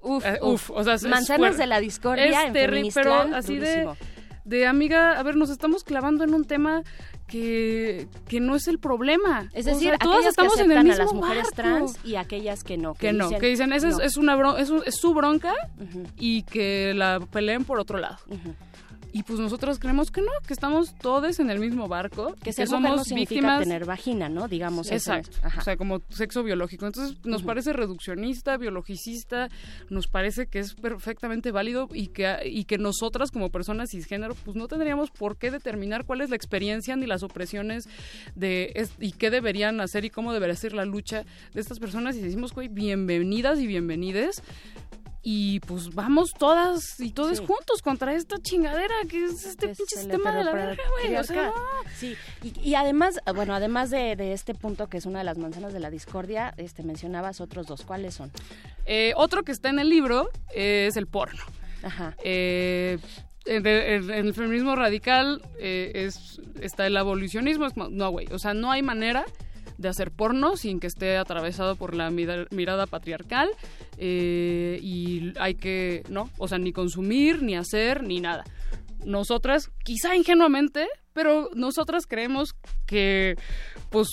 Uf, 0.00 0.24
uf. 0.40 0.70
uf, 0.70 0.70
o 0.70 0.84
sea, 0.84 0.96
Manzanas 1.08 1.56
de 1.58 1.66
la 1.66 1.80
discordia 1.80 2.26
es 2.26 2.46
en 2.46 2.52
pero 2.94 3.12
así 3.34 3.56
durísimo. 3.56 3.94
de 3.94 4.15
amiga, 4.68 5.18
a 5.18 5.22
ver, 5.22 5.36
nos 5.36 5.50
estamos 5.50 5.82
clavando 5.84 6.24
en 6.24 6.34
un 6.34 6.44
tema 6.44 6.82
que, 7.26 8.06
que 8.28 8.40
no 8.40 8.54
es 8.54 8.68
el 8.68 8.78
problema. 8.78 9.48
Es 9.52 9.66
O 9.66 9.70
decir, 9.70 9.88
sea, 9.90 9.98
todas 9.98 10.18
aquellas 10.18 10.30
estamos 10.30 10.54
que 10.54 10.60
en 10.62 10.70
el 10.72 10.78
aceptan 10.78 10.86
mismo 10.86 11.02
a 11.02 11.04
las 11.04 11.14
mujeres 11.14 11.42
barco. 11.44 11.56
trans 11.56 11.98
y 12.04 12.14
aquellas 12.16 12.62
que 12.64 12.76
no. 12.76 12.94
que 12.94 13.12
no, 13.12 13.28
que 13.30 13.46
dicen, 13.48 13.72
esa 13.72 13.88
es, 13.88 13.96
no. 13.98 14.02
es 14.04 14.16
una 14.16 14.36
bron- 14.36 14.58
es, 14.58 14.70
un- 14.70 14.82
es 14.86 14.94
su 14.96 15.12
bronca 15.14 15.52
y 16.16 16.42
que 16.44 16.92
la 16.94 17.20
peleen 17.20 17.64
por 17.64 17.80
otro 17.80 17.98
lado. 17.98 18.16
Y 19.16 19.22
pues 19.22 19.38
nosotros 19.38 19.78
creemos 19.78 20.10
que 20.10 20.20
no, 20.20 20.28
que 20.46 20.52
estamos 20.52 20.94
todos 20.98 21.40
en 21.40 21.48
el 21.48 21.58
mismo 21.58 21.88
barco, 21.88 22.34
Que 22.34 22.40
que 22.44 22.52
ser 22.52 22.66
mujer 22.68 22.82
somos 22.82 22.96
no 22.98 23.04
significa 23.04 23.34
víctimas 23.40 23.62
tener 23.62 23.84
vagina, 23.86 24.28
¿no? 24.28 24.46
Digamos 24.46 24.88
eso. 24.90 25.14
Exacto, 25.14 25.38
o 25.58 25.62
sea, 25.62 25.76
como 25.78 26.02
sexo 26.10 26.42
biológico. 26.42 26.84
Entonces, 26.86 27.16
nos 27.24 27.42
parece 27.42 27.72
reduccionista, 27.72 28.58
biologicista, 28.58 29.48
nos 29.88 30.06
parece 30.06 30.48
que 30.48 30.58
es 30.58 30.74
perfectamente 30.74 31.50
válido 31.50 31.88
y 31.94 32.08
que, 32.08 32.36
y 32.44 32.64
que 32.64 32.76
nosotras 32.76 33.30
como 33.30 33.48
personas 33.48 33.88
cisgénero, 33.90 34.34
pues 34.44 34.54
no 34.54 34.68
tendríamos 34.68 35.10
por 35.10 35.38
qué 35.38 35.50
determinar 35.50 36.04
cuál 36.04 36.20
es 36.20 36.28
la 36.28 36.36
experiencia 36.36 36.94
ni 36.96 37.06
las 37.06 37.22
opresiones 37.22 37.88
de 38.34 38.72
es- 38.74 38.92
y 39.00 39.12
qué 39.12 39.30
deberían 39.30 39.80
hacer 39.80 40.04
y 40.04 40.10
cómo 40.10 40.34
debería 40.34 40.56
ser 40.56 40.74
la 40.74 40.84
lucha 40.84 41.24
de 41.54 41.60
estas 41.62 41.78
personas. 41.78 42.16
Y 42.16 42.20
decimos, 42.20 42.52
güey, 42.52 42.68
bienvenidas 42.68 43.58
y 43.60 43.66
bienvenides. 43.66 44.42
Y 45.28 45.58
pues 45.60 45.92
vamos 45.92 46.30
todas 46.38 47.00
y 47.00 47.10
todos 47.10 47.38
Sí. 47.38 47.44
juntos 47.44 47.82
contra 47.82 48.14
esta 48.14 48.36
chingadera 48.40 48.94
que 49.08 49.24
es 49.24 49.44
este 49.44 49.72
es 49.72 49.76
pinche 49.76 49.96
sistema 49.96 50.30
de 50.30 50.44
la 50.44 50.52
verga, 50.52 50.82
güey. 51.02 51.16
O 51.16 51.24
sea. 51.24 51.50
Sí, 51.96 52.14
y, 52.44 52.60
y 52.60 52.74
además, 52.76 53.18
bueno, 53.34 53.52
además 53.52 53.90
de, 53.90 54.14
de 54.14 54.32
este 54.32 54.54
punto 54.54 54.88
que 54.88 54.98
es 54.98 55.04
una 55.06 55.18
de 55.18 55.24
las 55.24 55.36
manzanas 55.36 55.72
de 55.72 55.80
la 55.80 55.90
discordia, 55.90 56.54
este 56.58 56.84
mencionabas 56.84 57.40
otros 57.40 57.66
dos. 57.66 57.82
¿Cuáles 57.82 58.14
son? 58.14 58.30
Eh, 58.84 59.14
otro 59.16 59.42
que 59.42 59.50
está 59.50 59.68
en 59.68 59.80
el 59.80 59.88
libro 59.90 60.30
es 60.54 60.96
el 60.96 61.08
porno. 61.08 61.42
Ajá. 61.82 62.14
Eh, 62.22 62.98
en, 63.46 63.66
en- 63.66 64.10
en 64.10 64.26
el 64.28 64.32
feminismo 64.32 64.76
radical 64.76 65.42
eh, 65.58 65.90
es, 66.06 66.40
está 66.60 66.86
el 66.86 66.96
abolicionismo. 66.96 67.66
es 67.66 67.76
no, 67.76 68.10
güey. 68.10 68.28
O 68.32 68.38
sea, 68.38 68.54
no 68.54 68.70
hay 68.70 68.82
manera 68.82 69.24
de 69.78 69.88
hacer 69.88 70.10
porno 70.10 70.56
sin 70.56 70.80
que 70.80 70.86
esté 70.86 71.16
atravesado 71.16 71.76
por 71.76 71.94
la 71.94 72.10
mira- 72.10 72.46
mirada 72.50 72.86
patriarcal. 72.86 73.48
eh, 73.98 74.78
y 74.82 75.32
hay 75.38 75.54
que, 75.54 76.02
¿no? 76.10 76.28
O 76.38 76.48
sea, 76.48 76.58
ni 76.58 76.72
consumir, 76.72 77.42
ni 77.42 77.56
hacer, 77.56 78.02
ni 78.02 78.20
nada. 78.20 78.44
nosotras, 79.04 79.70
quizá 79.84 80.16
ingenuamente, 80.16 80.88
pero 81.12 81.48
nosotras 81.54 82.06
creemos 82.08 82.54
que 82.86 83.36
pues 83.90 84.08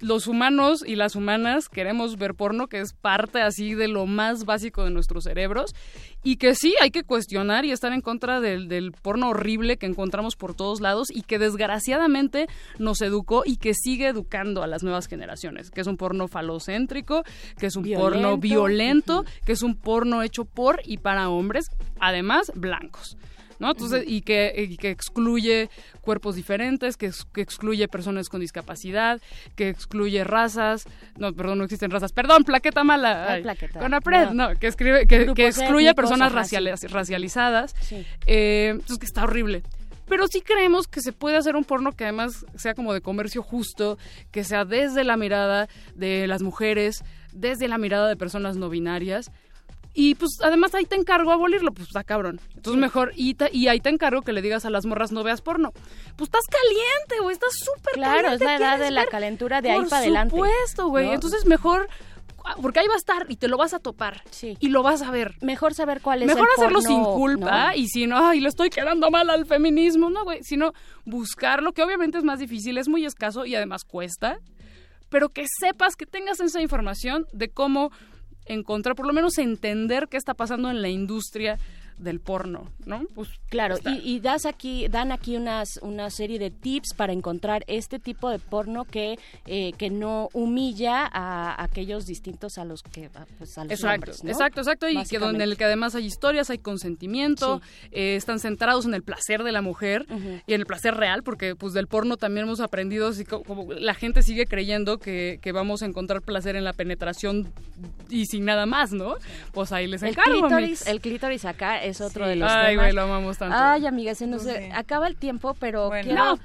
los 0.00 0.26
humanos 0.26 0.84
y 0.86 0.96
las 0.96 1.16
humanas 1.16 1.68
queremos 1.68 2.16
ver 2.16 2.34
porno, 2.34 2.66
que 2.66 2.80
es 2.80 2.92
parte 2.92 3.40
así 3.40 3.74
de 3.74 3.88
lo 3.88 4.06
más 4.06 4.44
básico 4.44 4.84
de 4.84 4.90
nuestros 4.90 5.24
cerebros, 5.24 5.74
y 6.22 6.36
que 6.36 6.54
sí 6.54 6.74
hay 6.80 6.90
que 6.90 7.02
cuestionar 7.02 7.64
y 7.64 7.72
estar 7.72 7.92
en 7.92 8.00
contra 8.00 8.40
del, 8.40 8.68
del 8.68 8.92
porno 8.92 9.30
horrible 9.30 9.76
que 9.76 9.86
encontramos 9.86 10.36
por 10.36 10.54
todos 10.54 10.80
lados 10.80 11.08
y 11.10 11.22
que 11.22 11.38
desgraciadamente 11.38 12.46
nos 12.78 13.00
educó 13.00 13.42
y 13.46 13.56
que 13.56 13.72
sigue 13.74 14.08
educando 14.08 14.62
a 14.62 14.66
las 14.66 14.82
nuevas 14.82 15.06
generaciones, 15.06 15.70
que 15.70 15.80
es 15.80 15.86
un 15.86 15.96
porno 15.96 16.28
falocéntrico, 16.28 17.22
que 17.58 17.66
es 17.66 17.76
un 17.76 17.84
porno 17.84 18.36
Violento. 18.36 18.38
violento, 18.38 19.24
que 19.44 19.52
es 19.52 19.62
un 19.62 19.76
porno 19.76 20.22
hecho 20.22 20.44
por 20.44 20.80
y 20.84 20.98
para 20.98 21.28
hombres, 21.28 21.66
además 22.00 22.52
blancos. 22.54 23.16
¿No? 23.58 23.70
Entonces, 23.70 24.04
y 24.06 24.22
que, 24.22 24.52
y 24.56 24.76
que 24.76 24.90
excluye 24.90 25.70
cuerpos 26.00 26.34
diferentes, 26.36 26.96
que, 26.96 27.10
que 27.32 27.40
excluye 27.40 27.88
personas 27.88 28.28
con 28.28 28.40
discapacidad, 28.40 29.20
que 29.54 29.68
excluye 29.68 30.24
razas, 30.24 30.84
no, 31.16 31.32
perdón, 31.32 31.58
no 31.58 31.64
existen 31.64 31.90
razas, 31.90 32.12
perdón, 32.12 32.44
plaqueta 32.44 32.84
mala, 32.84 33.26
Ay, 33.28 33.36
ay, 33.36 33.42
plaqueta, 33.42 33.80
con 33.80 33.94
APRED, 33.94 34.30
no. 34.30 34.50
no, 34.50 34.58
que 34.58 34.66
escribe, 34.66 35.06
que, 35.06 35.22
excluye 35.46 35.88
a 35.88 35.94
personas 35.94 36.32
sí. 36.48 36.86
racializadas, 36.88 37.74
Sí. 37.80 38.06
eh, 38.26 38.68
entonces 38.72 38.98
que 38.98 39.06
está 39.06 39.24
horrible. 39.24 39.62
Pero 40.08 40.28
sí 40.28 40.40
creemos 40.40 40.86
que 40.86 41.00
se 41.00 41.12
puede 41.12 41.36
hacer 41.36 41.56
un 41.56 41.64
porno 41.64 41.90
que 41.90 42.04
además 42.04 42.46
sea 42.56 42.74
como 42.74 42.92
de 42.92 43.00
comercio 43.00 43.42
justo, 43.42 43.98
que 44.30 44.44
sea 44.44 44.64
desde 44.64 45.02
la 45.02 45.16
mirada 45.16 45.68
de 45.96 46.28
las 46.28 46.42
mujeres, 46.42 47.02
desde 47.32 47.66
la 47.66 47.76
mirada 47.76 48.06
de 48.08 48.14
personas 48.16 48.56
no 48.56 48.68
binarias. 48.70 49.32
Y 49.98 50.14
pues 50.14 50.32
además 50.42 50.74
ahí 50.74 50.84
te 50.84 50.94
encargo 50.94 51.32
abolirlo, 51.32 51.72
pues 51.72 51.88
está 51.88 52.04
cabrón. 52.04 52.38
Entonces 52.54 52.78
mejor, 52.78 53.12
y, 53.16 53.32
ta- 53.32 53.48
y 53.50 53.68
ahí 53.68 53.80
te 53.80 53.88
encargo 53.88 54.20
que 54.20 54.34
le 54.34 54.42
digas 54.42 54.66
a 54.66 54.70
las 54.70 54.84
morras 54.84 55.10
no 55.10 55.24
veas 55.24 55.40
porno. 55.40 55.72
Pues 56.16 56.28
estás 56.28 56.44
caliente, 56.50 57.22
güey, 57.22 57.32
estás 57.32 57.52
súper 57.58 57.94
Claro, 57.94 58.22
caliente. 58.24 58.34
es 58.34 58.40
la 58.50 58.56
edad 58.56 58.68
¿quieres 58.74 58.84
de 58.86 58.90
la 58.90 59.06
calentura 59.06 59.62
de 59.62 59.70
ahí 59.70 59.78
Por 59.80 59.88
para 59.88 60.02
adelante. 60.02 60.36
supuesto, 60.36 60.88
güey. 60.88 61.06
¿no? 61.06 61.12
Entonces 61.14 61.46
mejor, 61.46 61.88
ah, 62.44 62.56
porque 62.60 62.80
ahí 62.80 62.86
va 62.88 62.92
a 62.94 62.98
estar 62.98 63.24
y 63.30 63.36
te 63.36 63.48
lo 63.48 63.56
vas 63.56 63.72
a 63.72 63.78
topar. 63.78 64.22
Sí. 64.30 64.58
Y 64.60 64.68
lo 64.68 64.82
vas 64.82 65.00
a 65.00 65.10
ver. 65.10 65.34
Mejor 65.40 65.72
saber 65.72 66.02
cuál 66.02 66.20
es 66.20 66.26
Mejor 66.26 66.46
el 66.46 66.60
hacerlo 66.62 66.80
porno, 66.82 66.88
sin 66.94 67.02
culpa 67.02 67.68
¿no? 67.70 67.76
y 67.78 67.88
si 67.88 68.06
no, 68.06 68.18
ay, 68.28 68.40
le 68.40 68.50
estoy 68.50 68.68
quedando 68.68 69.10
mal 69.10 69.30
al 69.30 69.46
feminismo, 69.46 70.10
no, 70.10 70.24
güey, 70.24 70.40
sino 70.44 70.72
buscarlo, 71.06 71.72
que 71.72 71.82
obviamente 71.82 72.18
es 72.18 72.24
más 72.24 72.38
difícil, 72.38 72.76
es 72.76 72.86
muy 72.88 73.06
escaso 73.06 73.46
y 73.46 73.54
además 73.54 73.84
cuesta, 73.84 74.40
pero 75.08 75.30
que 75.30 75.46
sepas, 75.58 75.96
que 75.96 76.04
tengas 76.04 76.40
esa 76.40 76.60
información 76.60 77.26
de 77.32 77.48
cómo 77.48 77.90
encontrar, 78.46 78.94
por 78.94 79.06
lo 79.06 79.12
menos 79.12 79.38
entender 79.38 80.08
qué 80.08 80.16
está 80.16 80.34
pasando 80.34 80.70
en 80.70 80.82
la 80.82 80.88
industria 80.88 81.58
del 81.98 82.20
porno, 82.20 82.70
¿no? 82.84 83.02
Pues 83.14 83.28
Claro, 83.48 83.76
y, 83.84 84.16
y 84.16 84.20
das 84.20 84.44
aquí, 84.44 84.88
dan 84.88 85.12
aquí 85.12 85.36
unas, 85.36 85.78
una 85.82 86.10
serie 86.10 86.38
de 86.38 86.50
tips 86.50 86.94
para 86.94 87.12
encontrar 87.12 87.64
este 87.68 87.98
tipo 87.98 88.28
de 88.28 88.38
porno 88.38 88.84
que, 88.84 89.18
eh, 89.46 89.72
que 89.78 89.88
no 89.88 90.28
humilla 90.32 91.08
a 91.10 91.62
aquellos 91.62 92.06
distintos 92.06 92.58
a 92.58 92.64
los 92.64 92.82
que 92.82 93.06
a, 93.14 93.24
pues, 93.38 93.56
a 93.56 93.64
los 93.64 93.72
Exacto, 93.72 93.94
hombres, 93.94 94.24
¿no? 94.24 94.30
exacto, 94.30 94.60
exacto, 94.60 94.88
y 94.88 95.02
que 95.04 95.18
donde 95.18 95.44
en 95.44 95.50
el 95.50 95.56
que 95.56 95.64
además 95.64 95.94
hay 95.94 96.04
historias, 96.06 96.50
hay 96.50 96.58
consentimiento, 96.58 97.60
eh, 97.92 98.16
están 98.16 98.40
centrados 98.40 98.84
en 98.86 98.94
el 98.94 99.02
placer 99.02 99.42
de 99.42 99.52
la 99.52 99.62
mujer 99.62 100.06
y 100.46 100.52
en 100.54 100.60
el 100.60 100.66
placer 100.66 100.94
real, 100.94 101.22
porque 101.22 101.54
pues 101.54 101.72
del 101.72 101.86
porno 101.86 102.16
también 102.16 102.46
hemos 102.46 102.60
aprendido, 102.60 103.08
así 103.08 103.24
co- 103.24 103.42
como, 103.42 103.72
la 103.72 103.94
gente 103.94 104.22
sigue 104.22 104.46
creyendo 104.46 104.98
que, 104.98 105.38
que 105.40 105.52
vamos 105.52 105.82
a 105.82 105.86
encontrar 105.86 106.20
placer 106.22 106.56
en 106.56 106.64
la 106.64 106.72
penetración 106.72 107.52
y 108.10 108.26
sin 108.26 108.44
nada 108.44 108.66
más, 108.66 108.92
¿no? 108.92 109.14
Pues 109.52 109.72
ahí 109.72 109.86
les 109.86 110.02
El 110.02 110.10
encargo, 110.10 110.32
clítoris, 110.40 110.68
mix. 110.80 110.86
el 110.86 111.00
clítoris 111.00 111.44
acá 111.44 111.84
es 111.88 112.00
otro 112.00 112.24
Sí. 112.24 112.30
de 112.30 112.36
los 112.36 112.50
Ay, 112.50 112.70
temas. 112.74 112.84
güey, 112.84 112.94
lo 112.94 113.02
amamos 113.02 113.38
tanto. 113.38 113.56
Ay, 113.58 113.86
amiga, 113.86 114.14
se 114.14 114.26
nos 114.26 114.44
Pues 114.44 114.56
sí. 114.56 114.68
acaba 114.74 115.06
el 115.06 115.16
tiempo, 115.16 115.54
pero 115.58 115.88
Bueno. 115.88 116.04
quiero, 116.04 116.38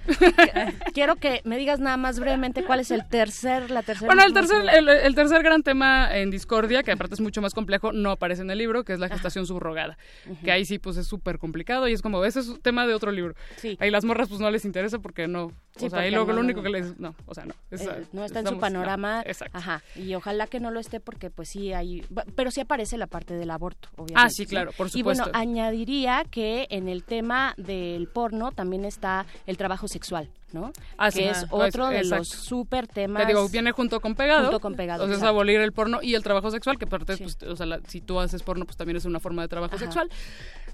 quiero 0.94 1.16
que 1.16 1.42
me 1.44 1.58
digas 1.58 1.80
nada 1.80 1.98
más 1.98 2.20
brevemente 2.20 2.64
cuál 2.64 2.80
es 2.80 2.92
el 2.92 3.08
tercer, 3.08 3.72
la 3.72 3.84
tercera. 3.84 4.08
Bueno, 4.08 4.24
el 4.24 4.34
tercer, 4.34 4.64
el, 4.74 4.90
el 4.90 5.16
tercer 5.16 5.44
gran 5.44 5.64
tema 5.64 6.10
en 6.16 6.30
Discordia, 6.32 6.84
que 6.84 6.92
aparte 6.92 7.16
es 7.16 7.22
mucho 7.22 7.42
más 7.42 7.54
complejo, 7.54 7.92
no 7.92 8.12
aparece 8.12 8.42
en 8.42 8.52
el 8.52 8.58
libro, 8.58 8.84
que 8.84 8.94
es 8.94 9.00
la 9.00 9.10
gestación 9.10 9.46
subrogada. 9.46 9.98
Que 10.44 10.52
ahí 10.52 10.66
sí, 10.66 10.80
pues 10.80 10.98
es 10.98 11.08
súper 11.08 11.38
complicado 11.40 11.88
y 11.88 11.94
es 11.94 12.02
como, 12.02 12.24
ese 12.26 12.40
es 12.40 12.48
un 12.48 12.60
tema 12.62 12.86
de 12.88 12.94
otro 12.94 13.12
libro. 13.12 13.36
Sí. 13.58 13.78
Ahí 13.80 13.92
las 13.92 14.06
morras, 14.06 14.30
pues 14.30 14.40
no 14.42 14.50
les 14.52 14.66
interesa 14.66 15.00
porque 15.00 15.28
no. 15.28 15.52
Sí, 15.78 15.86
o 15.86 15.90
sea, 15.90 16.00
porque 16.00 16.12
lo, 16.12 16.26
no, 16.26 16.34
lo 16.34 16.40
único 16.42 16.62
que 16.62 16.70
les. 16.70 17.00
No, 17.00 17.16
o 17.26 17.34
sea, 17.34 17.46
no. 17.46 17.54
es- 17.72 17.82
Eh, 17.82 18.06
no 18.12 18.26
está 18.26 18.40
en 18.42 18.48
su 18.48 18.60
panorama. 18.60 19.22
no, 19.24 19.30
exacto. 19.30 19.58
Ajá. 19.58 19.82
Y 19.96 20.14
ojalá 20.16 20.48
que 20.48 20.60
no 20.60 20.70
lo 20.70 20.80
esté 20.80 21.00
porque 21.00 21.30
pues 21.30 21.50
sí 21.50 21.72
hay, 21.74 22.06
pero 22.36 22.52
sí 22.52 22.60
aparece 22.62 22.98
la 22.98 23.08
parte 23.08 23.34
del 23.36 23.50
aborto, 23.52 23.88
obviamente. 23.96 24.16
Ah, 24.18 24.30
sí, 24.30 24.46
claro, 24.46 24.72
por 24.74 24.88
Y 24.94 25.02
bueno, 25.02 25.26
supuesto. 25.26 25.40
añadiría 25.40 26.26
que 26.30 26.68
en 26.70 26.90
el 26.90 27.04
tema 27.04 27.54
del 27.58 28.08
porno 28.08 28.52
también 28.52 28.84
está 28.86 29.26
el 29.48 29.56
trabajo 29.58 29.88
sexual, 29.88 30.30
¿no? 30.54 30.72
Ah, 30.98 31.12
que 31.12 31.30
es 31.30 31.46
otro 31.50 31.88
de 31.88 31.98
Exacto. 31.98 32.18
los 32.18 32.28
súper 32.30 32.88
temas. 32.88 33.22
Te 33.24 33.28
digo, 33.28 33.48
viene 33.50 33.72
junto 33.72 34.00
con 34.00 34.16
pegado. 34.16 34.44
Junto 34.44 34.60
con 34.60 34.76
pegado, 34.76 35.04
Entonces, 35.04 35.20
exacto. 35.20 35.36
abolir 35.36 35.60
el 35.62 35.72
porno 35.72 36.00
y 36.02 36.16
el 36.16 36.24
trabajo 36.24 36.52
sexual, 36.52 36.78
que 36.78 36.86
aparte, 36.86 37.18
pues, 37.18 37.38
o 37.44 37.56
sea, 37.56 37.66
la- 37.66 37.80
si 37.88 38.02
tú 38.02 38.20
haces 38.20 38.44
porno, 38.44 38.66
pues 38.66 38.78
también 38.78 38.98
es 38.98 39.06
una 39.06 39.20
forma 39.20 39.42
de 39.42 39.48
trabajo 39.48 39.76
Ajá. 39.76 39.84
sexual. 39.86 40.10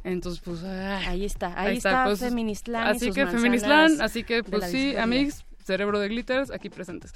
Entonces, 0.04 0.42
pues. 0.44 0.64
ay, 0.64 1.06
Ahí 1.08 1.26
está, 1.26 1.60
ahí, 1.60 1.78
está, 1.78 2.06
pues, 2.06 2.20
Feministlan 2.20 2.88
y 2.88 2.90
Así 2.92 3.06
sus 3.08 3.16
que 3.16 3.28
Feministlan, 3.28 4.02
así 4.02 4.24
que 4.24 4.44
pues 4.44 4.70
sí, 4.70 4.96
amigos, 4.96 5.44
cerebro 5.68 6.00
de 6.00 6.08
glitters, 6.08 6.50
aquí 6.50 6.70
presentes. 6.70 7.14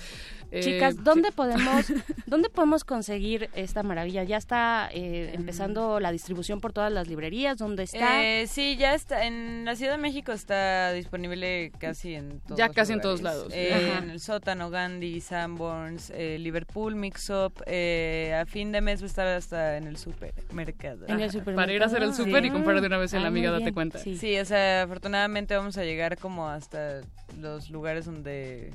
Eh, 0.52 0.60
Chicas, 0.62 1.04
¿dónde 1.04 1.30
sí. 1.30 1.34
podemos, 1.36 1.86
dónde 2.28 2.50
podemos 2.50 2.84
conseguir 2.84 3.50
esta 3.56 3.82
maravilla? 3.82 4.24
Ya 4.24 4.38
está 4.38 4.90
eh, 4.94 5.32
empezando 5.34 6.00
la 6.00 6.12
distribución 6.12 6.60
por 6.62 6.74
todas 6.74 6.92
las 6.92 7.08
librerías, 7.08 7.58
¿dónde 7.58 7.84
está? 7.84 8.24
Eh, 8.24 8.46
sí, 8.48 8.76
ya 8.78 8.94
está. 8.94 9.26
En 9.26 9.66
la 9.66 9.76
Ciudad 9.76 9.94
de 9.94 9.98
México 10.02 10.32
está 10.34 10.92
disponible 10.94 11.72
casi 11.80 12.14
en 12.16 12.42
todos 12.42 12.58
Ya 12.58 12.70
casi 12.70 12.94
en 12.94 13.02
todos 13.02 13.22
lados. 13.22 13.52
Eh, 13.56 13.94
en 13.98 14.10
el 14.10 14.20
sótano, 14.20 14.70
Gandhi, 14.70 15.22
Sanborns, 15.22 16.12
eh, 16.14 16.38
Liverpool, 16.40 16.96
Mix 16.96 17.30
Up. 17.30 17.54
eh, 17.66 18.38
a 18.40 18.46
fin 18.46 18.72
de 18.72 18.82
mes 18.82 19.02
va 19.02 19.06
a 19.06 19.08
estar 19.08 19.28
hasta 19.28 19.78
en 19.78 19.88
el 19.88 19.98
supermercado. 19.98 21.08
En 21.08 21.20
el 21.22 21.32
supermercado. 21.32 21.56
Para 21.56 21.74
ir 21.74 21.82
a 21.84 21.86
hacer 21.86 22.04
el 22.04 22.14
súper 22.14 22.46
y 22.46 22.50
comprar 22.52 22.82
de 22.82 22.88
una 22.88 22.98
vez 22.98 23.14
en 23.14 23.20
Ah, 23.20 23.24
la 23.24 23.28
amiga, 23.30 23.52
date 23.52 23.72
cuenta. 23.72 23.98
sí. 24.00 24.18
Sí, 24.18 24.38
o 24.38 24.46
sea, 24.46 24.84
afortunadamente 24.84 25.56
vamos 25.56 25.78
a 25.78 25.84
llegar 25.84 26.18
como 26.18 26.48
hasta 26.50 27.02
los 27.40 27.70
lugares 27.70 28.06
donde... 28.06 28.74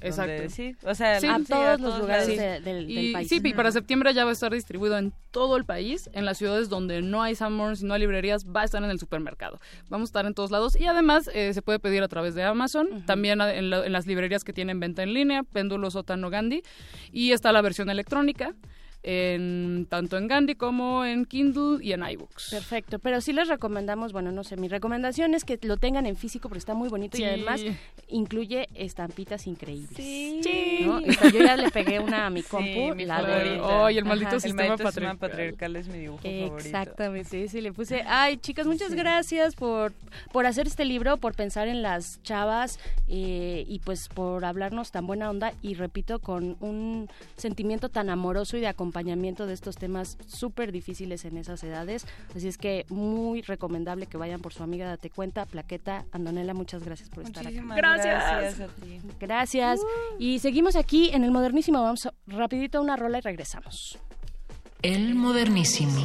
Exacto. 0.00 0.30
donde- 0.32 0.50
sí, 0.50 0.76
o 0.84 0.94
sea, 0.94 1.18
Sí. 1.20 1.26
a 1.26 1.38
sí, 1.38 1.44
todos 1.46 1.80
los 1.80 1.98
lugares 1.98 2.28
de- 2.28 2.60
del, 2.60 2.86
del 2.86 2.88
Y 2.90 3.12
país. 3.12 3.28
sí, 3.28 3.40
y 3.42 3.52
para 3.52 3.72
septiembre 3.72 4.14
ya 4.14 4.22
va 4.22 4.30
a 4.30 4.32
estar 4.32 4.52
distribuido 4.52 4.96
en 4.96 5.12
todo 5.32 5.56
el 5.56 5.64
país, 5.64 6.08
en 6.12 6.24
las 6.24 6.38
ciudades 6.38 6.68
donde 6.68 7.02
no 7.02 7.20
hay 7.20 7.34
Sanborns 7.34 7.82
y 7.82 7.84
no 7.84 7.94
hay 7.94 8.00
librerías, 8.00 8.46
va 8.46 8.60
a 8.60 8.64
estar 8.64 8.80
en 8.84 8.90
el 8.90 9.00
supermercado. 9.00 9.58
Vamos 9.88 10.06
a 10.06 10.10
estar 10.10 10.26
en 10.26 10.34
todos 10.34 10.52
lados 10.52 10.76
y 10.80 10.84
además 10.86 11.28
eh, 11.34 11.52
se 11.52 11.62
puede 11.62 11.80
pedir 11.80 12.04
a 12.04 12.08
través 12.08 12.36
de 12.36 12.44
Amazon, 12.44 13.04
también 13.06 13.40
en, 13.40 13.70
la- 13.70 13.84
en 13.84 13.92
las 13.92 14.06
librerías 14.06 14.44
que 14.44 14.52
tienen 14.52 14.78
venta 14.78 15.02
en 15.02 15.14
línea, 15.14 15.42
Péndulo, 15.42 15.90
Sótano, 15.90 16.30
Gandhi, 16.30 16.62
y 17.10 17.32
está 17.32 17.50
la 17.50 17.60
versión 17.60 17.90
electrónica, 17.90 18.54
en, 19.02 19.86
tanto 19.88 20.16
en 20.16 20.26
Gandhi 20.28 20.54
como 20.54 21.04
en 21.04 21.24
Kindle 21.24 21.78
y 21.84 21.92
en 21.92 22.02
iBooks. 22.02 22.50
Perfecto, 22.50 22.98
pero 22.98 23.20
sí 23.20 23.32
les 23.32 23.48
recomendamos, 23.48 24.12
bueno, 24.12 24.32
no 24.32 24.44
sé, 24.44 24.56
mi 24.56 24.68
recomendación 24.68 25.34
es 25.34 25.44
que 25.44 25.58
lo 25.62 25.76
tengan 25.76 26.06
en 26.06 26.16
físico 26.16 26.48
porque 26.48 26.58
está 26.58 26.74
muy 26.74 26.88
bonito 26.88 27.16
y 27.16 27.20
Sí. 27.20 27.24
además 27.24 27.60
incluye 28.08 28.68
estampitas 28.74 29.46
increíbles. 29.46 29.96
Sí. 29.96 30.40
¿no? 30.84 31.00
Yo 31.00 31.38
ya 31.44 31.56
le 31.56 31.70
pegué 31.70 32.00
una 32.00 32.26
a 32.26 32.30
mi 32.30 32.42
Sí, 32.48 32.48
compu, 32.48 32.94
mi 32.94 33.04
la 33.04 33.22
de... 33.22 33.60
Ay, 33.62 33.98
el 33.98 34.04
maldito 34.04 34.28
Ajá. 34.28 34.36
El 34.36 34.42
sistema 34.42 34.68
maldito 34.68 34.86
sistema 34.90 35.14
patriarcal. 35.14 35.18
patriarcal 35.30 35.76
es 35.76 35.88
mi 35.88 35.98
dibujo 35.98 36.22
favorito. 36.22 36.56
Exactamente, 36.58 37.28
sí, 37.30 37.48
sí, 37.48 37.60
le 37.60 37.72
puse, 37.72 38.02
ay 38.06 38.36
chicas, 38.38 38.66
muchas 38.66 38.94
gracias 38.94 39.54
por, 39.54 39.92
por 40.32 40.46
hacer 40.46 40.66
este 40.66 40.84
libro, 40.84 41.16
por 41.18 41.34
pensar 41.34 41.68
en 41.68 41.82
las 41.82 42.22
chavas 42.22 42.78
eh, 43.08 43.64
y 43.68 43.78
pues 43.80 44.08
por 44.08 44.44
hablarnos 44.44 44.90
tan 44.90 45.06
buena 45.06 45.30
onda 45.30 45.52
y 45.62 45.74
repito, 45.74 46.18
con 46.18 46.56
un 46.60 47.08
sentimiento 47.36 47.88
tan 47.88 48.10
amoroso 48.10 48.56
y 48.56 48.60
de 48.60 48.66
acompañamiento 48.66 48.87
de 49.46 49.52
estos 49.52 49.76
temas 49.76 50.18
súper 50.26 50.72
difíciles 50.72 51.24
en 51.24 51.36
esas 51.36 51.62
edades. 51.64 52.06
Así 52.34 52.48
es 52.48 52.58
que 52.58 52.84
muy 52.88 53.42
recomendable 53.42 54.06
que 54.06 54.16
vayan 54.16 54.40
por 54.40 54.52
su 54.52 54.62
amiga 54.62 54.86
Date 54.88 55.10
Cuenta, 55.10 55.46
Plaqueta, 55.46 56.04
Andonela, 56.12 56.54
muchas 56.54 56.82
gracias 56.84 57.08
por 57.10 57.24
estar 57.24 57.46
aquí. 57.46 57.60
Gracias. 57.76 58.24
gracias. 58.24 58.60
a 58.60 58.72
ti. 58.74 59.00
Gracias. 59.20 59.80
Y 60.18 60.38
seguimos 60.38 60.76
aquí 60.76 61.10
en 61.12 61.24
el 61.24 61.30
modernísimo, 61.30 61.82
vamos 61.82 62.06
a- 62.06 62.14
rapidito 62.26 62.78
a 62.78 62.80
una 62.80 62.96
rola 62.96 63.18
y 63.18 63.20
regresamos. 63.20 63.98
El 64.82 65.14
modernísimo. 65.14 66.04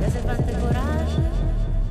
Te 0.00 0.06
hace 0.06 0.20
falta 0.20 0.52
coraje, 0.60 1.22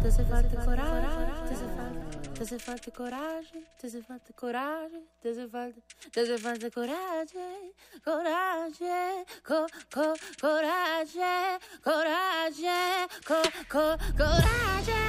te 0.02 0.08
hace 0.08 0.26
falta 0.26 0.66
coraje, 0.66 1.28
te 1.48 1.54
hace 1.54 1.68
falta, 1.78 2.02
te 2.34 2.44
hace 2.44 2.60
falta 2.60 2.92
coraje, 2.92 3.64
te 3.80 3.88
hace 3.88 4.02
falta 4.02 4.34
coraje, 4.34 5.00
te 5.22 5.30
hace 5.30 5.48
falta, 5.48 5.82
te 6.12 6.22
hace 6.22 6.38
falta 6.38 6.72
coraje, 6.72 7.74
coraje, 8.04 9.26
co, 9.48 9.68
co, 9.94 10.14
coraje, 10.42 11.60
coraje, 11.84 13.08
co, 13.28 13.42
co, 13.72 13.98
coraje, 14.18 15.02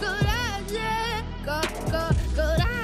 coraje, 0.00 0.90
co, 1.44 1.60
co, 1.90 2.02
coraje, 2.34 2.79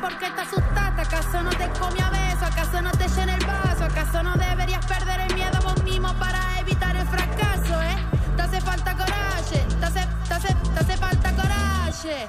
porque 0.00 0.30
te 0.30 0.40
asustaste. 0.40 1.02
¿Acaso 1.02 1.42
no 1.42 1.50
te 1.50 1.68
come 1.78 2.00
a 2.00 2.10
beso? 2.10 2.44
¿Acaso 2.44 2.82
no 2.82 2.90
te 2.92 3.08
llena 3.08 3.34
el 3.34 3.44
vaso? 3.46 3.84
¿Acaso 3.84 4.22
no 4.22 4.34
deberías 4.34 4.84
perder 4.86 5.20
el 5.20 5.34
miedo 5.34 5.58
vos 5.62 5.82
mismo 5.84 6.12
para 6.14 6.40
evitar 6.60 6.96
el 6.96 7.06
fracaso, 7.06 7.82
eh? 7.82 7.96
Te 8.36 8.42
hace 8.42 8.60
falta 8.60 8.96
coraje, 8.96 9.66
te 9.80 9.84
hace, 9.84 10.06
te 10.28 10.34
hace, 10.34 10.54
te 10.54 10.80
hace 10.80 10.96
falta 10.96 11.32
coraje. 11.32 12.28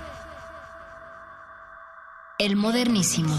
El 2.39 2.55
modernísimo. 2.55 3.35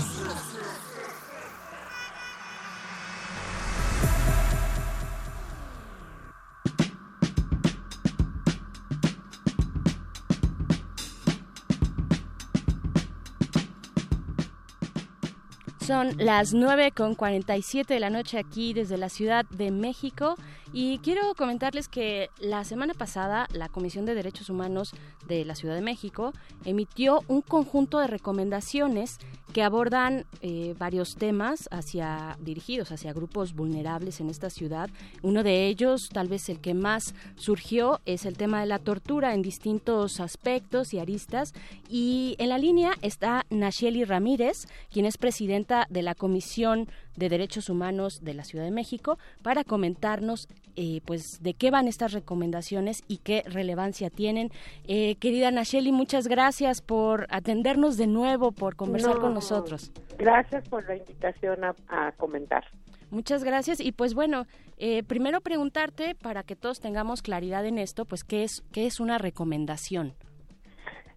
Son 15.88 16.18
las 16.18 16.52
9 16.52 16.92
con 16.94 17.14
47 17.14 17.94
de 17.94 17.98
la 17.98 18.10
noche 18.10 18.36
aquí 18.36 18.74
desde 18.74 18.98
la 18.98 19.08
Ciudad 19.08 19.46
de 19.46 19.70
México 19.70 20.36
y 20.72 20.98
quiero 20.98 21.34
comentarles 21.34 21.88
que 21.88 22.30
la 22.38 22.64
semana 22.64 22.94
pasada 22.94 23.46
la 23.52 23.68
Comisión 23.68 24.04
de 24.04 24.14
Derechos 24.14 24.50
Humanos 24.50 24.92
de 25.26 25.44
la 25.44 25.54
Ciudad 25.54 25.74
de 25.74 25.80
México 25.80 26.32
emitió 26.64 27.22
un 27.28 27.42
conjunto 27.42 27.98
de 27.98 28.06
recomendaciones 28.06 29.18
que 29.52 29.62
abordan 29.62 30.26
eh, 30.42 30.74
varios 30.78 31.16
temas 31.16 31.68
hacia 31.70 32.36
dirigidos 32.40 32.92
hacia 32.92 33.12
grupos 33.12 33.54
vulnerables 33.54 34.20
en 34.20 34.28
esta 34.28 34.50
ciudad. 34.50 34.90
Uno 35.22 35.42
de 35.42 35.66
ellos, 35.66 36.10
tal 36.10 36.28
vez 36.28 36.48
el 36.48 36.60
que 36.60 36.74
más 36.74 37.14
surgió, 37.36 38.00
es 38.04 38.26
el 38.26 38.36
tema 38.36 38.60
de 38.60 38.66
la 38.66 38.78
tortura 38.78 39.34
en 39.34 39.42
distintos 39.42 40.20
aspectos 40.20 40.92
y 40.92 40.98
aristas. 40.98 41.54
Y 41.88 42.36
en 42.38 42.50
la 42.50 42.58
línea 42.58 42.92
está 43.02 43.46
Nacheli 43.50 44.04
Ramírez, 44.04 44.66
quien 44.90 45.06
es 45.06 45.16
presidenta 45.16 45.86
de 45.88 46.02
la 46.02 46.14
Comisión 46.14 46.88
de 47.18 47.28
Derechos 47.28 47.68
Humanos 47.68 48.24
de 48.24 48.34
la 48.34 48.44
Ciudad 48.44 48.64
de 48.64 48.70
México, 48.70 49.18
para 49.42 49.64
comentarnos 49.64 50.48
eh, 50.76 51.00
pues 51.04 51.42
de 51.42 51.54
qué 51.54 51.70
van 51.70 51.88
estas 51.88 52.12
recomendaciones 52.12 53.02
y 53.08 53.18
qué 53.18 53.42
relevancia 53.46 54.10
tienen. 54.10 54.50
Eh, 54.86 55.16
querida 55.16 55.50
Nacheli, 55.50 55.92
muchas 55.92 56.28
gracias 56.28 56.80
por 56.80 57.26
atendernos 57.30 57.96
de 57.96 58.06
nuevo, 58.06 58.52
por 58.52 58.76
conversar 58.76 59.16
No, 59.16 59.20
con 59.20 59.34
nosotros. 59.34 59.92
Gracias 60.18 60.68
por 60.68 60.86
la 60.86 60.96
invitación 60.96 61.64
a, 61.64 61.74
a 61.88 62.12
comentar. 62.12 62.64
Muchas 63.10 63.42
gracias 63.42 63.80
y 63.80 63.92
pues 63.92 64.14
bueno, 64.14 64.46
eh, 64.76 65.02
primero 65.02 65.40
preguntarte 65.40 66.14
para 66.14 66.42
que 66.42 66.56
todos 66.56 66.78
tengamos 66.78 67.22
claridad 67.22 67.64
en 67.64 67.78
esto, 67.78 68.04
pues 68.04 68.22
qué 68.22 68.44
es 68.44 68.62
qué 68.72 68.86
es 68.86 69.00
una 69.00 69.18
recomendación. 69.18 70.14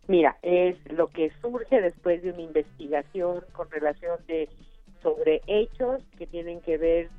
Mira, 0.08 0.38
es 0.42 0.78
lo 0.92 1.08
que 1.08 1.32
surge 1.42 1.80
después 1.80 2.24
de 2.24 2.32
una 2.32 2.42
investigación 2.42 3.44
con 3.54 3.70
relación 3.70 4.18
de 4.28 4.50
sobre 5.02 5.42
hechos 5.48 6.04
que 6.18 6.28
tienen 6.28 6.62
que 6.62 6.78
ver 6.78 7.10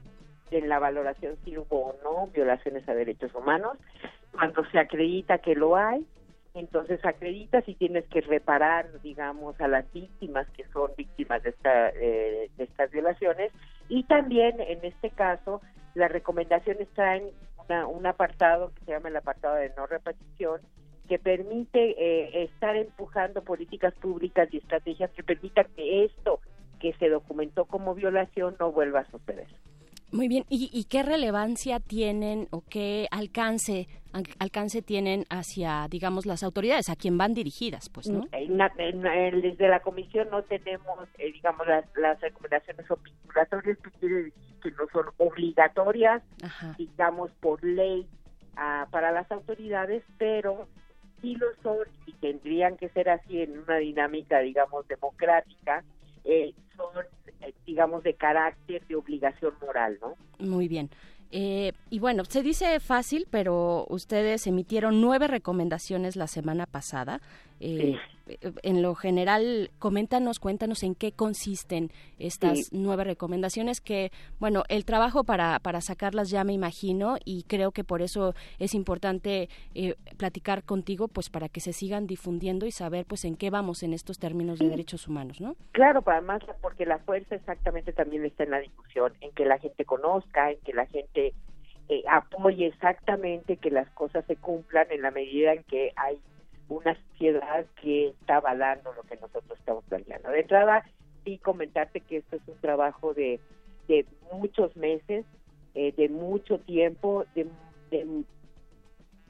en 0.51 0.69
la 0.69 0.79
valoración 0.79 1.37
si 1.45 1.57
hubo 1.57 1.89
o 1.89 1.97
no 2.05 2.27
violaciones 2.29 2.89
a 2.89 2.95
derechos 2.95 3.35
humanos. 3.35 3.79
Cuando 4.33 4.65
se 4.71 4.79
acredita 4.79 5.39
que 5.39 5.55
lo 5.55 5.77
hay, 5.77 6.07
entonces 6.55 7.03
acreditas 7.05 7.67
y 7.67 7.75
tienes 7.75 8.07
que 8.09 8.21
reparar, 8.21 9.01
digamos, 9.03 9.59
a 9.61 9.69
las 9.69 9.91
víctimas 9.93 10.47
que 10.51 10.65
son 10.67 10.91
víctimas 10.97 11.43
de, 11.43 11.51
esta, 11.51 11.89
eh, 11.91 12.51
de 12.57 12.65
estas 12.65 12.91
violaciones. 12.91 13.51
Y 13.89 14.05
también, 14.05 14.61
en 14.61 14.85
este 14.85 15.11
caso, 15.11 15.63
las 15.95 16.13
recomendaciones 16.13 16.89
traen 16.95 17.31
una- 17.67 17.87
un 17.87 18.07
apartado 18.07 18.73
que 18.75 18.85
se 18.85 18.91
llama 18.93 19.09
el 19.09 19.17
apartado 19.17 19.55
de 19.57 19.73
no 19.77 19.87
repetición, 19.87 20.61
que 21.09 21.19
permite 21.19 21.95
eh, 21.99 22.45
estar 22.45 22.77
empujando 22.77 23.43
políticas 23.43 23.95
públicas 23.95 24.49
y 24.53 24.59
estrategias 24.59 25.11
que 25.13 25.23
permitan 25.23 25.67
que 25.75 26.05
esto 26.05 26.41
que 26.83 26.93
se 26.95 27.09
documentó 27.09 27.65
como 27.65 27.95
violación 27.95 28.57
no 28.61 28.73
vuelva 28.73 29.01
a 29.01 29.11
suceder. 29.11 29.47
Muy 30.11 30.29
bien, 30.29 30.45
¿y, 30.51 30.69
y 30.71 30.85
qué 30.85 31.03
relevancia 31.03 31.81
tienen 31.81 32.47
o 32.51 32.63
qué 32.69 33.07
alcance 33.11 33.89
al- 34.13 34.25
alcance 34.41 34.83
tienen 34.83 35.25
hacia, 35.31 35.87
digamos, 35.89 36.27
las 36.27 36.43
autoridades 36.43 36.91
a 36.91 36.97
quien 36.97 37.17
van 37.17 37.33
dirigidas, 37.33 37.89
pues, 37.89 38.11
¿no? 38.11 38.27
Desde 38.31 39.69
la 39.69 39.81
comisión 39.81 40.29
no 40.31 40.43
tenemos, 40.43 41.09
eh, 41.17 41.33
digamos, 41.33 41.67
las, 41.67 41.87
las 41.97 42.21
recomendaciones 42.21 42.85
son 42.87 42.99
vinculatorias, 43.03 43.79
que 43.79 43.91
quiere 43.93 44.15
decir 44.25 44.33
que 44.63 44.71
no 44.73 44.85
son 44.93 45.07
obligatorias, 45.17 46.23
digamos, 46.77 47.31
por 47.41 47.65
ley 47.65 48.07
ah, 48.57 48.87
para 48.91 49.13
las 49.13 49.31
autoridades, 49.33 50.03
pero 50.19 50.67
sí 51.23 51.37
lo 51.37 51.47
son 51.63 51.79
y 52.07 52.13
tendrían 52.15 52.77
que 52.77 52.91
ser 52.91 53.09
así 53.09 53.41
en 53.41 53.59
una 53.61 53.77
dinámica, 53.79 54.41
digamos, 54.41 54.87
democrática, 54.89 55.85
eh, 56.25 56.55
son, 56.77 57.05
eh, 57.41 57.53
digamos, 57.67 58.03
de 58.03 58.15
carácter 58.15 58.87
de 58.87 58.97
obligación 58.97 59.55
moral, 59.61 59.99
¿no? 60.01 60.17
Muy 60.39 60.69
bien. 60.69 60.91
Eh, 61.35 61.73
y 61.89 61.99
bueno, 61.99 62.25
se 62.27 62.43
dice 62.43 62.79
fácil, 62.79 63.27
pero 63.31 63.87
ustedes 63.89 64.47
emitieron 64.47 65.01
nueve 65.01 65.29
recomendaciones 65.29 66.15
la 66.15 66.27
semana 66.27 66.67
pasada. 66.67 67.21
Eh, 67.59 67.97
En 68.63 68.83
lo 68.83 68.95
general, 68.95 69.71
coméntanos, 69.79 70.39
cuéntanos 70.41 70.83
en 70.83 70.95
qué 70.95 71.13
consisten 71.13 71.91
estas 72.19 72.67
Sí. 72.67 72.69
nueve 72.73 73.05
recomendaciones 73.05 73.81
que, 73.81 74.11
bueno, 74.39 74.65
el 74.69 74.85
trabajo 74.85 75.25
para, 75.25 75.59
para 75.61 75.81
sacarlas 75.81 76.31
ya 76.31 76.45
me 76.45 76.53
imagino 76.53 77.17
y 77.25 77.45
creo 77.45 77.73
que 77.73 77.85
por 77.85 78.03
eso 78.03 78.35
es 78.59 78.75
importante 78.75 79.49
eh, 79.75 79.95
platicar 80.17 80.63
contigo, 80.65 81.09
pues 81.09 81.31
para 81.31 81.49
que 81.49 81.61
se 81.61 81.73
sigan 81.73 82.07
difundiendo 82.07 82.67
y 82.67 82.71
saber 82.73 83.05
pues 83.07 83.25
en 83.25 83.37
qué 83.37 83.51
vamos 83.51 83.83
en 83.83 83.93
estos 83.93 84.19
términos 84.19 84.59
de 84.59 84.65
Sí. 84.67 84.71
derechos 84.71 85.09
humanos, 85.09 85.41
¿no? 85.41 85.57
Claro, 85.73 86.03
pero 86.03 86.17
además 86.19 86.43
porque 86.61 86.87
la 86.87 86.99
fuerza 86.99 87.35
exactamente 87.35 87.93
también 87.93 88.25
está 88.25 88.45
en 88.45 88.51
la 88.51 88.61
discusión, 88.61 89.13
en 89.21 89.33
que 89.33 89.45
la 89.45 89.59
gente 89.59 89.85
conozca, 89.85 90.51
en 90.51 90.59
que 90.61 90.73
la 90.73 90.87
gente 90.87 91.35
eh, 91.89 92.05
apoye 92.09 92.67
exactamente 92.69 93.57
que 93.57 93.71
las 93.71 93.91
cosas 93.91 94.25
se 94.27 94.37
cumplan 94.37 94.87
en 94.93 95.03
la 95.03 95.11
medida 95.11 95.53
en 95.53 95.65
que 95.65 95.93
hay 95.97 96.17
una 96.69 96.95
sociedad 97.11 97.67
que 97.81 98.09
está 98.09 98.37
avalando 98.37 98.93
lo 98.95 99.03
que 99.03 99.17
nosotros 99.17 99.59
estamos 99.59 99.85
planteando. 99.85 100.31
De 100.31 100.41
entrada, 100.41 100.85
sí 101.25 101.39
comentarte 101.39 102.01
que 102.01 102.19
esto 102.19 102.37
es 102.37 102.43
un 102.47 102.59
trabajo 102.59 103.15
de, 103.15 103.41
de 103.89 104.07
muchos 104.33 104.77
meses, 104.77 105.25
eh, 105.75 105.93
de 105.97 106.09
mucho 106.09 106.59
tiempo, 106.59 107.25
de, 107.35 107.47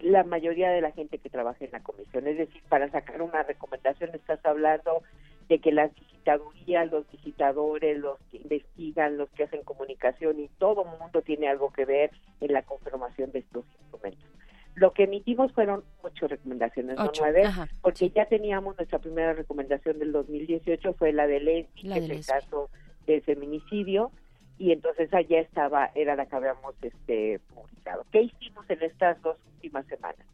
la 0.00 0.24
mayoría 0.24 0.70
de 0.70 0.80
la 0.80 0.90
gente 0.92 1.18
que 1.18 1.30
trabaja 1.30 1.64
en 1.64 1.70
la 1.72 1.82
comisión. 1.82 2.26
Es 2.26 2.36
decir, 2.36 2.62
para 2.68 2.90
sacar 2.90 3.22
una 3.22 3.42
recomendación 3.42 4.10
estás 4.14 4.44
hablando 4.44 5.02
de 5.48 5.59
que 5.60 5.72
las 5.72 5.94
visitadurías, 5.94 6.90
los 6.90 7.10
visitadores, 7.10 7.98
los 7.98 8.18
que 8.30 8.38
investigan, 8.38 9.16
los 9.16 9.30
que 9.30 9.44
hacen 9.44 9.62
comunicación 9.62 10.40
y 10.40 10.48
todo 10.59 10.84
el 10.84 10.98
mundo 10.98 11.22
tiene 11.22 11.48
algo 11.48 11.72
que 11.72 11.84
ver 11.84 12.10
en 12.40 12.52
la 12.52 12.62
conformación 12.62 13.30
de 13.32 13.40
estos 13.40 13.64
instrumentos. 13.80 14.28
Lo 14.74 14.92
que 14.92 15.04
emitimos 15.04 15.52
fueron 15.52 15.84
ocho 16.02 16.28
recomendaciones, 16.28 16.96
no 16.96 17.04
Ocho, 17.04 17.22
nueve, 17.22 17.44
ajá, 17.44 17.68
porque 17.82 18.10
ya 18.10 18.26
teníamos 18.26 18.76
nuestra 18.76 18.98
primera 18.98 19.34
recomendación 19.34 19.98
del 19.98 20.12
2018, 20.12 20.94
fue 20.94 21.12
la 21.12 21.26
de 21.26 21.40
Lesbi, 21.40 21.82
La 21.82 21.96
que 21.96 22.04
es 22.04 22.10
el 22.10 22.26
caso 22.26 22.70
del 23.06 23.22
feminicidio, 23.22 24.10
y 24.58 24.72
entonces 24.72 25.12
allá 25.12 25.40
estaba, 25.40 25.90
era 25.94 26.16
la 26.16 26.26
que 26.26 26.36
habíamos 26.36 26.74
este, 26.82 27.40
publicado. 27.54 28.06
¿Qué 28.12 28.22
hicimos 28.22 28.68
en 28.70 28.82
estas 28.82 29.20
dos 29.22 29.36
últimas 29.54 29.86
semanas? 29.86 30.26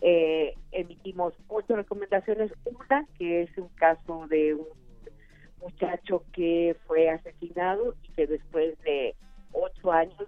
Eh, 0.00 0.54
emitimos 0.72 1.34
ocho 1.48 1.76
recomendaciones, 1.76 2.52
una 2.64 3.06
que 3.18 3.42
es 3.42 3.58
un 3.58 3.68
caso 3.68 4.26
de 4.28 4.54
un 4.54 4.66
muchacho 5.60 6.24
que 6.32 6.76
fue 6.86 7.08
asesinado 7.08 7.94
y 8.02 8.08
que 8.12 8.26
después 8.26 8.78
de 8.82 9.14
ocho 9.52 9.92
años, 9.92 10.26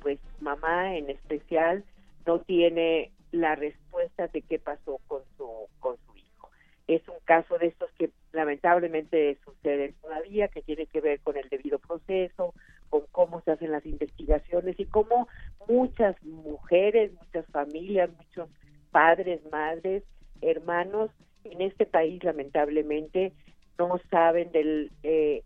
pues 0.00 0.18
su 0.36 0.44
mamá 0.44 0.96
en 0.96 1.10
especial 1.10 1.84
no 2.28 2.40
tiene 2.40 3.10
la 3.32 3.54
respuesta 3.54 4.28
de 4.28 4.42
qué 4.42 4.58
pasó 4.58 5.00
con 5.06 5.22
su 5.38 5.48
con 5.80 5.96
su 5.96 6.14
hijo. 6.14 6.50
Es 6.86 7.00
un 7.08 7.16
caso 7.24 7.56
de 7.56 7.68
estos 7.68 7.90
que 7.92 8.10
lamentablemente 8.32 9.38
suceden 9.46 9.94
todavía, 10.02 10.48
que 10.48 10.60
tiene 10.60 10.84
que 10.84 11.00
ver 11.00 11.20
con 11.20 11.38
el 11.38 11.48
debido 11.48 11.78
proceso, 11.78 12.52
con 12.90 13.04
cómo 13.12 13.40
se 13.40 13.52
hacen 13.52 13.72
las 13.72 13.86
investigaciones 13.86 14.78
y 14.78 14.84
cómo 14.84 15.26
muchas 15.66 16.22
mujeres, 16.22 17.12
muchas 17.14 17.46
familias, 17.46 18.10
muchos 18.14 18.50
padres, 18.90 19.40
madres, 19.50 20.02
hermanos 20.42 21.10
en 21.44 21.62
este 21.62 21.86
país 21.86 22.22
lamentablemente 22.22 23.32
no 23.78 23.98
saben 24.10 24.52
de 24.52 24.90
eh, 25.02 25.44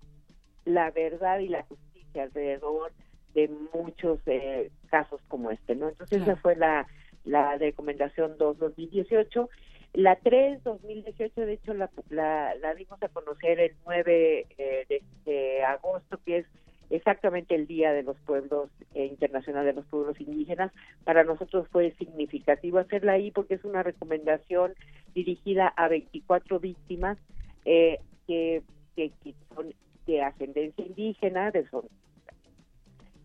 la 0.65 0.91
verdad 0.91 1.39
y 1.39 1.47
la 1.49 1.63
justicia 1.63 2.25
alrededor 2.25 2.91
de 3.35 3.51
muchos 3.75 4.21
eh, 4.27 4.71
casos 4.91 5.21
como 5.29 5.51
este, 5.51 5.75
¿no? 5.75 5.89
Entonces 5.89 6.19
Claro. 6.19 6.33
esa 6.33 6.41
fue 6.41 6.57
la, 6.57 6.87
la 7.25 7.57
recomendación 7.57 8.37
2 8.39 8.59
2018. 8.59 9.49
La 9.95 10.17
3 10.17 10.63
2018, 10.65 11.41
de 11.43 11.53
hecho, 11.53 11.75
la, 11.75 11.91
la, 12.09 12.55
la 12.57 12.75
dimos 12.75 13.03
a 13.03 13.09
conocer 13.09 13.61
el 13.61 13.73
9 13.85 14.47
eh, 14.57 14.87
de, 14.89 15.03
de 15.25 15.63
agosto, 15.65 16.19
que 16.25 16.39
es 16.39 16.47
exactamente 16.89 17.55
el 17.55 17.67
Día 17.67 17.93
de 17.93 18.03
los 18.03 18.17
Pueblos 18.21 18.71
eh, 18.95 19.07
Internacional 19.07 19.65
de 19.65 19.73
los 19.73 19.87
Pueblos 19.87 20.21
Indígenas. 20.21 20.73
Para 21.05 21.25
nosotros 21.25 21.67
fue 21.71 21.93
significativo 21.99 22.79
hacerla 22.79 23.13
ahí 23.13 23.31
porque 23.31 23.55
es 23.55 23.65
una 23.65 23.83
recomendación 23.83 24.75
dirigida 25.15 25.69
a 25.69 25.89
24 25.89 26.61
víctimas 26.61 27.19
eh, 27.65 27.99
que, 28.27 28.63
que, 28.97 29.11
que 29.23 29.35
son 29.55 29.75
de 30.07 30.23
ascendencia 30.23 30.85
indígena, 30.85 31.51
de 31.51 31.69
son, 31.69 31.85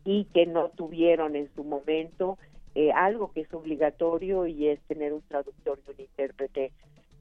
y 0.08 0.24
que 0.34 0.46
no 0.46 0.70
tuvieron 0.70 1.36
en 1.36 1.54
su 1.54 1.66
momento 1.66 2.38
eh, 2.76 2.94
algo 2.94 3.34
que 3.34 3.42
es 3.42 3.54
obligatorio 3.54 4.48
y 4.48 4.70
es 4.70 4.80
tener 4.84 5.12
un 5.12 5.22
traductor 5.24 5.78
y 5.86 5.92
un 5.92 6.00
intérprete 6.00 6.72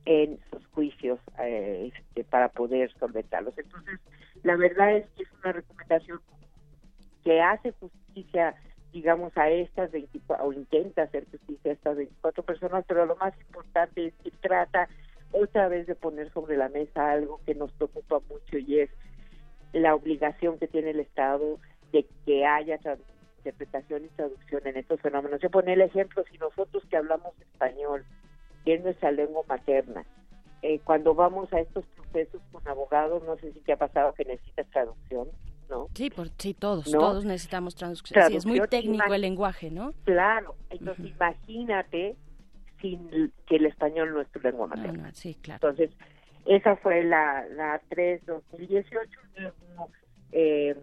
en 0.04 0.38
sus 0.52 0.64
juicios 0.68 1.18
eh, 1.40 1.90
este, 1.92 2.22
para 2.22 2.48
poder 2.48 2.92
solventarlos. 3.00 3.58
Entonces, 3.58 3.98
la 4.44 4.54
verdad 4.54 4.98
es 4.98 5.10
que 5.16 5.24
es 5.24 5.28
una 5.42 5.50
recomendación 5.50 6.20
que 7.24 7.40
hace 7.42 7.72
justicia, 7.72 8.54
digamos, 8.92 9.36
a 9.36 9.50
estas 9.50 9.90
24, 9.90 10.46
o 10.46 10.52
intenta 10.52 11.02
hacer 11.02 11.26
justicia 11.28 11.72
a 11.72 11.74
estas 11.74 11.96
24 11.96 12.44
personas, 12.44 12.84
pero 12.86 13.04
lo 13.04 13.16
más 13.16 13.34
importante 13.40 14.06
es 14.06 14.14
que 14.22 14.30
trata 14.30 14.88
otra 15.32 15.66
vez 15.66 15.88
de 15.88 15.96
poner 15.96 16.32
sobre 16.32 16.56
la 16.56 16.68
mesa 16.68 17.10
algo 17.10 17.40
que 17.44 17.56
nos 17.56 17.72
preocupa 17.72 18.20
mucho 18.28 18.58
y 18.58 18.78
es 18.78 18.90
la 19.72 19.92
obligación 19.96 20.60
que 20.60 20.68
tiene 20.68 20.90
el 20.90 21.00
Estado 21.00 21.58
de 21.96 22.06
que 22.26 22.44
haya 22.44 22.78
interpretación 23.38 24.04
y 24.04 24.08
traducción 24.08 24.66
en 24.66 24.76
estos 24.76 25.00
fenómenos. 25.00 25.40
Yo 25.40 25.50
ponía 25.50 25.74
el 25.74 25.80
ejemplo, 25.80 26.24
si 26.30 26.36
nosotros 26.38 26.82
que 26.90 26.96
hablamos 26.96 27.32
español, 27.40 28.04
que 28.64 28.74
es 28.74 28.82
nuestra 28.82 29.12
lengua 29.12 29.42
materna, 29.48 30.04
eh, 30.62 30.80
cuando 30.84 31.14
vamos 31.14 31.52
a 31.52 31.60
estos 31.60 31.84
procesos 31.86 32.42
con 32.52 32.66
abogados, 32.68 33.22
no 33.24 33.36
sé 33.36 33.52
si 33.52 33.60
te 33.60 33.72
ha 33.72 33.76
pasado 33.76 34.12
que 34.14 34.24
necesitas 34.24 34.66
traducción, 34.70 35.28
¿no? 35.70 35.88
Sí, 35.94 36.10
por, 36.10 36.28
sí, 36.38 36.54
todos, 36.54 36.92
¿No? 36.92 36.98
todos 36.98 37.24
necesitamos 37.24 37.74
traducción. 37.74 38.26
Sí, 38.28 38.36
es 38.36 38.46
muy 38.46 38.56
Traducción, 38.56 38.82
técnico 38.82 39.14
el 39.14 39.20
lenguaje, 39.20 39.70
¿no? 39.70 39.92
Claro, 40.04 40.54
entonces 40.70 41.06
imagínate 41.06 42.16
sin 42.80 43.32
que 43.46 43.56
el 43.56 43.66
español 43.66 44.12
no 44.12 44.20
es 44.20 44.28
tu 44.28 44.40
lengua 44.40 44.66
materna. 44.66 45.10
sí, 45.14 45.34
claro. 45.40 45.68
Entonces, 45.68 45.96
esa 46.44 46.76
fue 46.76 47.04
la, 47.04 47.46
la 47.54 47.80
3 47.88 48.26
2018. 48.26 49.20
Luego, 49.36 49.90
eh, 50.32 50.76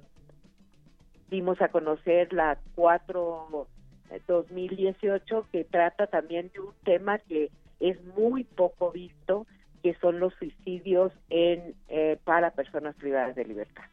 dimos 1.34 1.60
a 1.64 1.70
conocer 1.70 2.32
la 2.32 2.60
4 2.76 3.68
eh, 4.12 4.22
2018, 4.28 5.48
que 5.52 5.64
trata 5.64 6.06
también 6.06 6.52
de 6.54 6.60
un 6.60 6.74
tema 6.84 7.18
que 7.18 7.50
es 7.80 7.98
muy 8.16 8.44
poco 8.44 8.92
visto, 8.92 9.48
que 9.82 9.96
son 9.96 10.20
los 10.20 10.32
suicidios 10.36 11.12
en 11.32 11.74
eh, 11.90 12.20
para 12.24 12.52
personas 12.52 12.96
privadas 12.96 13.36
de 13.36 13.46
libertad. 13.46 13.86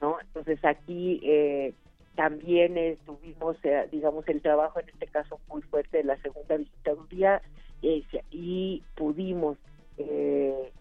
¿no? 0.00 0.18
Entonces 0.20 0.58
aquí 0.64 1.20
eh, 1.22 1.74
también 2.14 2.78
eh, 2.78 2.96
tuvimos, 3.04 3.56
eh, 3.62 3.86
digamos, 3.92 4.26
el 4.26 4.40
trabajo 4.40 4.80
en 4.80 4.88
este 4.88 5.06
caso 5.08 5.38
muy 5.48 5.60
fuerte 5.60 5.98
de 5.98 6.04
la 6.04 6.16
segunda 6.22 6.56
visitaduría 6.56 7.42
eh, 7.82 8.02
y 8.30 8.82
pudimos 8.96 9.58
eh, 9.98 10.72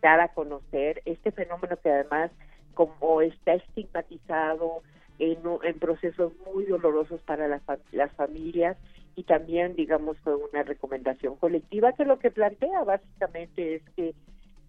dar 0.00 0.20
a 0.20 0.28
conocer 0.28 1.02
este 1.04 1.32
fenómeno 1.32 1.76
que 1.82 1.90
además 1.90 2.30
como 2.74 3.20
está 3.20 3.54
estigmatizado 3.54 4.82
en, 5.20 5.38
en 5.62 5.78
procesos 5.78 6.32
muy 6.52 6.64
dolorosos 6.64 7.20
para 7.22 7.46
las, 7.46 7.62
fa- 7.62 7.78
las 7.92 8.10
familias 8.12 8.76
y 9.16 9.24
también 9.24 9.74
digamos 9.76 10.18
fue 10.20 10.34
una 10.34 10.62
recomendación 10.62 11.36
colectiva 11.36 11.92
que 11.92 12.04
lo 12.04 12.18
que 12.18 12.30
plantea 12.30 12.82
básicamente 12.84 13.76
es 13.76 13.82
que 13.94 14.14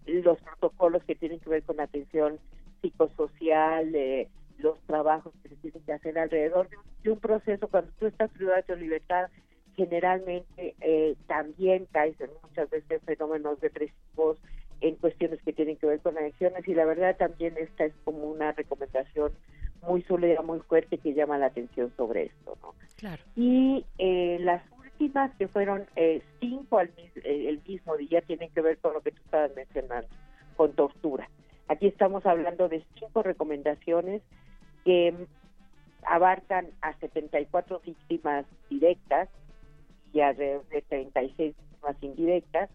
los 0.06 0.38
protocolos 0.40 1.02
que 1.04 1.14
tienen 1.14 1.40
que 1.40 1.48
ver 1.50 1.62
con 1.62 1.80
atención 1.80 2.38
psicosocial, 2.82 3.94
eh, 3.94 4.28
los 4.58 4.78
trabajos 4.80 5.32
que 5.42 5.48
se 5.48 5.56
tienen 5.56 5.82
que 5.84 5.92
hacer 5.92 6.18
alrededor 6.18 6.68
de 7.02 7.10
un 7.10 7.18
proceso, 7.18 7.68
cuando 7.68 7.90
tú 7.98 8.06
estás 8.06 8.30
privado 8.30 8.56
de 8.56 8.74
tu 8.74 8.76
libertad, 8.76 9.30
generalmente 9.74 10.74
eh, 10.80 11.14
también 11.26 11.86
caes 11.92 12.20
en 12.20 12.30
muchas 12.42 12.68
veces 12.68 13.00
fenómenos 13.06 13.58
depresivos, 13.60 14.36
en 14.80 14.96
cuestiones 14.96 15.40
que 15.42 15.52
tienen 15.52 15.76
que 15.76 15.86
ver 15.86 16.00
con 16.00 16.18
adicciones 16.18 16.66
y 16.66 16.74
la 16.74 16.84
verdad 16.84 17.16
también 17.16 17.54
esta 17.56 17.84
es 17.84 17.94
como 18.04 18.24
una 18.30 18.52
recomendación 18.52 19.30
muy 19.82 20.02
sólida, 20.02 20.42
muy 20.42 20.60
fuerte 20.60 20.98
que 20.98 21.14
llama 21.14 21.38
la 21.38 21.46
atención 21.46 21.92
sobre 21.96 22.24
esto, 22.26 22.56
¿no? 22.62 22.74
Claro. 22.96 23.22
Y 23.36 23.84
eh, 23.98 24.38
las 24.40 24.62
últimas, 24.78 25.34
que 25.36 25.48
fueron 25.48 25.86
eh, 25.96 26.22
cinco 26.40 26.78
al 26.78 26.88
eh, 26.96 27.48
el 27.48 27.60
mismo 27.66 27.96
día, 27.96 28.22
tienen 28.22 28.50
que 28.50 28.60
ver 28.60 28.78
con 28.78 28.94
lo 28.94 29.00
que 29.00 29.10
tú 29.10 29.20
estabas 29.24 29.54
mencionando, 29.56 30.08
con 30.56 30.72
tortura. 30.72 31.28
Aquí 31.68 31.86
estamos 31.86 32.24
hablando 32.26 32.68
de 32.68 32.84
cinco 32.98 33.22
recomendaciones 33.22 34.22
que 34.84 35.14
abarcan 36.04 36.68
a 36.80 36.92
74 36.98 37.80
víctimas 37.84 38.46
directas 38.68 39.28
y 40.12 40.20
alrededor 40.20 40.66
de 40.68 40.82
36 40.82 41.54
víctimas 41.56 41.96
indirectas, 42.02 42.70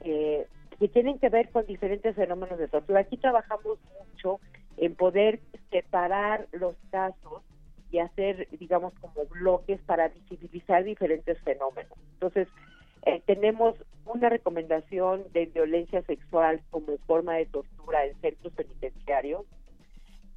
eh, 0.00 0.46
que 0.78 0.88
tienen 0.88 1.18
que 1.18 1.28
ver 1.28 1.50
con 1.50 1.64
diferentes 1.66 2.16
fenómenos 2.16 2.58
de 2.58 2.68
tortura. 2.68 3.00
Aquí 3.00 3.16
trabajamos 3.16 3.78
mucho 3.98 4.40
en 4.76 4.94
poder 4.94 5.40
separar 5.70 6.48
los 6.52 6.76
casos 6.90 7.42
y 7.90 7.98
hacer, 7.98 8.48
digamos, 8.58 8.94
como 9.00 9.26
bloques 9.26 9.80
para 9.82 10.08
visibilizar 10.08 10.84
diferentes 10.84 11.38
fenómenos. 11.42 11.92
Entonces, 12.14 12.48
eh, 13.04 13.20
tenemos 13.26 13.74
una 14.06 14.28
recomendación 14.28 15.24
de 15.32 15.46
violencia 15.46 16.02
sexual 16.02 16.62
como 16.70 16.96
forma 17.06 17.34
de 17.34 17.46
tortura 17.46 18.06
en 18.06 18.14
centros 18.20 18.52
penitenciarios, 18.54 19.42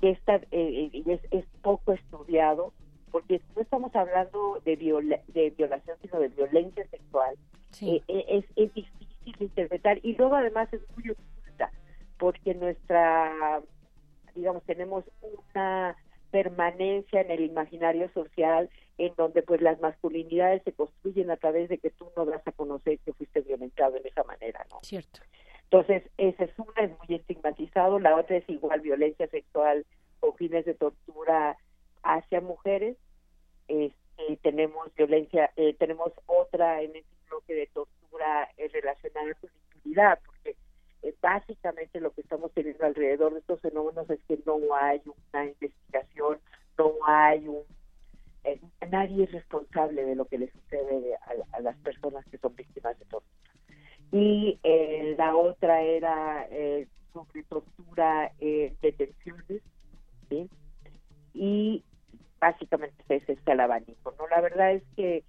que 0.01 0.11
esta, 0.11 0.35
eh, 0.51 0.89
y 0.91 1.03
es, 1.09 1.21
es 1.31 1.45
poco 1.61 1.93
estudiado, 1.93 2.73
porque 3.11 3.39
no 3.55 3.61
estamos 3.61 3.95
hablando 3.95 4.61
de, 4.65 4.75
viola- 4.75 5.21
de 5.27 5.51
violación, 5.51 5.97
sino 6.01 6.19
de 6.19 6.27
violencia 6.27 6.85
sexual. 6.87 7.35
Sí. 7.71 7.89
Eh, 7.89 8.03
eh, 8.09 8.25
es, 8.27 8.45
es 8.57 8.73
difícil 8.73 9.35
de 9.39 9.45
interpretar 9.45 9.99
y 10.03 10.13
luego 10.15 10.35
además 10.35 10.67
es 10.73 10.81
muy 10.97 11.11
oculta, 11.11 11.71
porque 12.17 12.53
nuestra, 12.55 13.61
digamos, 14.35 14.63
tenemos 14.63 15.05
una 15.21 15.95
permanencia 16.31 17.21
en 17.21 17.31
el 17.31 17.41
imaginario 17.41 18.09
social 18.13 18.69
en 18.97 19.13
donde 19.15 19.41
pues 19.41 19.61
las 19.61 19.79
masculinidades 19.79 20.63
se 20.63 20.73
construyen 20.73 21.31
a 21.31 21.37
través 21.37 21.69
de 21.69 21.77
que 21.77 21.89
tú 21.91 22.11
no 22.15 22.25
das 22.25 22.45
a 22.45 22.51
conocer 22.51 22.99
que 22.99 23.13
fuiste 23.13 23.41
violentado 23.41 23.97
en 23.97 24.05
esa 24.05 24.23
manera, 24.23 24.65
¿no? 24.69 24.79
Cierto. 24.81 25.21
Entonces, 25.63 26.03
esa 26.17 26.43
es 26.43 26.51
una, 26.59 26.81
es 26.81 26.91
muy 26.99 27.15
estigmatizado, 27.15 27.99
la 27.99 28.15
otra 28.15 28.37
es 28.37 28.49
igual 28.49 28.81
violencia 28.81 29.27
sexual 29.27 29.85
o 30.19 30.33
fines 30.33 30.65
de 30.65 30.73
tortura 30.73 31.57
hacia 32.03 32.39
mujeres, 32.39 32.97
este, 33.67 34.37
tenemos 34.41 34.93
violencia, 34.95 35.51
eh, 35.55 35.73
tenemos 35.73 36.11
otra 36.27 36.81
en 36.81 36.95
este 36.95 37.15
bloque 37.29 37.53
de 37.53 37.67
tortura 37.67 38.49
eh, 38.57 38.69
relacionada 38.71 39.31
a 39.31 39.39
su 39.39 39.47
impunidad, 39.47 40.19
porque 40.25 40.34
eh, 41.01 41.15
básicamente 41.21 41.99
lo 41.99 42.11
que 42.11 42.21
estamos 42.21 42.51
teniendo 42.53 42.85
alrededor 42.85 43.33
de 43.33 43.39
estos 43.39 43.61
fenómenos 43.61 44.09
es 44.09 44.19
que 44.27 44.39
no 44.45 44.59
hay 44.75 45.01
una 45.05 45.45
investigación, 45.45 46.39
no 46.77 46.93
hay 47.05 47.47
un 47.47 47.63
eh, 48.45 48.61
nadie 48.91 49.23
es 49.23 49.31
responsable 49.31 50.05
de 50.05 50.15
lo 50.15 50.25
que 50.25 50.37
le 50.37 50.51
sucede 50.51 51.15
a, 51.15 51.57
a, 51.57 51.59
las 51.61 51.75
personas 51.77 52.23
que 52.25 52.37
son 52.37 52.55
víctimas 52.55 52.97
de 52.99 53.05
tortura. 53.05 53.51
Y 54.11 54.59
eh, 54.61 55.15
la 55.17 55.35
otra 55.35 55.81
era 55.81 56.47
eh, 56.51 56.87
sobre 57.11 57.43
tortura 57.43 58.31
en 58.39 58.77
detenciones, 58.81 59.63
¿sí? 60.29 60.47
Y 61.33 61.83
básicamente 62.39 63.03
es 63.09 63.23
el 63.27 63.59
abanico, 63.59 64.13
¿no? 64.19 64.27
La 64.27 64.41
verdad 64.41 64.73
es 64.73 64.83
que 64.95 65.23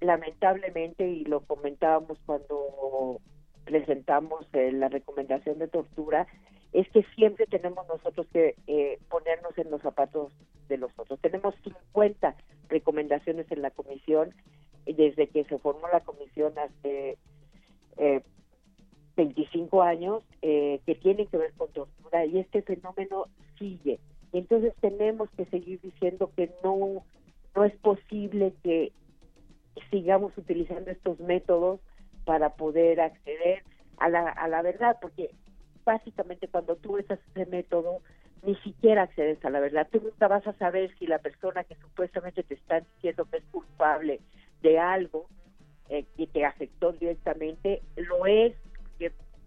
lamentablemente, 0.00 1.08
y 1.08 1.24
lo 1.24 1.40
comentábamos 1.40 2.18
cuando 2.26 3.20
presentamos 3.64 4.46
la 4.52 4.88
recomendación 4.88 5.58
de 5.58 5.68
tortura, 5.68 6.26
es 6.72 6.88
que 6.90 7.04
siempre 7.14 7.46
tenemos 7.46 7.86
nosotros 7.86 8.26
que 8.32 8.54
eh, 8.66 8.98
ponernos 9.10 9.56
en 9.58 9.70
los 9.70 9.82
zapatos 9.82 10.32
de 10.68 10.78
los 10.78 10.90
otros. 10.96 11.20
Tenemos 11.20 11.54
50 11.64 12.34
recomendaciones 12.68 13.50
en 13.50 13.62
la 13.62 13.70
comisión 13.70 14.34
desde 14.86 15.28
que 15.28 15.44
se 15.44 15.58
formó 15.58 15.88
la 15.92 16.00
comisión 16.00 16.54
hace 16.58 17.18
eh, 17.98 18.22
25 19.16 19.82
años 19.82 20.22
eh, 20.40 20.80
que 20.86 20.94
tienen 20.94 21.26
que 21.26 21.36
ver 21.36 21.52
con 21.52 21.70
tortura 21.72 22.24
y 22.24 22.38
este 22.38 22.62
fenómeno 22.62 23.26
sigue. 23.58 24.00
Entonces 24.32 24.72
tenemos 24.80 25.28
que 25.36 25.44
seguir 25.46 25.80
diciendo 25.82 26.30
que 26.34 26.50
no 26.64 27.04
no 27.54 27.64
es 27.64 27.76
posible 27.76 28.54
que 28.62 28.92
sigamos 29.90 30.36
utilizando 30.38 30.90
estos 30.90 31.20
métodos 31.20 31.80
para 32.24 32.50
poder 32.50 33.00
acceder 33.00 33.62
a 33.98 34.08
la, 34.08 34.28
a 34.30 34.48
la 34.48 34.62
verdad, 34.62 34.96
porque 35.00 35.30
básicamente 35.84 36.48
cuando 36.48 36.76
tú 36.76 36.98
usas 36.98 37.18
ese 37.30 37.46
método, 37.46 38.00
ni 38.42 38.56
siquiera 38.56 39.02
accedes 39.02 39.44
a 39.44 39.50
la 39.50 39.60
verdad. 39.60 39.88
Tú 39.90 40.00
nunca 40.02 40.28
vas 40.28 40.46
a 40.46 40.52
saber 40.54 40.92
si 40.98 41.06
la 41.06 41.18
persona 41.18 41.64
que 41.64 41.76
supuestamente 41.76 42.42
te 42.42 42.54
está 42.54 42.80
diciendo 42.80 43.26
que 43.30 43.38
es 43.38 43.44
culpable 43.50 44.20
de 44.62 44.78
algo 44.78 45.26
eh, 45.88 46.04
que 46.16 46.26
te 46.26 46.44
afectó 46.44 46.92
directamente, 46.92 47.82
lo 47.96 48.26
es 48.26 48.54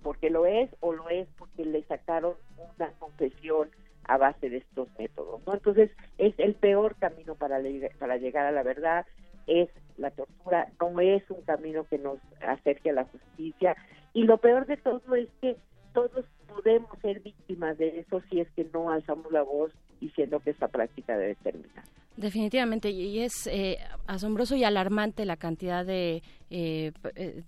porque, 0.02 0.30
lo 0.30 0.46
es 0.46 0.70
o 0.82 0.94
lo 0.94 1.10
es 1.10 1.28
porque 1.36 1.66
le 1.66 1.84
sacaron 1.86 2.36
una 2.78 2.92
confesión 3.00 3.70
a 4.04 4.18
base 4.18 4.52
de 4.52 4.58
estos 4.58 4.88
métodos. 5.00 5.42
¿no? 5.48 5.56
Entonces, 5.56 5.90
es 6.20 6.38
el 6.38 6.54
peor 6.54 6.96
camino 6.98 7.34
para, 7.34 7.60
para 7.98 8.18
llegar 8.18 8.46
a 8.46 8.52
la 8.52 8.62
verdad, 8.62 9.08
es 9.48 9.70
la 9.98 10.12
tortura, 10.12 10.70
no 10.80 11.00
es 11.00 11.24
un 11.30 11.42
camino 11.44 11.86
que 11.86 11.98
nos 11.98 12.20
acerque 12.42 12.90
a 12.90 12.94
la 12.94 13.06
justicia. 13.06 13.76
Y 14.14 14.24
lo 14.24 14.38
peor 14.38 14.66
de 14.66 14.78
todo 14.78 15.16
es 15.16 15.30
que 15.42 15.58
todos 15.94 16.26
podemos 16.48 16.90
ser 17.02 17.22
víctimas 17.22 17.78
de 17.78 18.00
eso 18.00 18.22
si 18.30 18.42
es 18.42 18.50
que 18.52 18.66
no 18.74 18.90
alzamos 18.90 19.32
la 19.32 19.42
voz 19.42 19.72
diciendo 20.00 20.40
que 20.40 20.52
esta 20.52 20.68
práctica 20.68 21.18
debe 21.18 21.36
terminar. 21.36 21.86
Definitivamente, 22.18 22.92
y 22.92 23.20
es 23.20 23.46
eh, 23.48 23.78
asombroso 24.08 24.56
y 24.56 24.64
alarmante 24.64 25.26
la 25.26 25.36
cantidad 25.36 25.86
de, 25.86 26.24
eh, 26.50 26.94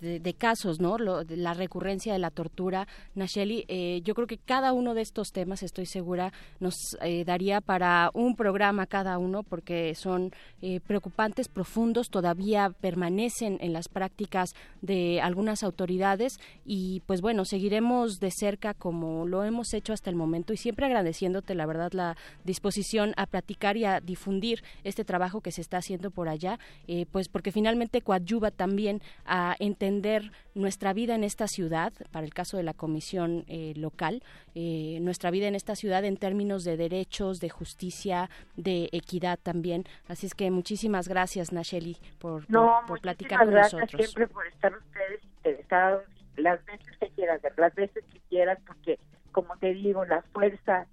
de, 0.02 0.34
casos, 0.34 0.81
¿no? 0.81 0.98
la 0.98 1.53
recurrencia 1.53 2.11
de 2.11 2.19
la 2.19 2.31
tortura. 2.31 2.85
Nacheli, 3.15 3.64
eh, 3.69 4.02
yo 4.03 4.14
creo 4.14 4.27
que 4.27 4.38
cada 4.38 4.73
uno 4.73 4.94
de 4.94 5.03
estos 5.03 5.31
temas, 5.31 5.64
estoy 5.64 5.85
segura, 5.85 6.34
nos 6.60 6.76
daría 7.26 7.61
para 7.61 8.11
un 8.14 8.35
programa 8.35 8.88
cada 8.88 9.18
uno, 9.19 9.44
porque 9.44 9.95
son 9.95 10.34
preocupantes, 10.85 11.48
profundos, 11.48 12.10
todavía 12.10 12.69
permanecen 12.81 13.60
en 13.61 13.72
las 13.72 13.88
prácticas 13.88 14.53
de 14.81 15.22
algunas 15.22 15.64
autoridades 15.64 16.39
y, 16.65 17.02
pues 17.06 17.22
bueno, 17.22 17.45
seguiremos 17.45 18.19
de 18.19 18.31
cerca 18.31 18.73
como 18.73 19.26
lo 19.27 19.45
hemos 19.45 19.73
hecho 19.73 19.94
hasta 19.94 20.10
el 20.10 20.18
momento 20.18 20.52
y 20.52 20.57
siempre 20.57 20.88
agradeciéndote, 20.88 21.56
la 21.56 21.65
verdad, 21.65 21.94
la 21.94 22.18
disposición 22.44 23.14
a 23.15 23.27
platicar 23.27 23.77
y 23.77 23.85
a 23.85 24.02
difundir 24.02 24.56
este 24.84 25.03
trabajo 25.05 25.41
que 25.41 25.51
se 25.51 25.61
está 25.61 25.77
haciendo 25.77 26.11
por 26.11 26.29
allá, 26.29 26.59
eh, 26.88 27.05
pues 27.11 27.29
porque 27.29 27.51
finalmente 27.51 28.01
coadyuva 28.01 28.51
también 28.51 29.01
a 29.25 29.55
entender 29.59 30.31
nuestra 30.55 30.93
vida 30.93 31.15
en 31.15 31.23
esta 31.23 31.47
ciudad, 31.47 31.93
para 32.11 32.25
el 32.25 32.34
caso 32.34 32.57
de 32.57 32.63
la 32.63 32.73
comisión 32.73 33.45
eh, 33.47 33.73
local, 33.75 34.23
eh, 34.55 34.99
nuestra 35.01 35.31
vida 35.31 35.47
en 35.47 35.55
esta 35.55 35.75
ciudad 35.75 36.03
en 36.05 36.17
términos 36.17 36.63
de 36.63 36.77
derechos, 36.77 37.39
de 37.39 37.49
justicia, 37.49 38.29
de 38.55 38.89
equidad 38.91 39.39
también. 39.41 39.85
Así 40.07 40.25
es 40.25 40.34
que 40.34 40.49
muchísimas 40.51 41.07
gracias, 41.07 41.51
Nacheli, 41.51 41.97
por, 42.19 42.45
por, 42.47 43.01
platicar 43.01 43.39
con 43.39 43.51
gracias 43.51 43.81
nosotros. 43.81 44.01
siempre 44.01 44.27
por 44.27 44.47
estar 44.47 44.75
ustedes 44.75 45.23
interesados 45.23 46.03
las 46.38 46.63
veces 46.65 46.97
que 46.99 47.09
quieras, 47.09 47.41
las 47.57 47.75
veces 47.75 48.03
que 48.11 48.19
quieras, 48.29 48.59
porque 48.65 48.99
como 49.31 49.55
te 49.57 49.73
digo, 49.73 50.05
la 50.05 50.21
fuerza 50.34 50.88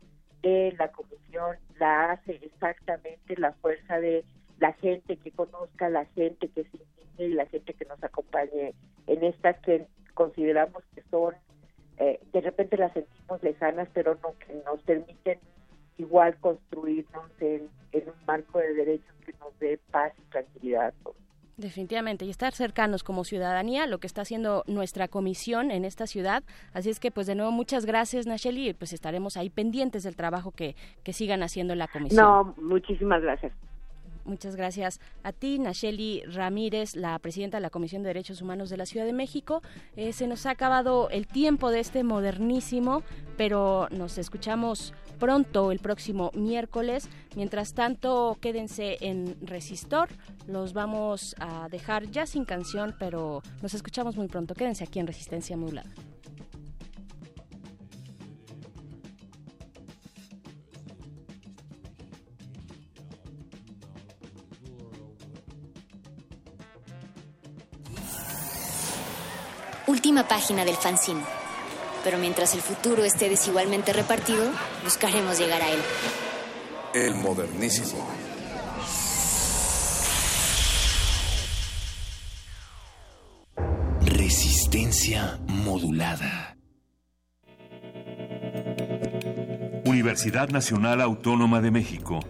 la 0.76 0.92
comisión 0.92 1.56
la 1.78 2.12
hace 2.12 2.38
exactamente 2.42 3.36
la 3.36 3.52
fuerza 3.54 3.98
de 3.98 4.24
la 4.58 4.72
gente 4.74 5.16
que 5.16 5.30
conozca, 5.30 5.88
la 5.88 6.04
gente 6.06 6.48
que 6.48 6.64
se 6.64 6.76
entiende 6.76 7.26
y 7.26 7.34
la 7.34 7.46
gente 7.46 7.74
que 7.74 7.84
nos 7.86 8.02
acompañe 8.02 8.74
en 9.06 9.24
estas 9.24 9.58
que 9.60 9.86
consideramos 10.14 10.82
que 10.94 11.02
son, 11.10 11.34
eh, 11.98 12.20
de 12.32 12.40
repente 12.40 12.76
las 12.76 12.92
sentimos 12.92 13.42
lejanas, 13.42 13.88
pero 13.94 14.18
no 14.22 14.34
nos 14.64 14.80
permiten 14.82 15.38
igual 15.98 16.36
construirnos 16.40 17.30
en, 17.40 17.70
un 17.92 18.26
marco 18.26 18.58
de 18.58 18.74
derechos 18.74 19.14
que 19.24 19.32
nos 19.40 19.58
dé 19.60 19.78
paz 19.90 20.12
y 20.18 20.30
tranquilidad 20.30 20.92
todos. 21.02 21.23
Definitivamente, 21.56 22.24
y 22.24 22.30
estar 22.30 22.52
cercanos 22.52 23.04
como 23.04 23.24
ciudadanía, 23.24 23.86
lo 23.86 23.98
que 23.98 24.06
está 24.06 24.22
haciendo 24.22 24.64
nuestra 24.66 25.06
comisión 25.08 25.70
en 25.70 25.84
esta 25.84 26.06
ciudad. 26.06 26.42
Así 26.72 26.90
es 26.90 26.98
que, 26.98 27.10
pues 27.10 27.26
de 27.26 27.36
nuevo, 27.36 27.52
muchas 27.52 27.86
gracias, 27.86 28.26
Nacheli, 28.26 28.70
y 28.70 28.74
pues 28.74 28.92
estaremos 28.92 29.36
ahí 29.36 29.50
pendientes 29.50 30.02
del 30.02 30.16
trabajo 30.16 30.50
que, 30.50 30.74
que 31.04 31.12
sigan 31.12 31.42
haciendo 31.42 31.74
la 31.74 31.86
comisión. 31.86 32.24
No, 32.24 32.54
muchísimas 32.60 33.22
gracias. 33.22 33.52
Muchas 34.24 34.56
gracias 34.56 35.00
a 35.22 35.32
ti, 35.32 35.58
Nacheli 35.58 36.22
Ramírez, 36.26 36.96
la 36.96 37.18
presidenta 37.18 37.58
de 37.58 37.60
la 37.60 37.70
Comisión 37.70 38.02
de 38.02 38.08
Derechos 38.08 38.40
Humanos 38.40 38.70
de 38.70 38.78
la 38.78 38.86
Ciudad 38.86 39.04
de 39.04 39.12
México. 39.12 39.62
Eh, 39.96 40.14
se 40.14 40.26
nos 40.26 40.46
ha 40.46 40.50
acabado 40.50 41.10
el 41.10 41.26
tiempo 41.26 41.70
de 41.70 41.80
este 41.80 42.04
modernísimo, 42.04 43.02
pero 43.36 43.88
nos 43.90 44.16
escuchamos 44.16 44.94
pronto 45.18 45.72
el 45.72 45.78
próximo 45.78 46.30
miércoles. 46.34 47.08
Mientras 47.36 47.74
tanto, 47.74 48.38
quédense 48.40 48.96
en 49.00 49.36
Resistor. 49.42 50.08
Los 50.46 50.72
vamos 50.72 51.36
a 51.38 51.68
dejar 51.68 52.10
ya 52.10 52.24
sin 52.24 52.46
canción, 52.46 52.94
pero 52.98 53.42
nos 53.60 53.74
escuchamos 53.74 54.16
muy 54.16 54.28
pronto. 54.28 54.54
Quédense 54.54 54.84
aquí 54.84 55.00
en 55.00 55.06
Resistencia 55.06 55.56
Modulada. 55.56 55.90
Última 70.04 70.28
página 70.28 70.66
del 70.66 70.76
fanzine. 70.76 71.22
Pero 72.04 72.18
mientras 72.18 72.52
el 72.52 72.60
futuro 72.60 73.04
esté 73.04 73.30
desigualmente 73.30 73.94
repartido, 73.94 74.50
buscaremos 74.82 75.38
llegar 75.38 75.62
a 75.62 75.70
él. 75.70 75.80
El 76.92 77.14
modernísimo. 77.14 78.06
Resistencia 84.02 85.40
modulada. 85.46 86.58
Universidad 89.86 90.50
Nacional 90.50 91.00
Autónoma 91.00 91.62
de 91.62 91.70
México. 91.70 92.20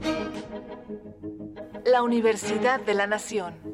La 1.84 2.04
Universidad 2.04 2.78
de 2.78 2.94
la 2.94 3.08
Nación. 3.08 3.73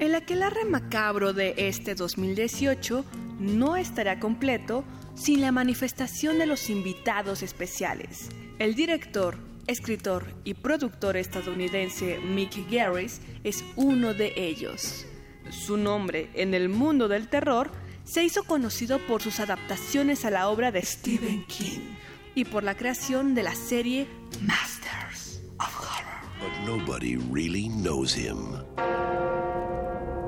El 0.00 0.14
aquelarre 0.14 0.64
macabro 0.64 1.34
de 1.34 1.52
este 1.58 1.94
2018 1.94 3.04
no 3.38 3.76
estará 3.76 4.18
completo 4.18 4.82
sin 5.14 5.42
la 5.42 5.52
manifestación 5.52 6.38
de 6.38 6.46
los 6.46 6.70
invitados 6.70 7.42
especiales. 7.42 8.30
El 8.58 8.74
director, 8.74 9.36
escritor 9.66 10.24
y 10.42 10.54
productor 10.54 11.18
estadounidense 11.18 12.18
Mick 12.18 12.70
Garris 12.70 13.20
es 13.44 13.62
uno 13.76 14.14
de 14.14 14.32
ellos. 14.36 15.04
Su 15.50 15.76
nombre 15.76 16.30
en 16.32 16.54
el 16.54 16.70
mundo 16.70 17.06
del 17.06 17.28
terror 17.28 17.70
se 18.04 18.24
hizo 18.24 18.44
conocido 18.44 19.06
por 19.06 19.20
sus 19.20 19.38
adaptaciones 19.38 20.24
a 20.24 20.30
la 20.30 20.48
obra 20.48 20.72
de 20.72 20.80
Stephen 20.80 21.44
King 21.44 21.94
y 22.34 22.46
por 22.46 22.64
la 22.64 22.74
creación 22.74 23.34
de 23.34 23.42
la 23.42 23.54
serie 23.54 24.08
Masters 24.40 25.42
of 25.58 25.78
Horror. 25.78 26.20
But 26.40 26.66
nobody 26.66 27.16
really 27.16 27.68
knows 27.68 28.16
him. 28.16 28.64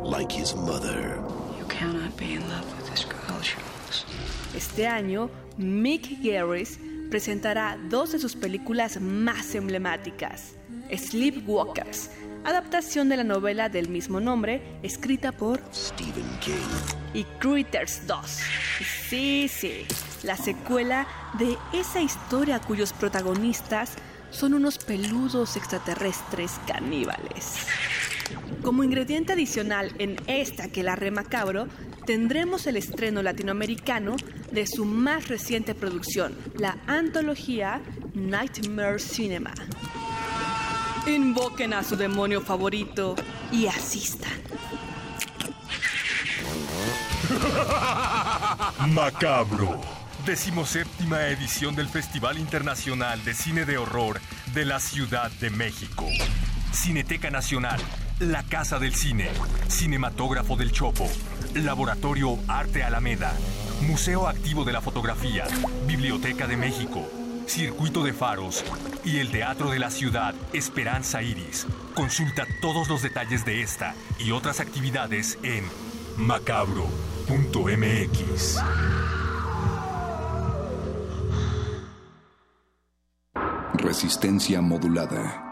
Like 0.04 0.32
his 0.32 0.54
mother. 0.54 1.18
You 1.58 1.66
cannot 1.68 2.16
be 2.16 2.34
in 2.34 2.40
love 2.48 2.64
with 2.76 2.90
this 2.90 3.04
girl, 3.04 3.40
Charles. 3.40 4.04
Este 4.54 4.86
año, 4.86 5.30
Mick 5.56 6.22
Garris 6.22 6.78
presentará 7.10 7.78
dos 7.88 8.12
de 8.12 8.18
sus 8.18 8.34
películas 8.34 9.00
más 9.00 9.54
emblemáticas: 9.54 10.54
Sleepwalkers, 10.90 12.10
adaptación 12.44 13.08
de 13.08 13.18
la 13.18 13.24
novela 13.24 13.68
del 13.68 13.88
mismo 13.88 14.20
nombre, 14.20 14.62
escrita 14.82 15.32
por 15.32 15.60
Stephen 15.72 16.28
King. 16.40 16.54
y 17.14 17.24
Critters 17.38 18.06
2. 18.06 18.40
Sí, 19.08 19.48
sí, 19.48 19.86
la 20.22 20.36
secuela 20.36 21.06
de 21.38 21.56
esa 21.72 22.00
historia 22.00 22.60
cuyos 22.60 22.92
protagonistas 22.92 23.92
son 24.30 24.54
unos 24.54 24.78
peludos 24.78 25.56
extraterrestres 25.56 26.52
caníbales. 26.66 27.66
Como 28.62 28.84
ingrediente 28.84 29.32
adicional 29.32 29.92
en 29.98 30.16
esta 30.26 30.68
que 30.68 30.82
la 30.82 30.96
macabro, 31.12 31.66
tendremos 32.06 32.66
el 32.66 32.76
estreno 32.76 33.22
latinoamericano 33.22 34.16
de 34.50 34.66
su 34.66 34.84
más 34.84 35.28
reciente 35.28 35.74
producción, 35.74 36.36
la 36.58 36.78
antología 36.86 37.80
Nightmare 38.14 38.98
Cinema. 38.98 39.54
Invoquen 41.06 41.74
a 41.74 41.82
su 41.82 41.96
demonio 41.96 42.40
favorito 42.40 43.16
y 43.50 43.66
asistan. 43.66 44.32
Macabro. 48.88 49.80
Decimoséptima 50.24 51.26
edición 51.26 51.74
del 51.74 51.88
Festival 51.88 52.38
Internacional 52.38 53.24
de 53.24 53.34
Cine 53.34 53.64
de 53.64 53.78
Horror 53.78 54.20
de 54.54 54.64
la 54.64 54.78
Ciudad 54.78 55.32
de 55.32 55.50
México. 55.50 56.06
Cineteca 56.72 57.30
Nacional, 57.30 57.80
La 58.22 58.44
Casa 58.44 58.78
del 58.78 58.94
Cine, 58.94 59.30
Cinematógrafo 59.68 60.54
del 60.54 60.70
Chopo, 60.70 61.08
Laboratorio 61.54 62.38
Arte 62.46 62.84
Alameda, 62.84 63.32
Museo 63.80 64.28
Activo 64.28 64.64
de 64.64 64.72
la 64.72 64.80
Fotografía, 64.80 65.44
Biblioteca 65.88 66.46
de 66.46 66.56
México, 66.56 67.04
Circuito 67.46 68.04
de 68.04 68.12
Faros 68.12 68.64
y 69.04 69.18
el 69.18 69.32
Teatro 69.32 69.70
de 69.70 69.80
la 69.80 69.90
Ciudad 69.90 70.36
Esperanza 70.52 71.20
Iris. 71.20 71.66
Consulta 71.94 72.46
todos 72.60 72.88
los 72.88 73.02
detalles 73.02 73.44
de 73.44 73.60
esta 73.60 73.96
y 74.20 74.30
otras 74.30 74.60
actividades 74.60 75.36
en 75.42 75.64
macabro.mx. 76.16 76.86
Resistencia 83.74 84.60
modulada. 84.60 85.51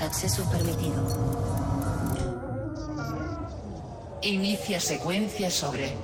Acceso 0.00 0.50
permitido. 0.50 1.06
Inicia 4.22 4.80
secuencia 4.80 5.50
sobre 5.50 5.94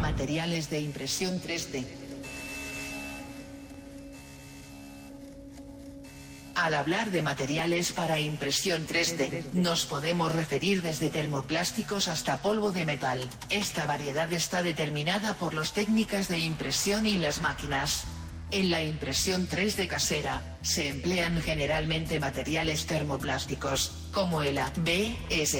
materiales 0.00 0.70
de 0.70 0.82
impresión 0.82 1.42
3D. 1.42 2.05
Al 6.66 6.74
hablar 6.74 7.12
de 7.12 7.22
materiales 7.22 7.92
para 7.92 8.18
impresión 8.18 8.88
3D, 8.88 9.52
nos 9.52 9.86
podemos 9.86 10.34
referir 10.34 10.82
desde 10.82 11.10
termoplásticos 11.10 12.08
hasta 12.08 12.38
polvo 12.38 12.72
de 12.72 12.84
metal. 12.84 13.20
Esta 13.50 13.86
variedad 13.86 14.32
está 14.32 14.64
determinada 14.64 15.34
por 15.34 15.54
las 15.54 15.72
técnicas 15.74 16.26
de 16.26 16.40
impresión 16.40 17.06
y 17.06 17.18
las 17.18 17.40
máquinas. 17.40 18.02
En 18.50 18.72
la 18.72 18.82
impresión 18.82 19.48
3D 19.48 19.86
casera, 19.86 20.55
se 20.66 20.88
emplean 20.88 21.40
generalmente 21.42 22.18
materiales 22.18 22.86
termoplásticos, 22.86 23.92
como 24.12 24.42
el 24.42 24.58
ABS, 24.58 25.56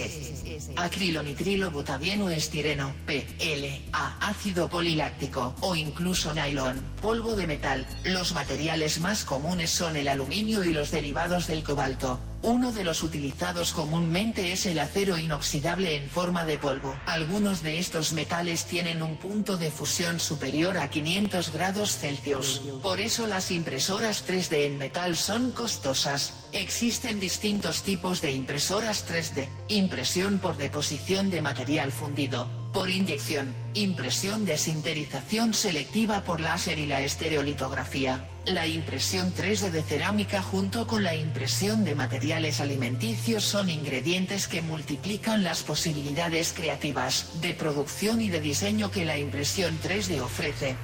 acrilonitrilo 0.77 1.71
butavieno 1.71 2.29
estireno, 2.29 2.93
PLA, 3.07 4.17
ácido 4.21 4.69
poliláctico 4.69 5.55
o 5.61 5.77
incluso 5.77 6.35
nylon, 6.35 6.83
polvo 7.01 7.37
de 7.37 7.47
metal. 7.47 7.87
Los 8.05 8.35
materiales 8.35 8.99
más 8.99 9.25
comunes 9.25 9.71
son 9.71 9.97
el 9.97 10.09
aluminio 10.09 10.65
y 10.65 10.73
los 10.73 10.91
derivados 10.91 11.47
del 11.47 11.63
cobalto. 11.63 12.19
Uno 12.43 12.71
de 12.71 12.85
los 12.85 13.03
utilizados 13.03 13.73
comúnmente 13.73 14.53
es 14.53 14.67
el 14.67 14.79
acero 14.79 15.19
inoxidable 15.19 15.97
en 15.97 16.09
forma 16.09 16.45
de 16.45 16.59
polvo. 16.59 16.95
Algunos 17.07 17.63
de 17.63 17.79
estos 17.79 18.13
metales 18.13 18.67
tienen 18.67 19.03
un 19.03 19.17
punto 19.17 19.57
de 19.57 19.71
fusión 19.71 20.21
superior 20.21 20.79
a 20.79 20.89
500 20.89 21.53
grados 21.53 21.97
Celsius. 21.97 22.63
Por 22.83 23.01
eso 23.01 23.27
las 23.27 23.51
impresoras 23.51 24.25
3D 24.27 24.67
en 24.67 24.79
metal 24.79 24.96
son 25.15 25.51
costosas. 25.51 26.33
Existen 26.53 27.21
distintos 27.21 27.83
tipos 27.83 28.23
de 28.23 28.33
impresoras 28.33 29.07
3D. 29.07 29.47
Impresión 29.69 30.39
por 30.39 30.57
deposición 30.57 31.29
de 31.29 31.43
material 31.43 31.93
fundido. 31.93 32.49
por 32.73 32.91
inyección, 32.91 33.55
impresión 33.73 34.45
de 34.45 34.59
sinterización 34.59 35.55
selectiva 35.55 36.25
por 36.25 36.43
láser 36.43 36.79
y 36.79 36.85
la 36.85 37.01
estereolitografía. 37.01 38.29
La 38.45 38.67
impresión 38.67 39.33
3D 39.33 39.71
de 39.71 39.83
cerámica 39.83 40.43
junto 40.43 40.87
con 40.87 41.03
la 41.03 41.15
impresión 41.15 41.87
de 41.87 41.95
materiales 41.95 42.61
alimenticios 42.61 43.45
son 43.45 43.71
ingredientes 43.71 44.47
que 44.47 44.61
multiplican 44.61 45.43
las 45.43 45.63
posibilidades 45.63 46.53
creativas, 46.53 47.41
de 47.41 47.55
producción 47.55 48.21
y 48.21 48.29
de 48.29 48.43
diseño 48.43 48.91
que 48.91 49.07
la 49.07 49.17
impresión 49.17 49.79
3D 49.83 50.21
ofrece. 50.21 50.77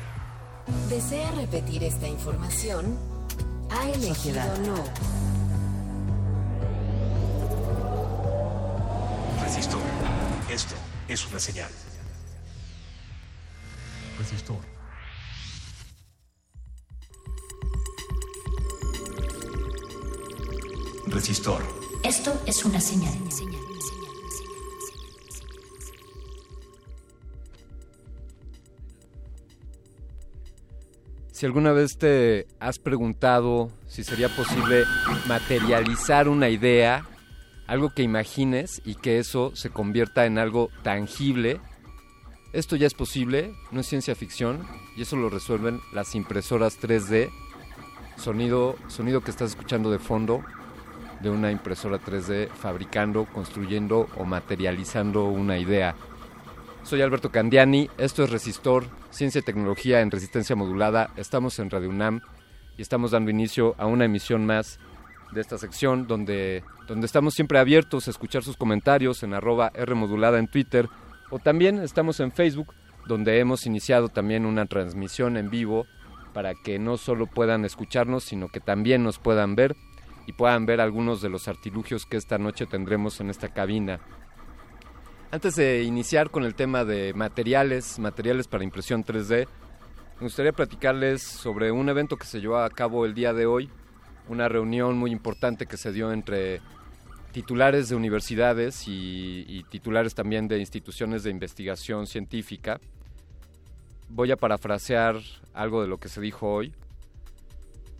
¿Desea 0.88 1.30
repetir 1.32 1.84
esta 1.84 2.08
información? 2.08 3.11
Ha 3.74 3.88
elegido 3.88 4.14
Sociedad. 4.14 4.58
no. 4.58 4.84
Resistor. 9.42 9.80
Esto 10.50 10.74
es 11.08 11.26
una 11.26 11.38
señal. 11.38 11.70
Resistor. 14.18 14.58
Resistor. 21.06 21.62
Esto 22.04 22.42
es 22.46 22.64
una 22.64 22.80
señal. 22.80 23.18
Si 31.42 31.46
alguna 31.46 31.72
vez 31.72 31.98
te 31.98 32.46
has 32.60 32.78
preguntado 32.78 33.68
si 33.88 34.04
sería 34.04 34.28
posible 34.28 34.84
materializar 35.26 36.28
una 36.28 36.48
idea, 36.48 37.04
algo 37.66 37.90
que 37.90 38.04
imagines 38.04 38.80
y 38.84 38.94
que 38.94 39.18
eso 39.18 39.50
se 39.56 39.70
convierta 39.70 40.24
en 40.24 40.38
algo 40.38 40.70
tangible, 40.84 41.60
esto 42.52 42.76
ya 42.76 42.86
es 42.86 42.94
posible, 42.94 43.52
no 43.72 43.80
es 43.80 43.88
ciencia 43.88 44.14
ficción 44.14 44.64
y 44.96 45.02
eso 45.02 45.16
lo 45.16 45.30
resuelven 45.30 45.80
las 45.92 46.14
impresoras 46.14 46.80
3D, 46.80 47.28
sonido, 48.16 48.76
sonido 48.86 49.22
que 49.22 49.32
estás 49.32 49.50
escuchando 49.50 49.90
de 49.90 49.98
fondo 49.98 50.44
de 51.22 51.30
una 51.30 51.50
impresora 51.50 51.98
3D 51.98 52.50
fabricando, 52.50 53.24
construyendo 53.24 54.06
o 54.16 54.24
materializando 54.24 55.24
una 55.24 55.58
idea. 55.58 55.96
Soy 56.82 57.00
Alberto 57.00 57.30
Candiani, 57.30 57.88
esto 57.96 58.24
es 58.24 58.30
Resistor, 58.30 58.84
Ciencia 59.10 59.38
y 59.38 59.42
Tecnología 59.42 60.00
en 60.00 60.10
Resistencia 60.10 60.56
Modulada. 60.56 61.10
Estamos 61.16 61.58
en 61.60 61.70
Radio 61.70 61.88
UNAM 61.88 62.20
y 62.76 62.82
estamos 62.82 63.12
dando 63.12 63.30
inicio 63.30 63.76
a 63.78 63.86
una 63.86 64.04
emisión 64.04 64.44
más 64.44 64.80
de 65.32 65.40
esta 65.40 65.58
sección 65.58 66.08
donde, 66.08 66.64
donde 66.88 67.06
estamos 67.06 67.34
siempre 67.34 67.60
abiertos 67.60 68.06
a 68.06 68.10
escuchar 68.10 68.42
sus 68.42 68.56
comentarios 68.56 69.22
en 69.22 69.32
arroba 69.32 69.70
Rmodulada 69.70 70.38
en 70.38 70.48
Twitter 70.48 70.88
o 71.30 71.38
también 71.38 71.78
estamos 71.78 72.18
en 72.18 72.32
Facebook 72.32 72.74
donde 73.06 73.38
hemos 73.38 73.64
iniciado 73.64 74.08
también 74.08 74.44
una 74.44 74.66
transmisión 74.66 75.36
en 75.36 75.50
vivo 75.50 75.86
para 76.34 76.52
que 76.54 76.80
no 76.80 76.96
solo 76.96 77.26
puedan 77.26 77.64
escucharnos 77.64 78.24
sino 78.24 78.48
que 78.48 78.60
también 78.60 79.04
nos 79.04 79.18
puedan 79.18 79.54
ver 79.54 79.76
y 80.26 80.32
puedan 80.32 80.66
ver 80.66 80.80
algunos 80.80 81.22
de 81.22 81.30
los 81.30 81.48
artilugios 81.48 82.06
que 82.06 82.16
esta 82.16 82.38
noche 82.38 82.66
tendremos 82.66 83.20
en 83.20 83.30
esta 83.30 83.48
cabina. 83.48 84.00
Antes 85.32 85.56
de 85.56 85.82
iniciar 85.82 86.28
con 86.28 86.44
el 86.44 86.54
tema 86.54 86.84
de 86.84 87.14
materiales, 87.14 87.98
materiales 87.98 88.48
para 88.48 88.64
impresión 88.64 89.02
3D, 89.02 89.48
me 90.20 90.26
gustaría 90.26 90.52
platicarles 90.52 91.22
sobre 91.22 91.72
un 91.72 91.88
evento 91.88 92.18
que 92.18 92.26
se 92.26 92.38
llevó 92.38 92.58
a 92.58 92.68
cabo 92.68 93.06
el 93.06 93.14
día 93.14 93.32
de 93.32 93.46
hoy, 93.46 93.70
una 94.28 94.50
reunión 94.50 94.98
muy 94.98 95.10
importante 95.10 95.64
que 95.64 95.78
se 95.78 95.90
dio 95.90 96.12
entre 96.12 96.60
titulares 97.32 97.88
de 97.88 97.96
universidades 97.96 98.86
y, 98.86 99.46
y 99.48 99.64
titulares 99.64 100.14
también 100.14 100.48
de 100.48 100.58
instituciones 100.58 101.22
de 101.22 101.30
investigación 101.30 102.06
científica. 102.06 102.78
Voy 104.10 104.32
a 104.32 104.36
parafrasear 104.36 105.16
algo 105.54 105.80
de 105.80 105.88
lo 105.88 105.96
que 105.96 106.10
se 106.10 106.20
dijo 106.20 106.52
hoy. 106.52 106.74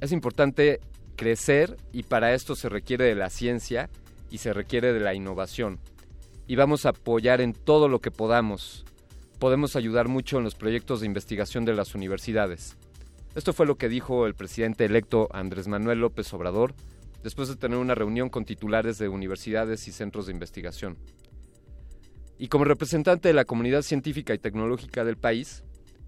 Es 0.03 0.13
importante 0.13 0.81
crecer 1.17 1.79
y 1.95 2.03
para 2.03 2.35
esto 2.35 2.55
se 2.55 2.69
requiere 2.69 3.07
de 3.07 3.15
la 3.15 3.31
ciencia 3.31 3.89
y 4.31 4.37
se 4.37 4.53
requiere 4.53 4.93
de 4.93 5.01
la 5.01 5.15
innovación 5.15 5.81
y 6.47 6.57
vamos 6.57 6.87
a 6.87 6.91
apoyar 6.91 7.41
en 7.41 7.53
todo 7.53 7.89
lo 7.89 8.01
que 8.01 8.11
podamos. 8.11 8.85
Podemos 9.39 9.77
ayudar 9.77 10.09
mucho 10.09 10.39
en 10.39 10.45
los 10.45 10.55
proyectos 10.55 11.01
de 11.01 11.07
investigación 11.07 11.65
de 11.65 11.75
las 11.75 11.95
universidades. 11.95 12.77
Esto 13.35 13.53
fue 13.53 13.67
lo 13.67 13.77
que 13.77 13.89
dijo 13.89 14.27
el 14.27 14.35
presidente 14.35 14.85
electo 14.85 15.29
Andrés 15.33 15.67
Manuel 15.67 16.01
López 16.01 16.33
Obrador 16.35 16.75
después 17.23 17.49
de 17.49 17.57
tener 17.57 17.79
una 17.79 17.95
reunión 17.95 18.29
con 18.29 18.45
titulares 18.45 18.99
de 18.99 19.09
universidades 19.09 19.87
y 19.89 19.93
centros 19.93 20.27
de 20.27 20.33
investigación. 20.33 20.99
Y 22.39 22.49
como 22.49 22.65
representante 22.65 23.29
de 23.29 23.35
la 23.35 23.45
comunidad 23.45 23.83
científica 23.83 24.35
y 24.35 24.39
tecnológica 24.39 25.05
del 25.05 25.17
país, 25.17 25.63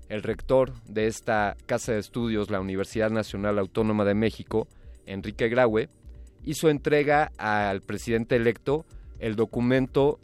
el 0.09 0.23
rector 0.23 0.73
de 0.87 1.07
esta 1.07 1.57
casa 1.67 1.93
de 1.93 2.01
estudios, 2.01 2.51
la 2.51 2.61
Universidad 2.61 3.11
Nacional 3.11 3.59
Autónoma 3.59 4.05
de 4.05 4.15
México, 4.15 4.69
Enrique 5.07 5.49
Graue, 5.49 5.89
hizo 6.43 6.69
entrega 6.69 7.33
al 7.39 7.81
presidente 7.81 8.37
electo 8.37 8.85
el 9.19 9.37
documento 9.37 10.19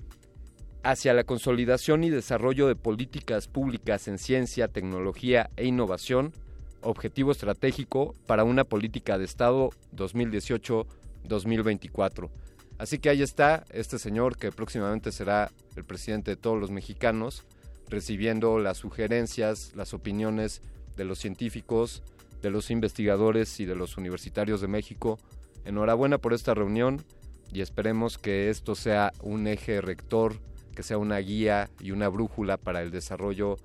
hacia 0.82 1.14
la 1.14 1.24
consolidación 1.24 2.04
y 2.04 2.10
desarrollo 2.10 2.68
de 2.68 2.76
políticas 2.76 3.48
públicas 3.48 4.06
en 4.08 4.18
ciencia, 4.18 4.68
tecnología 4.68 5.48
e 5.56 5.64
innovación, 5.66 6.34
objetivo 6.82 7.32
estratégico 7.32 8.14
para 8.26 8.44
una 8.44 8.64
política 8.64 9.18
de 9.18 9.26
Estado 9.26 9.68
2018-2024. 9.94 12.30
Así 12.78 12.98
que 12.98 13.10
ahí 13.10 13.20
está 13.20 13.66
este 13.70 13.98
señor 13.98 14.38
que 14.38 14.52
próximamente 14.52 15.12
será 15.12 15.52
el 15.76 15.84
presidente 15.84 16.30
de 16.30 16.38
todos 16.38 16.58
los 16.58 16.70
mexicanos, 16.70 17.44
recibiendo 17.88 18.58
las 18.58 18.78
sugerencias, 18.78 19.72
las 19.74 19.92
opiniones 19.92 20.62
de 20.96 21.04
los 21.04 21.18
científicos, 21.18 22.02
de 22.40 22.50
los 22.50 22.70
investigadores 22.70 23.60
y 23.60 23.66
de 23.66 23.76
los 23.76 23.98
universitarios 23.98 24.62
de 24.62 24.68
México. 24.68 25.18
Enhorabuena 25.66 26.16
por 26.16 26.32
esta 26.32 26.54
reunión 26.54 27.04
y 27.52 27.60
esperemos 27.60 28.18
que 28.18 28.50
esto 28.50 28.74
sea 28.74 29.12
un 29.22 29.46
eje 29.46 29.80
rector, 29.80 30.36
que 30.74 30.82
sea 30.82 30.98
una 30.98 31.18
guía 31.18 31.68
y 31.80 31.90
una 31.90 32.08
brújula 32.08 32.56
para 32.56 32.82
el 32.82 32.90
desarrollo 32.90 33.56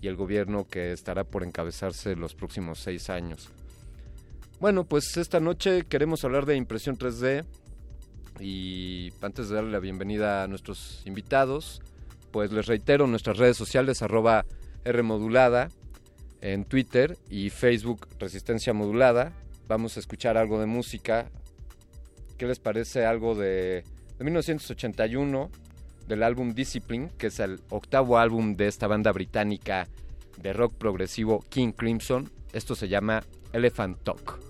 y 0.00 0.08
el 0.08 0.16
gobierno 0.16 0.66
que 0.66 0.92
estará 0.92 1.24
por 1.24 1.44
encabezarse 1.44 2.16
los 2.16 2.34
próximos 2.34 2.80
seis 2.80 3.10
años. 3.10 3.50
Bueno, 4.60 4.84
pues 4.84 5.16
esta 5.16 5.40
noche 5.40 5.84
queremos 5.88 6.24
hablar 6.24 6.46
de 6.46 6.56
impresión 6.56 6.96
3D 6.96 7.44
y 8.40 9.12
antes 9.20 9.48
de 9.48 9.56
darle 9.56 9.72
la 9.72 9.80
bienvenida 9.80 10.44
a 10.44 10.48
nuestros 10.48 11.02
invitados, 11.04 11.82
pues 12.30 12.52
les 12.52 12.66
reitero 12.66 13.06
nuestras 13.06 13.38
redes 13.38 13.56
sociales 13.56 14.02
arroba 14.02 14.44
Rmodulada 14.84 15.68
en 16.40 16.64
Twitter 16.64 17.18
y 17.28 17.50
Facebook 17.50 18.08
Resistencia 18.18 18.72
Modulada. 18.72 19.32
Vamos 19.68 19.96
a 19.96 20.00
escuchar 20.00 20.36
algo 20.36 20.60
de 20.60 20.66
música 20.66 21.30
¿Qué 22.42 22.48
les 22.48 22.58
parece 22.58 23.06
algo 23.06 23.36
de, 23.36 23.84
de 24.18 24.24
1981 24.24 25.48
del 26.08 26.24
álbum 26.24 26.54
Discipline, 26.54 27.08
que 27.16 27.28
es 27.28 27.38
el 27.38 27.60
octavo 27.70 28.18
álbum 28.18 28.56
de 28.56 28.66
esta 28.66 28.88
banda 28.88 29.12
británica 29.12 29.86
de 30.38 30.52
rock 30.52 30.74
progresivo 30.74 31.44
King 31.48 31.70
Crimson? 31.70 32.28
Esto 32.52 32.74
se 32.74 32.88
llama 32.88 33.22
Elephant 33.52 33.96
Talk. 34.02 34.40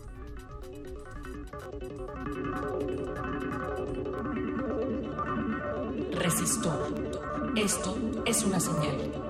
Resistor. 6.12 6.94
Esto 7.56 8.23
es 8.24 8.43
una 8.43 8.59
señal. 8.59 9.22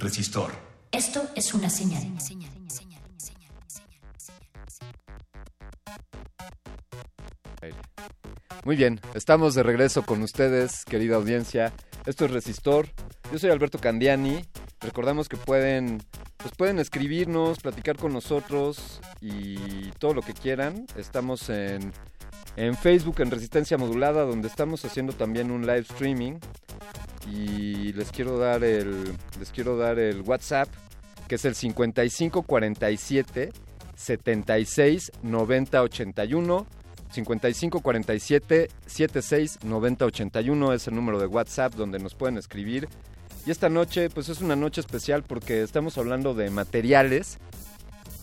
Resistor. 0.00 0.52
Esto 0.92 1.28
es 1.34 1.52
una 1.54 1.68
señal. 1.68 2.02
Muy 8.64 8.76
bien, 8.76 9.00
estamos 9.14 9.54
de 9.54 9.62
regreso 9.62 10.04
con 10.04 10.22
ustedes, 10.22 10.84
querida 10.84 11.16
audiencia. 11.16 11.72
Esto 12.06 12.26
es 12.26 12.30
Resistor. 12.30 12.88
Yo 13.32 13.38
soy 13.38 13.50
Alberto 13.50 13.78
Candiani. 13.78 14.44
Recordamos 14.80 15.28
que 15.28 15.36
pueden, 15.36 16.02
pues 16.36 16.54
pueden 16.56 16.78
escribirnos, 16.78 17.58
platicar 17.58 17.96
con 17.96 18.12
nosotros 18.12 19.00
y 19.20 19.90
todo 19.98 20.14
lo 20.14 20.22
que 20.22 20.34
quieran. 20.34 20.86
Estamos 20.96 21.48
en, 21.48 21.92
en 22.58 22.76
Facebook, 22.76 23.20
en 23.20 23.30
Resistencia 23.30 23.78
Modulada, 23.78 24.24
donde 24.24 24.48
estamos 24.48 24.84
haciendo 24.84 25.12
también 25.12 25.52
un 25.52 25.62
live 25.62 25.86
streaming. 25.88 26.38
Y 27.30 27.92
les 27.92 28.10
quiero 28.10 28.36
dar 28.36 28.64
el, 28.64 29.14
les 29.38 29.50
quiero 29.52 29.76
dar 29.76 30.00
el 30.00 30.22
WhatsApp, 30.22 30.68
que 31.28 31.36
es 31.36 31.44
el 31.44 31.54
5547 31.54 33.52
76 33.94 35.12
90 35.22 35.82
81. 35.82 36.66
55 37.10 37.80
47 37.80 38.68
76 38.86 39.58
90 39.64 40.04
81 40.04 40.72
es 40.74 40.88
el 40.88 40.94
número 40.94 41.18
de 41.18 41.26
WhatsApp 41.26 41.74
donde 41.74 42.00
nos 42.00 42.16
pueden 42.16 42.38
escribir. 42.38 42.88
Y 43.46 43.52
esta 43.52 43.68
noche, 43.68 44.10
pues 44.10 44.28
es 44.28 44.40
una 44.40 44.56
noche 44.56 44.80
especial 44.80 45.22
porque 45.22 45.62
estamos 45.62 45.96
hablando 45.96 46.34
de 46.34 46.50
materiales, 46.50 47.38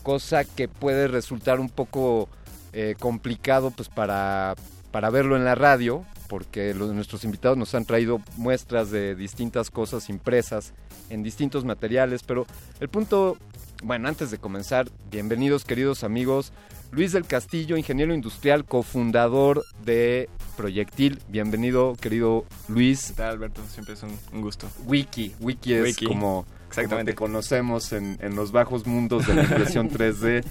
cosa 0.03 0.43
que 0.43 0.67
puede 0.67 1.07
resultar 1.07 1.61
un 1.61 1.69
poco 1.69 2.27
eh, 2.77 2.95
complicado 2.99 3.71
pues 3.71 3.87
para, 3.87 4.53
para 4.91 5.09
verlo 5.09 5.37
en 5.37 5.45
la 5.45 5.55
radio, 5.55 6.03
porque 6.27 6.73
los, 6.73 6.93
nuestros 6.93 7.23
invitados 7.23 7.57
nos 7.57 7.73
han 7.73 7.85
traído 7.85 8.19
muestras 8.35 8.91
de 8.91 9.15
distintas 9.15 9.71
cosas 9.71 10.09
impresas 10.09 10.73
en 11.09 11.23
distintos 11.23 11.63
materiales, 11.63 12.23
pero 12.23 12.45
el 12.81 12.89
punto, 12.89 13.37
bueno, 13.81 14.09
antes 14.09 14.29
de 14.29 14.39
comenzar, 14.39 14.89
bienvenidos 15.09 15.63
queridos 15.63 16.03
amigos, 16.03 16.51
Luis 16.91 17.13
del 17.13 17.25
Castillo, 17.25 17.77
ingeniero 17.77 18.13
industrial, 18.13 18.65
cofundador 18.65 19.63
de 19.85 20.29
Proyectil. 20.57 21.19
Bienvenido, 21.29 21.95
querido 21.99 22.43
Luis. 22.67 23.07
¿Qué 23.07 23.13
tal, 23.13 23.31
Alberto? 23.31 23.61
Siempre 23.69 23.93
es 23.93 24.03
un, 24.03 24.17
un 24.33 24.41
gusto. 24.41 24.67
Wiki, 24.85 25.33
Wiki 25.39 25.73
es 25.75 25.83
Wiki. 25.83 26.05
como, 26.07 26.45
Exactamente. 26.77 27.15
como 27.15 27.31
te 27.31 27.33
conocemos 27.33 27.93
en, 27.93 28.17
en 28.21 28.35
los 28.35 28.51
bajos 28.51 28.85
mundos 28.85 29.27
de 29.27 29.35
la 29.35 29.43
impresión 29.43 29.89
3D. 29.89 30.43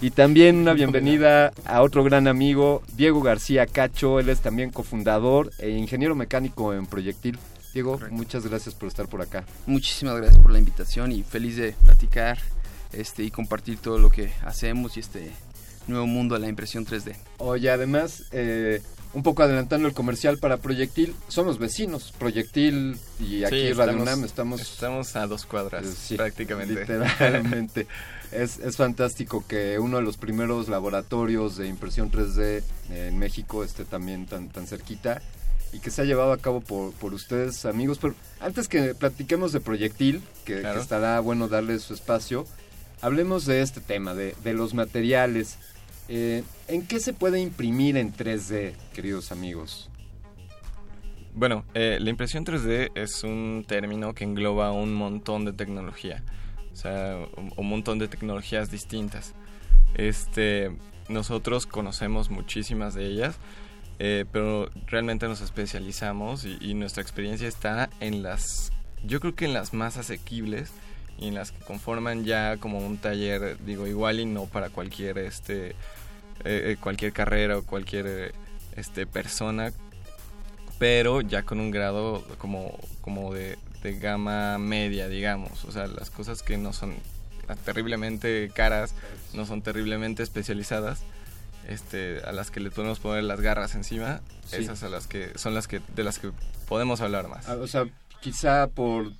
Y 0.00 0.10
también 0.10 0.56
una 0.56 0.74
bienvenida 0.74 1.52
a 1.64 1.82
otro 1.82 2.04
gran 2.04 2.28
amigo, 2.28 2.82
Diego 2.96 3.20
García 3.20 3.66
Cacho. 3.66 4.20
Él 4.20 4.28
es 4.28 4.40
también 4.40 4.70
cofundador 4.70 5.50
e 5.58 5.70
ingeniero 5.70 6.14
mecánico 6.14 6.72
en 6.72 6.86
Proyectil. 6.86 7.38
Diego, 7.74 7.98
muchas 8.10 8.46
gracias 8.46 8.74
por 8.74 8.88
estar 8.88 9.08
por 9.08 9.22
acá. 9.22 9.44
Muchísimas 9.66 10.16
gracias 10.16 10.38
por 10.40 10.52
la 10.52 10.58
invitación 10.58 11.12
y 11.12 11.22
feliz 11.22 11.56
de 11.56 11.72
platicar 11.84 12.38
este, 12.92 13.24
y 13.24 13.30
compartir 13.30 13.78
todo 13.78 13.98
lo 13.98 14.10
que 14.10 14.32
hacemos 14.44 14.96
y 14.96 15.00
este 15.00 15.32
nuevo 15.86 16.06
mundo 16.06 16.34
de 16.34 16.40
la 16.40 16.48
impresión 16.48 16.86
3D. 16.86 17.14
Oye, 17.38 17.70
además, 17.70 18.24
eh, 18.32 18.82
un 19.14 19.22
poco 19.22 19.42
adelantando 19.42 19.88
el 19.88 19.94
comercial 19.94 20.38
para 20.38 20.58
Proyectil, 20.58 21.14
somos 21.28 21.58
vecinos, 21.58 22.12
Proyectil 22.18 22.98
y 23.18 23.44
aquí 23.44 23.56
Sí, 23.68 23.72
Radio 23.72 23.92
estamos- 23.92 24.02
UNAM 24.02 24.24
estamos... 24.24 24.60
Estamos 24.60 25.16
a 25.16 25.26
dos 25.26 25.46
cuadras, 25.46 25.86
Sí, 25.86 26.16
prácticamente. 26.16 26.80
Literalmente. 26.80 27.86
es, 28.32 28.58
es 28.58 28.76
fantástico 28.76 29.44
que 29.48 29.78
uno 29.78 29.96
de 29.96 30.02
los 30.02 30.16
primeros 30.18 30.68
laboratorios 30.68 31.56
de 31.56 31.68
impresión 31.68 32.10
3D 32.10 32.62
en 32.90 33.18
México 33.18 33.64
esté 33.64 33.84
también 33.84 34.26
tan, 34.26 34.48
tan 34.50 34.66
cerquita 34.66 35.22
y 35.72 35.80
que 35.80 35.90
se 35.90 36.02
ha 36.02 36.04
llevado 36.04 36.32
a 36.32 36.38
cabo 36.38 36.60
por, 36.60 36.92
por 36.92 37.12
ustedes, 37.14 37.64
amigos. 37.66 37.98
Pero 38.00 38.14
antes 38.40 38.68
que 38.68 38.94
platiquemos 38.94 39.52
de 39.52 39.60
Proyectil, 39.60 40.22
que, 40.44 40.60
Claro. 40.60 40.76
que 40.76 40.82
estará 40.82 41.18
bueno 41.20 41.48
darle 41.48 41.78
su 41.78 41.92
espacio, 41.94 42.46
hablemos 43.00 43.46
de 43.46 43.62
este 43.62 43.80
tema, 43.80 44.14
de, 44.14 44.34
de 44.44 44.52
los 44.54 44.74
materiales. 44.74 45.56
Eh, 46.08 46.42
¿En 46.68 46.86
qué 46.86 47.00
se 47.00 47.12
puede 47.12 47.38
imprimir 47.40 47.96
en 47.98 48.14
3D, 48.14 48.72
queridos 48.94 49.30
amigos? 49.30 49.90
Bueno, 51.34 51.64
eh, 51.74 51.98
la 52.00 52.10
impresión 52.10 52.46
3D 52.46 52.90
es 52.94 53.22
un 53.24 53.64
término 53.68 54.14
que 54.14 54.24
engloba 54.24 54.72
un 54.72 54.94
montón 54.94 55.44
de 55.44 55.52
tecnología, 55.52 56.24
o 56.72 56.76
sea, 56.76 57.18
un, 57.56 57.68
montón 57.68 57.98
de 57.98 58.08
tecnologías 58.08 58.70
distintas. 58.70 59.34
Este, 59.94 60.74
nosotros 61.08 61.66
conocemos 61.66 62.30
muchísimas 62.30 62.94
de 62.94 63.06
ellas, 63.06 63.36
eh, 63.98 64.24
pero 64.32 64.70
realmente 64.86 65.28
nos 65.28 65.42
especializamos 65.42 66.44
y, 66.44 66.56
y 66.60 66.74
nuestra 66.74 67.02
experiencia 67.02 67.46
está 67.46 67.90
en 68.00 68.22
las, 68.22 68.72
yo 69.04 69.20
creo 69.20 69.34
que 69.34 69.44
en 69.44 69.52
las 69.52 69.74
más 69.74 69.98
asequibles 69.98 70.72
y 71.18 71.28
en 71.28 71.34
las 71.34 71.50
que 71.52 71.64
conforman 71.64 72.24
ya 72.24 72.56
como 72.58 72.78
un 72.78 72.98
taller, 72.98 73.56
digo, 73.64 73.86
igual 73.86 74.20
y 74.20 74.24
no 74.26 74.46
para 74.46 74.70
cualquier 74.70 75.18
este 75.18 75.70
eh, 75.70 75.74
eh, 76.44 76.76
cualquier 76.80 77.12
carrera 77.12 77.58
o 77.58 77.62
cualquier 77.64 78.32
este 78.76 79.06
persona, 79.06 79.72
pero 80.78 81.20
ya 81.20 81.42
con 81.42 81.58
un 81.60 81.70
grado 81.70 82.24
como 82.38 82.78
como 83.00 83.34
de, 83.34 83.58
de 83.82 83.98
gama 83.98 84.58
media, 84.58 85.08
digamos, 85.08 85.64
o 85.64 85.72
sea, 85.72 85.86
las 85.88 86.10
cosas 86.10 86.42
que 86.42 86.56
no 86.56 86.72
son 86.72 86.94
terriblemente 87.64 88.50
caras, 88.54 88.94
no 89.32 89.46
son 89.46 89.62
terriblemente 89.62 90.22
especializadas, 90.22 91.00
este, 91.66 92.20
a 92.24 92.32
las 92.32 92.50
que 92.50 92.60
le 92.60 92.70
podemos 92.70 92.98
poner 93.00 93.24
las 93.24 93.40
garras 93.40 93.74
encima, 93.74 94.20
Sí. 94.46 94.56
esas 94.56 94.82
a 94.82 94.88
las 94.88 95.06
que 95.06 95.32
son 95.36 95.54
las 95.54 95.66
que 95.68 95.80
de 95.94 96.04
las 96.04 96.18
que 96.18 96.30
podemos 96.68 97.00
hablar 97.00 97.28
más. 97.28 97.48
Ah, 97.48 97.56
O 97.60 97.66
sea, 97.66 97.84
quizá 98.20 98.66
por 98.68 99.12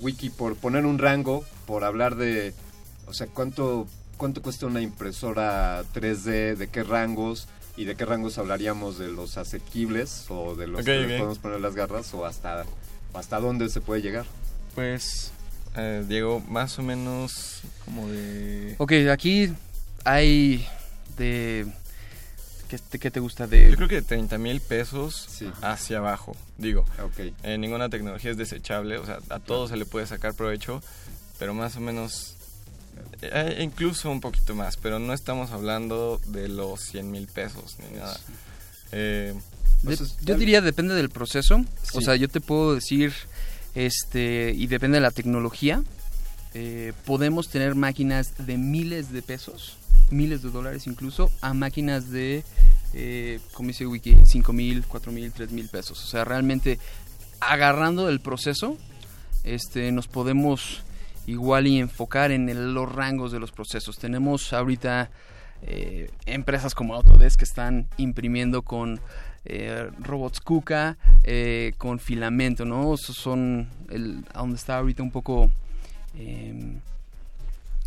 wiki, 0.00 0.30
por 0.30 0.56
poner 0.56 0.86
un 0.86 0.98
rango, 0.98 1.44
por 1.66 1.84
hablar 1.84 2.16
de, 2.16 2.54
o 3.06 3.14
sea, 3.14 3.26
cuánto 3.26 3.86
cuánto 4.16 4.42
cuesta 4.42 4.66
una 4.66 4.80
impresora 4.80 5.82
3D, 5.92 6.56
de 6.56 6.68
qué 6.68 6.82
rangos 6.84 7.48
y 7.76 7.84
de 7.84 7.96
qué 7.96 8.04
rangos 8.04 8.38
hablaríamos 8.38 8.98
de 8.98 9.08
los 9.08 9.36
asequibles 9.36 10.26
o 10.28 10.54
de 10.54 10.66
los 10.66 10.84
que 10.84 11.16
podemos 11.18 11.38
poner 11.38 11.60
las 11.60 11.74
garras 11.74 12.14
o 12.14 12.24
hasta 12.24 12.64
hasta 13.12 13.40
dónde 13.40 13.68
se 13.68 13.80
puede 13.80 14.02
llegar. 14.02 14.26
Pues, 14.74 15.32
eh, 15.76 16.04
Diego, 16.08 16.40
más 16.48 16.78
o 16.78 16.82
menos 16.82 17.62
como 17.84 18.08
de... 18.08 18.74
Ok, 18.78 18.92
aquí 19.10 19.52
hay 20.04 20.66
de... 21.16 21.66
¿Qué, 22.74 22.80
te- 22.90 22.98
qué 22.98 23.10
te 23.12 23.20
gusta 23.20 23.46
de...? 23.46 23.70
Yo 23.70 23.76
creo 23.76 23.88
que 23.88 24.02
30 24.02 24.36
mil 24.38 24.60
pesos 24.60 25.28
hacia 25.62 25.98
abajo, 25.98 26.36
digo. 26.58 26.84
Ok. 27.02 27.32
Eh, 27.44 27.56
ninguna 27.58 27.88
tecnología 27.88 28.32
es 28.32 28.36
desechable, 28.36 28.98
o 28.98 29.06
sea, 29.06 29.18
a 29.30 29.38
todo 29.38 29.68
se 29.68 29.76
le 29.76 29.86
puede 29.86 30.06
sacar 30.06 30.34
provecho, 30.34 30.82
pero 31.38 31.54
más 31.54 31.76
o 31.76 31.80
menos, 31.80 32.34
eh, 33.22 33.58
incluso 33.60 34.10
un 34.10 34.20
poquito 34.20 34.54
más, 34.56 34.76
pero 34.76 34.98
no 34.98 35.12
estamos 35.12 35.52
hablando 35.52 36.20
de 36.26 36.48
los 36.48 36.80
100 36.80 37.10
mil 37.12 37.28
pesos 37.28 37.76
ni 37.78 37.96
nada. 37.98 38.18
Eh, 38.92 39.34
De- 39.82 39.96
yo 40.22 40.34
diría 40.36 40.60
depende 40.60 40.94
del 40.94 41.10
proceso. 41.10 41.64
O 41.92 42.00
sea, 42.00 42.16
yo 42.16 42.28
te 42.28 42.40
puedo 42.40 42.74
decir, 42.74 43.12
este, 43.76 44.52
y 44.56 44.66
depende 44.66 44.96
de 44.96 45.02
la 45.02 45.10
tecnología. 45.12 45.82
Eh, 46.56 46.92
podemos 47.04 47.48
tener 47.48 47.74
máquinas 47.74 48.46
de 48.46 48.56
miles 48.56 49.12
de 49.12 49.22
pesos, 49.22 49.76
miles 50.10 50.40
de 50.40 50.50
dólares 50.50 50.86
incluso, 50.86 51.32
a 51.40 51.52
máquinas 51.52 52.12
de, 52.12 52.44
eh, 52.92 53.40
como 53.54 53.68
dice 53.68 53.86
Wiki, 53.86 54.18
5 54.24 54.52
mil, 54.52 54.84
4 54.86 55.10
mil, 55.10 55.32
3 55.32 55.50
mil 55.50 55.68
pesos. 55.68 56.00
O 56.00 56.06
sea, 56.06 56.24
realmente 56.24 56.78
agarrando 57.40 58.08
el 58.08 58.20
proceso, 58.20 58.78
este, 59.42 59.90
nos 59.90 60.06
podemos 60.06 60.84
igual 61.26 61.66
y 61.66 61.80
enfocar 61.80 62.30
en 62.30 62.72
los 62.72 62.92
rangos 62.92 63.32
de 63.32 63.40
los 63.40 63.50
procesos. 63.50 63.98
Tenemos 63.98 64.52
ahorita 64.52 65.10
eh, 65.62 66.08
empresas 66.24 66.72
como 66.76 66.94
Autodesk 66.94 67.38
que 67.38 67.44
están 67.44 67.88
imprimiendo 67.96 68.62
con 68.62 69.00
robots 69.98 70.40
KUKA, 70.40 70.96
con 71.76 71.98
filamento, 71.98 72.64
¿no? 72.64 72.94
Esos 72.94 73.16
son 73.16 73.68
el, 73.90 74.24
a 74.32 74.38
donde 74.38 74.56
está 74.56 74.78
ahorita 74.78 75.02
un 75.02 75.10
poco 75.10 75.50
eh, 76.16 76.78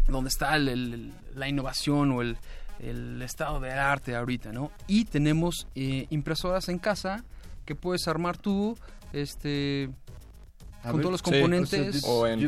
donde 0.08 0.30
está 0.30 0.56
el- 0.56 0.70
el- 0.70 1.14
la 1.36 1.48
innovación 1.50 2.12
o 2.12 2.22
el, 2.22 2.38
el 2.80 3.22
estado 3.22 3.60
del 3.60 3.78
arte 3.78 4.16
ahorita, 4.16 4.52
¿no? 4.52 4.72
Y 4.88 5.06
tenemos 5.06 5.68
eh, 5.76 6.08
impresoras 6.10 6.70
en 6.70 6.80
casa 6.80 7.24
que 7.66 7.76
puedes 7.76 8.08
armar 8.08 8.38
tú, 8.38 8.78
este, 9.14 9.90
A 10.84 10.90
con 10.92 10.98
ver, 10.98 11.02
todos 11.02 11.12
los 11.12 11.20
sí, 11.22 11.24
componentes. 11.32 12.04
o 12.06 12.26
sea, 12.26 12.36
yo- 12.36 12.48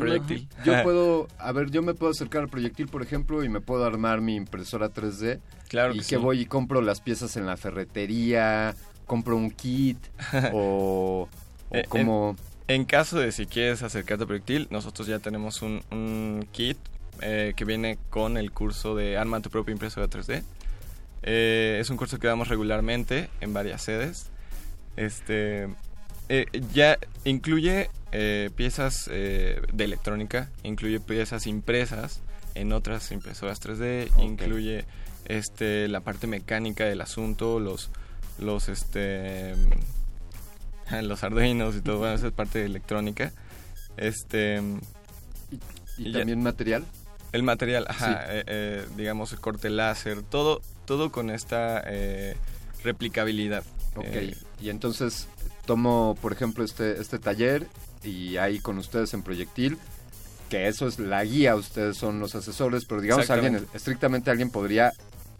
Yo 0.64 0.82
puedo, 0.82 1.28
a 1.38 1.52
ver, 1.52 1.70
yo 1.70 1.82
me 1.82 1.92
puedo 1.94 2.12
acercar 2.12 2.42
al 2.42 2.48
proyectil, 2.48 2.88
por 2.88 3.02
ejemplo, 3.02 3.44
y 3.44 3.48
me 3.48 3.60
puedo 3.60 3.84
armar 3.84 4.20
mi 4.22 4.36
impresora 4.36 4.88
3D. 4.88 5.40
Claro 5.68 5.92
y 5.92 5.98
que 5.98 6.00
que 6.00 6.04
sí. 6.04 6.16
voy 6.16 6.40
y 6.40 6.46
compro 6.46 6.80
las 6.80 7.00
piezas 7.00 7.36
en 7.36 7.44
la 7.46 7.56
ferretería, 7.56 8.74
compro 9.06 9.36
un 9.36 9.50
kit 9.50 9.98
o, 10.54 11.28
o 11.70 11.76
Eh, 11.76 11.84
como 11.88 12.30
En, 12.30 12.49
en 12.70 12.84
caso 12.84 13.18
de 13.18 13.32
si 13.32 13.46
quieres 13.46 13.82
acercarte 13.82 14.22
a 14.22 14.26
Proyectil, 14.28 14.68
nosotros 14.70 15.08
ya 15.08 15.18
tenemos 15.18 15.60
un, 15.60 15.82
un 15.90 16.46
kit 16.52 16.78
eh, 17.20 17.52
que 17.56 17.64
viene 17.64 17.98
con 18.10 18.36
el 18.36 18.52
curso 18.52 18.94
de 18.94 19.16
Arma 19.16 19.40
tu 19.40 19.50
propia 19.50 19.72
impresora 19.72 20.06
3D. 20.08 20.44
Eh, 21.24 21.78
es 21.80 21.90
un 21.90 21.96
curso 21.96 22.20
que 22.20 22.28
damos 22.28 22.46
regularmente 22.46 23.28
en 23.40 23.52
varias 23.52 23.82
sedes. 23.82 24.30
Este 24.96 25.68
eh, 26.28 26.46
ya 26.72 26.96
incluye 27.24 27.90
eh, 28.12 28.50
piezas 28.54 29.10
eh, 29.10 29.60
de 29.72 29.84
electrónica, 29.84 30.48
incluye 30.62 31.00
piezas 31.00 31.48
impresas 31.48 32.20
en 32.54 32.72
otras 32.72 33.10
impresoras 33.10 33.60
3D, 33.60 34.12
incluye 34.22 34.84
este 35.24 35.88
la 35.88 36.02
parte 36.02 36.28
mecánica 36.28 36.84
del 36.84 37.00
asunto, 37.00 37.58
los 37.58 37.90
los 38.38 38.68
este 38.68 39.56
los 41.02 41.22
arduinos 41.24 41.76
y 41.76 41.80
todo, 41.80 41.98
bueno, 41.98 42.14
esa 42.14 42.28
es 42.28 42.32
parte 42.32 42.58
de 42.60 42.66
electrónica. 42.66 43.32
Este 43.96 44.62
y, 45.98 46.12
también 46.12 46.42
material. 46.42 46.84
el 47.32 47.42
material, 47.42 47.86
ajá, 47.88 48.06
Sí. 48.06 48.28
eh, 48.30 48.44
eh, 48.46 48.86
digamos 48.96 49.32
el 49.32 49.40
corte 49.40 49.68
láser, 49.70 50.22
todo 50.22 50.62
todo 50.86 51.12
con 51.12 51.30
esta 51.30 51.82
eh, 51.86 52.36
replicabilidad. 52.82 53.62
Ok, 53.96 54.04
Eh, 54.06 54.36
y 54.60 54.70
entonces 54.70 55.26
tomo, 55.66 56.16
por 56.20 56.32
ejemplo, 56.32 56.64
este, 56.64 57.00
este 57.00 57.18
taller 57.18 57.66
y 58.02 58.38
ahí 58.38 58.58
con 58.60 58.78
ustedes 58.78 59.12
en 59.14 59.22
Proyectil, 59.22 59.78
que 60.48 60.66
eso 60.68 60.88
es 60.88 60.98
la 60.98 61.22
guía, 61.24 61.54
ustedes 61.54 61.96
son 61.96 62.18
los 62.18 62.34
asesores, 62.34 62.84
pero 62.86 63.00
digamos 63.00 63.30
alguien, 63.30 63.66
estrictamente 63.74 64.30
alguien 64.30 64.50
podría 64.50 64.92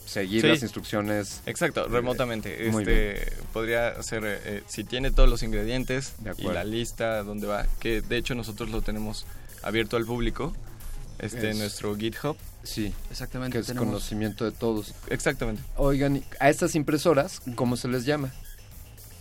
seguir 0.07 0.43
Sí. 0.43 0.49
las 0.49 0.63
instrucciones. 0.63 1.41
Exacto, 1.47 1.87
remotamente. 1.89 2.69
Este 2.69 3.33
podría 3.53 4.03
ser 4.03 4.25
eh, 4.25 4.39
eh, 4.45 4.63
si 4.67 4.85
tiene 4.85 5.11
todos 5.11 5.29
los 5.29 5.43
ingredientes 5.43 6.15
y 6.39 6.49
la 6.49 6.65
lista 6.65 7.23
donde 7.23 7.47
va, 7.47 7.67
que 7.79 8.01
de 8.03 8.17
hecho 8.17 8.35
nosotros 8.35 8.71
lo 8.71 8.83
tenemos 8.83 9.27
abierto 9.63 9.97
al 9.97 10.05
público, 10.07 10.55
este 11.19 11.51
Es- 11.51 11.57
nuestro 11.59 11.95
GitHub. 11.97 12.37
Sí, 12.63 12.93
exactamente. 13.11 13.55
que 13.55 13.61
es 13.61 13.67
tenemos- 13.67 13.87
conocimiento 13.89 14.45
de 14.45 14.53
todos. 14.53 14.95
Exactamente. 15.09 15.63
Oigan, 15.77 16.23
a 16.41 16.51
estas 16.51 16.75
impresoras, 16.75 17.41
¿cómo 17.55 17.77
se 17.77 17.89
les 17.89 18.05
llama? 18.05 18.33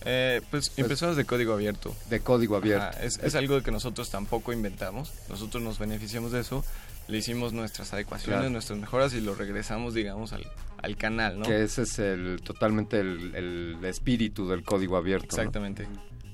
Eh, 0.06 0.42
pues 0.50 0.72
impresoras 0.78 1.16
de 1.18 1.26
código 1.26 1.54
abierto. 1.54 1.94
De 2.10 2.22
código 2.22 2.56
abierto. 2.56 2.86
Ajá, 2.86 3.04
es, 3.04 3.18
es 3.22 3.36
algo 3.36 3.62
que 3.62 3.72
nosotros 3.72 4.10
tampoco 4.10 4.54
inventamos. 4.54 5.12
Nosotros 5.28 5.62
nos 5.62 5.78
beneficiamos 5.78 6.32
de 6.32 6.40
eso. 6.42 6.64
Le 7.10 7.18
hicimos 7.18 7.52
nuestras 7.54 7.92
adecuaciones, 7.94 8.40
Claro. 8.40 8.50
nuestras 8.50 8.80
mejoras 8.80 9.14
y 9.14 9.20
lo 9.22 9.36
regresamos, 9.36 9.94
digamos, 9.94 10.32
al, 10.32 10.46
al 10.82 10.98
canal, 10.98 11.40
¿no? 11.40 11.46
Que 11.46 11.64
ese 11.64 11.84
es 11.84 12.00
el 12.00 12.42
totalmente 12.44 13.00
el, 13.00 13.36
el 13.36 13.86
espíritu 13.86 14.48
del 14.48 14.64
código 14.64 14.98
abierto. 14.98 15.36
¿no? 15.36 15.42
Exactamente. 15.42 15.88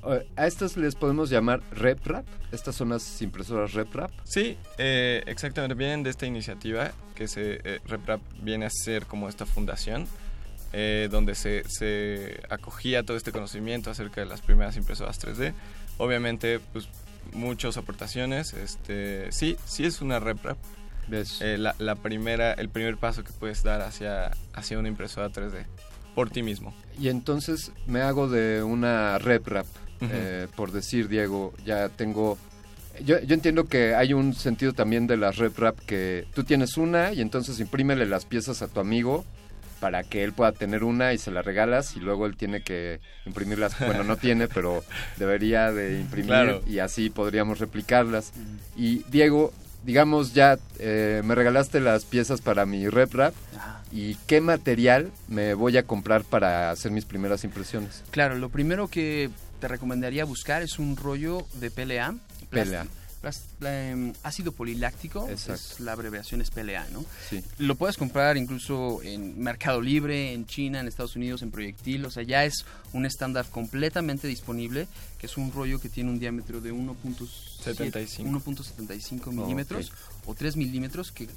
Eh, 0.07 0.27
¿A 0.35 0.47
estas 0.47 0.77
les 0.77 0.95
podemos 0.95 1.29
llamar 1.29 1.61
RepRap? 1.71 2.25
¿Estas 2.51 2.75
son 2.75 2.89
las 2.89 3.21
impresoras 3.21 3.73
RepRap? 3.73 4.11
Sí, 4.23 4.57
eh, 4.77 5.23
exactamente. 5.25 5.75
Vienen 5.75 6.03
de 6.03 6.11
esta 6.11 6.25
iniciativa 6.25 6.91
que 7.15 7.27
se 7.27 7.59
eh, 7.63 7.79
RepRap 7.85 8.21
viene 8.41 8.65
a 8.65 8.69
ser 8.69 9.05
como 9.05 9.29
esta 9.29 9.45
fundación 9.45 10.07
eh, 10.73 11.07
donde 11.09 11.35
se, 11.35 11.63
se 11.69 12.41
acogía 12.49 13.03
todo 13.03 13.15
este 13.15 13.31
conocimiento 13.31 13.89
acerca 13.89 14.19
de 14.19 14.27
las 14.27 14.41
primeras 14.41 14.75
impresoras 14.75 15.19
3D. 15.21 15.53
Obviamente, 15.97 16.59
pues 16.73 16.89
muchas 17.33 17.77
aportaciones. 17.77 18.53
Este, 18.53 19.31
sí, 19.31 19.57
sí 19.65 19.85
es 19.85 20.01
una 20.01 20.19
RepRap. 20.19 20.57
Eh, 21.41 21.57
la, 21.57 21.75
la 21.79 21.95
primera, 21.95 22.53
el 22.53 22.69
primer 22.69 22.97
paso 22.97 23.23
que 23.23 23.31
puedes 23.31 23.63
dar 23.63 23.81
hacia, 23.81 24.31
hacia 24.53 24.79
una 24.79 24.87
impresora 24.87 25.29
3D 25.29 25.65
por 26.15 26.29
ti 26.29 26.43
mismo. 26.43 26.73
Y 26.99 27.09
entonces 27.09 27.71
me 27.87 28.01
hago 28.01 28.27
de 28.29 28.63
una 28.63 29.17
RepRap, 29.17 29.65
Ujú. 30.01 30.09
eh, 30.11 30.47
por 30.55 30.71
decir, 30.71 31.07
Diego, 31.09 31.53
ya 31.65 31.89
tengo... 31.89 32.37
Yo, 33.03 33.19
yo 33.19 33.33
entiendo 33.33 33.65
que 33.65 33.93
hay 33.93 34.13
un 34.13 34.33
sentido 34.33 34.71
también 34.71 35.05
de 35.07 35.17
las 35.17 35.35
RepRap 35.37 35.77
que 35.81 36.25
tú 36.33 36.45
tienes 36.45 36.77
una 36.77 37.11
y 37.11 37.19
entonces 37.19 37.59
imprímele 37.59 38.05
las 38.05 38.23
piezas 38.25 38.61
a 38.61 38.69
tu 38.69 38.79
amigo 38.79 39.25
para 39.81 40.03
que 40.03 40.23
él 40.23 40.31
pueda 40.31 40.53
tener 40.53 40.85
una 40.85 41.11
y 41.11 41.17
se 41.17 41.29
la 41.31 41.41
regalas 41.41 41.97
y 41.97 41.99
luego 41.99 42.25
él 42.25 42.37
tiene 42.37 42.61
que 42.61 43.01
imprimirlas. 43.25 43.75
Bueno, 43.85 44.05
no 44.05 44.15
tiene, 44.15 44.47
pero 44.47 44.81
debería 45.17 45.73
de 45.73 45.99
imprimir 45.99 46.27
Claro. 46.27 46.61
y 46.65 46.79
así 46.79 47.09
podríamos 47.09 47.59
replicarlas. 47.59 48.31
Y 48.77 49.03
Diego, 49.09 49.51
digamos 49.85 50.33
ya 50.33 50.57
eh, 50.79 51.21
me 51.23 51.35
regalaste 51.35 51.79
las 51.79 52.05
piezas 52.05 52.41
para 52.41 52.65
mi 52.65 52.89
RepRap 52.89 53.33
y 53.91 54.15
qué 54.27 54.41
material 54.41 55.11
me 55.27 55.53
voy 55.53 55.77
a 55.77 55.83
comprar 55.83 56.23
para 56.23 56.71
hacer 56.71 56.91
mis 56.91 57.05
primeras 57.05 57.43
impresiones. 57.43 58.03
Claro, 58.11 58.35
lo 58.35 58.49
primero 58.49 58.87
que 58.87 59.29
te 59.59 59.67
recomendaría 59.67 60.25
buscar 60.25 60.63
es 60.63 60.79
un 60.79 60.97
rollo 60.97 61.45
de 61.53 61.71
PLA. 61.71 62.15
PLA. 62.49 62.87
Em, 63.61 64.13
ácido 64.21 64.51
poliláctico, 64.51 65.27
es 65.27 65.79
la 65.79 65.93
abreviación 65.93 66.41
es 66.41 66.51
PLA, 66.51 66.87
¿no? 66.89 67.03
Sí. 67.29 67.43
Lo 67.57 67.75
puedes 67.75 67.97
comprar 67.97 68.37
incluso 68.37 69.01
en 69.01 69.39
Mercado 69.39 69.81
Libre, 69.81 70.33
en 70.33 70.45
China, 70.45 70.79
en 70.79 70.87
Estados 70.87 71.15
Unidos, 71.15 71.41
en 71.41 71.49
Proyectil, 71.49 72.05
o 72.05 72.11
sea, 72.11 72.21
ya 72.23 72.45
es 72.45 72.65
un 72.93 73.05
estándar 73.05 73.45
completamente 73.49 74.27
disponible, 74.27 74.87
que 75.17 75.25
es 75.25 75.37
un 75.37 75.51
rollo 75.51 75.79
que 75.79 75.89
tiene 75.89 76.11
un 76.11 76.19
diámetro 76.19 76.61
de 76.61 76.71
1.75 76.73 78.25
1.75 78.25 79.31
milímetros 79.31 79.91
o 80.25 80.35
3 80.35 80.55
milímetros 80.55 81.11
que, 81.11 81.27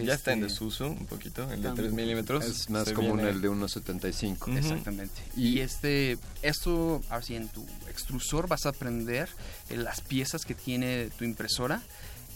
que 0.00 0.04
Ya 0.04 0.14
está 0.14 0.32
en 0.32 0.40
este, 0.44 0.52
desuso 0.52 0.88
un 0.90 1.06
poquito, 1.06 1.42
el 1.44 1.62
de 1.62 1.68
También. 1.68 1.74
3 1.76 1.92
milímetros. 1.92 2.44
Es 2.44 2.68
más 2.68 2.92
común 2.92 3.16
viene- 3.16 3.30
el 3.30 3.40
de 3.40 3.48
1.75. 3.48 4.50
Ujú. 4.50 4.58
Exactamente. 4.58 5.22
Y 5.36 5.60
este, 5.60 6.18
esto, 6.42 7.00
ahora 7.08 7.22
sí, 7.24 7.36
en 7.36 7.48
tu 7.48 7.64
extrusor 7.88 8.48
vas 8.48 8.66
a 8.66 8.70
aprender 8.70 9.28
eh, 9.70 9.76
las 9.76 10.00
piezas 10.00 10.44
que 10.44 10.54
tiene 10.54 11.10
tu 11.16 11.24
impresora. 11.24 11.80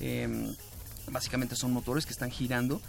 Em, 0.00 0.54
básicamente 1.10 1.56
son 1.56 1.72
motores 1.72 2.06
que 2.06 2.12
están 2.12 2.30
girando, 2.30 2.80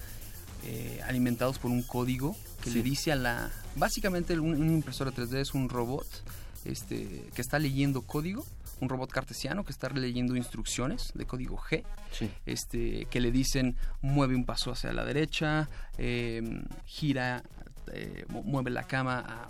eh, 0.66 1.02
alimentados 1.08 1.58
por 1.58 1.72
un 1.72 1.82
código 1.84 2.36
que 2.64 2.70
Sí. 2.70 2.76
le 2.78 2.84
dice 2.84 3.12
a 3.12 3.16
la... 3.16 3.52
Básicamente 3.76 4.38
un- 4.40 4.54
una 4.62 4.72
impresora 4.74 5.12
3D 5.12 5.42
es 5.42 5.54
un 5.54 5.68
robot 5.70 6.06
este, 6.66 7.24
que 7.34 7.42
está 7.42 7.58
leyendo 7.58 8.02
código, 8.02 8.46
un 8.82 8.90
robot 8.90 9.12
cartesiano 9.12 9.64
que 9.64 9.72
está 9.72 9.90
leyendo 9.90 10.36
instrucciones 10.36 11.12
de 11.14 11.26
código 11.26 11.58
G 11.58 11.84
Sí. 12.12 12.30
este, 12.46 13.06
que 13.10 13.20
le 13.20 13.32
dicen 13.32 13.76
mueve 14.02 14.36
un 14.36 14.46
paso 14.46 14.72
hacia 14.72 14.92
la 14.94 15.04
derecha, 15.06 15.70
eh, 15.98 16.42
gira, 16.86 17.44
eh, 17.94 18.26
mu- 18.30 18.44
mueve 18.44 18.72
la 18.72 18.84
cama 18.84 19.20
a 19.20 19.50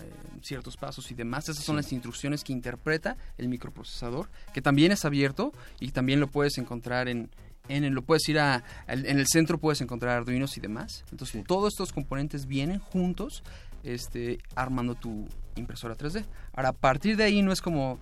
eh, 0.00 0.10
ciertos 0.42 0.76
pasos 0.76 1.10
y 1.10 1.14
demás. 1.14 1.48
Esas 1.48 1.62
son 1.64 1.76
las 1.76 1.92
instrucciones 1.92 2.42
que 2.42 2.52
interpreta 2.52 3.16
el 3.38 3.48
microprocesador, 3.48 4.28
que 4.52 4.62
también 4.62 4.92
es 4.92 5.04
abierto 5.04 5.52
y 5.78 5.90
también 5.90 6.20
lo 6.20 6.26
puedes 6.28 6.58
encontrar 6.58 7.08
en... 7.08 7.30
En 7.66 7.94
lo 7.94 8.02
puedes 8.02 8.28
ir 8.28 8.38
a, 8.38 8.62
en 8.88 9.18
el 9.18 9.26
centro 9.26 9.56
puedes 9.56 9.80
encontrar 9.80 10.18
arduinos 10.18 10.54
y 10.58 10.60
demás. 10.60 11.02
Entonces 11.10 11.42
todos 11.46 11.72
estos 11.72 11.92
componentes 11.94 12.44
vienen 12.44 12.78
juntos 12.78 13.42
este, 13.82 14.38
armando 14.54 14.94
tu 14.96 15.26
impresora 15.56 15.96
3D. 15.96 16.26
Ahora, 16.54 16.68
a 16.68 16.72
partir 16.74 17.16
de 17.16 17.24
ahí 17.24 17.40
no 17.40 17.52
es 17.52 17.62
como, 17.62 17.98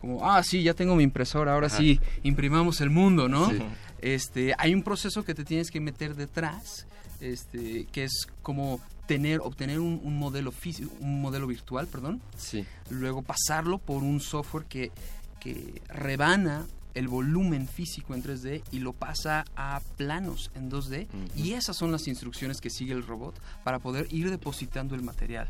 como 0.00 0.28
ah, 0.28 0.42
sí, 0.42 0.62
ya 0.62 0.74
tengo 0.74 0.96
mi 0.96 1.04
impresora, 1.04 1.54
ahora 1.54 1.66
Ajá. 1.68 1.76
sí, 1.78 2.00
imprimamos 2.22 2.80
el 2.80 2.90
mundo, 2.90 3.28
¿no? 3.28 3.50
Sí. 3.50 3.58
Este, 4.00 4.54
hay 4.58 4.74
un 4.74 4.82
proceso 4.82 5.24
que 5.24 5.34
te 5.34 5.44
tienes 5.44 5.70
que 5.70 5.80
meter 5.80 6.14
detrás, 6.14 6.86
este, 7.20 7.86
que 7.92 8.04
es 8.04 8.26
como 8.42 8.80
tener, 9.06 9.40
obtener 9.40 9.78
un, 9.80 10.00
un 10.02 10.18
modelo 10.18 10.52
físico, 10.52 10.90
un 11.00 11.20
modelo 11.20 11.46
virtual, 11.46 11.86
perdón, 11.86 12.22
Sí. 12.36 12.64
luego 12.88 13.22
pasarlo 13.22 13.78
por 13.78 14.02
un 14.02 14.20
software 14.20 14.64
que, 14.66 14.90
que 15.38 15.82
rebana 15.88 16.66
el 16.94 17.06
volumen 17.08 17.68
físico 17.68 18.14
en 18.14 18.22
3D 18.22 18.62
y 18.72 18.78
lo 18.80 18.92
pasa 18.92 19.44
a 19.54 19.80
planos 19.96 20.50
en 20.56 20.70
2D 20.70 21.06
y 21.36 21.52
esas 21.52 21.76
son 21.76 21.92
las 21.92 22.08
instrucciones 22.08 22.60
que 22.60 22.68
sigue 22.68 22.92
el 22.94 23.06
robot 23.06 23.40
para 23.62 23.78
poder 23.78 24.06
ir 24.10 24.28
depositando 24.30 24.94
el 24.96 25.02
material. 25.02 25.46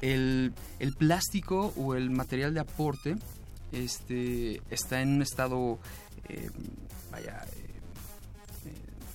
El, 0.00 0.52
el 0.78 0.92
plástico 0.94 1.72
o 1.76 1.94
el 1.94 2.10
material 2.10 2.54
de 2.54 2.60
aporte 2.60 3.16
este, 3.72 4.60
está 4.70 5.00
en 5.02 5.14
un 5.16 5.22
estado, 5.22 5.78
eh, 6.28 6.50
vaya, 7.10 7.44
eh, 7.56 8.72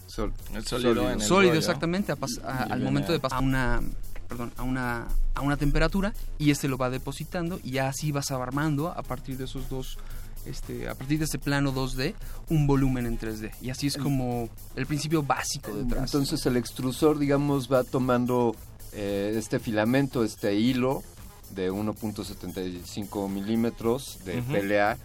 Sol- 0.08 0.34
El 0.54 0.66
sólido 0.66 1.10
en 1.12 1.20
el 1.20 1.22
sólido 1.22 1.52
rollo. 1.52 1.60
exactamente 1.60 2.12
a 2.12 2.16
pas- 2.16 2.42
a- 2.44 2.64
al 2.64 2.82
momento 2.82 3.12
de 3.12 3.20
pasar 3.20 3.40
a 3.40 3.42
una 3.42 3.82
perdón 4.30 4.52
a 4.58 4.64
una 4.64 5.08
a 5.36 5.42
una 5.42 5.58
temperatura 5.58 6.14
y 6.40 6.50
este 6.52 6.68
lo 6.70 6.78
va 6.78 6.90
depositando 6.90 7.60
y 7.64 7.72
ya 7.72 7.90
así 7.90 8.12
vas 8.14 8.32
armando 8.32 8.88
a 8.88 9.04
partir 9.04 9.38
de 9.38 9.44
esos 9.44 9.70
dos 9.70 9.98
este, 10.46 10.88
a 10.88 10.96
partir 10.96 11.20
de 11.20 11.26
ese 11.26 11.38
plano 11.38 11.74
2D 11.74 12.16
un 12.50 12.66
volumen 12.66 13.06
en 13.08 13.20
3D 13.20 13.52
y 13.62 13.70
así 13.72 13.88
es 13.88 13.98
como 13.98 14.48
el 14.76 14.86
principio 14.86 15.22
básico 15.22 15.76
detrás. 15.76 16.06
Entonces 16.14 16.46
el 16.46 16.56
extrusor, 16.56 17.20
digamos, 17.20 17.70
va 17.72 17.84
tomando 17.84 18.56
eh, 18.94 19.34
este 19.36 19.60
filamento, 19.60 20.24
este 20.24 20.56
hilo 20.56 21.04
de 21.52 21.72
1.75 21.72 23.30
milímetros 23.30 24.20
de 24.26 24.40
Ujú. 24.40 24.52
PLA 24.54 24.98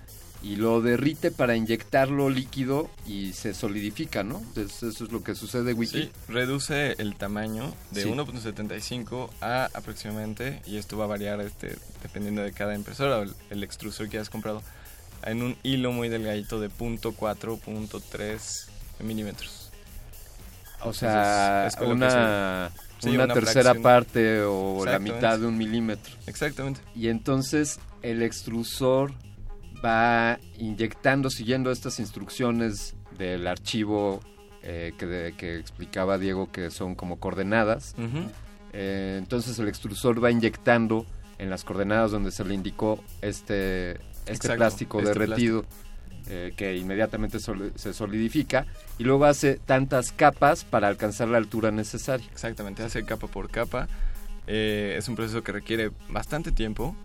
y 0.43 0.57
lo 0.57 0.81
derrite 0.81 1.31
para 1.31 1.55
inyectarlo 1.55 2.31
líquido 2.31 2.89
y 3.07 3.35
se 3.35 3.53
solidifica, 3.53 4.23
¿no? 4.23 4.39
Entonces 4.39 4.83
eso 4.83 5.05
es 5.05 5.13
lo 5.13 5.23
que 5.23 5.35
sucede, 5.35 5.75
Wiki. 5.75 6.05
Sí, 6.05 6.11
reduce 6.29 6.93
el 6.99 7.15
tamaño 7.17 7.75
de 7.91 8.05
Sí. 8.05 8.09
1.75 8.09 9.29
a 9.43 9.69
aproximadamente, 9.75 10.63
y 10.67 10.79
esto 10.79 10.97
va 10.97 11.05
a 11.05 11.09
variar 11.09 11.41
este, 11.43 11.77
dependiendo 12.03 12.41
de 12.43 12.53
cada 12.53 12.75
impresora 12.75 13.19
o 13.19 13.23
el, 13.25 13.35
el 13.51 13.63
extrusor 13.63 14.09
que 14.09 14.17
hayas 14.17 14.31
comprado, 14.31 14.63
en 15.25 15.43
un 15.43 15.57
hilo 15.63 15.93
muy 15.93 16.09
delgadito 16.09 16.59
de 16.59 16.71
.4, 16.71 17.61
.3 17.61 18.67
milímetros. 19.01 19.71
O 20.83 20.95
sea, 20.95 21.65
Entonces, 21.67 21.75
es 21.75 21.77
que 21.77 21.85
una, 21.85 22.71
se- 22.75 22.90
sí, 23.01 23.11
una, 23.11 23.27
tercera 23.29 23.63
fracción. 23.75 23.83
parte 23.83 24.43
o 24.43 24.85
la 24.85 24.99
mitad 24.99 25.39
de 25.39 25.47
un 25.47 25.57
milímetro. 25.59 26.15
Exactamente. 26.27 26.81
Y 26.95 27.09
entonces 27.09 27.81
el 28.03 28.23
extrusor 28.23 29.13
va 29.85 30.39
inyectando, 30.59 31.31
siguiendo 31.31 31.71
estas 31.71 31.99
instrucciones 32.01 32.95
del 33.19 33.47
archivo 33.47 34.21
eh, 34.63 34.93
que, 34.99 35.07
de- 35.07 35.33
que 35.33 35.59
explicaba 35.59 36.19
Diego 36.19 36.51
que 36.53 36.71
son 36.71 36.95
como 36.95 37.19
coordenadas. 37.19 37.95
Eh, 38.73 39.17
entonces 39.19 39.59
el 39.59 39.69
extrusor 39.69 40.23
va 40.23 40.31
inyectando 40.31 41.07
en 41.39 41.51
las 41.51 41.65
coordenadas 41.65 42.11
donde 42.11 42.31
se 42.31 42.45
le 42.45 42.55
indicó 42.55 43.03
este, 43.23 43.93
este 43.93 44.33
Exacto, 44.33 44.57
plástico 44.59 44.99
este 45.01 45.19
derretido 45.19 45.65
eh, 46.29 46.53
que 46.57 46.77
inmediatamente 46.77 47.39
se 47.41 47.93
solidifica 47.93 48.67
y 48.99 49.05
luego 49.05 49.25
hace 49.25 49.57
tantas 49.57 50.13
capas 50.13 50.65
para 50.65 50.89
alcanzar 50.89 51.29
la 51.29 51.39
altura 51.39 51.71
necesaria. 51.71 52.27
Exactamente, 52.33 52.83
hace 52.83 53.05
capa 53.05 53.27
por 53.27 53.51
capa. 53.51 53.89
Eh, 54.47 54.97
es 54.99 55.09
un 55.09 55.17
proceso 55.17 55.43
que 55.43 55.53
requiere 55.53 55.91
bastante 56.09 56.51
tiempo, 56.53 56.97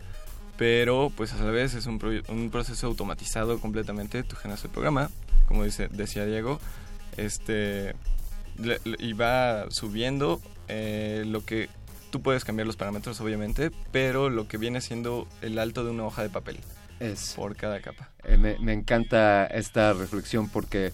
pero 0.57 1.11
pues 1.15 1.33
a 1.33 1.43
la 1.43 1.51
vez 1.51 1.73
es 1.73 1.85
un, 1.85 1.99
pro- 1.99 2.21
un 2.29 2.49
proceso 2.49 2.87
automatizado 2.87 3.59
completamente. 3.59 4.23
Tú 4.23 4.35
generas 4.35 4.63
el 4.63 4.71
programa, 4.71 5.09
como 5.47 5.63
dice, 5.63 5.87
decía 5.89 6.25
Diego, 6.25 6.59
este 7.17 7.95
y 8.99 9.13
va 9.13 9.65
subiendo 9.69 10.41
eh, 10.69 11.23
lo 11.27 11.43
que 11.43 11.67
tú 12.09 12.21
puedes 12.21 12.45
cambiar 12.45 12.65
los 12.65 12.77
parámetros 12.77 13.19
obviamente, 13.19 13.69
pero 13.91 14.29
lo 14.29 14.47
que 14.47 14.57
viene 14.57 14.79
siendo 14.79 15.27
el 15.41 15.59
alto 15.59 15.83
de 15.83 15.91
una 15.91 16.05
hoja 16.05 16.23
de 16.23 16.29
papel 16.29 16.57
Es. 16.99 17.33
por 17.35 17.55
cada 17.55 17.81
capa. 17.81 18.09
Eh, 18.23 18.37
me, 18.37 18.57
me 18.59 18.73
encanta 18.73 19.45
esta 19.47 19.93
reflexión 19.93 20.49
porque 20.49 20.91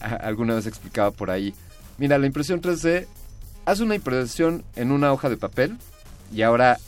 a- 0.00 0.14
alguna 0.16 0.54
vez 0.54 0.66
explicaba 0.66 1.10
por 1.10 1.30
ahí. 1.30 1.54
Mira, 1.98 2.18
la 2.18 2.26
impresión 2.26 2.60
3D, 2.60 3.06
haz 3.64 3.80
una 3.80 3.94
impresión 3.94 4.64
en 4.76 4.90
una 4.92 5.12
hoja 5.12 5.28
de 5.28 5.36
papel 5.36 5.76
y 6.32 6.42
ahora 6.42 6.78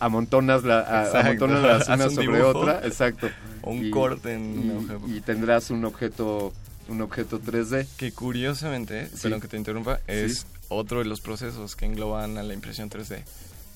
amontonas 0.00 0.64
la, 0.64 0.80
a- 0.80 1.20
amontonas 1.20 1.62
las 1.62 1.88
una 1.88 2.04
un 2.06 2.10
sobre 2.14 2.38
dibujo 2.38 2.58
otra, 2.58 2.80
exacto. 2.84 3.28
o 3.62 3.70
un 3.70 3.86
Y- 3.86 3.90
corte 3.90 4.34
en 4.34 4.54
y, 4.54 4.58
una 4.70 4.74
hoja 4.80 4.92
de 4.94 4.98
papel. 4.98 5.16
y 5.16 5.20
tendrás 5.20 5.70
un 5.70 5.84
objeto 5.84 6.52
un 6.88 7.00
objeto 7.00 7.38
3D. 7.40 7.86
Que 7.96 8.12
curiosamente, 8.12 9.06
Sí. 9.08 9.18
perdón 9.22 9.40
que 9.40 9.48
te 9.48 9.56
interrumpa, 9.56 10.00
es 10.08 10.40
Sí. 10.40 10.46
otro 10.68 10.98
de 10.98 11.04
los 11.04 11.20
procesos 11.20 11.76
que 11.76 11.86
engloban 11.86 12.36
a 12.38 12.42
la 12.42 12.52
impresión 12.54 12.90
3D. 12.90 13.24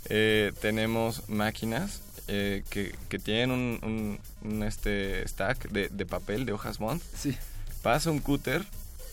Eh, 0.09 0.53
tenemos 0.61 1.29
máquinas 1.29 2.01
eh, 2.29 2.63
que, 2.71 2.95
que 3.09 3.19
tienen 3.19 3.51
un, 3.51 3.79
un- 3.83 4.19
un, 4.51 4.63
este 4.63 5.27
stack 5.29 5.71
de, 5.71 5.89
de 5.89 6.07
papel, 6.07 6.45
de 6.47 6.53
hojas 6.53 6.79
bond. 6.79 7.01
Sí. 7.17 7.37
Pasa 7.83 8.11
un 8.11 8.19
cúter, 8.21 8.65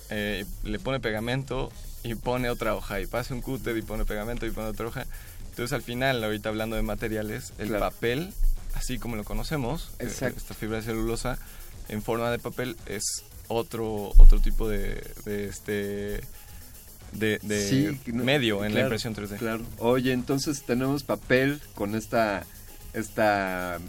eh, 0.10 0.46
le 0.64 0.80
pone 0.80 1.00
pegamento 1.00 1.72
y 2.04 2.16
pone 2.16 2.50
otra 2.50 2.76
hoja. 2.76 3.00
Y 3.02 3.08
pasa 3.08 3.34
un 3.34 3.42
cúter 3.42 3.78
y 3.78 3.82
pone 3.82 4.06
pegamento 4.06 4.46
y 4.46 4.52
pone 4.52 4.68
otra 4.68 4.88
hoja. 4.88 5.06
Entonces 5.50 5.74
al 5.74 5.84
final, 5.84 6.24
ahorita 6.24 6.50
hablando 6.50 6.76
de 6.76 6.82
materiales, 6.82 7.54
el 7.60 7.68
Claro. 7.68 7.92
papel, 7.92 8.34
así 8.74 8.98
como 8.98 9.16
lo 9.16 9.24
conocemos, 9.24 9.92
eh, 10.00 10.06
Exacto. 10.06 10.40
esta 10.40 10.54
fibra 10.56 10.78
de 10.78 10.84
celulosa 10.84 11.38
en 11.90 12.02
forma 12.02 12.32
de 12.32 12.40
papel 12.40 12.76
es 12.88 13.04
otro 13.50 14.14
otro 14.18 14.40
tipo 14.40 14.68
de, 14.70 15.04
de 15.26 15.46
este 15.46 16.22
de, 17.12 17.38
de 17.44 17.68
Sí, 17.70 18.00
no, 18.12 18.24
medio 18.24 18.64
en 18.66 18.72
la 18.74 18.80
claro, 18.82 18.96
impresión 18.96 19.14
3D. 19.16 19.38
Claro. 19.38 19.64
Oye, 19.78 20.14
entonces 20.14 20.64
tenemos 20.64 21.04
papel 21.04 21.62
con 21.76 21.94
esta 21.94 22.44
esta 22.94 23.80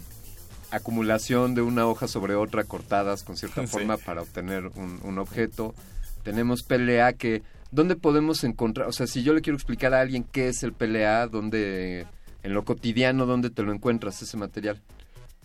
acumulación 0.70 1.54
de 1.54 1.62
una 1.62 1.86
hoja 1.86 2.08
sobre 2.08 2.34
otra 2.34 2.64
cortadas 2.64 3.22
con 3.22 3.36
cierta 3.36 3.62
Sí. 3.66 3.72
forma 3.72 3.96
para 3.96 4.22
obtener 4.22 4.66
un, 4.74 5.00
un 5.02 5.18
objeto. 5.18 5.74
Tenemos 6.22 6.62
PLA 6.62 7.12
que 7.14 7.42
¿dónde 7.70 7.96
podemos 7.96 8.44
encontrar? 8.44 8.88
O 8.88 8.92
sea, 8.92 9.06
si 9.06 9.22
yo 9.22 9.34
le 9.34 9.40
quiero 9.42 9.56
explicar 9.56 9.94
a 9.94 10.00
alguien 10.00 10.24
qué 10.24 10.48
es 10.48 10.62
el 10.62 10.72
PLA, 10.72 11.26
dónde 11.28 12.06
en 12.42 12.54
lo 12.54 12.64
cotidiano 12.64 13.26
dónde 13.26 13.50
te 13.50 13.62
lo 13.62 13.72
encuentras 13.72 14.20
ese 14.22 14.36
material. 14.36 14.80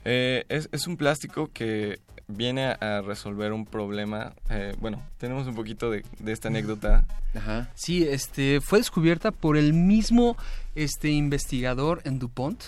Eh, 0.05 0.45
es, 0.49 0.69
es 0.71 0.87
un 0.87 0.95
plástico 0.97 1.49
que 1.53 1.99
viene 2.27 2.65
a, 2.67 2.73
a 2.97 3.01
resolver 3.01 3.51
un 3.53 3.65
problema. 3.65 4.33
eh, 4.49 4.73
bueno, 4.79 5.01
tenemos 5.17 5.47
un 5.47 5.55
poquito 5.55 5.89
de, 5.91 6.03
de 6.19 6.31
esta 6.31 6.47
anécdota. 6.47 7.05
Ajá. 7.35 7.69
Sí, 7.75 8.03
este, 8.07 8.61
fue 8.61 8.79
descubierta 8.79 9.31
por 9.31 9.57
el 9.57 9.73
mismo 9.73 10.37
este, 10.75 11.09
investigador 11.09 12.01
en 12.05 12.19
DuPont. 12.19 12.63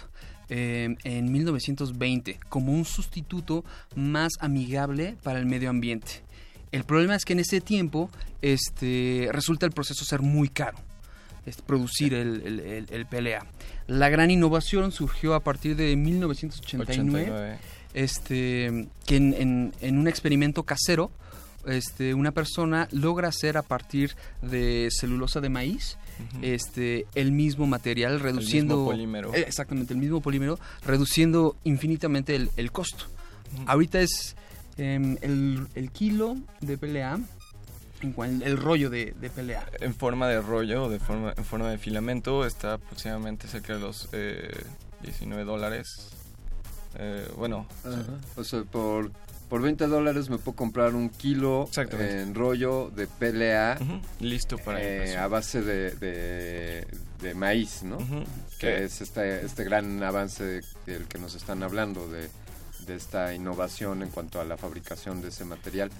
Eh, 0.53 0.95
en 1.05 1.31
1920 1.31 2.39
como 2.49 2.71
un 2.73 2.85
sustituto 2.85 3.63
más 3.95 4.33
amigable 4.41 5.15
para 5.23 5.39
el 5.39 5.45
medio 5.47 5.69
ambiente. 5.71 6.21
El 6.71 6.83
problema 6.83 7.15
es 7.15 7.25
que 7.25 7.33
en 7.33 7.39
ese 7.39 7.61
tiempo 7.61 8.09
este, 8.41 9.29
resulta 9.31 9.65
el 9.65 9.71
proceso 9.71 10.05
ser 10.05 10.21
muy 10.21 10.49
caro, 10.49 10.77
es 11.45 11.61
producir 11.61 12.13
el, 12.13 12.41
el- 12.45 12.59
el- 12.59 12.87
el 12.91 13.05
PLA. 13.05 13.45
La 13.87 14.09
gran 14.09 14.29
innovación 14.29 14.91
surgió 14.91 15.33
a 15.35 15.39
partir 15.41 15.75
de 15.75 15.95
1989, 15.95 17.21
89. 17.31 17.59
este, 17.93 18.87
que 19.05 19.15
en, 19.15 19.33
en- 19.33 19.73
en 19.81 19.97
un 19.97 20.07
experimento 20.07 20.63
casero, 20.63 21.11
este, 21.67 22.13
una 22.13 22.31
persona 22.31 22.87
logra 22.91 23.27
hacer 23.27 23.57
a 23.57 23.61
partir 23.61 24.15
de 24.41 24.89
celulosa 24.91 25.41
de 25.41 25.49
maíz 25.49 25.97
Este, 26.41 27.05
el 27.15 27.31
mismo 27.31 27.67
material, 27.67 28.19
reduciendo... 28.19 28.85
polímero. 28.85 29.33
Eh, 29.33 29.45
exactamente, 29.47 29.93
el 29.93 29.99
mismo 29.99 30.21
polímero, 30.21 30.59
reduciendo 30.85 31.55
infinitamente 31.63 32.35
el, 32.35 32.49
el 32.57 32.71
costo. 32.71 33.05
Ahorita 33.65 33.99
es 33.99 34.35
em, 34.77 35.17
el, 35.21 35.67
el 35.75 35.91
kilo 35.91 36.37
de 36.61 36.77
PLA, 36.77 37.19
el 38.01 38.57
rollo 38.57 38.89
de, 38.89 39.13
de 39.19 39.29
PLA. 39.29 39.65
En 39.79 39.93
forma 39.93 40.27
de 40.27 40.41
rollo 40.41 40.85
o 40.85 40.89
de 40.89 40.99
forma, 40.99 41.33
en 41.35 41.45
forma 41.45 41.69
de 41.69 41.77
filamento 41.77 42.45
está 42.45 42.73
aproximadamente 42.73 43.47
cerca 43.47 43.73
de 43.73 43.79
los 43.79 44.09
eh, 44.13 44.63
19 45.03 45.43
dólares. 45.43 46.09
Eh, 46.97 47.27
bueno, 47.37 47.67
Ajá. 47.85 48.19
O 48.35 48.43
sea, 48.43 48.63
por, 48.63 49.11
por 49.51 49.61
20 49.61 49.85
dólares 49.87 50.29
me 50.29 50.37
puedo 50.37 50.55
comprar 50.55 50.95
un 50.95 51.09
kilo 51.09 51.67
en 52.21 52.33
rollo 52.33 52.89
de 52.95 53.05
PLA. 53.05 53.77
Listo 54.21 54.57
para 54.57 54.81
eh. 54.81 55.17
A 55.17 55.27
base 55.27 55.61
de, 55.61 55.91
de, 55.91 56.87
de 57.21 57.33
maíz, 57.35 57.83
¿no? 57.83 57.97
Que 57.97 58.25
Que- 58.67 58.83
es 58.85 59.01
este, 59.01 59.45
este 59.45 59.63
gran 59.65 60.01
avance 60.01 60.61
del 60.85 61.05
que 61.09 61.19
nos 61.19 61.35
están 61.35 61.63
hablando, 61.63 62.07
de, 62.09 62.29
de 62.87 62.95
esta 62.95 63.33
innovación 63.35 64.01
en 64.03 64.09
cuanto 64.09 64.39
a 64.39 64.45
la 64.45 64.55
fabricación 64.55 65.21
de 65.21 65.27
ese 65.27 65.43
material. 65.43 65.91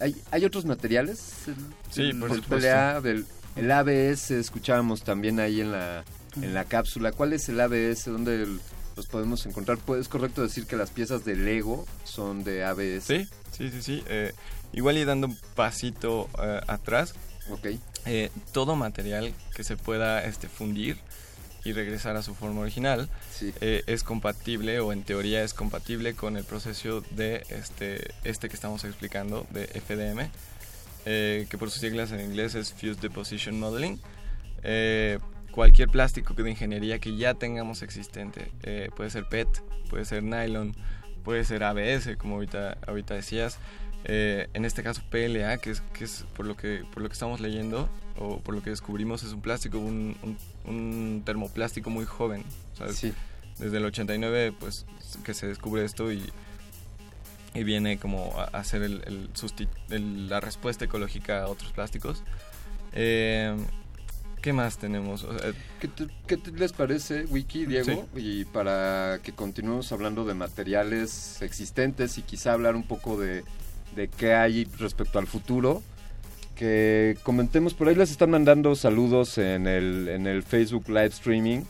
¿Hay, 0.00 0.14
hay 0.30 0.44
otros 0.44 0.66
materiales? 0.66 1.32
El- 1.48 1.54
Sí, 1.90 2.12
por 2.12 2.30
el 2.30 2.36
supuesto. 2.42 2.58
PLA, 2.68 3.00
del, 3.00 3.24
el 3.56 3.70
ABS, 3.72 4.32
escuchábamos 4.32 5.02
también 5.02 5.40
ahí 5.40 5.62
en 5.62 5.72
la, 5.72 6.04
en 6.36 6.52
la 6.52 6.64
cápsula. 6.66 7.12
¿Cuál 7.12 7.32
es 7.32 7.48
el 7.48 7.58
ABS? 7.58 8.04
¿Dónde 8.10 8.42
el- 8.42 8.60
los 8.98 9.06
podemos 9.06 9.46
encontrar? 9.46 9.78
Pues, 9.78 10.02
¿Es 10.02 10.08
correcto 10.08 10.42
decir 10.42 10.66
que 10.66 10.76
las 10.76 10.90
piezas 10.90 11.24
de 11.24 11.36
Lego 11.36 11.86
son 12.04 12.42
de 12.44 12.64
ABS? 12.64 13.04
Sí, 13.04 13.28
sí, 13.52 13.70
sí, 13.70 13.80
sí. 13.80 14.04
Eh, 14.08 14.34
igual 14.72 14.98
y 14.98 15.04
dando 15.04 15.28
un 15.28 15.38
pasito 15.54 16.28
eh, 16.42 16.60
atrás. 16.66 17.14
Ok. 17.48 17.66
Eh, 18.06 18.30
todo 18.52 18.74
material 18.74 19.32
que 19.54 19.62
se 19.62 19.76
pueda 19.76 20.24
este, 20.24 20.48
fundir 20.48 20.98
y 21.64 21.72
regresar 21.72 22.16
a 22.16 22.22
su 22.22 22.34
forma 22.34 22.60
original 22.60 23.08
eh, 23.60 23.82
es 23.86 24.02
compatible 24.02 24.80
o 24.80 24.92
en 24.92 25.02
teoría 25.02 25.42
es 25.42 25.54
compatible 25.54 26.14
con 26.14 26.36
el 26.36 26.44
proceso 26.44 27.02
de 27.10 27.44
este, 27.50 28.10
este 28.24 28.48
que 28.48 28.54
estamos 28.54 28.84
explicando 28.84 29.46
de 29.50 29.66
FDM, 29.66 30.30
que 31.04 31.58
por 31.58 31.70
sus 31.70 31.80
siglas 31.80 32.10
en 32.12 32.20
inglés 32.20 32.54
es 32.54 32.72
Fused 32.72 32.98
Deposition 32.98 33.58
Modeling. 33.60 34.00
Cualquier 35.50 35.88
plástico 35.88 36.34
de 36.34 36.50
ingeniería 36.50 36.98
que 36.98 37.16
ya 37.16 37.34
tengamos 37.34 37.82
existente, 37.82 38.50
eh, 38.62 38.90
puede 38.96 39.10
ser 39.10 39.24
PET, 39.28 39.48
puede 39.90 40.04
ser 40.04 40.22
nylon, 40.22 40.74
puede 41.24 41.44
ser 41.44 41.64
ABS, 41.64 42.16
como 42.16 42.34
ahorita, 42.36 42.78
ahorita 42.86 43.14
decías. 43.14 43.58
Eh, 44.04 44.48
en 44.54 44.64
este 44.64 44.82
caso 44.84 45.02
PLA, 45.10 45.58
que 45.58 45.70
es, 45.70 45.80
que 45.92 46.04
es 46.04 46.24
por, 46.36 46.46
lo 46.46 46.56
que, 46.56 46.84
por 46.92 47.02
lo 47.02 47.08
que 47.08 47.14
estamos 47.14 47.40
leyendo 47.40 47.88
o 48.16 48.38
por 48.38 48.54
lo 48.54 48.62
que 48.62 48.70
descubrimos, 48.70 49.22
es 49.24 49.32
un 49.32 49.40
plástico, 49.42 49.78
un, 49.78 50.16
un- 50.22 50.38
un 50.64 51.22
termoplástico 51.24 51.90
muy 51.90 52.04
joven. 52.04 52.44
¿sabes? 52.76 52.96
Desde 53.58 53.78
el 53.78 53.84
89, 53.86 54.52
pues, 54.60 54.86
que 55.24 55.34
se 55.34 55.48
descubre 55.48 55.84
esto 55.84 56.12
y, 56.12 56.22
y 57.54 57.64
viene 57.64 57.98
como 57.98 58.38
a 58.38 58.44
a 58.44 58.60
hacer 58.60 58.82
el, 58.82 59.02
el 59.06 59.30
el- 59.90 60.28
la 60.28 60.38
respuesta 60.40 60.84
ecológica 60.84 61.42
a 61.42 61.48
otros 61.48 61.72
plásticos. 61.72 62.22
Eh, 62.92 63.56
¿Qué 64.42 64.52
más 64.52 64.78
tenemos? 64.78 65.24
O 65.24 65.36
sea, 65.38 65.50
¿Qué, 65.80 65.88
te- 65.88 66.06
qué 66.26 66.36
te- 66.36 66.52
les 66.52 66.72
parece, 66.72 67.24
Wiki, 67.26 67.66
Diego? 67.66 68.06
Y 68.16 68.44
para 68.44 69.18
que 69.22 69.32
continuemos 69.32 69.90
hablando 69.92 70.24
de 70.24 70.34
materiales 70.34 71.42
existentes 71.42 72.18
y 72.18 72.22
quizá 72.22 72.52
hablar 72.52 72.76
un 72.76 72.84
poco 72.84 73.18
de, 73.18 73.42
de 73.96 74.08
qué 74.08 74.34
hay 74.34 74.64
respecto 74.78 75.18
al 75.18 75.26
futuro, 75.26 75.82
que 76.54 77.16
comentemos, 77.22 77.74
por 77.74 77.88
ahí 77.88 77.94
les 77.94 78.10
están 78.10 78.30
mandando 78.30 78.74
saludos 78.74 79.38
en 79.38 79.66
el, 79.66 80.08
en 80.08 80.26
el 80.26 80.42
Facebook 80.42 80.88
live 80.88 81.06
streaming. 81.06 81.62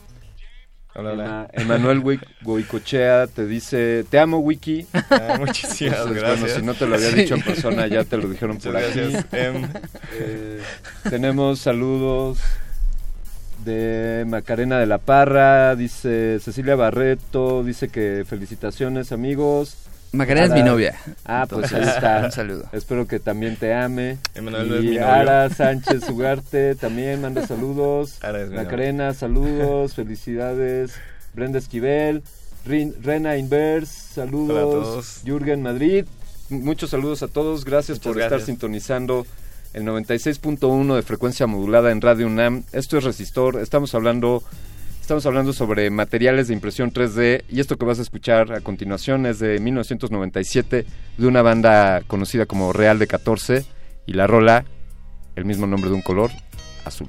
Hola, 0.99 1.11
hola. 1.11 1.49
Ema- 1.53 1.75
Emanuel 1.75 2.19
Goicochea 2.41 3.27
te 3.27 3.45
dice, 3.45 4.05
te 4.09 4.19
amo 4.19 4.39
Wiki. 4.39 4.85
Ah, 4.93 5.35
muchísimas 5.39 5.99
Entonces, 5.99 6.21
gracias. 6.21 6.39
Bueno, 6.41 6.55
si 6.55 6.61
no 6.65 6.73
te 6.73 6.87
lo 6.87 6.95
había 6.95 7.11
dicho 7.11 7.35
en 7.35 7.41
persona, 7.41 7.87
ya 7.87 8.03
te 8.03 8.17
lo 8.17 8.27
dijeron 8.27 8.55
Muchas 8.57 8.71
por 8.73 8.81
aquí. 8.81 8.99
gracias, 8.99 9.25
Em. 9.33 9.63
Eh, 10.19 10.61
tenemos 11.09 11.59
saludos 11.59 12.39
de 13.63 14.25
Macarena 14.27 14.79
de 14.79 14.85
la 14.87 14.97
Parra, 14.97 15.75
dice 15.75 16.39
Cecilia 16.39 16.75
Barreto, 16.75 17.63
dice 17.63 17.89
que 17.89 18.25
felicitaciones 18.27 19.11
amigos. 19.11 19.77
Macarena 20.11 20.47
es 20.47 20.53
mi 20.53 20.63
novia. 20.63 20.95
Ah, 21.23 21.45
pues 21.47 21.71
ahí 21.71 21.83
está. 21.83 22.21
un 22.25 22.31
saludo. 22.31 22.65
Espero 22.71 23.05
que 23.07 23.19
también 23.19 23.55
te 23.57 23.73
ame. 23.75 24.17
Emanuel 24.33 24.67
no 24.69 24.75
es 24.75 24.81
mi 24.81 24.87
novio. 24.87 25.07
Ara 25.07 25.49
Sánchez 25.49 26.09
Ugarte 26.09 26.73
también 26.75 27.21
manda 27.21 27.45
saludos. 27.45 28.17
Ara 28.23 28.41
es 28.41 28.49
mi 28.49 28.55
Macarena, 28.55 29.13
saludos, 29.13 29.93
felicidades. 29.95 30.93
Brenda 31.33 31.59
Esquivel, 31.59 32.23
Rin- 32.65 32.95
Rena 33.03 33.37
Inverse, 33.37 34.13
saludos. 34.15 34.49
Hola 34.57 34.61
a 34.61 34.63
todos. 34.63 35.21
Jürgen 35.23 35.61
Madrid, 35.61 36.05
muchos 36.49 36.89
saludos 36.89 37.21
a 37.21 37.27
todos. 37.27 37.63
Gracias 37.63 37.97
Muchas 37.99 38.03
por 38.07 38.17
gracias. 38.17 38.41
estar 38.41 38.45
sintonizando 38.53 39.27
el 39.73 39.83
96.1 39.83 40.95
de 40.95 41.03
frecuencia 41.03 41.45
modulada 41.45 41.91
en 41.91 42.01
Radio 42.01 42.25
UNAM. 42.25 42.63
Esto 42.71 42.97
es 42.97 43.03
Resistor. 43.03 43.59
Estamos 43.61 43.93
hablando 43.93 44.41
Estamos 45.09 45.25
hablando 45.25 45.53
sobre 45.53 45.89
materiales 45.89 46.49
de 46.49 46.53
impresión 46.53 46.93
3D 46.93 47.43
y 47.49 47.59
esto 47.59 47.77
que 47.77 47.85
vas 47.87 47.97
a 47.97 48.03
escuchar 48.03 48.53
a 48.53 48.61
continuación 48.61 49.25
es 49.25 49.39
de 49.39 49.57
1997 49.59 50.85
de 51.17 51.27
una 51.27 51.41
banda 51.41 52.01
conocida 52.05 52.45
como 52.45 52.73
Real 52.73 52.99
de 52.99 53.07
14 53.07 53.65
y 54.05 54.13
la 54.13 54.27
rola, 54.27 54.65
el 55.35 55.45
mismo 55.45 55.65
nombre 55.65 55.89
de 55.89 55.95
un 55.95 56.03
color, 56.03 56.29
azul. 56.85 57.07